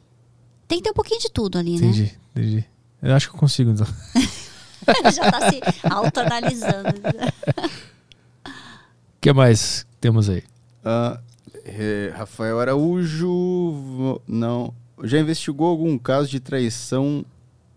[0.68, 2.66] Tem que ter um pouquinho de tudo ali, Entendi, entendi.
[3.02, 3.88] Eu acho que eu consigo, então.
[4.16, 5.12] né?
[5.12, 5.60] Já tá se
[5.90, 6.90] autoanalisando.
[6.90, 7.72] O
[9.20, 10.44] que mais temos aí?
[11.66, 14.22] É, Rafael Araújo.
[14.28, 14.74] Não.
[15.04, 17.26] Já investigou algum caso de traição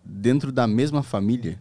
[0.04, 1.58] dentro da mesma família?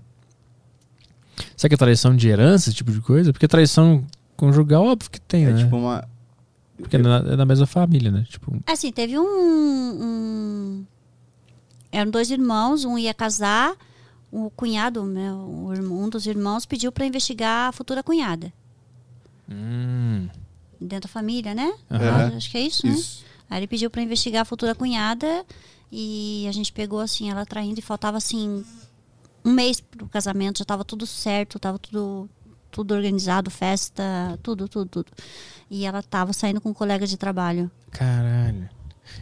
[1.56, 3.32] Será que é traição de herança, esse tipo de coisa?
[3.32, 4.06] Porque traição
[4.36, 5.64] conjugal, óbvio que tem, É né?
[5.64, 6.08] tipo uma.
[6.78, 8.26] Porque é na- é da mesma família, né?
[8.30, 10.86] Tipo, Assim, teve um, um-
[11.92, 13.76] Eram dois irmãos, um ia casar,
[14.32, 18.54] o cunhado, meu, o irmão- um dos irmãos, pediu para investigar a futura cunhada.
[19.50, 20.28] hum,
[20.80, 21.74] Dentro da família, né?
[21.92, 22.38] Aham.
[22.38, 22.94] Acho que é isso, né?
[22.94, 23.26] Isso.
[23.50, 25.44] Aí ele pediu para investigar a futura cunhada
[25.92, 28.64] e a gente pegou assim, ela traindo e faltava assim
[29.44, 32.30] um mês pro casamento, já tava tudo certo, tava tudo
[32.72, 35.12] tudo organizado, festa, tudo, tudo, tudo.
[35.70, 37.70] E ela tava saindo com um colega de trabalho.
[37.92, 38.70] caralho.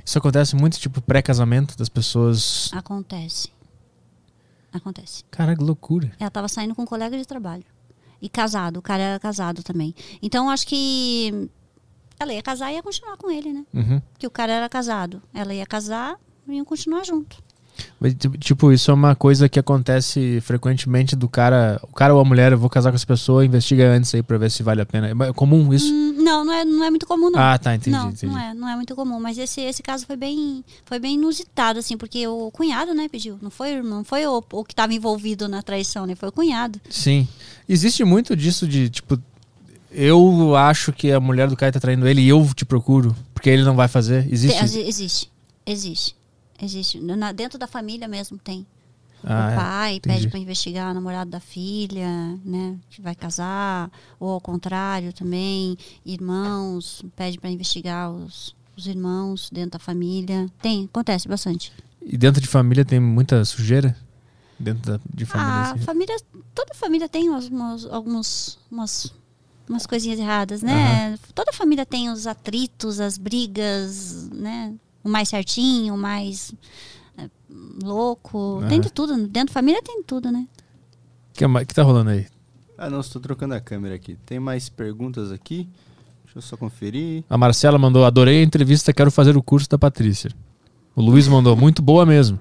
[0.05, 2.69] Isso acontece muito, tipo, pré-casamento das pessoas.
[2.73, 3.49] Acontece.
[4.71, 5.23] Acontece.
[5.31, 6.11] Cara, que loucura.
[6.19, 7.63] Ela tava saindo com um colega de trabalho.
[8.21, 9.95] E casado, o cara era casado também.
[10.21, 11.49] Então acho que
[12.19, 13.65] ela ia casar e ia continuar com ele, né?
[13.73, 14.01] Uhum.
[14.11, 15.21] Porque o cara era casado.
[15.33, 16.19] Ela ia casar
[16.55, 17.37] iam continuar junto.
[17.99, 21.79] Mas, tipo- isso é uma coisa que acontece frequentemente do cara.
[21.83, 24.35] O cara ou a mulher, eu vou casar com essa pessoa, investiga antes aí pra
[24.37, 25.09] ver se vale a pena.
[25.27, 25.93] É comum isso?
[25.93, 27.39] Hum, não, não é, não é muito comum, não.
[27.39, 28.25] Ah, tá, entendi, não, entendi.
[28.33, 29.19] não é, não é muito comum.
[29.19, 33.37] Mas esse, esse caso foi bem, foi bem inusitado, assim, porque o cunhado, né, pediu.
[33.43, 36.15] Não foi, não foi o, o que estava envolvido na traição, né?
[36.15, 36.81] Foi o cunhado.
[36.89, 37.27] Sim.
[37.69, 39.19] Existe muito disso de, tipo,
[39.91, 43.49] eu acho que a mulher do cara tá traindo ele e eu te procuro, porque
[43.51, 44.27] ele não vai fazer.
[44.31, 44.63] Existe?
[44.79, 45.31] Existe.
[45.65, 46.15] Existe.
[46.61, 46.99] Existe.
[46.99, 48.65] Na- dentro da família mesmo tem.
[49.23, 49.55] Ah, o é.
[49.55, 50.15] pai entendi.
[50.15, 52.09] pede para investigar o namorado da filha,
[52.45, 52.77] né?
[52.89, 55.75] Que vai casar, ou ao contrário também,
[56.05, 60.47] irmãos, pede para investigar os, os irmãos dentro da família.
[60.61, 61.71] Tem, acontece bastante.
[62.01, 63.95] E dentro de família tem muita sujeira?
[64.59, 65.83] Dentro da, de família, A assim.
[65.83, 66.17] família,
[66.53, 69.13] toda família tem umas, umas, alguns, umas,
[69.67, 71.17] umas coisinhas erradas, né?
[71.35, 74.73] Toda família tem os atritos, as brigas, né?
[75.07, 76.53] O mais certinho, o mais
[77.17, 77.29] é,
[77.81, 78.59] louco.
[78.67, 78.81] Tem Aham.
[78.81, 79.15] de tudo.
[79.15, 80.45] Dentro da família tem de tudo, né?
[81.29, 82.27] O que, que tá rolando aí?
[82.77, 84.17] Ah, não, estou trocando a câmera aqui.
[84.25, 85.69] Tem mais perguntas aqui?
[86.25, 87.23] Deixa eu só conferir.
[87.29, 90.29] A Marcela mandou: adorei a entrevista, quero fazer o curso da Patrícia.
[90.93, 92.37] O Luiz mandou: muito boa mesmo.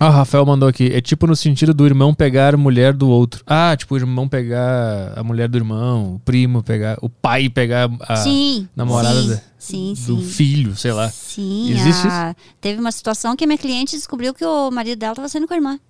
[0.00, 0.86] Ah, o Rafael mandou aqui.
[0.92, 3.42] É tipo no sentido do irmão pegar mulher do outro.
[3.46, 7.90] Ah, tipo, o irmão pegar a mulher do irmão, o primo pegar, o pai pegar
[8.02, 11.08] a sim, namorada sim, da- sim, do filho, sei lá.
[11.10, 15.12] Sim, Existe a- teve uma situação que a minha cliente descobriu que o marido dela
[15.14, 15.80] estava saindo com a irmã.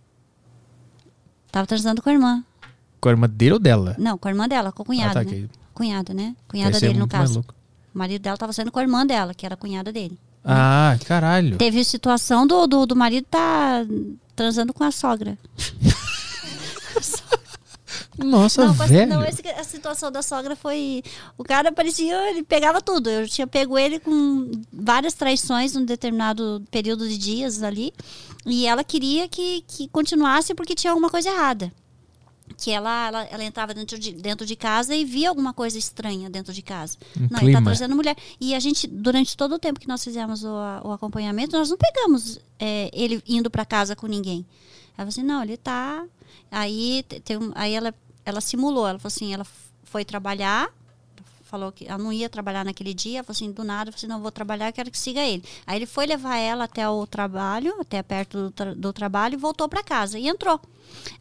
[1.52, 2.44] Tava transando com a irmã.
[3.00, 3.94] Com a irmã dele ou dela?
[3.98, 5.30] Não, com a irmã dela, com a cunhada, ah, tá, né?
[5.30, 6.34] que, Cunhada, né?
[6.48, 7.44] Cunhada é dele, no caso.
[7.94, 10.18] O marido dela tava saindo com a irmã dela, que era a cunhada dele.
[10.44, 11.56] Ah, caralho.
[11.58, 13.84] Teve situação do, do, do marido tá
[14.34, 15.36] transando com a sogra.
[18.18, 19.06] Nossa, não, velho.
[19.06, 21.04] não, esse- a situação da sogra foi.
[21.36, 23.08] O cara parecia, ele pegava tudo.
[23.08, 27.92] Eu tinha pego ele com várias traições num determinado período de dias ali.
[28.44, 31.72] E ela queria que, que continuasse porque tinha alguma coisa errada.
[32.60, 36.28] Que ela, ela, ela entrava dentro de, dentro de casa e via alguma coisa estranha
[36.28, 36.98] dentro de casa.
[37.16, 37.62] Um não, ele tá clima.
[37.62, 38.16] trazendo mulher.
[38.40, 40.48] E a gente, durante todo o tempo que nós fizemos o,
[40.84, 44.44] o acompanhamento, nós não pegamos é, ele indo para casa com ninguém.
[44.88, 46.04] Ela falou assim, não, ele tá.
[46.50, 47.94] Aí, te- tem aí ela,
[48.24, 49.46] ela simulou, ela falou assim, ela
[49.84, 50.68] foi trabalhar,
[51.48, 54.06] falou que ela não ia trabalhar naquele dia, falou assim, do nada, eu falei assim,
[54.06, 55.42] não, vou trabalhar, quero que siga ele.
[55.66, 59.36] Aí ele foi levar ela até o trabalho, até perto do, tra- do trabalho, e
[59.36, 60.60] voltou para casa, e entrou.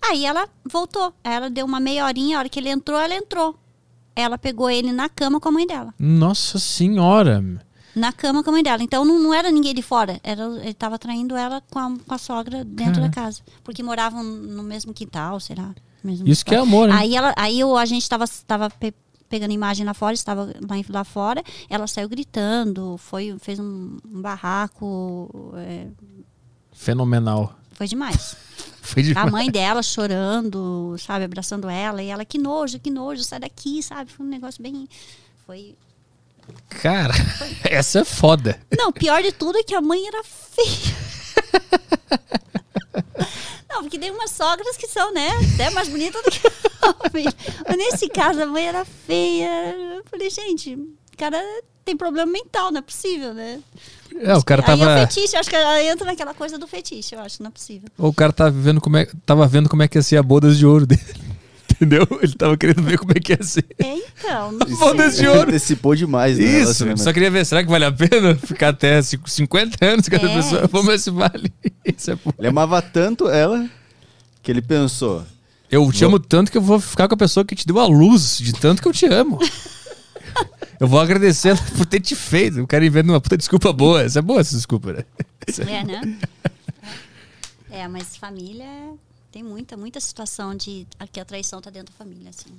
[0.02, 3.16] Aí ela voltou, aí ela deu uma meia horinha, a hora que ele entrou, ela
[3.16, 3.58] entrou.
[4.16, 5.94] Ela pegou ele na cama com a mãe dela.
[6.00, 7.44] Nossa senhora.
[7.96, 8.82] Na cama com a mãe dela.
[8.84, 10.20] Então não, não era ninguém de fora.
[10.24, 13.42] Era, ele estava traindo ela com a, com a sogra dentro da casa.
[13.64, 15.74] Porque moravam no mesmo quintal, será?
[16.04, 16.96] Mesmo Isso que é amor, hein?
[16.96, 18.94] Aí, ela, aí a gente estava tava pe-
[19.30, 20.54] pegando imagem lá fora, estava
[20.90, 21.44] lá, fora.
[21.70, 25.54] Ela saiu gritando, foi, fez um, um barraco.
[25.58, 25.88] é,
[26.72, 27.56] Fenomenal.
[27.72, 28.36] foi demais.
[28.88, 29.28] Foi demais.
[29.28, 32.02] A mãe dela chorando, sabe, abraçando ela.
[32.02, 34.10] E ela, que nojo, que nojo, sai daqui, sabe?
[34.10, 34.88] Foi um negócio bem.
[35.46, 35.76] Foi.
[36.70, 37.14] Cara,
[37.70, 38.58] essa é foda.
[38.78, 40.96] Não, pior de tudo é que a mãe era feia.
[43.78, 45.30] Não, porque tem umas sogras que são, né?
[45.54, 46.42] Até mais bonitas do que.
[47.68, 49.76] Mas nesse caso, a mãe era feia.
[49.98, 51.40] Eu falei, gente, o cara
[51.86, 53.60] tem problema mental, não é possível, né?
[54.20, 55.08] É, o cara Aí é tava.
[55.08, 57.88] fetiche, acho que ela entra naquela coisa do fetiche, eu acho, não é possível.
[57.98, 60.58] O cara tava vendo como é, tava vendo como é que ia ser a bodas
[60.58, 61.04] de ouro dele.
[61.80, 62.08] Entendeu?
[62.22, 63.66] Ele tava querendo ver como é que ia ser.
[63.78, 64.66] É, então, não
[65.10, 65.50] de ouro.
[65.50, 66.44] Antecipou demais, né?
[66.44, 67.04] Isso, relacionamento.
[67.04, 70.26] só queria ver, será que vale a pena ficar até cinco- 50 anos com essa
[70.26, 70.36] É.
[70.36, 70.68] pessoa?
[70.72, 71.54] Vamos ver se vale.
[71.86, 72.32] Isso é bom.
[72.40, 73.70] Ele amava tanto ela
[74.42, 75.24] que ele pensou.
[75.70, 77.86] Eu te amo tanto que eu vou ficar com a pessoa que te deu a
[77.86, 79.38] luz, de tanto que eu te amo.
[80.80, 82.60] Eu vou agradecer ela por ter te feito.
[82.60, 84.04] Eu quero ir vendo uma puta desculpa boa.
[84.04, 85.04] Essa é boa essa desculpa, né?
[85.68, 86.18] É, né?
[87.72, 88.66] É, mas família
[89.32, 92.52] tem muita, muita situação de que a traição tá dentro da família, assim.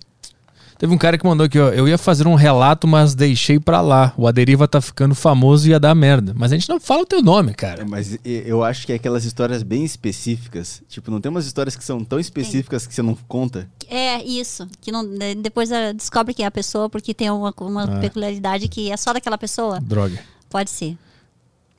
[0.76, 1.70] Teve um cara que mandou aqui, ó.
[1.70, 4.12] Eu ia fazer um relato, mas deixei pra lá.
[4.16, 6.32] O Aderiva tá ficando famoso e ia dar merda.
[6.36, 7.84] Mas a gente não fala o teu nome, É, cara.
[7.84, 10.80] Mas e- eu acho que é aquelas histórias bem específicas.
[10.88, 13.68] Tipo, não tem umas histórias que são tão específicas que você não conta.
[13.88, 14.68] É, isso.
[14.80, 17.98] Que não, né, depois ah, descobre que é a pessoa porque tem uma, uma Ah.
[18.00, 19.80] peculiaridade que é só daquela pessoa.
[19.80, 20.18] Droga.
[20.48, 20.96] Pode ser.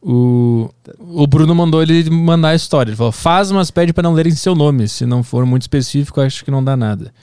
[0.02, 2.90] O, o Bruno mandou ele mandar a história.
[2.92, 4.88] Ele falou: faz, mas pede pra não lerem seu nome.
[4.88, 7.14] Se não for muito específico, acho que não dá nada.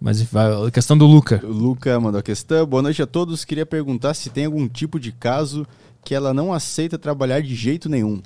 [0.00, 1.40] Mas vai, a questão do Luca.
[1.44, 2.66] O Luca mandou a questão.
[2.66, 3.44] Boa noite a todos.
[3.44, 5.66] Queria perguntar se tem algum tipo de caso
[6.04, 8.20] que ela não aceita trabalhar de jeito nenhum.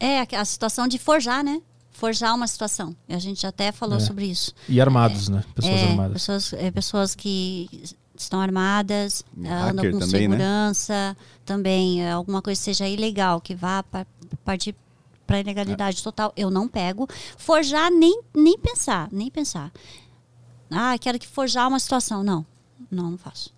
[0.00, 1.60] É a, a situação de forjar, né?
[1.92, 2.96] Forjar uma situação.
[3.08, 4.00] A gente até falou É.
[4.00, 4.52] sobre isso.
[4.68, 5.44] E armados, né?
[5.54, 6.12] Pessoas é, armadas.
[6.14, 7.68] Pessoas, é, pessoas que
[8.16, 10.38] estão armadas, Um ah, andam com também, né?
[11.44, 14.06] Também é, alguma coisa que seja ilegal, que vá pa-
[14.44, 14.74] partir
[15.26, 17.08] para ilegalidade total, eu não pego.
[17.36, 19.70] Forjar, nem, nem pensar, nem pensar.
[20.70, 22.22] Ah, quero que forjar uma situação.
[22.22, 22.44] Não,
[22.90, 23.50] não, não faço.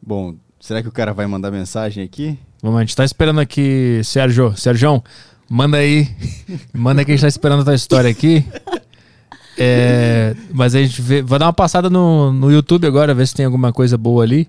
[0.00, 2.38] Bom, será que o cara vai mandar mensagem aqui?
[2.62, 4.56] Vamos, a gente tá esperando aqui, Sérgio.
[4.56, 5.02] Sérgio,
[5.48, 6.08] manda aí.
[6.72, 8.44] manda que a gente tá esperando a tua história aqui.
[9.56, 13.34] É, mas a gente vê, vai dar uma passada no, no YouTube agora, ver se
[13.34, 14.48] tem alguma coisa boa ali.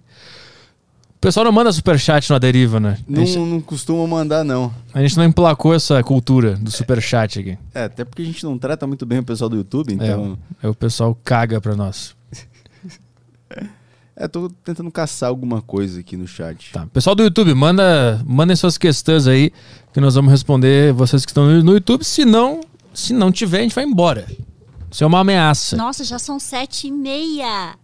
[1.19, 2.97] O pessoal não manda superchat na deriva, né?
[3.05, 4.73] Não, gente, não costuma mandar, não.
[4.93, 7.57] a gente não emplacou essa cultura do superchat aqui.
[7.75, 10.37] É, até porque a gente não trata muito bem o pessoal do YouTube, então.
[10.63, 12.15] É, o pessoal caga pra nós.
[14.21, 16.73] É, tô tentando caçar alguma coisa aqui no chat.
[16.73, 16.85] Tá.
[16.87, 19.49] Pessoal do YouTube, manda, mandem suas questões aí
[19.93, 22.03] que nós vamos responder vocês que estão no- no YouTube.
[22.03, 22.59] Se não,
[22.93, 24.27] se não tiver, a gente vai embora.
[24.91, 25.77] Isso é uma ameaça.
[25.77, 27.75] Nossa, já são sete e meia.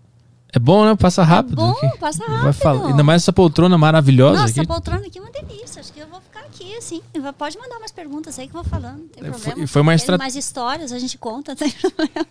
[0.56, 0.96] É bom, né?
[0.96, 1.58] Passa rápido.
[1.58, 1.98] bom, aqui.
[2.00, 2.54] passa Vai rápido.
[2.54, 4.60] falar- Ainda mais essa poltrona maravilhosa Nossa, aqui.
[4.62, 5.82] essa poltrona aqui é uma delícia.
[5.82, 7.02] Acho que eu vou ficar aqui, assim.
[7.38, 9.00] Pode mandar mais perguntas aí que eu vou falando.
[9.00, 9.68] Não tem É, Foi- problema.
[9.68, 11.54] foi uma Tem estra- mais histórias, a gente conta.
[11.58, 12.26] tem problema.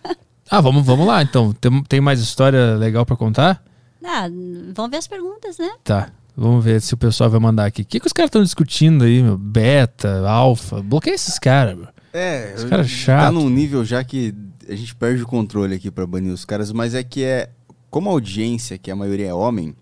[0.49, 1.53] Ah, vamos, vamos lá então.
[1.53, 3.63] Tem, tem mais história legal pra contar?
[4.03, 4.27] Ah,
[4.73, 5.69] vamos ver as perguntas, né?
[5.83, 6.09] Tá.
[6.37, 7.81] Vamos ver se o pessoal vai mandar aqui.
[7.83, 9.37] O que, que os caras estão discutindo aí, meu?
[9.37, 10.81] Beta, alfa.
[10.81, 11.87] Bloqueia esses caras, meu.
[12.13, 13.33] É, Os caras tá chato.
[13.33, 14.33] num nível já que
[14.69, 17.49] a gente perde o controle aqui pra banir os caras, mas é que é.
[17.89, 19.75] Como a audiência, que a maioria é homem,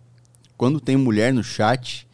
[0.58, 2.08] quando tem mulher no chat,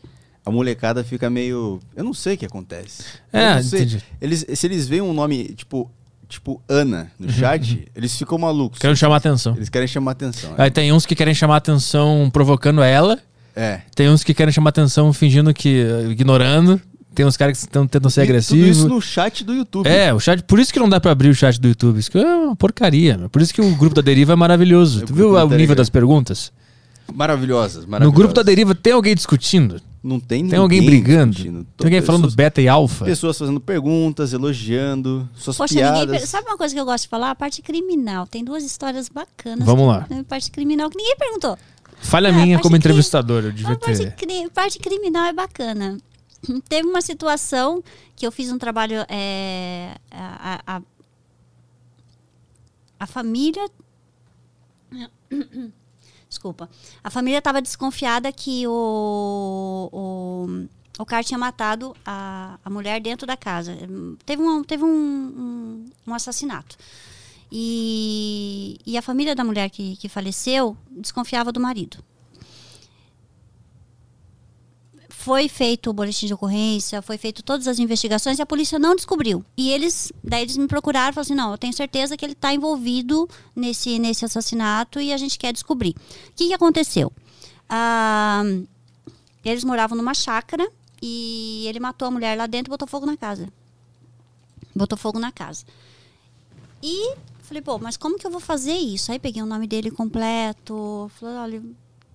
[0.45, 1.80] a molecada fica meio.
[1.95, 3.03] Eu não sei o que acontece.
[3.32, 4.03] É, entendi.
[4.20, 5.90] Eles, se eles veem um nome, tipo,
[6.28, 8.80] tipo Ana no chat, eles ficam malucos.
[8.80, 9.56] Quero chamar atenção.
[9.56, 10.53] Eles querem chamar atenção.
[10.57, 13.20] Aí tem uns que querem chamar atenção provocando ela.
[13.56, 13.82] É.
[13.94, 15.86] Tem uns que querem chamar atenção fingindo que.
[16.10, 16.82] ignorando.
[17.14, 18.77] Tem uns caras que estão tentando ser E Tudo agressivos.
[18.77, 19.88] isso no chat do YouTube.
[19.88, 20.44] É, o chat.
[20.44, 21.99] Por isso que não dá pra abrir o chat do YouTube.
[21.99, 23.18] Isso que é uma porcaria.
[23.18, 23.30] meu.
[23.30, 25.03] Por isso que o grupo da Deriva é maravilhoso.
[25.03, 25.76] É, tu viu o da nível Deriva.
[25.76, 26.52] das perguntas?
[27.14, 28.15] Maravilhosas, No maravilhosas.
[28.18, 29.81] grupo da Deriva tem alguém discutindo?
[30.02, 31.34] Não tem Tem alguém brigando?
[31.34, 31.65] discutindo.
[31.76, 33.03] Tem alguém falando Pessoas- beta e alfa?
[33.03, 36.06] Pessoas fazendo perguntas, elogiando, suas Poxa, piadas.
[36.11, 36.26] ninguém.
[36.26, 37.31] Sabe uma coisa que eu gosto de falar?
[37.31, 38.26] A parte criminal.
[38.27, 39.65] Tem duas histórias bacanas.
[39.65, 40.06] Vamos que- lá.
[40.18, 41.57] né, Parte criminal que ninguém perguntou.
[42.02, 44.11] Falha É, minha como entrevistador, eu devia A parte, ter.
[44.15, 45.98] cri- parte criminal é bacana.
[46.70, 47.84] Teve uma situação
[48.16, 49.06] que eu fiz um trabalho.
[49.10, 50.82] é, a, a,
[52.99, 53.66] a- família.
[56.30, 56.70] Desculpa.
[57.03, 60.68] A família estava desconfiada que o, o,
[60.99, 63.76] o cara tinha matado a, a mulher dentro da casa.
[64.26, 66.78] Teve um, teve um, um, um assassinato.
[67.52, 71.98] E, e a família da mulher que, que faleceu desconfiava do marido.
[75.20, 78.96] Foi feito o boletim de ocorrência, foi feito todas as investigações e a polícia não
[78.96, 79.44] descobriu.
[79.58, 82.32] E eles, daí eles me procuraram e falaram assim: não, eu tenho certeza que ele
[82.32, 85.90] está envolvido nesse, nesse assassinato e a gente quer descobrir.
[85.90, 87.12] O que, que aconteceu?
[87.68, 88.44] Ah,
[89.44, 90.66] eles moravam numa chácara
[91.02, 93.50] e ele matou a mulher lá dentro e botou fogo na casa.
[94.74, 95.66] Botou fogo na casa.
[96.82, 99.12] E falei, pô, mas como que eu vou fazer isso?
[99.12, 101.64] Aí peguei o nome dele completo, falei, olha,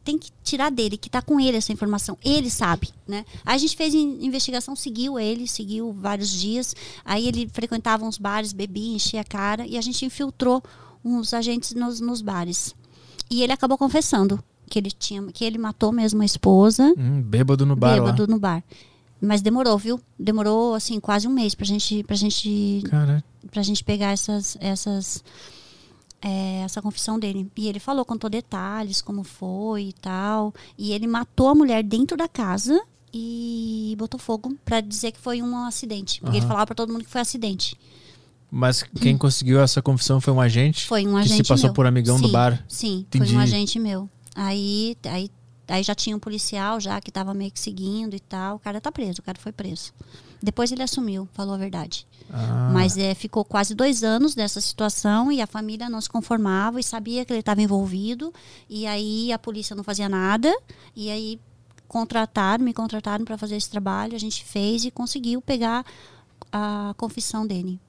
[0.04, 2.18] tem que tirar dele, que tá com ele essa informação.
[2.22, 3.24] Ele sabe, né?
[3.44, 6.74] Aí a gente fez in- investigação, seguiu ele, seguiu vários dias.
[7.04, 10.62] Aí ele frequentava uns bares, bebia, enchia a cara e a gente infiltrou
[11.04, 12.74] uns agentes nos, nos bares.
[13.30, 17.64] E ele acabou confessando que ele tinha, que ele matou mesmo a esposa, Hum, bêbado
[17.64, 18.62] no bar bêbado no bar.
[19.20, 19.98] Mas demorou, viu?
[20.18, 22.90] Demorou assim quase um mês pra gente, pra gente lá.
[22.90, 25.24] Cara, pra gente pegar essas, essas
[26.26, 27.46] é, essa confissão dele.
[27.54, 30.54] E ele falou, contou detalhes, como foi e tal.
[30.78, 32.82] E ele matou a mulher dentro da casa
[33.12, 36.20] e botou fogo pra dizer que foi um acidente.
[36.20, 36.48] Porque ele Aham.
[36.48, 37.76] falava pra todo mundo que foi acidente.
[38.50, 40.86] mas quem conseguiu essa confissão foi um agente?
[40.86, 41.74] Foi um que agente se passou meu.
[41.74, 42.64] por amigão do Sim, bar.
[42.68, 43.26] Sim, Entendi.
[43.26, 44.08] foi um agente meu.
[44.34, 45.30] Aí, aí,
[45.68, 48.56] aí já tinha um policial já que tava meio que seguindo e tal.
[48.56, 49.92] O cara tá preso, o cara foi preso.
[50.42, 52.06] Depois ele assumiu, falou a verdade.
[52.32, 56.80] Ah, Mas é, ficou quase dois anos dessa situação e a família não se conformava
[56.80, 58.32] e sabia que ele estava envolvido.
[58.68, 60.52] E aí a polícia não fazia nada.
[60.96, 61.38] E aí
[61.86, 64.14] contrataram, me contrataram para fazer esse trabalho.
[64.16, 65.84] A gente fez e conseguiu pegar
[66.50, 67.80] a confissão dele.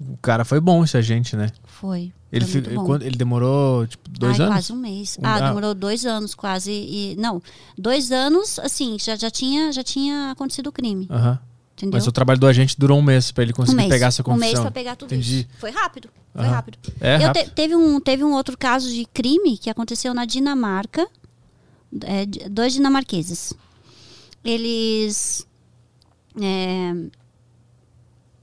[0.00, 1.50] o cara foi bom, esse agente, né?
[1.64, 2.12] Foi.
[2.30, 4.54] Ele, foi fi- quando- ele demorou, tipo, dois Ai, anos?
[4.58, 5.16] Quase um mês.
[5.18, 5.48] Um- Ah, ah.
[5.48, 6.70] demorou dois anos quase.
[6.70, 7.42] E, não,
[7.76, 11.06] dois anos, assim, já, já, tinha, já tinha acontecido o crime.
[11.10, 11.38] Aham.
[11.78, 11.96] Entendeu?
[11.98, 13.88] Mas o trabalho do agente durou um mês pra ele um conseguir mês.
[13.88, 14.48] pegar essa um confissão.
[14.48, 15.40] mês para pegar tudo Entendi.
[15.40, 15.48] isso.
[15.58, 16.08] Foi rápido.
[16.32, 16.50] Foi Aham.
[16.50, 16.78] rápido.
[17.00, 17.44] É, Eu rápido.
[17.44, 21.08] te- teve, um, teve um outro caso de crime que aconteceu na Dinamarca.
[22.02, 23.54] É, dois dinamarqueses.
[24.44, 25.46] Eles
[26.40, 26.94] é,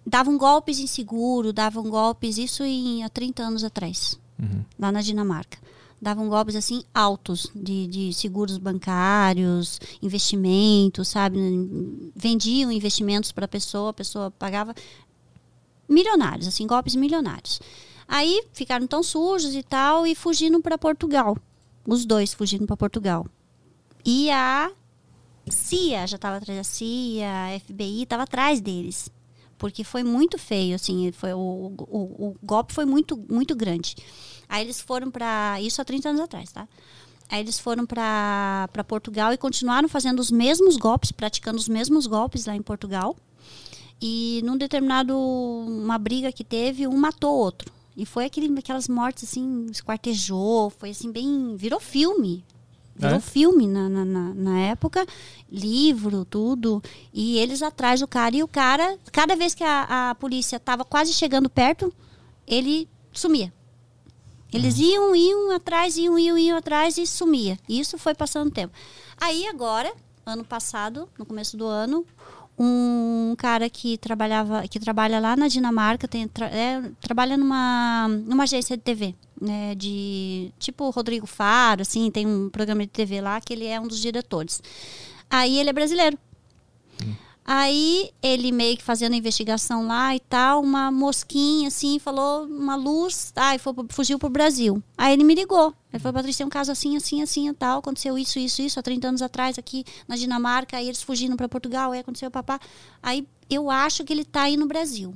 [0.06, 4.64] davam golpes em seguro, davam golpes, isso em, há 30 anos atrás, Uhum.
[4.80, 5.58] lá na Dinamarca.
[6.01, 11.40] Davam golpes assim altos de, de seguros bancários, investimentos, sabe?
[12.15, 14.75] Vendiam investimentos para a pessoa, a pessoa pagava
[15.88, 17.59] milionários, assim, golpes milionários.
[18.07, 21.38] Aí ficaram tão sujos e tal e fugiram para Portugal.
[21.88, 23.25] Os dois fugiram para Portugal.
[24.03, 24.72] E a
[25.49, 29.09] CIA já estava atrás da CIA, a FBI estava atrás deles.
[29.57, 33.95] Porque foi muito feio, assim, foi, o, o, o golpe foi muito, muito grande.
[34.56, 35.59] Aí eles foram para.
[35.59, 36.66] Isso há 30 anos atrás, tá?
[37.27, 42.45] Aí eles foram para Portugal e continuaram fazendo os mesmos golpes, praticando os mesmos golpes
[42.45, 43.17] lá em Portugal.
[44.01, 47.69] E num determinado uma briga que teve, um matou o outro.
[47.98, 52.45] E foi aquele, aquelas mortes assim, esquartejou, foi assim bem, virou filme.
[52.95, 53.19] Virou É?
[53.19, 55.06] filme na, na, na, época,
[55.51, 56.82] livro, tudo.
[57.14, 58.38] E eles atrás do cara.
[58.38, 61.93] E o cara, cada vez que a, a polícia estava quase chegando perto,
[62.48, 63.51] ele sumia.
[64.56, 67.58] Eles iam, iam atrás, iam, iam, iam atrás e sumia.
[67.67, 68.74] E isso foi passando tempo.
[69.17, 69.93] Aí agora,
[70.25, 72.06] ano passado, no começo do ano,
[72.58, 78.43] um cara que trabalhava, que trabalha lá na Dinamarca, tem, tra, é, trabalha numa, numa
[78.43, 83.42] agência de TV, né, de tipo Rodrigo Faro, assim, tem um programa de TV lá
[83.42, 84.61] que ele é um dos diretores.
[85.30, 86.17] Aí ele é brasileiro.
[87.48, 92.75] Aí ele meio que fazendo a investigação lá e tal, uma mosquinha assim, falou uma
[92.75, 94.82] luz, ai, foi, fugiu pro Brasil.
[94.98, 95.72] Aí ele me ligou.
[95.93, 98.80] Ele falou, Patrícia, tem um caso assim, assim, assim e tal, aconteceu isso, isso, isso,
[98.80, 102.59] há 30 anos atrás aqui na Dinamarca, aí eles fugindo para Portugal, aí aconteceu papá.
[103.01, 105.14] Aí eu acho que ele tá aí no Brasil.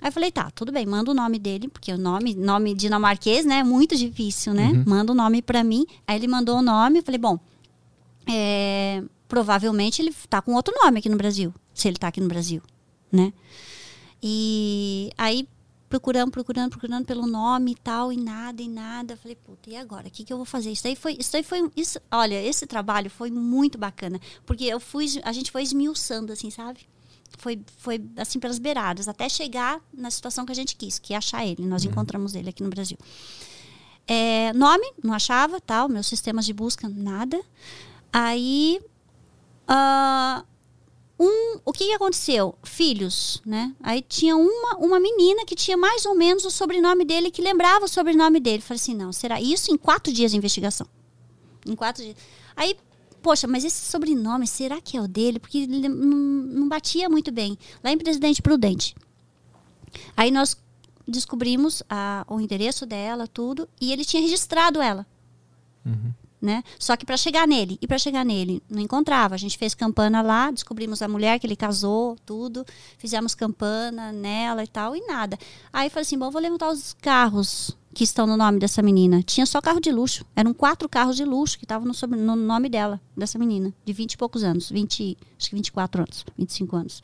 [0.00, 3.44] Aí eu falei, tá, tudo bem, manda o nome dele, porque o nome, nome dinamarquês,
[3.44, 4.66] né, é muito difícil, né?
[4.66, 4.84] Uhum.
[4.84, 5.86] Manda o nome para mim.
[6.08, 7.38] Aí ele mandou o nome, eu falei, bom,
[8.28, 12.28] é, provavelmente ele tá com outro nome aqui no Brasil, se ele tá aqui no
[12.28, 12.62] Brasil,
[13.12, 13.32] né?
[14.22, 15.46] E aí
[15.88, 19.16] procurando, procurando, procurando pelo nome e tal, e nada, e nada.
[19.16, 20.08] Falei, puta, e agora?
[20.08, 20.70] O que, que eu vou fazer?
[20.70, 24.78] Isso aí foi, isso aí foi, isso, olha, esse trabalho foi muito bacana, porque eu
[24.78, 26.80] fui, a gente foi esmiuçando, assim, sabe?
[27.38, 31.16] Foi, foi assim pelas beiradas, até chegar na situação que a gente quis, que é
[31.16, 31.64] achar ele.
[31.66, 32.98] Nós encontramos ele aqui no Brasil.
[34.06, 37.40] É, nome, não achava, tal, meus sistemas de busca, nada.
[38.12, 38.80] Aí,
[39.68, 40.44] ah,
[41.20, 42.54] um, o que, aconteceu?
[42.62, 43.74] Filhos, né?
[43.82, 47.84] Aí tinha uma, uma menina que tinha mais ou menos o sobrenome dele, que lembrava
[47.84, 48.62] o sobrenome dele.
[48.62, 50.86] Falei assim, não, será isso em quatro dias de investigação?
[51.66, 52.16] Em quatro dias.
[52.56, 52.76] Aí,
[53.20, 55.38] poxa, mas esse sobrenome, será que é o dele?
[55.38, 57.58] Porque ele não, não batia muito bem.
[57.84, 58.94] Lá em Presidente Prudente.
[60.16, 60.56] Aí nós
[61.06, 65.06] descobrimos a, o endereço dela, tudo, e ele tinha registrado ela.
[66.40, 66.62] Né?
[66.78, 69.34] Só que para chegar nele, e para chegar nele, não encontrava.
[69.34, 72.64] A gente fez campana lá, descobrimos a mulher que ele casou, tudo,
[72.96, 75.36] fizemos campana nela e tal, e nada.
[75.72, 79.22] Aí falei assim: bom, vou levantar os carros que estão no nome dessa menina.
[79.24, 80.24] Tinha só carro de luxo.
[80.36, 84.12] Eram quatro carros de luxo que estavam no, no nome dela, dessa menina, de 20
[84.12, 87.02] e poucos anos, 20, acho que 24 anos, 25 anos.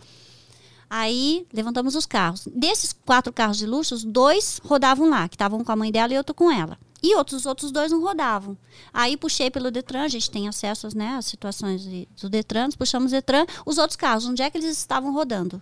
[0.89, 2.47] Aí levantamos os carros.
[2.55, 6.15] Desses quatro carros de luxo, os dois rodavam lá, que estavam com a mãe dela
[6.15, 6.79] e outro com ela.
[7.07, 8.57] E outros, os outros dois não rodavam.
[8.93, 13.13] Aí puxei pelo Detran, a gente tem acesso né, às situações de- do Detran, puxamos
[13.13, 15.61] o Detran, os outros carros, onde é que eles estavam rodando?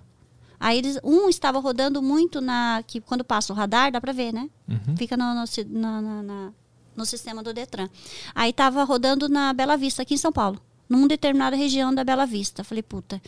[0.60, 2.84] Aí eles, um estava rodando muito na.
[2.86, 4.48] que quando passa o radar, dá pra ver, né?
[4.96, 5.44] Fica no, no,
[5.80, 6.52] na- na-
[6.94, 7.88] no sistema do Detran.
[8.34, 12.24] Aí estava rodando na Bela Vista, aqui em São Paulo, numa determinada região da Bela
[12.26, 12.62] Vista.
[12.62, 13.20] Falei, puta.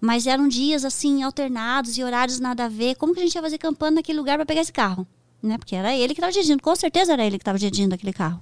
[0.00, 2.96] Mas eram dias assim, alternados e horários nada a ver.
[2.96, 5.06] Como que a gente ia fazer campanha naquele lugar para pegar esse carro?
[5.44, 5.58] Né?
[5.58, 8.40] Porque era ele que estava dirigindo, com certeza era ele que estava dirigindo aquele carro.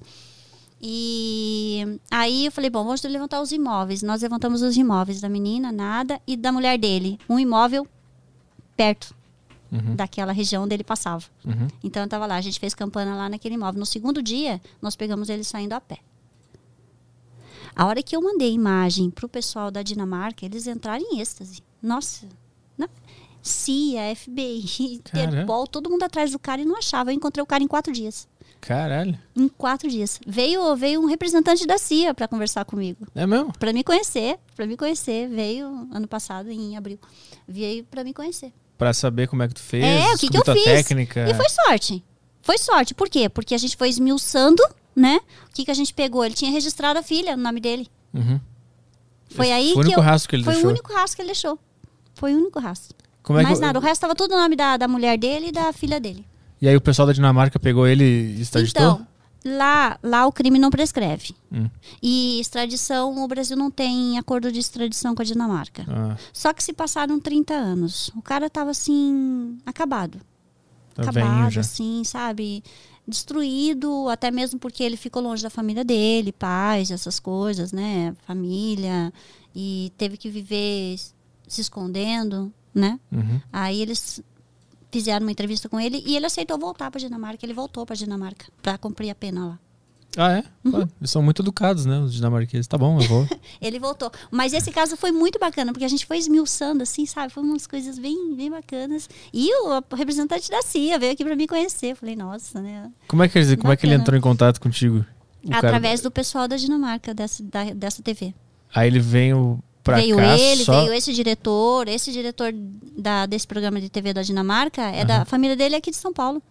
[0.81, 4.03] E aí eu falei, bom, vamos levantar os imóveis.
[4.03, 7.19] Nós levantamos os imóveis da menina, nada, e da mulher dele.
[7.29, 7.87] Um imóvel
[8.77, 9.15] perto
[9.97, 11.25] daquela região onde ele passava.
[11.45, 11.67] Uhum.
[11.83, 13.81] Então eu tava lá, a gente fez campana lá naquele imóvel.
[13.81, 15.99] No segundo dia, nós pegamos ele saindo a pé.
[17.75, 21.63] A hora que eu mandei imagem pro pessoal da Dinamarca, eles entraram em êxtase.
[21.83, 22.29] Nossa,
[23.43, 25.33] CIA, FBI, Caramba.
[25.33, 27.11] Interpol, todo mundo atrás do cara e não achava.
[27.11, 28.29] Eu encontrei o cara em quatro dias.
[28.61, 29.19] Caralho.
[29.35, 30.21] Em quatro dias.
[30.25, 33.07] Veio, veio um representante da CIA para conversar comigo.
[33.15, 33.53] É mesmo?
[33.59, 35.29] Para me conhecer, para me conhecer.
[35.29, 36.99] Veio ano passado, em abril.
[37.47, 38.53] Veio para me conhecer.
[38.79, 39.85] Pra saber como é que tu fez.
[39.85, 40.65] É, o que, que eu fiz.
[40.65, 41.29] técnica.
[41.29, 42.05] E foi sorte.
[42.41, 42.95] Foi sorte.
[42.95, 43.29] Por quê?
[43.29, 44.63] Porque a gente foi esmiuçando,
[44.95, 45.21] né?
[45.49, 46.25] O que, que a gente pegou?
[46.25, 47.89] Ele tinha registrado a filha no nome dele.
[48.15, 48.41] Uhum.
[49.31, 50.05] Foi Esse aí foi o que único eu...
[50.05, 50.69] rastro que ele Foi deixou.
[50.69, 51.59] o único rastro que ele deixou.
[52.15, 52.97] Foi o único rastro.
[53.23, 53.65] Como é Mais que...
[53.65, 53.79] nada.
[53.79, 56.27] O resto tava tudo no nome da, da mulher dele e da filha dele.
[56.61, 58.83] E aí o pessoal da Dinamarca pegou ele e extraditou?
[58.83, 59.07] Então,
[59.45, 61.35] lá, lá o crime não prescreve.
[61.53, 61.69] Hum.
[62.03, 65.85] E extradição, o Brasil não tem acordo de extradição com a Dinamarca.
[65.89, 68.11] Ah, Só que se passaram 30 anos.
[68.17, 70.21] O cara tava assim, acabado.
[70.95, 72.63] tá acabado, assim, sabe?
[73.07, 78.15] Destruído, até mesmo porque ele ficou longe da família dele, pais, essas coisas, né?
[78.27, 79.13] Família.
[79.55, 80.97] E teve que viver
[81.49, 82.99] se escondendo, né?
[83.11, 83.41] Uhum.
[83.53, 84.21] Aí eles
[84.91, 87.45] fizeram uma entrevista com ele e ele aceitou voltar para Dinamarca.
[87.45, 89.59] Ele voltou para Dinamarca para cumprir a pena lá.
[90.15, 90.45] Ah, é?
[90.63, 90.87] Uhum.
[91.01, 91.99] Eles são muito educados, né?
[92.01, 92.67] Os dinamarqueses.
[92.67, 93.27] Tá bom, eu vou.
[93.63, 94.13] Ele voltou.
[94.31, 97.33] Mas esse caso foi muito bacana, porque a gente foi esmiuçando, assim, sabe?
[97.33, 99.09] Foi umas coisas bem, bem bacanas.
[99.33, 101.97] E o representante da CIA veio aqui para me conhecer.
[101.97, 102.93] Falei, nossa, né?
[103.09, 105.03] Como é que, eles, como é que ele entrou em contato contigo?
[105.43, 108.35] O cara- Através do pessoal da Dinamarca, dessa, da- dessa TV.
[108.75, 110.81] Aí ele veio pra veio cá ele, só...
[110.81, 111.89] veio esse diretor.
[111.89, 112.53] Esse diretor
[112.97, 115.97] da, desse programa de TV da Dinamarca é da a família dele é aqui de
[115.97, 116.43] São Paulo.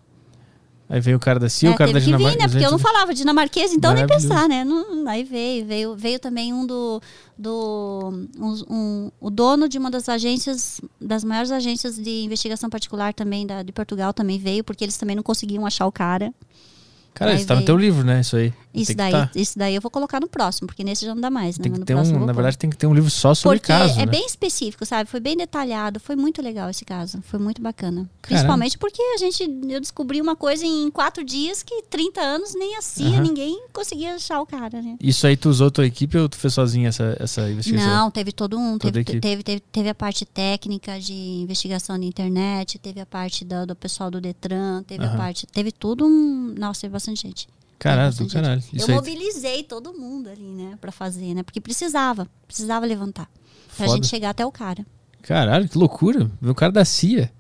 [0.90, 2.44] Aí veio o cara da CIA, É, o cara da teve que vir, Dinamarca.
[2.44, 2.50] né?
[2.52, 4.66] Porque eu não falava dinamarquês, então nem pensar, né?
[4.66, 7.02] Não- aí veio, veio, veio também um do,
[7.38, 13.14] do um, um- o dono de uma das agências, das maiores agências de investigação particular
[13.14, 16.34] também da, de Portugal também veio, porque eles também não conseguiam achar o cara.
[17.14, 18.22] Cara, isso tá no teu livro, né?
[18.22, 18.54] Isso aí.
[18.74, 19.30] Isso daí, tá.
[19.36, 21.64] isso daí eu vou colocar no próximo, porque nesse já não dá mais, né?
[21.64, 24.00] Tem que ter um, na verdade, tem que ter um livro só sobre Porque caso,
[24.00, 24.12] é né?
[24.12, 25.10] bem específico, sabe?
[25.10, 27.22] Foi bem detalhado, foi muito legal esse caso.
[27.24, 28.10] Foi muito bacana.
[28.22, 28.22] Caramba.
[28.22, 32.78] Principalmente porque a gente, eu descobri uma coisa em quatro dias que 30 anos nem
[32.78, 33.22] a CIA, Aham.
[33.22, 34.96] ninguém conseguia achar o cara, né?
[35.02, 37.90] Isso aí tu usou tua equipe ou tu fez sozinha essa, essa investigação?
[37.90, 38.78] Não, teve todo um.
[38.78, 43.66] Teve, teve, teve, teve a parte técnica de investigação na internet, teve a parte do,
[43.68, 45.14] do pessoal do Detran, teve Aham.
[45.14, 45.46] a parte.
[45.48, 46.56] Teve tudo um.
[46.58, 47.48] Nossa, teve bastante gente.
[47.80, 48.62] Caralho, do caralho.
[48.62, 48.78] gente.
[48.78, 51.42] Isso Eu aí, mobilizei todo mundo ali, né, pra fazer, né?
[51.42, 52.28] Porque precisava.
[52.46, 53.28] Precisava levantar.
[53.76, 53.96] Pra Foda.
[53.96, 54.86] gente chegar até o cara.
[55.24, 56.30] Caralho, que loucura.
[56.42, 57.32] O cara da CIA.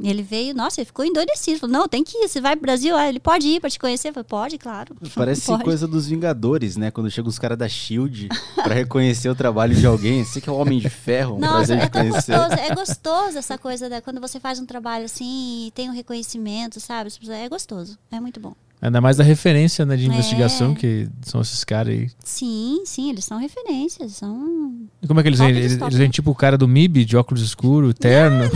[0.00, 1.60] E ele veio, nossa, ele ficou endoidecido.
[1.60, 2.28] Falou, não, tem que ir.
[2.28, 2.96] Você vai pro Brasil?
[2.96, 4.08] Ah, ele pode ir pra te conhecer?
[4.08, 4.96] Eu falei, pode, claro.
[5.14, 5.64] Parece Pode.
[5.64, 6.90] coisa dos Vingadores, né?
[6.90, 8.28] Quando chegam os caras da Shield
[8.64, 10.24] pra reconhecer o trabalho de alguém.
[10.24, 12.36] Você que é o Homem de Ferro, um Nossa, prazer é de conhecer.
[12.36, 15.92] gostoso, é gostoso essa coisa da quando você faz um trabalho assim e tem um
[15.92, 17.10] reconhecimento, sabe?
[17.28, 18.54] É gostoso, é muito bom.
[18.82, 20.06] Ainda mais da referência né, de É.
[20.08, 22.10] investigação, que são esses caras aí.
[22.24, 24.74] Sim, sim, eles são referências, são.
[25.00, 25.50] E como é que eles vêm?
[25.50, 28.50] Eles, eles vêm tipo o cara do MIB, de óculos escuro, terno.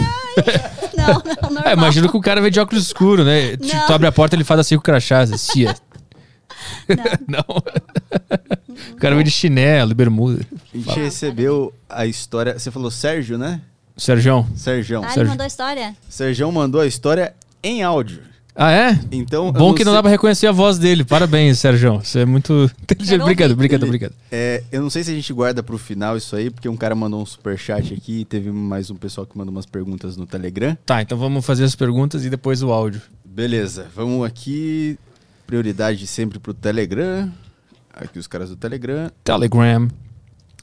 [0.97, 1.63] Não, não, normal.
[1.67, 3.53] É, imagino que o cara vem de óculos escuro, né?
[3.53, 3.87] Não.
[3.87, 5.77] Tu abre a porta ele faz assim com o crachá, assim, CIA.
[7.29, 7.45] Não.
[8.93, 10.45] o cara vem de chinelo, bermuda.
[10.75, 12.59] A gente recebeu a história.
[12.59, 13.61] Você falou Sérgio, né?
[13.97, 14.47] Sérgio.
[14.57, 15.03] Sergião.
[15.03, 15.31] Ah, ele Sérgio.
[15.31, 15.97] mandou a história?
[16.09, 18.23] Sergião mandou a história em áudio.
[18.57, 18.99] Ah, é?
[19.13, 19.53] Então.
[19.53, 21.05] Bom que não sei- dá pra reconhecer a voz dele.
[21.05, 21.99] Parabéns, Sérgio.
[22.03, 23.21] Você é muito inteligente.
[23.21, 24.15] Obrigado, obrigado, obrigado.
[24.33, 26.95] É, eu não sei se a gente guarda pro final isso aí, porque um cara
[26.95, 30.77] mandou um superchat aqui e teve mais um pessoal que mandou umas perguntas no Telegram.
[30.87, 33.03] Tá, então vamos fazer as perguntas e depois o áudio.
[33.25, 34.99] Beleza, vamos aqui.
[35.47, 37.31] Prioridade sempre pro Telegram.
[37.93, 39.11] Aqui os caras do Telegram.
[39.23, 39.89] Telegram.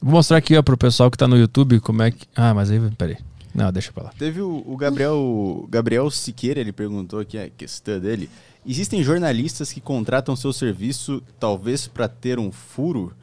[0.01, 2.25] Vou mostrar aqui, ó, pro pessoal que tá no YouTube como é que.
[2.35, 3.17] Ah, mas aí, peraí.
[3.53, 4.13] Não, deixa pra lá.
[4.17, 8.29] Teve o, o Gabriel, o Gabriel Siqueira, ele perguntou aqui a questão dele.
[8.65, 13.13] Existem jornalistas que contratam seu serviço talvez pra ter um furo?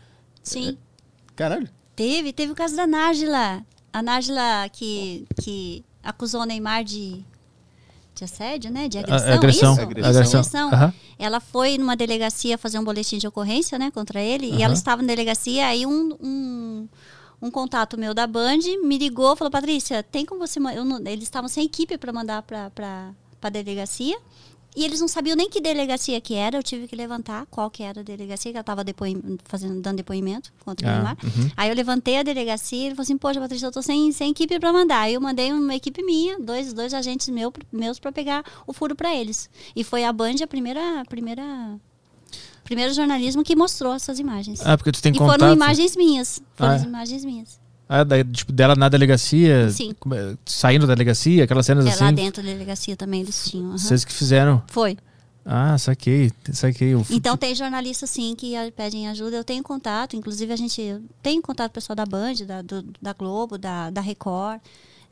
[0.42, 0.76] Sim.
[1.34, 1.68] Caralho.
[1.96, 3.62] Teve, teve o caso da Nájila.
[3.92, 7.24] A Nájila que, que acusou o Neymar de,
[8.14, 8.88] de assédio, né?
[8.88, 9.28] De agressão.
[9.28, 9.72] A- agressão.
[9.72, 9.80] Isso?
[9.82, 10.40] Agressão.
[10.40, 10.94] Isso, Agressão.
[11.18, 14.46] Ela foi numa delegacia fazer um boletim de ocorrência, né, contra ele.
[14.54, 16.88] E ela estava na delegacia, aí um, um,
[17.42, 20.58] um contato meu da Band me ligou, falou, Patrícia, tem como você...
[20.60, 23.12] não- eles estavam sem equipe para mandar para
[23.42, 24.18] a delegacia.
[24.76, 27.82] E eles não sabiam nem que delegacia que era, eu tive que levantar qual que
[27.82, 28.84] era a delegacia, que ela estava
[29.46, 31.16] fazendo, dando depoimento contra o Ah, Neymar.
[31.24, 31.50] uhum.
[31.56, 34.30] Aí eu levantei a delegacia e ele falou assim, poxa, Patrícia, eu tô sem, sem
[34.30, 35.00] equipe para mandar.
[35.00, 38.94] Aí eu mandei uma equipe minha, dois, dois agentes meu, meus para pegar o furo
[38.94, 39.50] para eles.
[39.74, 41.42] E foi a Band a primeira, a primeira,
[42.70, 44.60] primeiro jornalismo que mostrou essas imagens.
[44.64, 45.40] Ah, porque tu tem e contato.
[45.40, 46.40] foram imagens minhas.
[46.54, 46.86] Foram Ah, as é?
[46.86, 47.60] imagens minhas.
[47.88, 49.68] Ah, da, tipo, dela na delegacia.
[49.70, 49.92] Sim.
[50.12, 52.04] é, Saindo da delegacia, aquelas cenas É, assim.
[52.04, 53.70] lá dentro da delegacia também eles tinham.
[53.70, 53.78] aham.
[53.78, 54.62] Vocês que fizeram.
[54.68, 54.96] Foi.
[55.44, 56.30] Ah, saquei.
[56.52, 56.94] Saquei.
[56.94, 59.36] O Então tem jornalistas sim que pedem ajuda.
[59.36, 62.62] Eu tenho contato, inclusive a gente eu tenho contato com o pessoal da Band, da,
[62.62, 64.60] do- da Globo, da, da Record.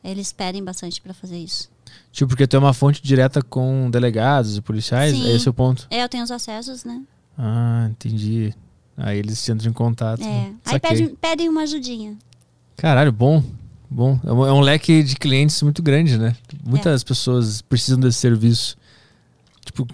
[0.04, 1.68] Eles pedem bastante para fazer isso.
[2.12, 5.12] Tipo, porque tem uma fonte direta com delegados e policiais.
[5.16, 5.26] Sim.
[5.28, 5.88] É esse o ponto.
[5.90, 7.02] É, eu tenho os acessos, né?
[7.38, 8.52] Ah, entendi.
[8.96, 10.22] Aí eles entram em contato.
[10.22, 10.26] É.
[10.26, 10.90] Aí Saquei.
[10.90, 12.16] pedem, pedem uma ajudinha.
[12.76, 13.42] Caralho, bom.
[13.90, 14.18] Bom.
[14.24, 16.36] É um, é um leque de clientes muito grande, né?
[16.66, 18.76] Muitas pessoas precisam desse serviço.
[19.64, 19.86] Tipo,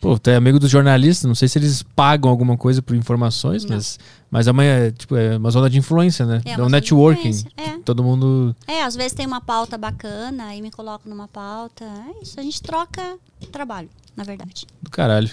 [0.00, 3.64] pô, tu é amigo dos jornalistas, não sei se eles pagam alguma coisa por informações,
[3.64, 3.76] Não.
[3.76, 3.98] mas,
[4.30, 6.42] mas é, uma, é, tipo, é uma zona de influência, né?
[6.44, 7.28] É É, um networking.
[7.28, 7.78] influência, é.
[7.84, 8.54] Todo mundo.
[8.66, 11.84] É, às vezes tem uma pauta bacana, aí me coloco numa pauta.
[11.84, 13.16] É isso, a gente troca
[13.52, 14.66] trabalho, na verdade.
[14.82, 15.30] Do caralho.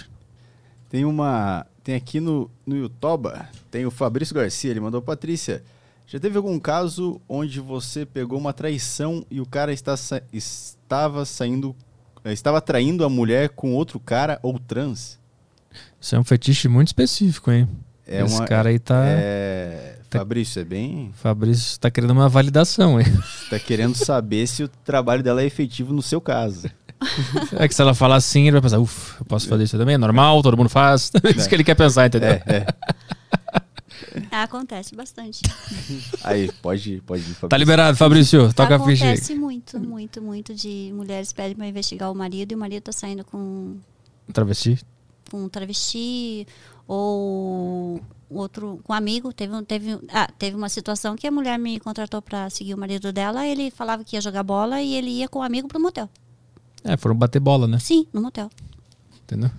[0.94, 1.66] Tem uma.
[1.82, 5.60] Tem aqui no, no Yutoba, tem o Fabrício Garcia, ele mandou, Patrícia,
[6.06, 9.96] já teve algum caso onde você pegou uma traição e o cara está,
[10.32, 11.74] estava saindo.
[12.24, 15.18] eh, Estava traindo a mulher com outro cara ou trans?
[16.00, 17.68] Isso é um fetiche muito específico, hein?
[18.06, 19.04] É Esse uma, cara aí tá.
[19.04, 21.10] É, tá- Fabrício, é bem.
[21.14, 23.06] Fabrício tá querendo uma validação, hein?
[23.50, 26.70] Tá querendo saber se o trabalho dela é efetivo no seu caso.
[27.58, 29.94] É que se ela falar assim, ele vai pensar, ufa, eu posso fazer isso também,
[29.94, 31.10] é normal, todo mundo faz.
[31.24, 32.30] É isso que ele quer pensar, entendeu?
[32.30, 32.66] É, é.
[34.30, 35.40] É, acontece bastante.
[36.22, 37.48] Aí, pode, pode ir, Fabrício.
[37.48, 38.52] Tá liberado, Fabrício.
[38.52, 42.54] Toca a ficha acontece muito, muito, muito de mulheres pedem para investigar o marido e
[42.54, 43.76] o marido tá saindo com,
[44.32, 44.78] Travesti.
[45.30, 46.46] com um travesti
[46.86, 48.00] ou
[48.30, 49.32] outro com um amigo.
[49.32, 52.78] Teve, um- teve, ah, teve uma situação que a mulher me contratou para seguir o
[52.78, 53.46] marido dela.
[53.46, 56.08] Ele falava que ia jogar bola e ele ia com o amigo pro motel.
[56.84, 57.78] É, foram bater bola, né?
[57.78, 58.50] Sim, no motel.
[59.24, 59.50] Entendeu?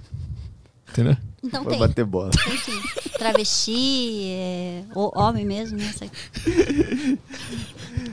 [0.89, 1.17] Entendeu?
[1.43, 1.79] Então Foi tem.
[1.79, 2.31] bater bola.
[2.31, 2.81] Tem sim.
[3.17, 5.93] Travesti, é, ou homem mesmo, né?
[5.97, 6.09] Sei.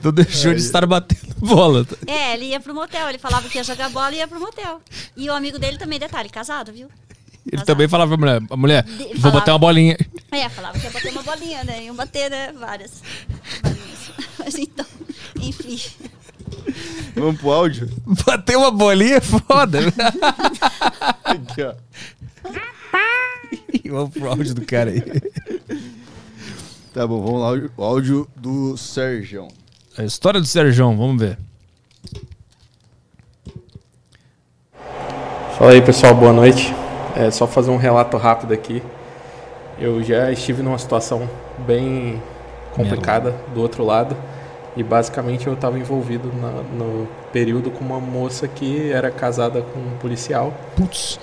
[0.03, 1.87] Tu deixou de estar batendo bola.
[2.07, 3.09] É, ele ia pro motel.
[3.09, 4.81] Ele falava que ia jogar bola e ia pro motel.
[5.17, 6.89] E o amigo dele também, detalhe, casado, viu?
[7.47, 7.67] Ele Azar.
[7.67, 9.41] também falava pra mulher, a mulher, De- vou falava.
[9.41, 9.97] bater uma bolinha.
[10.31, 11.85] É, falava que ia bater uma bolinha, né?
[11.85, 12.53] Iam bater, né?
[12.53, 13.03] Várias.
[14.39, 14.87] Mas então,
[15.41, 15.79] enfim.
[17.15, 17.89] Vamos pro áudio?
[18.27, 19.79] Bater uma bolinha é foda.
[21.25, 21.75] Aqui, ó.
[23.91, 25.03] Vamos pro áudio do cara aí.
[26.95, 27.71] Tá bom, vamos lá.
[27.77, 29.49] O áudio do Sérgio.
[29.97, 31.39] A história do Sérgio, vamos ver.
[35.59, 36.75] Fala aí pessoal, boa noite.
[37.15, 38.83] É só fazer um relato rápido aqui.
[39.79, 41.29] Eu já estive numa situação
[41.67, 42.23] bem
[42.73, 44.17] complicada do outro lado
[44.77, 49.79] e basicamente eu estava envolvido na- no período com uma moça que era casada com
[49.79, 51.21] um policial Putz.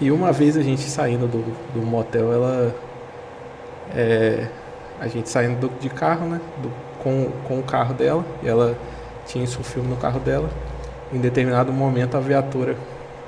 [0.00, 2.74] e uma vez a gente saindo do, do motel, ela.
[3.94, 4.46] é,
[5.00, 6.40] a gente saindo do- de carro, né?
[6.62, 6.72] do-
[7.02, 8.76] com, com o carro dela, e ela
[9.26, 10.50] tinha isso filme no carro dela.
[11.12, 12.76] Em determinado momento, a viatura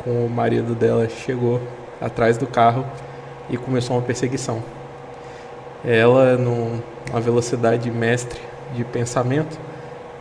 [0.05, 1.61] com o marido dela chegou
[2.01, 2.85] atrás do carro
[3.49, 4.61] e começou uma perseguição.
[5.85, 8.41] Ela, num- numa velocidade mestre
[8.75, 9.59] de pensamento,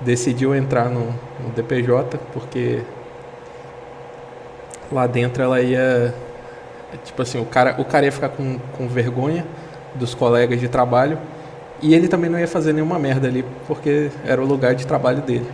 [0.01, 1.07] decidiu entrar no,
[1.39, 2.81] no DPJ porque
[4.91, 6.13] lá dentro ela ia
[7.03, 9.45] tipo assim o cara o cara ia ficar com, com vergonha
[9.95, 11.17] dos colegas de trabalho
[11.81, 15.21] e ele também não ia fazer nenhuma merda ali porque era o lugar de trabalho
[15.21, 15.49] dele.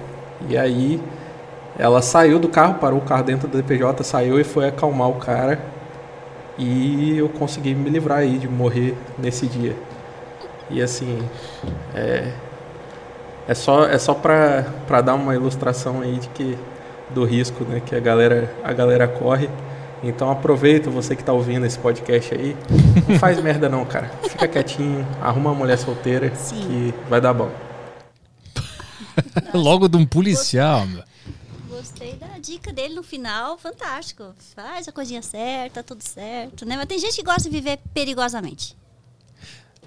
[0.50, 1.02] E aí
[1.78, 5.16] ela saiu do carro parou o carro dentro do DPJ saiu e foi acalmar o
[5.16, 5.60] cara
[6.58, 9.76] e eu consegui me livrar aí de morrer nesse dia.
[10.70, 11.20] E assim
[11.94, 12.32] é
[13.48, 16.58] é só é só para para dar uma ilustração aí de que
[17.12, 19.50] do risco, né, que a galera a galera corre.
[20.04, 22.56] Então aproveita você que tá ouvindo esse podcast aí.
[23.08, 24.12] Não faz merda não, cara.
[24.30, 26.62] Fica quietinho, arruma uma mulher solteira Sim.
[26.62, 27.50] que vai dar bom.
[29.54, 31.04] Logo de um policial, meu.
[31.70, 34.34] Gostei da dica dele no final, fantástico.
[34.56, 36.78] Faz a coisinha certa, tudo certo, né?
[36.78, 38.76] Mas tem gente que gosta de viver perigosamente.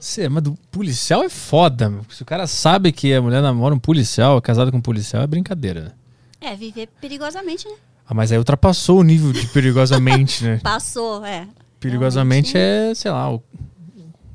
[0.01, 2.05] Cê, mas do policial é foda, meu.
[2.10, 5.23] Se o cara sabe que a mulher namora um policial, é casada com um policial,
[5.23, 5.93] é brincadeira, né?
[6.41, 7.75] É, viver perigosamente, né?
[8.07, 10.60] Ah, mas aí ultrapassou o nível de perigosamente, né?
[10.65, 11.47] Passou, é.
[11.81, 13.43] Perigosamente é, sei lá, o-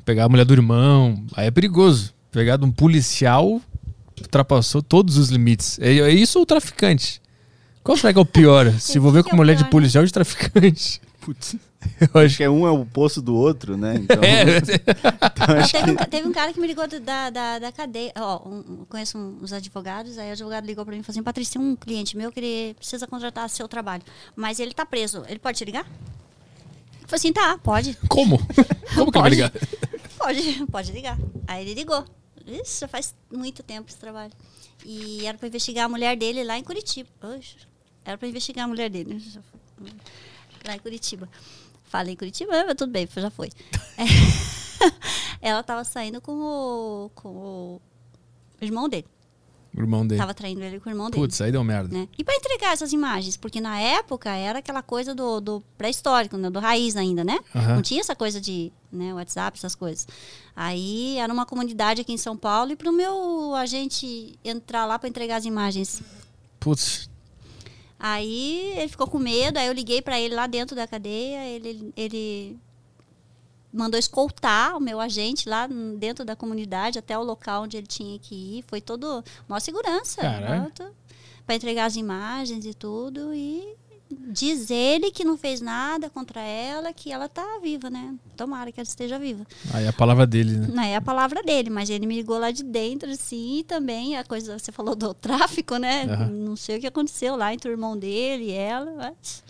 [0.06, 1.24] pegar a mulher do irmão.
[1.36, 2.14] Aí é perigoso.
[2.32, 3.62] Pegar de um policial
[4.22, 5.80] ultrapassou todos os limites.
[5.80, 7.22] É, é isso ou o traficante?
[7.84, 8.72] Qual será que é o pior?
[8.80, 9.70] Se envolver com é o mulher pior, de né?
[9.72, 11.02] policial ou de traficante?
[11.22, 11.56] Putz.
[12.14, 13.96] Eu Acho que é um é o poço do outro, né?
[14.04, 16.00] Então, É, então acho Teve um, que...
[16.00, 18.12] ca- teve um cara que me ligou da, da, da cadeia.
[18.18, 21.14] Ó, um- um- conheço um- uns advogados, aí o advogado ligou pra mim e falou
[21.14, 24.04] assim: Patrícia, tem um cliente meu que ele precisa contratar seu trabalho,
[24.36, 25.24] mas ele tá preso.
[25.28, 25.86] Ele pode te ligar?
[27.02, 27.98] Eu falei assim: tá, pode.
[28.08, 28.38] como?
[28.96, 29.52] Como que ele vai ligar?
[30.18, 31.18] Pode, pode ligar.
[31.48, 32.04] Aí ele ligou.
[32.46, 34.32] Isso já faz muito tempo esse trabalho.
[34.86, 37.10] E era pra investigar a mulher dele lá em Curitiba.
[37.22, 37.56] Oxe,
[38.04, 39.22] era pra investigar a mulher dele.
[40.66, 41.28] Lá em Curitiba.
[41.94, 43.52] Falei em Curitiba, mas tudo bem, já foi.
[44.00, 44.04] É.
[45.40, 47.82] Ela tava saindo com o, com o
[48.60, 49.06] irmão dele.
[49.78, 50.20] O irmão dele.
[50.20, 51.22] Tava traindo ele com o irmão dele.
[51.22, 51.96] Putz, aí deu merda.
[51.96, 52.08] Né?
[52.18, 56.50] E para entregar essas imagens, porque na época era aquela coisa do, do pré-histórico, né?
[56.50, 57.38] do raiz ainda, né?
[57.56, 57.76] Aham.
[57.76, 60.08] Não tinha essa coisa de né, WhatsApp, essas coisas.
[60.56, 64.98] Aí era uma comunidade aqui em São Paulo e para o meu agente entrar lá
[64.98, 66.02] para entregar as imagens.
[66.60, 67.08] Putz,
[68.06, 71.94] Aí ele ficou com medo, aí eu liguei para ele lá dentro da cadeia, ele,
[71.96, 72.60] ele
[73.72, 78.20] mandou escoltar o meu agente lá dentro da comunidade até o local onde ele tinha
[78.20, 78.66] que ir.
[78.68, 80.22] Foi todo maior segurança.
[81.46, 83.34] Para entregar as imagens e tudo.
[83.34, 83.74] E
[84.32, 88.14] diz ele que não fez nada contra ela, que ela tá viva, né?
[88.38, 89.46] Tomara que ela esteja viva.
[89.74, 90.68] aí é a palavra dele, né?
[90.74, 94.18] Não é a palavra dele, mas ele me ligou lá de dentro, assim, e também
[94.18, 96.06] a coisa, você falou do tráfico, né?
[96.10, 96.28] Aham.
[96.28, 98.92] Não sei o que aconteceu lá entre o irmão dele e ela.
[98.98, 99.44] Mas...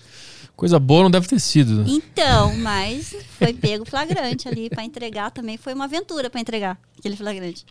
[0.55, 1.83] Coisa boa não deve ter sido.
[1.83, 1.85] né?
[1.87, 5.57] Então, mas foi pego flagrante ali para entregar também.
[5.57, 7.65] Foi uma aventura para entregar aquele flagrante.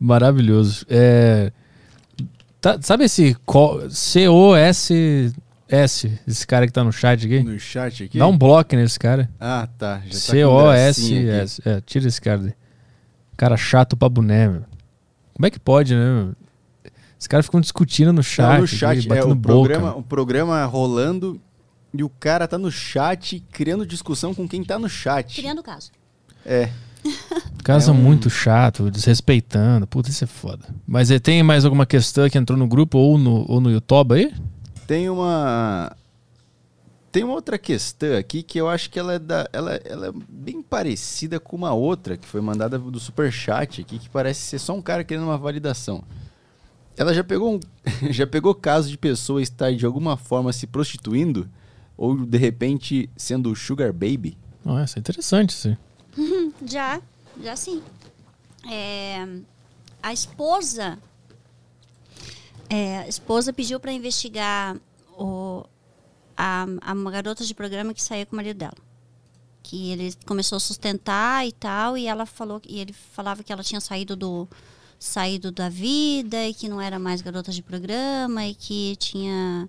[0.00, 0.84] Maravilhoso.
[0.88, 1.52] É,
[2.60, 3.88] tá- sabe esse co-
[5.72, 7.42] C-O-S-S, esse cara que tá no chat aqui?
[7.42, 8.18] No chat aqui?
[8.18, 9.28] Dá um bloco nesse cara.
[9.40, 9.94] Ah, tá.
[9.96, 10.16] Já tá aqui.
[10.16, 11.62] C-O-S-S.
[11.64, 12.52] É, tira esse cara daí.
[13.36, 14.62] Cara chato pra boné, meu.
[15.34, 16.34] Como é que pode, né, meu?
[17.18, 18.48] Os caras ficam discutindo no chat.
[18.50, 19.48] Não, no aqui, chat, é batendo o boca.
[19.68, 21.40] programa, o programa rolando
[21.94, 25.36] e o cara tá no chat criando discussão com quem tá no chat.
[25.40, 25.90] Criando caso.
[26.44, 26.68] É.
[27.64, 29.86] Caras É um- muito chatos, desrespeitando.
[29.86, 30.64] Puta, isso é foda.
[30.86, 34.14] Mas eh, tem mais alguma questão que entrou no grupo ou no, ou no YouTube
[34.14, 34.32] aí?
[34.92, 35.96] Tem uma.
[37.10, 40.12] Tem uma outra questão aqui que eu acho que ela é, da, ela, ela é
[40.28, 44.74] bem parecida com uma outra que foi mandada do Superchat aqui, que parece ser só
[44.74, 46.04] um cara querendo uma validação.
[46.94, 47.60] Ela já pegou, um,
[48.12, 51.48] já pegou caso de pessoa estar de alguma forma se prostituindo
[51.96, 54.36] Ou de repente sendo o Sugar Baby?
[54.62, 55.74] Nossa, interessante isso.
[56.66, 57.00] Já,
[57.42, 57.82] já sim.
[58.70, 59.26] É,
[60.02, 60.98] a esposa,
[62.72, 64.78] é, a esposa pediu para investigar
[65.18, 65.62] o,
[66.34, 68.78] a, a uma garota de programa que saía com o marido dela.
[69.62, 73.62] Que ele começou a sustentar e tal, e ela falou e ele falava que ela
[73.62, 74.48] tinha saído do
[74.98, 79.68] saído da vida e que não era mais garota de programa e que tinha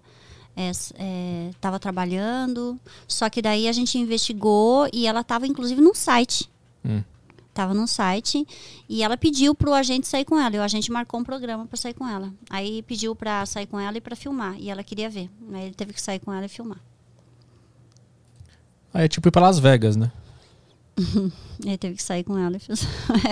[1.52, 2.80] estava é, trabalhando.
[3.06, 6.50] Só que daí a gente investigou e ela estava inclusive num site.
[6.86, 7.04] Hum.
[7.54, 8.46] Tava num site
[8.90, 10.56] e ela pediu pro agente sair com ela.
[10.56, 12.34] E o agente marcou um programa para sair com ela.
[12.50, 14.56] Aí pediu para sair com ela e para filmar.
[14.60, 15.30] E ela queria ver.
[15.54, 16.80] Aí ele teve que sair com ela e filmar.
[18.94, 20.12] Aí é tipo ir pra Las Vegas, né?
[21.66, 22.88] ele teve que sair com ela e fez.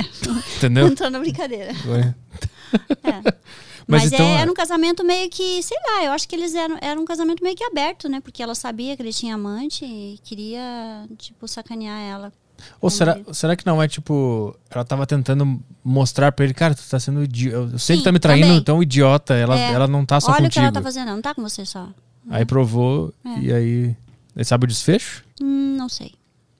[0.57, 0.87] Entendeu?
[0.87, 1.71] Entrou na brincadeira.
[1.71, 3.31] É.
[3.87, 6.53] Mas, Mas então, é, era um casamento meio que, sei lá, eu acho que eles
[6.55, 8.21] eram, era um casamento meio que aberto, né?
[8.21, 12.31] Porque ela sabia que ele tinha amante e queria, tipo, sacanear ela.
[12.79, 14.55] Ou será, será que não é tipo.
[14.69, 17.73] Ela tava tentando mostrar pra ele, cara, tu tá sendo idiota.
[17.73, 18.63] Eu sei que Sim, tá me traindo, também.
[18.63, 19.33] tão idiota.
[19.33, 19.71] Ela, É.
[19.73, 20.63] ela não tá só Olha o que contigo.
[20.65, 21.89] ela tá fazendo, ela não tá com você só.
[22.29, 23.39] Aí provou É.
[23.39, 23.95] e aí.
[24.35, 25.23] Ele sabe o desfecho?
[25.41, 26.13] Hum, não sei.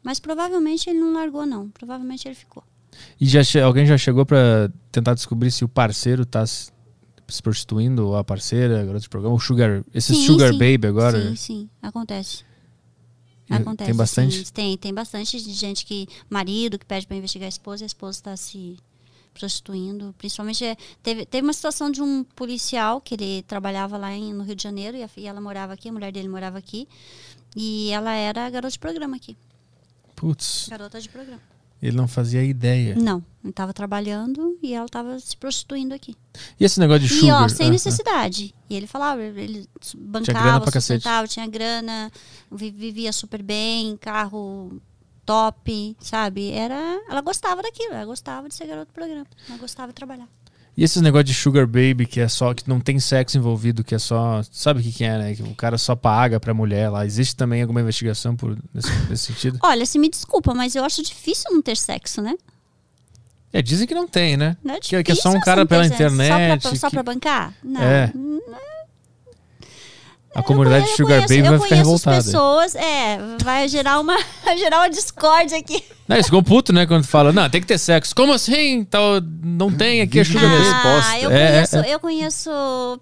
[0.03, 1.69] Mas provavelmente ele não largou, não.
[1.69, 2.63] Provavelmente ele ficou.
[3.19, 6.69] E já alguém já chegou pra tentar descobrir se o parceiro tá se,
[7.41, 9.83] prostituindo, ou a parceira, garota de programa, o Sugar.
[9.93, 10.57] Esse Sim, Sugar sim.
[10.57, 11.21] Baby agora.
[11.29, 12.43] Sim, sim, acontece.
[13.57, 13.89] Acontece.
[13.89, 14.45] Tem bastante.
[14.45, 14.53] sim.
[14.53, 16.07] Tem, tem bastante de gente que.
[16.29, 18.77] Marido que pede para investigar a esposa e a esposa está se
[19.33, 20.13] prostituindo.
[20.17, 20.63] Principalmente.
[20.63, 24.55] é, Teve, teve uma situação de um policial que ele trabalhava lá em, no Rio
[24.55, 26.87] de Janeiro e, a, e ela morava aqui, a mulher dele morava aqui.
[27.55, 29.35] E ela era garota de programa aqui.
[30.15, 31.41] Putz, Garota de programa.
[31.81, 32.95] Ele não fazia ideia.
[32.95, 36.15] Não, ele estava trabalhando e ela estava se prostituindo aqui.
[36.59, 37.43] E esse negócio de E Sugar?
[37.43, 37.71] ó, sem ah, ah.
[37.71, 38.53] necessidade.
[38.69, 41.01] E ele falava, ele bancava, cacete.
[41.01, 42.11] sustentava, tinha grana,
[42.51, 44.79] vi- vivia super bem, carro
[45.25, 46.51] top, sabe?
[46.51, 46.75] Era,
[47.09, 50.27] ela gostava daquilo, ela gostava de ser garota do programa, ela gostava de trabalhar.
[50.77, 53.93] E esses negócio de Sugar Baby, que é só, que não tem sexo envolvido, que
[53.93, 54.41] é só.
[54.51, 55.35] Sabe o que, que é, né?
[55.35, 57.05] Que o cara só paga pra mulher lá.
[57.05, 59.59] Existe também alguma investigação por, nesse, nesse sentido?
[59.63, 62.33] Olha, se me desculpa, mas eu acho difícil não ter sexo, né?
[63.53, 64.55] É, dizem que não tem, né?
[64.63, 66.87] Não é Que- que é só um difícil cara pela não internet, Só pra, só
[66.89, 67.53] que- pra bancar?
[67.61, 67.81] Não.
[67.81, 68.11] É.
[68.15, 68.39] Hum,
[70.33, 72.23] A comunidade eu Sugar conheço- Baby vai ficar conheço as revoltada.
[72.23, 75.83] pessoas, é, vai gerar uma, vai gerar uma discórdia aqui.
[76.07, 76.85] Não, eles ficam puto, né?
[76.85, 78.15] Quando fala, não, tem que ter sexo.
[78.15, 78.85] Como assim?
[78.85, 81.11] Tal, não tem aqui é Sugar de resposta.
[81.11, 81.93] Ah, eu, É, conheço, é.
[81.93, 82.49] eu conheço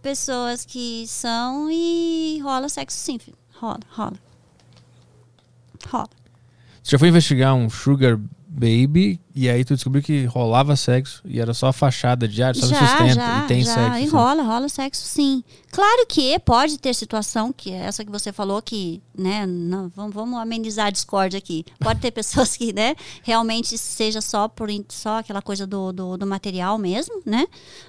[0.01, 3.37] pessoas que são e rola sexo sim, filho.
[3.59, 4.13] Rola, rola.
[5.87, 6.09] Rola.
[6.83, 8.17] Você já foi investigar um Sugar
[8.51, 12.55] Baby e aí tu descobriu que rolava sexo e era só a fachada de ar,
[12.55, 13.73] só já, sustenta já, e tem já.
[13.75, 13.99] sexo.
[13.99, 14.09] E sim.
[14.09, 15.43] rola, rola sexo sim.
[15.71, 20.15] Claro que pode ter situação, que é essa que você falou, que, né, não, vamos,
[20.15, 21.63] vamos amenizar a discórdia aqui.
[21.79, 26.25] Pode ter pessoas que, né, realmente seja só por só aquela coisa do, do, do
[26.25, 27.45] material mesmo, né?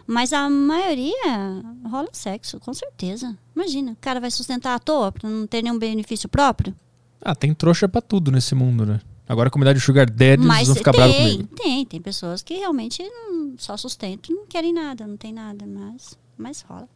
[0.06, 3.34] Mas a maioria rola sexo, com certeza.
[3.56, 6.76] Imagina, o cara vai sustentar à toa pra não ter nenhum benefício próprio.
[7.22, 9.00] Ah, tem trouxa pra tudo nesse mundo, né?
[9.30, 11.54] Agora a comunidade Sugar Daddies Mas vão ficar bravos tem, comigo.
[11.54, 16.18] tem, tem pessoas que realmente não, só sustentam, não querem nada, não tem nada, mas,
[16.36, 16.88] mas rola.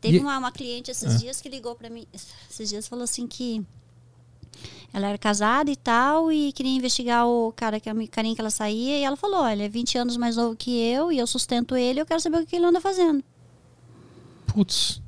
[0.00, 1.16] Teve E- uma, uma cliente esses Ah.
[1.16, 2.06] dias que ligou pra mim,
[2.50, 3.64] esses dias falou assim que
[4.92, 8.50] ela era casada e tal e queria investigar o cara que o carinha que ela
[8.50, 11.76] saía e ela falou, olha, é 20 anos mais novo que eu e eu sustento
[11.76, 13.22] ele, eu quero saber o que ele anda fazendo.
[14.48, 15.00] Putz.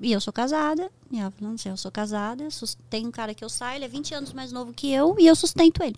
[0.00, 2.46] E eu sou casada, e ela falou, não sei, eu sou casada,
[2.90, 5.26] tem um cara que eu saio, ele é 20 anos mais novo que eu e
[5.26, 5.96] eu sustento ele.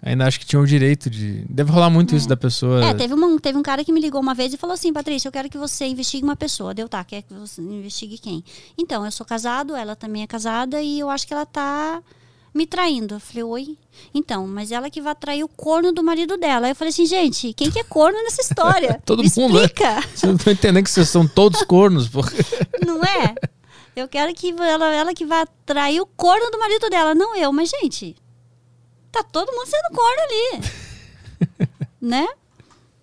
[0.00, 1.44] Ainda acho que tinha o direito de.
[1.50, 2.84] Deve rolar muito isso da pessoa.
[2.84, 5.26] É, teve, uma, teve um cara que me ligou uma vez e falou assim, Patrícia,
[5.26, 6.72] eu quero que você investigue uma pessoa.
[6.72, 8.44] Deu, tá, quer que você investigue quem?
[8.78, 12.00] Então, eu sou casado, ela também é casada e eu acho que ela tá
[12.58, 13.14] me traindo.
[13.14, 13.78] Eu falei, oi?
[14.12, 16.66] Então, mas ela que vai trair o corno do marido dela.
[16.66, 19.00] Aí eu falei assim, gente, quem que é corno nessa história?
[19.06, 19.64] Todo me mundo, né?
[19.64, 22.32] explica, Vocês não estão entendendo que vocês são todos cornos, porra.
[22.84, 23.34] não é?
[23.94, 27.52] Eu quero que ela, ela que vai trair o corno do marido dela, não eu.
[27.52, 28.16] Mas, gente,
[29.12, 31.68] tá todo mundo sendo corno ali.
[32.02, 32.26] né?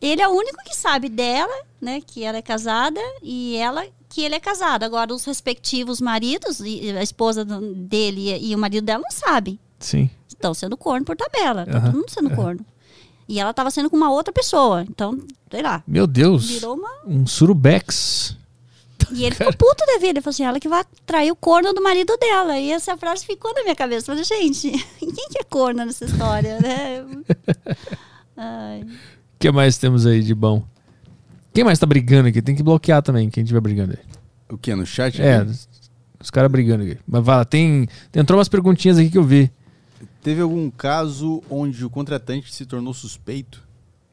[0.02, 2.02] Ele é o único que sabe dela, né?
[2.06, 3.86] Que ela é casada e ela
[4.16, 4.84] que ele é casado.
[4.84, 9.60] Agora, os respectivos maridos, e a esposa dele e, o marido dela não sabem.
[9.78, 10.10] Sim.
[10.26, 11.66] Estão sendo corno por tabela.
[11.66, 12.66] Tá todo mundo sendo corno.
[13.28, 14.86] E ela tava sendo com uma outra pessoa.
[14.90, 15.20] Então,
[15.52, 15.84] sei lá.
[15.86, 16.48] Meu Deus.
[16.50, 16.90] Virou uma.
[17.06, 18.38] Um surubex.
[19.12, 20.12] E ele ficou puto da vida.
[20.12, 22.58] Ele falou assim: ela que vai trair o corno do marido dela.
[22.58, 24.10] E essa frase ficou na minha cabeça.
[24.10, 27.06] Eu falei, gente, quem que é corno nessa história, né?
[29.36, 30.64] O que mais temos aí de bom?
[31.56, 32.42] Quem mais tá brigando aqui?
[32.42, 34.06] Tem que bloquear também, quem estiver brigando aí.
[34.50, 34.76] O que?
[34.76, 35.22] No chat?
[35.22, 35.52] É, aqui?
[36.20, 37.00] Os caras brigando aqui.
[37.08, 37.88] Mas vai lá, tem.
[38.14, 39.50] Entrou umas perguntinhas aqui que eu vi.
[40.22, 43.66] Teve algum caso onde o contratante se tornou suspeito?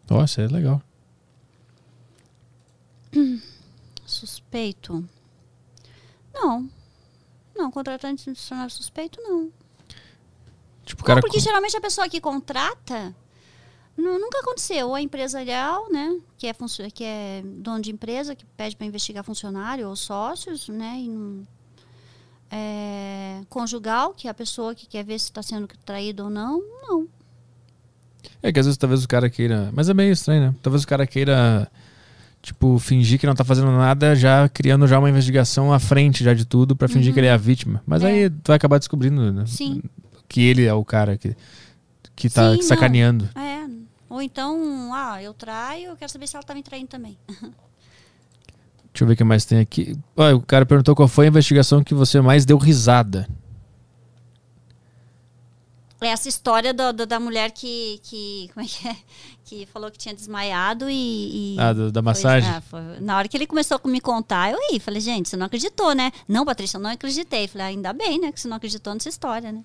[0.08, 0.80] Nossa, é legal.
[4.06, 5.04] Suspeito?
[6.32, 6.70] Não.
[7.56, 9.50] Não, contratante se tornar suspeito, não.
[10.84, 11.16] Tipo, o cara.
[11.16, 13.12] Não, porque geralmente a pessoa que contrata
[13.96, 14.88] nunca aconteceu.
[14.88, 16.18] Ou a empresarial, né?
[16.38, 16.54] Que é,
[16.92, 20.96] que é dono de empresa, que pede para investigar funcionário ou sócios, né?
[20.98, 21.46] E não-
[22.50, 26.60] é, conjugal, que é a pessoa que quer ver se está sendo traído ou não.
[26.82, 27.06] Não.
[28.42, 29.70] É que às vezes talvez o cara queira.
[29.72, 30.54] Mas é meio estranho, né?
[30.62, 31.70] Talvez o cara queira,
[32.42, 36.34] tipo, fingir que não tá fazendo nada, já criando já uma investigação à frente já
[36.34, 37.82] de tudo pra fingir que ele é a vítima.
[37.86, 38.06] Mas É.
[38.08, 39.44] aí tu vai acabar descobrindo né?
[39.46, 39.82] Sim.
[40.28, 41.36] que ele é o cara que,
[42.16, 43.28] que tá Sim, sacaneando.
[43.34, 43.51] É.
[44.22, 47.18] Ou então, ah, eu traio, eu quero saber se ela tá me traindo também.
[47.28, 49.98] Deixa eu ver o que mais tem aqui.
[50.16, 53.28] Ó, o cara perguntou qual foi a investigação que você mais deu risada.
[56.00, 58.50] Essa história do- do- da mulher que, que.
[58.52, 58.96] Como é que é?
[59.44, 61.54] Que falou que tinha desmaiado e.
[61.54, 62.48] e- Ah, do- da foi- massagem?
[62.50, 64.78] ah, foi- na hora que ele começou a me contar, eu ri.
[64.80, 66.10] Falei, gente, você não acreditou, né?
[66.28, 67.46] Não, Patrícia, eu não acreditei.
[67.48, 68.32] Falei, ah, ainda bem, né?
[68.32, 69.62] Que você não acreditou nessa história, né?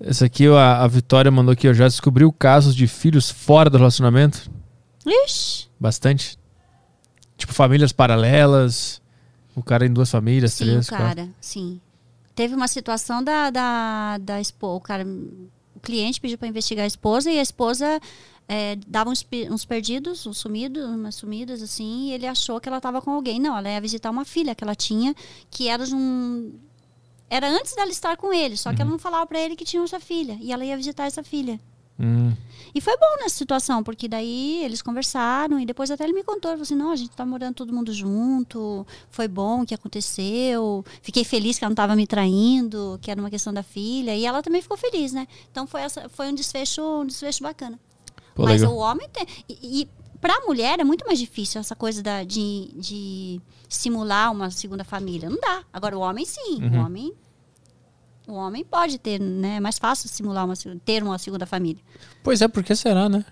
[0.00, 1.72] Essa aqui a, a Vitória mandou aqui, ó.
[1.72, 4.50] Já descobriu casos de filhos fora do relacionamento?
[5.04, 5.68] Ixi.
[5.78, 6.38] Bastante.
[7.36, 9.00] Tipo, famílias paralelas.
[9.54, 11.06] O cara em duas famílias, Sim, três, quatro.
[11.06, 11.80] cara, sim.
[12.34, 14.76] Teve uma situação da, da, da esposa.
[14.76, 15.04] O cara,
[15.74, 18.00] o cliente pediu para investigar a esposa e a esposa
[18.46, 22.78] é, dava uns, uns perdidos, uns sumidos, umas sumidas assim, e ele achou que ela
[22.78, 23.40] estava com alguém.
[23.40, 25.12] Não, ela ia visitar uma filha que ela tinha,
[25.50, 26.52] que era de um.
[27.30, 29.82] Era antes dela estar com ele, só que ela não falava para ele que tinha
[29.82, 30.38] essa filha.
[30.40, 31.60] E ela ia visitar essa filha.
[32.00, 32.32] Hum.
[32.72, 36.50] E foi bom nessa situação, porque daí eles conversaram e depois até ele me contou.
[36.50, 39.74] Ele falou assim: não, a gente tá morando todo mundo junto, foi bom o que
[39.74, 44.14] aconteceu, fiquei feliz que ela não estava me traindo, que era uma questão da filha.
[44.14, 45.26] E ela também ficou feliz, né?
[45.50, 47.80] Então foi, essa, foi um desfecho, um desfecho bacana.
[48.34, 48.76] Pô, Mas legal.
[48.76, 49.26] o homem tem.
[49.48, 49.88] E, e
[50.20, 54.84] para a mulher é muito mais difícil essa coisa da, de, de simular uma segunda
[54.84, 55.28] família.
[55.28, 55.62] Não dá.
[55.72, 56.62] Agora o homem sim.
[56.62, 56.80] Uhum.
[56.80, 57.12] O homem.
[58.26, 59.56] O homem pode ter, né?
[59.56, 61.82] É mais fácil simular uma, ter uma segunda família.
[62.22, 63.24] Pois é, por que será, né?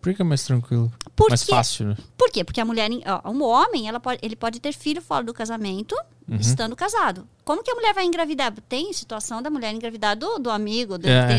[0.00, 0.92] Por que é mais tranquilo?
[1.14, 1.96] Por mais fácil, né?
[2.18, 2.44] Por quê?
[2.44, 5.96] Porque a mulher, ó, um homem, ela pode, ele pode ter filho fora do casamento,
[6.28, 6.36] Uhum.
[6.36, 7.26] estando casado.
[7.44, 8.52] Como que a mulher vai engravidar?
[8.68, 11.38] Tem situação da mulher engravidar do, do amigo, do, É.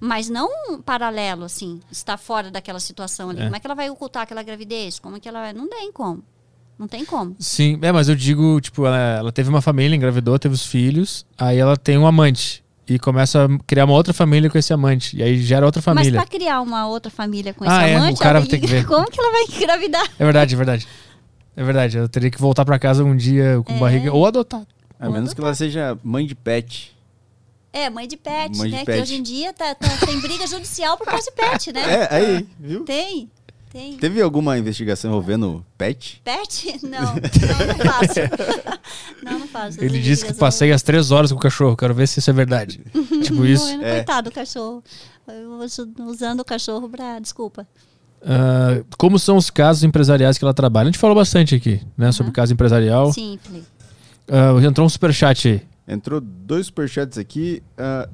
[0.00, 3.40] mas não um paralelo, assim, estar fora daquela situação ali.
[3.40, 3.44] É.
[3.44, 4.98] Como é que ela vai ocultar aquela gravidez?
[4.98, 5.52] Como é que ela vai...
[5.52, 6.22] Não tem como.
[6.78, 7.36] Não tem como.
[7.38, 11.24] Sim, é, mas eu digo, tipo, ela, ela teve uma família, engravidou, teve os filhos,
[11.38, 12.64] aí ela tem um amante.
[12.86, 15.16] E começa a criar uma outra família com esse amante.
[15.16, 16.20] E aí gera outra Mas família.
[16.20, 18.66] para criar uma outra família com Ah, esse é, amante, o cara ela- tem que
[18.66, 18.84] ver.
[18.88, 20.06] como que ela vai engravidar?
[20.18, 20.88] É verdade, é verdade.
[21.56, 21.96] É verdade.
[21.98, 23.78] Eu teria que voltar pra casa um dia com É.
[23.78, 24.12] barriga.
[24.12, 24.66] Ou adotar.
[24.98, 26.94] A menos que ela seja mãe de pet.
[27.72, 28.84] É, mãe de pet, Mãe de né?
[28.84, 28.96] pet.
[28.96, 31.82] Que hoje em dia tá- tá- tem briga judicial por causa de pet, né?
[32.02, 32.84] É, aí, viu?
[32.84, 33.28] Tem,
[33.72, 33.96] tem.
[33.96, 36.22] Teve alguma investigação envolvendo pet?
[36.24, 36.78] Pet?
[36.84, 38.20] Não, não, não faço.
[39.24, 39.82] não, não faço.
[39.82, 41.76] Ele disse que passei as três horas com o cachorro.
[41.76, 42.80] Quero ver se isso é verdade.
[43.22, 43.64] tipo eu- isso.
[43.64, 43.94] Morrendo, É.
[43.96, 44.82] Coitado do cachorro.
[45.26, 45.58] Eu
[46.06, 47.18] usando o cachorro pra.
[47.18, 47.66] Desculpa.
[48.24, 50.88] Ah, como são os casos empresariais que ela trabalha?
[50.88, 52.10] A gente falou bastante aqui, né?
[52.10, 53.12] Sobre caso empresarial.
[53.12, 53.66] Sim, Felipe.
[54.28, 55.62] Ah, entrou um superchat aí.
[55.86, 57.62] Entrou dois superchats aqui.
[57.76, 58.08] ah,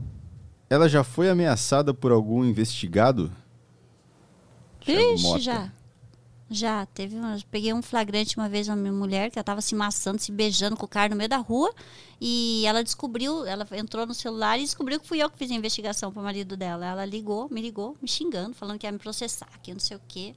[0.68, 3.30] ela já foi ameaçada por algum investigado?
[5.20, 5.40] Mota.
[5.40, 5.72] já.
[6.52, 9.72] Já, teve uma, peguei um flagrante uma vez uma minha mulher que ela tava se
[9.72, 11.72] maçando, se beijando com o cara no meio da rua
[12.20, 15.54] e ela descobriu, ela entrou no celular e descobriu que fui eu que fiz a
[15.54, 16.84] investigação pro marido dela.
[16.86, 20.00] Ela ligou, me ligou, me xingando, falando que ia me processar, que não sei o
[20.08, 20.34] quê.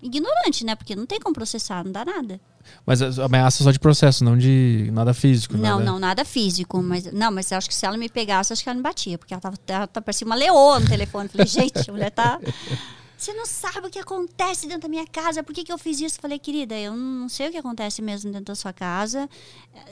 [0.00, 0.76] Ignorante, né?
[0.76, 2.40] Porque não tem como processar, não dá nada.
[2.86, 5.56] Mas ameaça só de processo, não de nada físico.
[5.56, 5.84] Não, nada...
[5.84, 8.68] não, nada físico, mas não, mas eu acho que se ela me pegasse, acho que
[8.68, 11.28] ela me batia, porque ela tava, ela tá parecia uma leoa no telefone.
[11.28, 12.38] Falei, gente, a mulher tá
[13.18, 16.00] Você não sabe o que acontece dentro da minha casa, por que, que eu fiz
[16.00, 16.20] isso?
[16.20, 19.28] Falei, querida, eu não sei o que acontece mesmo dentro da sua casa.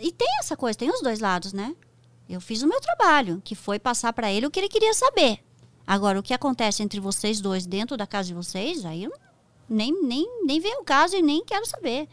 [0.00, 1.74] E tem essa coisa, tem os dois lados, né?
[2.28, 5.40] Eu fiz o meu trabalho, que foi passar para ele o que ele queria saber.
[5.84, 9.12] Agora, o que acontece entre vocês dois dentro da casa de vocês, aí eu
[9.68, 12.08] nem, nem, nem veio o caso e nem quero saber.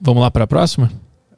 [0.00, 0.88] Vamos lá pra próxima?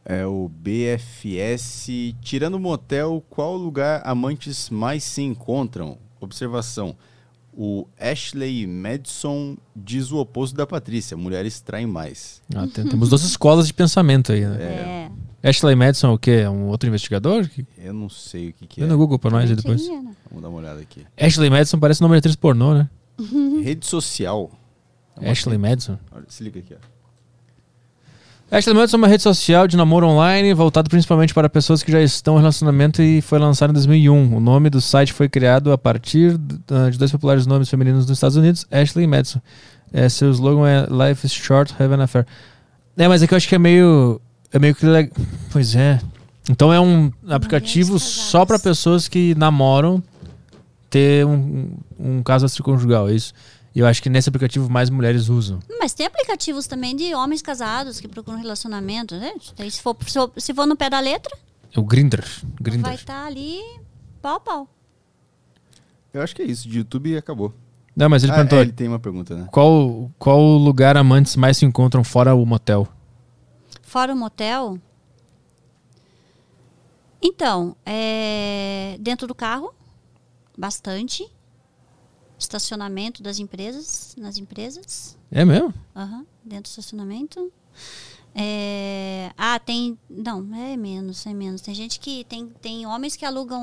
[0.05, 1.89] É o BFS.
[2.21, 5.97] Tirando o motel, qual lugar amantes mais se encontram?
[6.21, 6.95] Observação.
[7.59, 11.17] O Ashley Madison diz o oposto da Patrícia.
[11.17, 12.43] Mulheres traem mais.
[12.55, 15.11] Ah, tem- temos duas escolas de pensamento aí, né?
[15.43, 15.49] É.
[15.49, 16.31] Ashley Madison é o quê?
[16.43, 17.49] É um outro investigador?
[17.79, 18.89] Eu não sei o que, que Vê é.
[18.91, 19.89] no Google pra nós aí depois.
[19.89, 20.15] Né?
[20.29, 21.07] Vamos dar uma olhada aqui.
[21.19, 22.91] Ashley Madison parece nome de atriz pornô, né?
[23.63, 24.51] Rede social.
[25.19, 25.99] É Ashley Madison.
[26.13, 26.96] Olha, se liga aqui, ó.
[28.49, 32.01] Ashley Madison é uma rede social de namoro online voltado principalmente para pessoas que já
[32.01, 34.37] estão em relacionamento e foi lançado em 2001.
[34.37, 38.37] O nome do site foi criado a partir de dois populares nomes femininos dos Estados
[38.37, 39.41] Unidos, Ashley e Madison.
[39.93, 42.25] É, seu slogan é Life is short, have an affair.
[42.97, 44.21] É, mas é que eu acho que é meio.
[44.53, 44.87] É meio que.
[45.51, 46.01] Pois é.
[46.49, 50.01] Então é um aplicativo só para pessoas que namoram
[50.89, 51.69] ter um,
[51.99, 53.35] um caso extraconjugal, é isso?
[53.77, 55.61] E eu acho que nesse aplicativo mais mulheres usam.
[55.79, 59.35] Mas tem aplicativos também de homens casados que procuram relacionamento, né?
[59.71, 59.95] Se for,
[60.39, 61.37] se for no pé da letra.
[61.71, 62.25] É o Grindr.
[62.59, 62.87] Grindr.
[62.87, 63.61] Vai estar tá ali
[64.23, 64.67] pau pau.
[66.11, 66.67] Eu acho que é isso.
[66.67, 67.53] De YouTube acabou.
[67.95, 68.59] Não, mas ele ah, perguntou.
[68.61, 69.47] É, ele tem uma pergunta, né?
[69.53, 72.89] Qual, qual lugar amantes mais se encontram fora o motel?
[73.83, 74.79] Fora o motel?
[77.21, 79.75] Então, é dentro do carro,
[80.57, 81.31] bastante
[82.39, 85.17] estacionamento das empresas, nas empresas.
[85.31, 85.73] É mesmo?
[85.95, 87.53] Uhum, dentro do estacionamento.
[88.39, 89.99] É, ah, tem.
[90.11, 91.63] Não, é menos, é menos.
[91.63, 92.25] Tem gente que.
[92.25, 93.63] Tem, tem homens que alugam.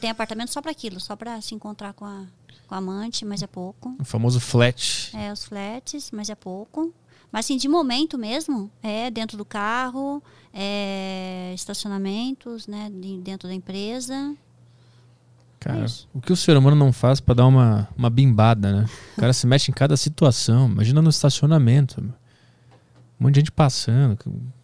[0.00, 2.24] Tem apartamento só para aquilo, só para se encontrar com a,
[2.68, 3.96] com a amante, mas é pouco.
[3.98, 5.10] O famoso flat.
[5.16, 6.94] É, os flats, mas é pouco.
[7.32, 10.22] Mas assim, de momento mesmo, é dentro do carro,
[10.54, 12.88] é estacionamentos, né?
[13.22, 14.36] Dentro da empresa.
[15.66, 18.86] Cara, é o que o ser humano não faz para dar uma, uma bimbada, né?
[19.16, 20.68] O cara se mexe em cada situação.
[20.68, 22.00] Imagina no estacionamento.
[22.00, 22.12] Um
[23.18, 24.16] monte de gente passando.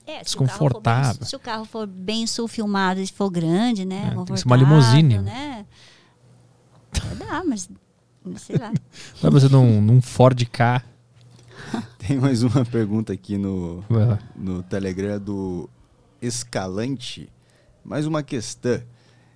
[0.07, 1.15] É, desconfortável.
[1.15, 4.13] Se o, bem, se o carro for bem sulfilmado e for grande, né?
[4.13, 5.19] É, tem que ser uma limusine.
[5.19, 5.67] Né?
[7.11, 7.69] É, dá, mas
[8.37, 8.73] sei lá.
[9.21, 10.85] Vai você num, num Ford K.
[11.99, 13.85] Tem mais uma pergunta aqui no,
[14.37, 15.69] no Telegram do
[16.21, 17.29] Escalante.
[17.85, 18.81] Mais uma questão.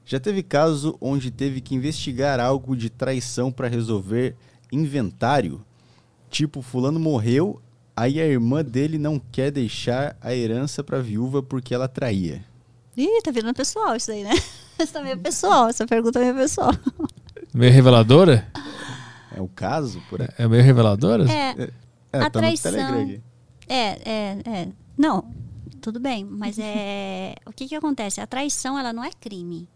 [0.08, 4.36] Já teve caso onde teve que investigar algo de traição para resolver
[4.70, 5.64] inventário?
[6.30, 7.60] Tipo, fulano morreu,
[7.96, 12.44] aí a irmã dele não quer deixar a herança para a viúva porque ela traía.
[12.96, 14.30] Ih, tá virando pessoal isso aí, né?
[14.78, 16.70] Isso tá meio pessoal, essa pergunta é meio pessoal.
[17.54, 18.46] Meio reveladora?
[19.34, 20.02] É o caso?
[20.10, 20.28] Por aí.
[20.36, 21.24] É meio reveladora?
[21.32, 21.70] É, é,
[22.12, 23.10] é a tá traição.
[23.66, 24.68] É, é, é.
[24.98, 25.24] Não,
[25.80, 27.36] tudo bem, mas é.
[27.46, 28.20] o que que acontece?
[28.20, 29.66] A traição, ela não é crime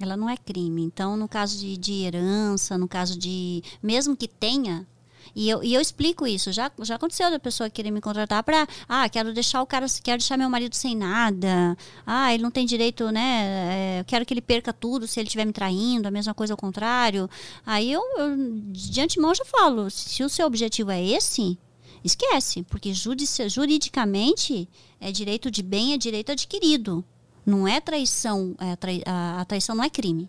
[0.00, 0.82] ela não é crime.
[0.82, 3.62] Então, no caso de, de herança, no caso de.
[3.82, 4.86] Mesmo que tenha,
[5.34, 6.52] e eu, e eu explico isso.
[6.52, 8.66] Já, já aconteceu da pessoa querer me contratar para.
[8.88, 9.86] Ah, quero deixar o cara.
[10.02, 11.76] Quero deixar meu marido sem nada.
[12.06, 14.00] Ah, ele não tem direito, né?
[14.00, 16.08] É, quero que ele perca tudo se ele estiver me traindo.
[16.08, 17.28] A mesma coisa ao contrário.
[17.64, 18.36] Aí eu, eu
[18.72, 21.58] de antemão já falo: se o seu objetivo é esse,
[22.02, 22.62] esquece.
[22.64, 24.68] Porque judici, juridicamente
[25.00, 27.04] é direito de bem, é direito adquirido.
[27.44, 30.28] Não é traição, é trai, a, a, traição não é crime.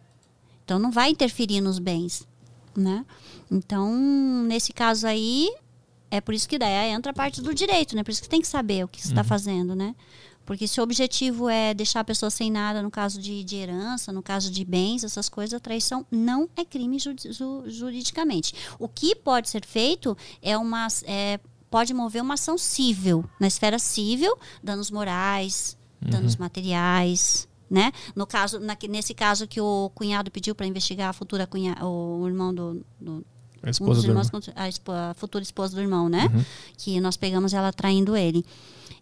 [0.64, 2.28] Então não vai interferir nos bens,
[2.76, 3.06] né?
[3.50, 3.94] Então,
[4.48, 5.50] nesse caso aí,
[6.10, 8.04] é por isso que daí entra a parte do direito, né?
[8.04, 9.28] Por isso que tem que saber o que você está uhum.
[9.28, 9.96] fazendo, né?
[10.46, 14.12] Porque se o objetivo é deixar a pessoa sem nada, no caso de, de herança,
[14.12, 18.54] no caso de bens, essas coisas, a traição não é crime ju, ju, juridicamente.
[18.78, 20.88] O que pode ser feito é uma.
[21.06, 25.76] É, pode mover uma ação civil, na esfera civil, danos morais,
[26.12, 26.40] danos uhum.
[26.42, 27.92] materiais, né?
[28.16, 32.28] No caso, na, nesse caso que o cunhado pediu para investigar a futura cunha, o
[32.28, 33.26] irmão do, do
[33.64, 36.30] a esposa um do irmãos, a, a, futura esposa do irmão, né?
[36.34, 36.46] Uhum.
[36.78, 38.46] Que nós pegamos ela traindo ele.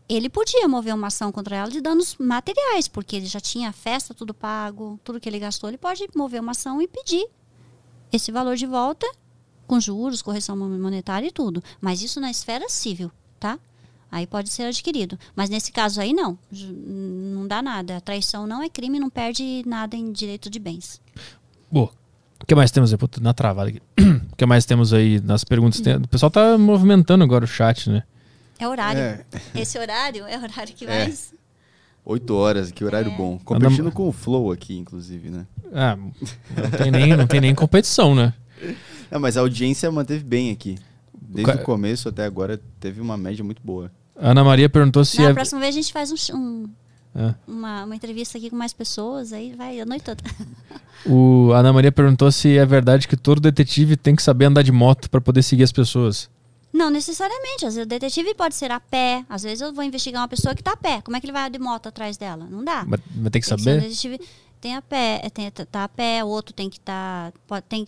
[0.07, 3.73] Ele podia mover uma ação contra ela de danos materiais, porque ele já tinha a
[3.73, 7.27] festa tudo pago, tudo que ele gastou, ele pode mover uma ação e pedir
[8.11, 9.09] esse valor de volta
[9.65, 11.63] com juros, correção monetária e tudo.
[11.81, 13.59] Mas isso na esfera civil, tá?
[14.13, 15.17] Aí pode ser adquirido.
[15.35, 16.37] Mas nesse caso aí, não.
[16.51, 17.97] Não dá nada.
[17.97, 21.01] A traição não é crime, não perde nada em direito de bens.
[21.71, 21.89] Boa.
[22.39, 22.99] O que mais temos aí?
[23.19, 23.81] Na travada aqui.
[24.31, 25.79] O que mais temos aí nas perguntas?
[25.79, 28.03] O pessoal tá movimentando agora o chat, né?
[28.59, 28.99] É horário.
[28.99, 29.25] É.
[29.55, 30.87] Esse horário é horário que é.
[30.87, 31.33] mais.
[32.05, 33.15] Oito horas, que horário é.
[33.15, 33.39] bom.
[33.43, 35.47] Competindo com o Flow aqui, inclusive, né?
[35.73, 38.33] Ah, não tem nem, não tem nem competição, né?
[39.11, 40.75] Não, mas a audiência manteve bem aqui.
[41.13, 43.91] Desde o, o começo até agora teve uma média muito boa.
[44.15, 45.21] Ana Maria perguntou se.
[45.21, 45.33] Na é...
[45.33, 46.69] próxima vez a gente faz um, um
[47.15, 47.33] é.
[47.47, 50.23] uma, uma entrevista aqui com mais pessoas, aí vai a noite toda.
[51.05, 54.71] O Ana Maria perguntou se é verdade que todo detetive tem que saber andar de
[54.71, 56.29] moto para poder seguir as pessoas.
[56.71, 57.65] Não necessariamente.
[57.65, 59.25] Às vezes o detetive pode ser a pé.
[59.27, 61.01] Às vezes eu vou investigar uma pessoa que está a pé.
[61.01, 62.47] Como é que ele vai de moto atrás dela?
[62.49, 62.85] Não dá.
[62.87, 63.63] Mas, mas tem que tem saber.
[63.63, 64.19] Que um detetive
[64.61, 67.85] tem a pé, tem tá a pé, o outro tem que estar tá, tem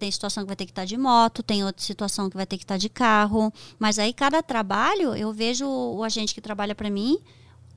[0.00, 2.56] tem situação que vai ter que estar de moto, tem outra situação que vai ter
[2.56, 3.52] que estar de carro.
[3.78, 7.18] Mas aí, cada trabalho, eu vejo o agente que trabalha para mim,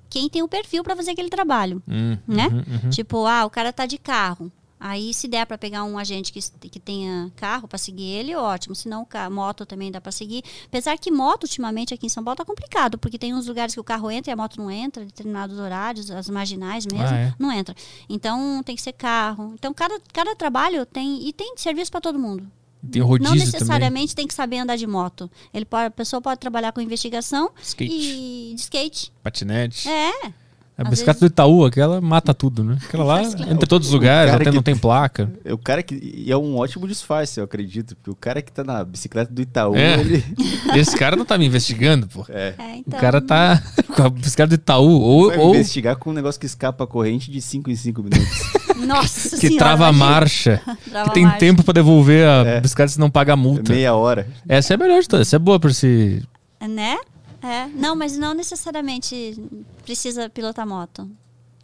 [0.09, 2.47] quem tem o perfil para fazer aquele trabalho, hum, né?
[2.47, 2.89] Uhum, uhum.
[2.89, 4.49] Tipo, ah, o cara tá de carro.
[4.85, 8.75] Aí, se der para pegar um agente que, que tenha carro para seguir ele, ótimo.
[8.75, 10.43] Se não, moto também dá para seguir.
[10.65, 13.79] Apesar que moto, ultimamente, aqui em São Paulo, tá complicado, porque tem uns lugares que
[13.79, 17.33] o carro entra e a moto não entra, determinados horários, as marginais mesmo, ah, é?
[17.39, 17.73] não entra.
[18.09, 19.53] Então, tem que ser carro.
[19.53, 21.29] Então, cada, cada trabalho tem.
[21.29, 22.45] E tem serviço para todo mundo.
[22.91, 24.15] Tem rodízio Não necessariamente também.
[24.15, 25.31] tem que saber andar de moto.
[25.53, 27.89] Ele pode, a pessoa pode trabalhar com investigação skate.
[27.89, 29.13] e de skate.
[29.23, 29.87] Patinete.
[29.87, 30.42] É.
[30.75, 31.29] A bicicleta vezes...
[31.29, 32.77] do Itaú, aquela mata tudo, né?
[32.83, 34.51] Aquela lá entra todos os lugares, até que...
[34.51, 35.31] não tem placa.
[35.45, 35.95] O cara que.
[35.95, 37.95] E é um ótimo disfarce, eu acredito.
[37.95, 39.99] Porque o cara que tá na bicicleta do Itaú, é.
[39.99, 40.23] ele.
[40.75, 42.25] Esse cara não tá me investigando, pô.
[42.29, 42.55] É.
[42.57, 42.97] é então...
[42.97, 43.61] O cara tá
[43.95, 44.99] com a bicicleta do Itaú.
[44.99, 45.53] Ou, Vai ou...
[45.53, 48.53] investigar com um negócio que escapa a corrente de 5 em 5 minutos.
[48.83, 50.59] Nossa Que senhora, trava a marcha.
[50.89, 51.39] trava que tem marcha.
[51.39, 52.61] tempo pra devolver a é.
[52.61, 53.71] bicicleta se não paga a multa.
[53.71, 54.27] Meia hora.
[54.47, 55.27] Essa é a melhor de todas.
[55.27, 56.23] Essa é boa pra se.
[56.67, 56.97] Né?
[57.43, 57.67] É.
[57.67, 59.37] Não, mas não necessariamente
[59.83, 61.09] precisa pilotar moto.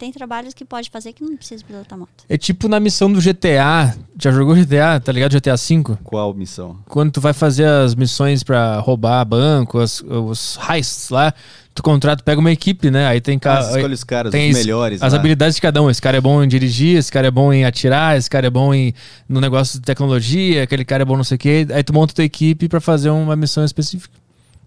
[0.00, 2.24] Tem trabalhos que pode fazer que não precisa pilotar moto.
[2.26, 3.94] É tipo na missão do GTA.
[4.18, 5.32] Já jogou GTA, tá ligado?
[5.32, 5.98] GTA V?
[6.02, 6.78] Qual missão?
[6.88, 11.34] Quando tu vai fazer as missões para roubar banco, as, os heists lá,
[11.74, 13.06] tu contrata, pega uma equipe, né?
[13.08, 13.60] Aí tem cara.
[13.60, 15.02] Ah, escolhe os caras, tem os melhores.
[15.02, 15.18] As lá.
[15.18, 15.90] habilidades de cada um.
[15.90, 18.50] Esse cara é bom em dirigir, esse cara é bom em atirar, esse cara é
[18.50, 18.94] bom em,
[19.28, 21.66] no negócio de tecnologia, aquele cara é bom não sei o quê.
[21.70, 24.14] Aí tu monta tua equipe para fazer uma missão específica.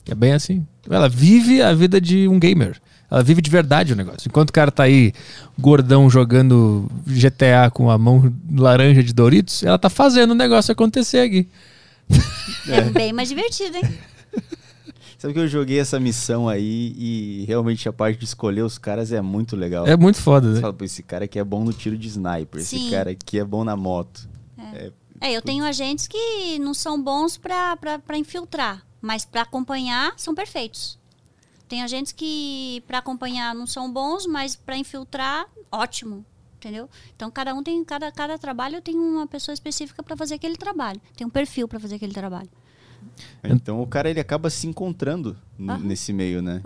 [0.07, 0.63] É bem assim.
[0.89, 2.79] Ela vive a vida de um gamer.
[3.09, 4.27] Ela vive de verdade o negócio.
[4.27, 5.13] Enquanto o cara tá aí,
[5.57, 11.19] gordão, jogando GTA com a mão laranja de Doritos, ela tá fazendo o negócio acontecer
[11.19, 11.47] aqui.
[12.67, 13.83] É bem mais divertido, hein?
[15.23, 19.11] Sabe que eu joguei essa missão aí e realmente a parte de escolher os caras
[19.13, 19.87] é muito legal.
[19.87, 20.59] É muito foda, Você né?
[20.59, 22.75] fala, esse cara aqui é bom no tiro de sniper, Sim.
[22.75, 24.27] esse cara aqui é bom na moto.
[24.57, 29.25] É, é, é eu tenho agentes que não são bons pra, pra, pra infiltrar, mas
[29.25, 30.97] para acompanhar são perfeitos.
[31.67, 36.25] Tem agentes que para acompanhar não são bons, mas para infiltrar, ótimo.
[36.55, 36.89] Entendeu?
[37.13, 41.01] Então cada um tem cada cada trabalho tem uma pessoa específica para fazer aquele trabalho,
[41.17, 42.49] tem um perfil para fazer aquele trabalho.
[43.43, 46.61] Então o cara ele acaba se encontrando nesse meio, né?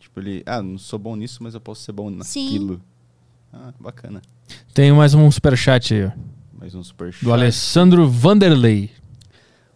[0.00, 2.76] Tipo ele, ah, não sou bom nisso, mas eu posso ser bom naquilo.
[2.76, 2.80] Sim.
[3.52, 4.22] Ah, bacana.
[4.72, 6.12] Tem mais um super chat aí, ó.
[6.58, 7.22] Mais um super chat.
[7.22, 8.90] Do Alessandro Vanderlei.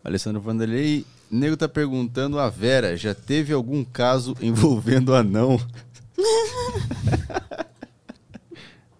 [0.03, 5.61] Alessandro Vanderlei nego tá perguntando a Vera, já teve algum caso envolvendo anão?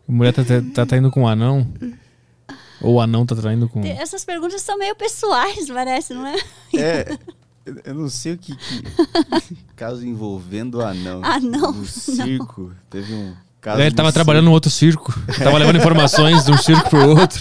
[0.09, 0.43] A mulher tá,
[0.75, 1.67] tá traindo com um anão?
[2.81, 3.85] Ou o anão tá traindo com.
[3.85, 6.37] Essas perguntas são meio pessoais, parece, não é?
[6.75, 7.19] É.
[7.85, 8.55] Eu não sei o que.
[8.55, 9.57] que...
[9.75, 11.21] caso envolvendo anão.
[11.25, 11.73] Anão.
[11.73, 12.63] No circo.
[12.63, 12.77] Não.
[12.89, 13.35] Teve um
[13.67, 15.13] Caso ele estava trabalhando num outro circo.
[15.43, 17.41] Tava levando informações de um circo pro outro.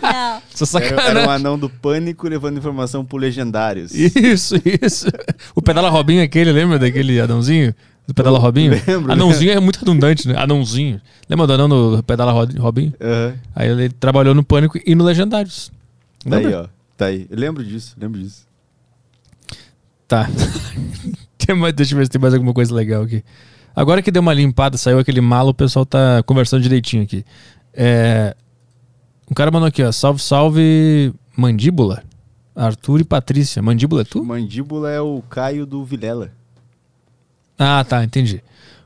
[0.00, 0.40] Não.
[0.54, 3.92] Só Era, era um anão do pânico levando informação pro Legendários.
[3.92, 5.08] Isso, isso.
[5.56, 7.74] O Pedala Robinho aquele, lembra daquele anãozinho?
[8.06, 8.70] Do Pedala Robinho?
[8.86, 9.10] Lembro.
[9.10, 10.36] Anãozinho é muito redundante, né?
[10.36, 11.00] Anãozinho.
[11.28, 12.94] Lembra do anão do Pedala Robinho?
[13.00, 13.36] Uhum.
[13.52, 15.72] Aí ele trabalhou no Pânico e no Legendários.
[16.24, 16.40] Lembra?
[16.40, 16.68] Tá aí, ó.
[16.96, 17.26] Tá aí.
[17.28, 18.46] Eu lembro disso, lembro disso.
[20.06, 20.30] Tá.
[21.74, 23.24] Deixa eu ver se tem mais alguma coisa legal aqui.
[23.78, 27.24] Agora que deu uma limpada, saiu aquele malo, o pessoal tá conversando direitinho aqui.
[27.72, 28.34] É...
[29.30, 29.92] Um cara mandou aqui, ó.
[29.92, 32.02] Salve, salve, Mandíbula.
[32.56, 33.62] Arthur e Patrícia.
[33.62, 34.24] Mandíbula é tu?
[34.24, 36.32] Mandíbula é o Caio do Vilela.
[37.56, 38.42] Ah, tá, entendi.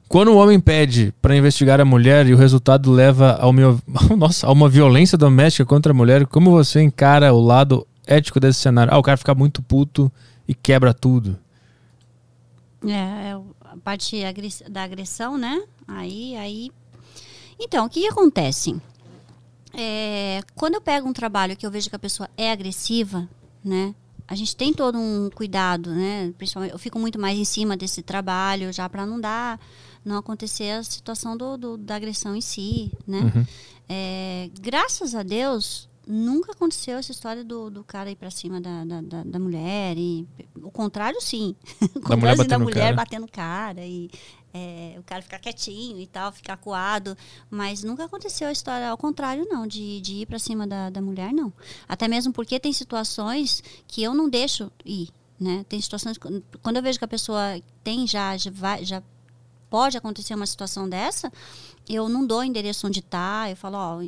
[0.09, 3.81] Quando o homem pede para investigar a mulher e o resultado leva ao meu,
[4.15, 8.61] nossa, a uma violência doméstica contra a mulher, como você encara o lado ético desse
[8.61, 8.93] cenário?
[8.93, 10.13] Ah, o cara fica muito puto
[10.47, 11.39] e quebra tudo.
[12.87, 13.37] É, é
[13.73, 14.21] a parte
[14.69, 15.63] da agressão, né?
[15.89, 16.71] Aí, aí.
[17.59, 18.81] Então, o que, que acontece?
[19.75, 23.29] É, quando eu pego um trabalho que eu vejo que a pessoa é agressiva,
[23.65, 23.95] né?
[24.29, 26.33] A gente tem todo um cuidado, né?
[26.37, 29.59] Principalmente, eu fico muito mais em cima desse trabalho já para não dar,
[30.05, 33.21] não acontecer a situação do, do da agressão em si, né?
[33.21, 33.47] Uhum.
[33.89, 38.85] É, graças a Deus, nunca aconteceu essa história do, do cara ir pra cima da,
[38.85, 39.97] da, da, mulher.
[39.97, 40.27] E,
[40.63, 41.55] o contrário, sim.
[41.97, 42.97] O da mulher, batendo, da mulher cara.
[42.97, 43.87] batendo cara.
[43.87, 44.11] E
[44.53, 47.17] é, o cara ficar quietinho e tal, ficar coado.
[47.51, 51.01] Mas nunca aconteceu a história ao contrário, não, de, de ir pra cima da, da
[51.01, 51.53] mulher, não.
[51.89, 55.09] Até mesmo porque tem situações que eu não deixo ir.
[55.41, 55.65] Né?
[55.69, 56.19] Tem situações.
[56.63, 59.03] Quando eu vejo que a pessoa tem já, já, já
[59.69, 61.33] pode acontecer uma situação dessa,
[61.89, 64.01] eu não dou endereço onde está, eu falo, ó,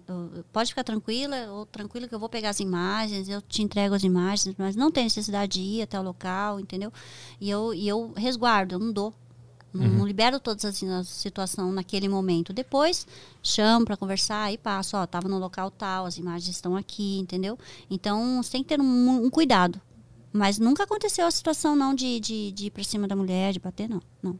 [0.52, 4.04] pode ficar tranquila, ou tranquila que eu vou pegar as imagens, eu te entrego as
[4.04, 6.92] imagens, mas não tem necessidade de ir até o local, entendeu?
[7.40, 9.12] E eu, e eu resguardo, eu não dou.
[9.72, 9.98] Não, uhum.
[9.98, 12.52] não libero todas as, situações naquele momento.
[12.52, 13.08] Depois,
[13.42, 17.58] chamo para conversar e passo, ó, tava no local tal, as imagens estão aqui, entendeu?
[17.90, 19.80] Então, você tem que ter um, um cuidado.
[20.32, 23.58] Mas nunca aconteceu a situação, não, de, de, de ir para cima da mulher, de
[23.58, 24.00] bater, não.
[24.22, 24.38] não.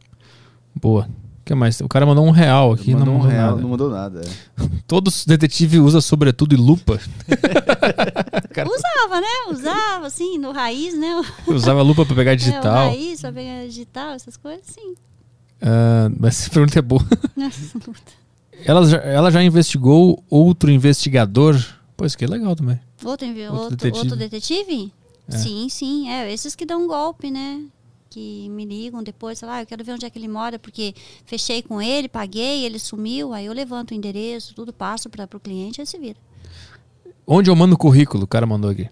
[0.73, 1.09] Boa.
[1.45, 1.79] Que mais?
[1.79, 3.61] O cara mandou um real aqui, mandou não um mandou real, nada.
[3.61, 4.21] não mandou nada.
[4.21, 4.65] é.
[4.87, 6.99] Todos detetive usa sobretudo e lupa.
[8.53, 9.27] Cara, Usava, né?
[9.51, 11.21] Usava, assim, no raiz, né?
[11.47, 12.87] usava lupa pra pegar É, o digital.
[12.89, 14.95] raiz, pra pegar digital, essas coisas, sim.
[15.61, 17.05] Ah, mas essa pergunta é boa.
[17.35, 18.11] Nossa, luta.
[18.65, 21.55] Ela já, ela já investigou outro investigador?
[21.97, 22.79] Pô, isso aqui é legal também.
[23.03, 23.99] Outro, Outro outro, detetive.
[23.99, 24.93] outro detetive?
[25.29, 25.37] É.
[25.37, 26.09] Sim, sim.
[26.09, 27.61] É, esses que dão golpe, né?
[28.15, 30.95] Que me ligam depois, sei lá, eu quero ver onde é que ele mora, porque
[31.25, 35.37] fechei com ele, paguei, ele sumiu, aí eu levanto o endereço, tudo passo para o
[35.37, 36.15] cliente, aí se vira.
[37.27, 38.23] Onde eu mando o currículo?
[38.23, 38.89] O cara mandou aqui.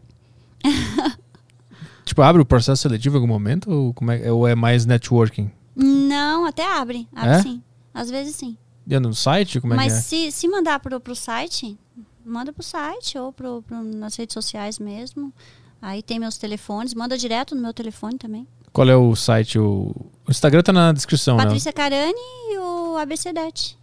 [2.04, 3.72] tipo, abre o processo seletivo em algum momento?
[3.72, 5.50] Ou, como é, ou é mais networking?
[5.74, 7.08] Não, até abre.
[7.16, 7.42] Abre É?
[7.42, 7.64] sim.
[7.94, 8.58] Às vezes sim.
[8.86, 9.62] E é no site?
[9.62, 10.02] Como é Mas que é?
[10.02, 11.78] se, se mandar pro, pro site,
[12.26, 15.34] manda pro site ou pro, pro- nas redes sociais mesmo.
[15.82, 18.46] Aí tem meus telefones, manda direto no meu telefone também.
[18.74, 19.60] Qual é o site?
[19.60, 19.94] O,
[20.28, 21.44] o Instagram tá na descrição, né?
[21.44, 22.14] Patrícia Carani
[22.50, 23.78] e o ABCDET.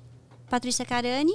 [0.50, 1.32] Patrícia Carani.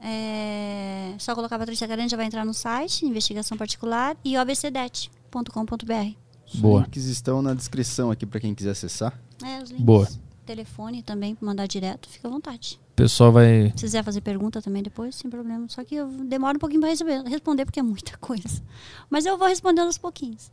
[0.00, 6.14] É, só colocar Patrícia Carani já vai entrar no site, investigação particular, e o abcdet.com.br.
[6.54, 6.80] Boa.
[6.80, 9.16] Os links estão na descrição aqui pra quem quiser acessar.
[9.44, 9.84] É, os links.
[9.84, 10.08] Boa.
[10.44, 12.80] Telefone também, pra mandar direto, fica à vontade.
[12.92, 13.66] O pessoal vai.
[13.76, 15.68] Se quiser fazer pergunta também depois, sem problema.
[15.68, 16.90] Só que eu demoro um pouquinho para
[17.28, 18.62] responder, porque é muita coisa.
[19.08, 20.50] Mas eu vou respondendo aos pouquinhos.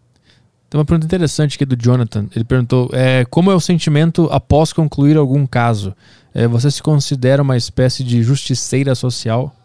[0.76, 2.28] Tem uma pergunta interessante aqui do Jonathan.
[2.36, 5.96] Ele perguntou: é, como é o sentimento após concluir algum caso?
[6.34, 9.56] É, você se considera uma espécie de justiceira social?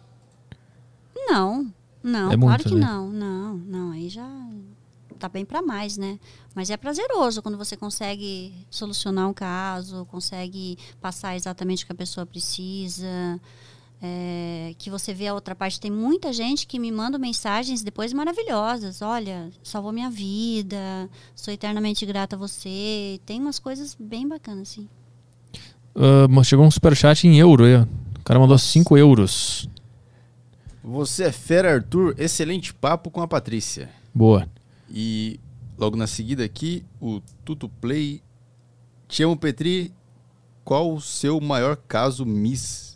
[1.27, 1.69] Não,
[2.01, 2.85] não, É claro muito, que né?
[2.87, 3.91] não, não, não.
[3.91, 4.25] Aí já
[5.19, 6.17] tá bem para mais, né?
[6.55, 11.95] Mas é prazeroso quando você consegue solucionar um caso, consegue passar exatamente o que a
[11.95, 13.37] pessoa precisa.
[14.01, 15.79] É, que você vê a outra parte.
[15.79, 19.01] Tem muita gente que me manda mensagens depois maravilhosas.
[19.01, 23.19] Olha, salvou minha vida, sou eternamente grata a você.
[23.25, 24.89] Tem umas coisas bem bacanas, assim.
[25.95, 27.63] Ah, mas chegou um superchat em euro.
[28.19, 29.69] O cara mandou 5 euros.
[30.83, 32.15] Você é fera, Arthur.
[32.17, 33.89] Excelente papo com a Patrícia.
[34.13, 34.47] Boa.
[34.89, 35.39] E
[35.77, 38.21] logo na seguida aqui, o Tuto Play.
[39.07, 39.93] Te amo, Petri.
[40.63, 42.90] Qual o seu maior caso Miss?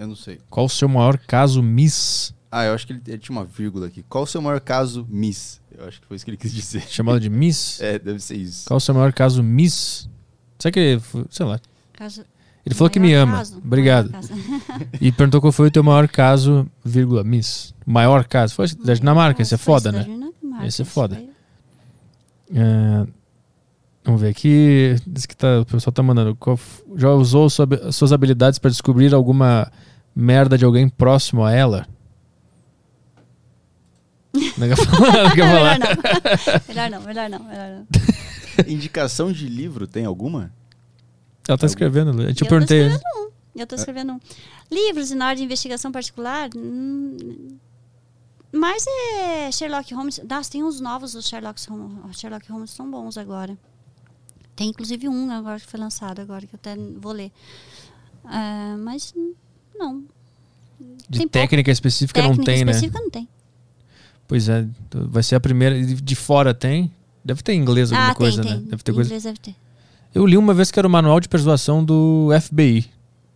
[0.00, 0.38] Eu não sei.
[0.48, 2.34] Qual o seu maior caso Miss?
[2.50, 4.02] Ah, eu acho que ele, ele tinha uma vírgula aqui.
[4.08, 5.60] Qual o seu maior caso Miss?
[5.76, 6.82] Eu acho que foi isso que ele quis dizer.
[6.88, 7.78] Chamado de Miss?
[7.82, 8.66] É, deve ser isso.
[8.66, 10.08] Qual o seu maior caso Miss?
[10.58, 11.02] Será que ele.
[11.30, 11.60] Sei lá.
[11.92, 12.24] Caso-
[12.66, 13.36] Ele falou que me ama.
[13.38, 14.10] caso, Obrigado.
[15.00, 17.74] E perguntou qual foi o teu maior caso, vírgula, Miss.
[17.86, 18.54] Maior caso.
[18.54, 20.30] Foi da Dinamarca, esse é foda, da né?
[20.66, 21.22] Esse é foda.
[22.52, 23.06] É,
[24.04, 24.96] vamos ver aqui.
[25.06, 26.36] Diz que tá, o pessoal tá mandando.
[26.96, 29.70] Já usou suas habilidades para descobrir alguma
[30.20, 31.86] merda de alguém próximo a ela?
[34.32, 35.24] Não quer falar?
[35.24, 35.78] Não quer falar?
[35.78, 36.68] melhor não.
[36.68, 37.86] melhor não, melhor não, melhor não.
[38.72, 40.52] Indicação de livro, tem alguma?
[41.48, 42.10] Ela tá escrevendo.
[42.22, 42.86] Eu te Eu tô perguntei.
[42.86, 43.30] escrevendo um.
[43.60, 44.20] Eu tô escrevendo um.
[44.70, 46.48] Livros na área de investigação particular.
[46.56, 47.56] hum,
[48.52, 50.20] mas é Sherlock Holmes.
[50.28, 52.18] Nossa, tem uns novos dos Sherlock Holmes.
[52.18, 53.56] Sherlock Holmes são bons agora.
[54.54, 57.32] Tem inclusive um agora que foi lançado agora, que eu até vou ler.
[58.24, 59.14] Ah, mas
[59.80, 60.02] não.
[61.08, 61.30] De Tem pouco.
[61.32, 62.70] técnica específica Técnica não tem, né?
[62.70, 63.28] específica não tem.
[64.28, 64.64] Pois é.
[64.94, 65.82] Vai ser a primeira.
[65.82, 66.90] De fora tem?
[67.24, 68.56] Deve ter em inglês alguma ah, coisa, tem, né?
[68.58, 68.66] tem.
[68.68, 69.08] Deve ter Em coisa.
[69.08, 69.54] inglês deve ter.
[70.14, 72.82] Eu li uma vez que era o manual de persuasão do FBI.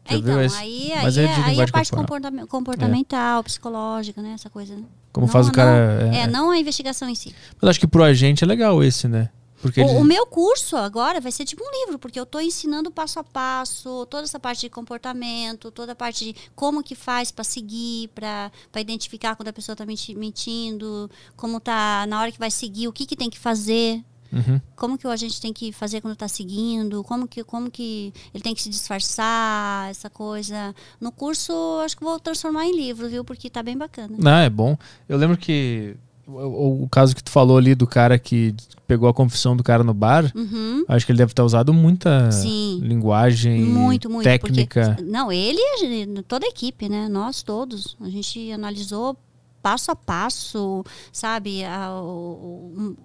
[0.09, 0.57] Já É, viu então, esse?
[0.59, 2.21] aí, Mas aí, é de aí a linguagem parte corporal.
[2.21, 4.33] comportama- comportamental, psicológica, né?
[4.35, 4.75] Essa coisa.
[4.77, 4.83] né?
[5.13, 6.11] Como Não- faz o não- cara.
[6.15, 7.35] É, não a investigação em si.
[7.61, 9.31] Mas acho que pro agente é legal esse, né?
[9.65, 12.39] Porque O, ele- o meu curso agora vai ser tipo um livro, porque eu estou
[12.39, 16.95] ensinando passo a passo, toda essa parte de comportamento, toda a parte de como que
[16.95, 22.39] faz para seguir, para identificar quando a pessoa está mentindo, como tá na hora que
[22.39, 24.61] vai seguir, o que, que tem que fazer, Uhum.
[24.77, 28.43] como que o agente tem que fazer quando está seguindo, como que, como que ele
[28.43, 30.75] tem que se disfarçar, essa coisa.
[31.01, 31.53] No curso,
[31.85, 33.25] acho que vou transformar em livro, viu?
[33.25, 34.15] Porque tá bem bacana.
[34.19, 34.77] Não, é bom.
[35.09, 38.55] Eu lembro que o, o- caso que tu falou ali do cara que
[38.87, 40.85] pegou a confissão do cara no bar, Uhum.
[40.89, 42.81] acho que ele deve ter usado muita Sim.
[42.83, 44.25] linguagem, Muito, muito.
[44.25, 44.95] técnica.
[44.97, 47.09] Porque, não, ele e toda a equipe, né?
[47.09, 47.97] Nós todos.
[48.01, 49.17] A gente analisou
[49.63, 51.65] passo a passo, sabe?
[51.65, 52.97] A- o- o-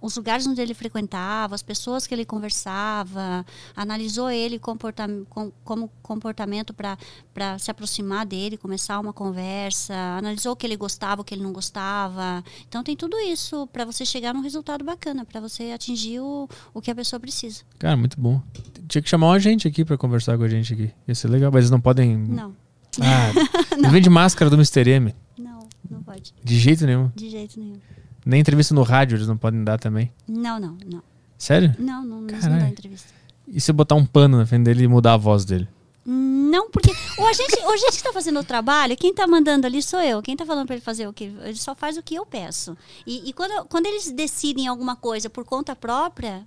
[0.00, 3.44] os lugares onde ele frequentava, as pessoas que ele conversava,
[3.76, 10.56] analisou ele comporta com- como comportamento para se aproximar dele, começar uma conversa, analisou o
[10.56, 12.42] que ele gostava, o que ele não gostava.
[12.68, 16.80] Então tem tudo isso para você chegar num resultado bacana, para você atingir o, o
[16.80, 17.62] que a pessoa precisa.
[17.78, 18.40] Cara, muito bom.
[18.88, 20.90] Tinha que chamar um agente aqui pra conversar com a gente aqui.
[21.06, 22.16] Ia ser legal, mas eles não podem.
[22.16, 22.54] Não,
[23.00, 23.32] Ah,
[23.80, 24.88] não vende máscara do Mr.
[24.90, 25.14] M.
[25.38, 26.34] não, não pode.
[26.42, 27.10] De jeito nenhum.
[27.14, 27.78] De jeito nenhum.
[28.24, 30.12] Nem entrevista no rádio eles não podem dar também.
[30.28, 31.02] Não, não, não.
[31.38, 31.74] Sério?
[31.78, 33.08] Não, não, não, não dá entrevista.
[33.48, 35.66] E se eu botar um pano na frente dele e mudar a voz dele?
[36.04, 39.82] Não, porque o agente, o agente que tá fazendo o trabalho, quem tá mandando ali
[39.82, 40.22] sou eu.
[40.22, 41.24] Quem tá falando para ele fazer o que?
[41.24, 42.76] Ele só faz o que eu peço.
[43.06, 46.46] E, e quando, quando eles decidem alguma coisa por conta própria,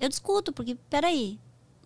[0.00, 1.38] eu discuto, porque, peraí.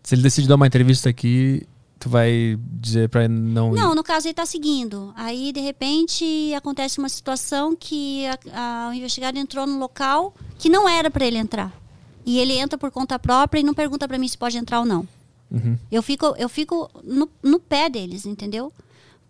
[0.02, 1.67] Se ele decide dar uma entrevista aqui,
[2.01, 3.73] tu vai dizer pra ele não?
[3.73, 5.12] Não, no caso ele tá seguindo.
[5.15, 10.70] Aí, de repente, acontece uma situação que a, a, o investigado entrou no local que
[10.70, 11.73] não era para ele entrar.
[12.25, 14.87] E ele entra por conta própria e não pergunta para mim se pode entrar ou
[14.87, 15.07] não.
[15.51, 15.79] Uhum.
[15.93, 18.73] Eu fico, eu fico no, no pé deles, entendeu?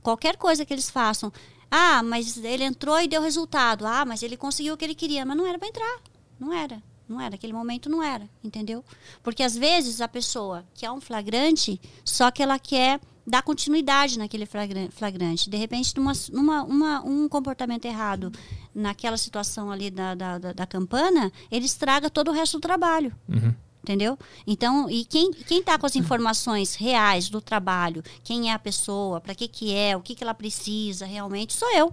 [0.00, 1.32] Qualquer coisa que eles façam.
[1.68, 3.84] Ah, mas ele entrou e deu resultado.
[3.84, 5.24] Ah, mas ele conseguiu o que ele queria.
[5.24, 5.98] Mas não era para entrar.
[6.38, 6.80] Não era.
[7.10, 7.30] Não era.
[7.30, 8.28] Naquele momento não era.
[8.42, 8.84] Entendeu?
[9.22, 14.46] Porque às vezes a pessoa quer um flagrante, só que ela quer dar continuidade naquele
[14.46, 15.50] flagran- flagrante.
[15.50, 18.32] De repente, numa, numa, uma- um comportamento errado
[18.74, 23.12] naquela situação ali da, da, da, da campana, ele estraga todo o resto do trabalho.
[23.28, 23.54] Uhum.
[23.82, 24.18] Entendeu?
[24.46, 29.20] Então, e quem quem está com as informações reais do trabalho, quem é a pessoa,
[29.22, 31.92] para que que é, o que que ela precisa realmente, sou eu.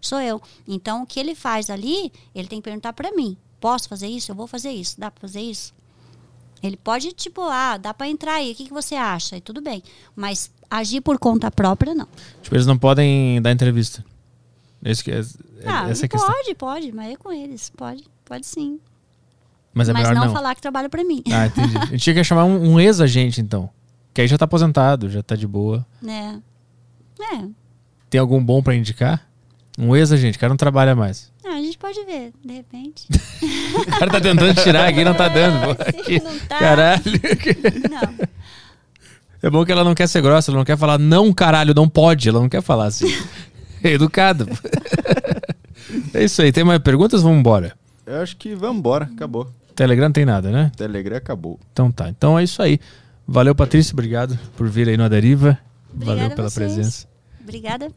[0.00, 0.40] Sou eu.
[0.66, 3.36] Então, o que ele faz ali, ele tem que perguntar para mim.
[3.60, 4.30] Posso fazer isso?
[4.30, 4.98] Eu vou fazer isso.
[5.00, 5.74] Dá para fazer isso?
[6.62, 8.52] Ele pode, tipo, ah, dá para entrar aí.
[8.52, 9.36] O que, que você acha?
[9.36, 9.82] E tudo bem.
[10.14, 12.08] Mas agir por conta própria, não.
[12.42, 14.04] Tipo, eles não podem dar entrevista.
[14.84, 16.30] Esse que é, é- ah, essa é a questão.
[16.32, 16.92] pode, pode.
[16.92, 17.70] Mas é com eles.
[17.70, 18.80] Pode, pode sim.
[19.74, 20.32] Mas é mas melhor não, não.
[20.34, 21.22] falar que trabalha para mim.
[21.30, 21.76] Ah, entendi.
[21.76, 23.68] A gente tinha que chamar um, um ex-agente, então.
[24.14, 25.84] Que aí já tá aposentado, já tá de boa.
[26.00, 26.40] né?
[27.34, 27.46] É.
[28.08, 29.28] Tem algum bom pra indicar?
[29.78, 31.30] Um ex-agente, o cara não trabalha mais.
[31.44, 33.06] Ah, a gente pode ver, de repente.
[33.76, 35.60] O cara tá tentando tirar aqui, não tá dando.
[35.76, 35.82] pô.
[35.82, 36.20] É, Aqui.
[36.22, 36.58] não tá.
[36.58, 37.02] Caralho.
[37.90, 38.26] Não.
[39.42, 41.88] É bom que ela não quer ser grossa, ela não quer falar não, caralho, não
[41.88, 42.28] pode.
[42.28, 43.06] Ela não quer falar assim.
[43.84, 44.46] É educada.
[44.46, 44.54] pô.
[46.14, 46.50] É isso aí.
[46.50, 47.22] Tem mais perguntas?
[47.22, 47.76] Vamos embora.
[48.06, 49.04] Eu acho que vamos embora.
[49.14, 49.48] Acabou.
[49.74, 50.72] Telegram não tem nada, né?
[50.76, 51.60] Telegram acabou.
[51.72, 52.08] Então tá.
[52.08, 52.80] Então é isso aí.
[53.28, 53.92] Valeu, Patrícia.
[53.92, 55.58] Obrigado por vir aí no Aderiva.
[55.92, 56.72] Valeu Obrigada a pela vocês.
[56.72, 57.06] presença.
[57.42, 57.88] Obrigada.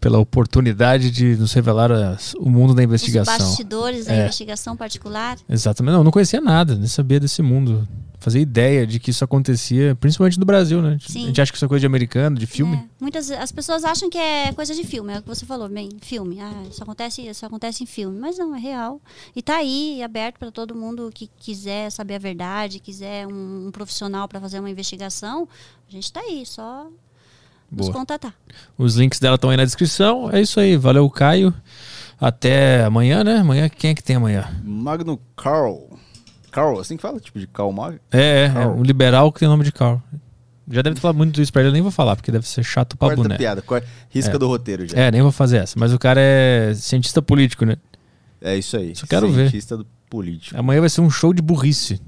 [0.00, 3.36] Pela oportunidade de nos revelar as- o mundo da Os investigação.
[3.38, 4.20] bastidores da É.
[4.22, 5.36] investigação particular.
[5.48, 5.92] Exatamente.
[5.92, 7.86] Não, eu não conhecia nada, nem sabia desse mundo.
[8.18, 10.88] Fazia ideia de que isso acontecia, principalmente no Brasil, né?
[10.88, 11.24] A gente- Sim.
[11.24, 12.76] A gente acha que isso é coisa de americano, de filme.
[12.76, 12.84] É.
[13.00, 15.88] Muitas as pessoas acham que é coisa de filme, é o que você falou, bem,
[16.02, 16.38] filme.
[16.40, 19.00] Ah, isso acontece, isso acontece em filme, mas não, é real.
[19.34, 23.70] E tá aí, aberto para todo mundo que quiser saber a verdade, quiser um, um
[23.70, 25.48] profissional para fazer uma investigação,
[25.88, 26.88] a gente tá aí, só
[27.70, 27.92] nos Boa.
[27.98, 28.34] contatar.
[28.76, 30.30] Os links dela estão aí na descrição.
[30.32, 30.76] É isso aí.
[30.76, 31.54] Valeu, Caio.
[32.20, 33.38] Até amanhã, né?
[33.38, 34.48] Amanhã, quem é que tem amanhã?
[34.62, 35.88] Magno Carl.
[36.50, 37.20] Carl, assim que fala?
[37.20, 37.98] Tipo de Karl Mag?
[38.10, 38.76] É, é, é Carl.
[38.76, 40.00] um liberal que tem nome de Carl.
[40.72, 42.62] Já deve ter falado muito isso pra ele, eu nem vou falar, porque deve ser
[42.62, 43.36] chato pra Quarta boné.
[43.38, 43.62] piada.
[43.62, 44.38] quar- Risca É.
[44.38, 44.96] do roteiro já.
[44.96, 45.78] É, nem vou fazer essa.
[45.78, 47.76] Mas o cara é cientista político, né?
[48.40, 48.94] É isso aí.
[48.94, 49.48] Só quero ver.
[49.50, 50.58] Cientista do político.
[50.58, 52.00] Amanhã vai ser um show de burrice.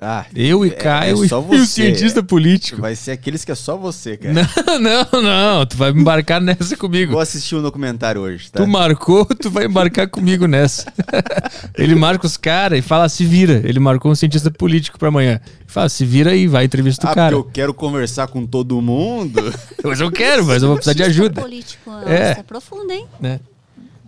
[0.00, 2.80] Ah, Eu e é- Caio é e- só e o cientista político.
[2.80, 4.32] Vai ser aqueles que é só você, cara.
[4.32, 5.66] Não, não, não.
[5.66, 7.10] Tu vai embarcar nessa comigo.
[7.12, 8.60] Vou assistir um documentário hoje, tá?
[8.62, 10.92] Tu marcou, tu vai embarcar comigo nessa.
[11.76, 13.60] Ele marca os caras e fala, se vira.
[13.64, 15.40] Ele marcou um cientista político pra amanhã.
[15.42, 17.36] Ele fala, se vira aí, vai entrevista ah, o cara.
[17.36, 19.52] porque eu quero conversar com todo mundo.
[19.82, 21.40] Mas eu quero, mas eu vou precisar de Cientista ajuda.
[21.40, 22.28] político, É.
[22.28, 23.04] nossa, é profundo, hein?
[23.20, 23.40] Né?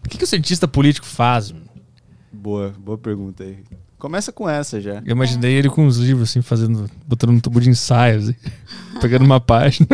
[0.05, 1.51] O que, que o cientista político faz?
[1.51, 1.65] mano?
[2.33, 3.59] boa, boa pergunta aí.
[4.01, 5.03] Começa com essa já.
[5.05, 8.35] Eu imaginei ele com uns livros assim, fazendo, botando um tubo de ensaio, assim,
[8.99, 9.87] pegando uma página.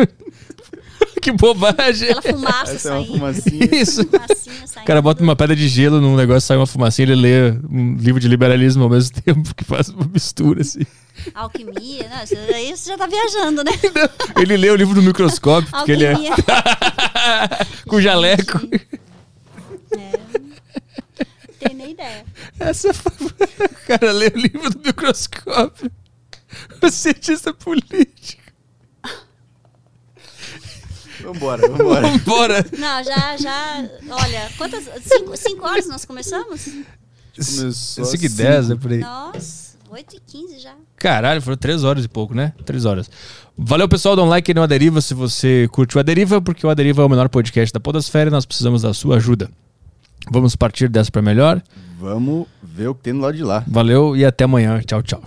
[1.21, 2.11] que bobagem!
[2.11, 3.69] Aquela fumaça Essa é uma fumacinha.
[3.69, 4.05] Isso.
[4.05, 7.51] fumacinha O cara bota uma pedra de gelo num negócio, sai uma fumacinha, ele lê
[7.69, 10.85] um livro de liberalismo ao mesmo tempo, que faz uma mistura, assim.
[11.35, 13.71] Alquimia, não, isso aí você já tá viajando, né?
[14.39, 16.35] Ele lê o livro do microscópio, porque ele é Alquimia.
[17.85, 18.57] com jaleco.
[19.91, 20.26] É.
[21.59, 22.25] Tem nem ideia.
[22.59, 23.11] Essa foi...
[23.17, 25.91] O cara lê o livro do microscópio.
[26.81, 28.41] O cientista político.
[31.21, 32.07] Vambora, vambora.
[32.07, 32.65] Vambora.
[32.77, 33.89] Não, já, já.
[34.09, 34.83] Olha, quantas.
[35.03, 36.65] Cinco, cinco horas nós começamos?
[37.35, 38.77] Começou 5 e às 10, cinco.
[38.77, 38.99] é por aí.
[38.99, 40.75] Nossa, 8 e 15 já.
[40.95, 42.53] Caralho, foram 3 horas e pouco, né?
[42.65, 43.09] 3 horas.
[43.55, 44.15] Valeu, pessoal.
[44.15, 47.05] Dá um like aí no Aderiva se você curtiu a Deriva, porque o Aderiva é
[47.05, 49.51] o menor podcast da Podosfera e nós precisamos da sua ajuda.
[50.31, 51.61] Vamos partir dessa para melhor.
[51.99, 53.63] Vamos ver o que tem do lado de lá.
[53.67, 54.79] Valeu e até amanhã.
[54.81, 55.21] Tchau, tchau.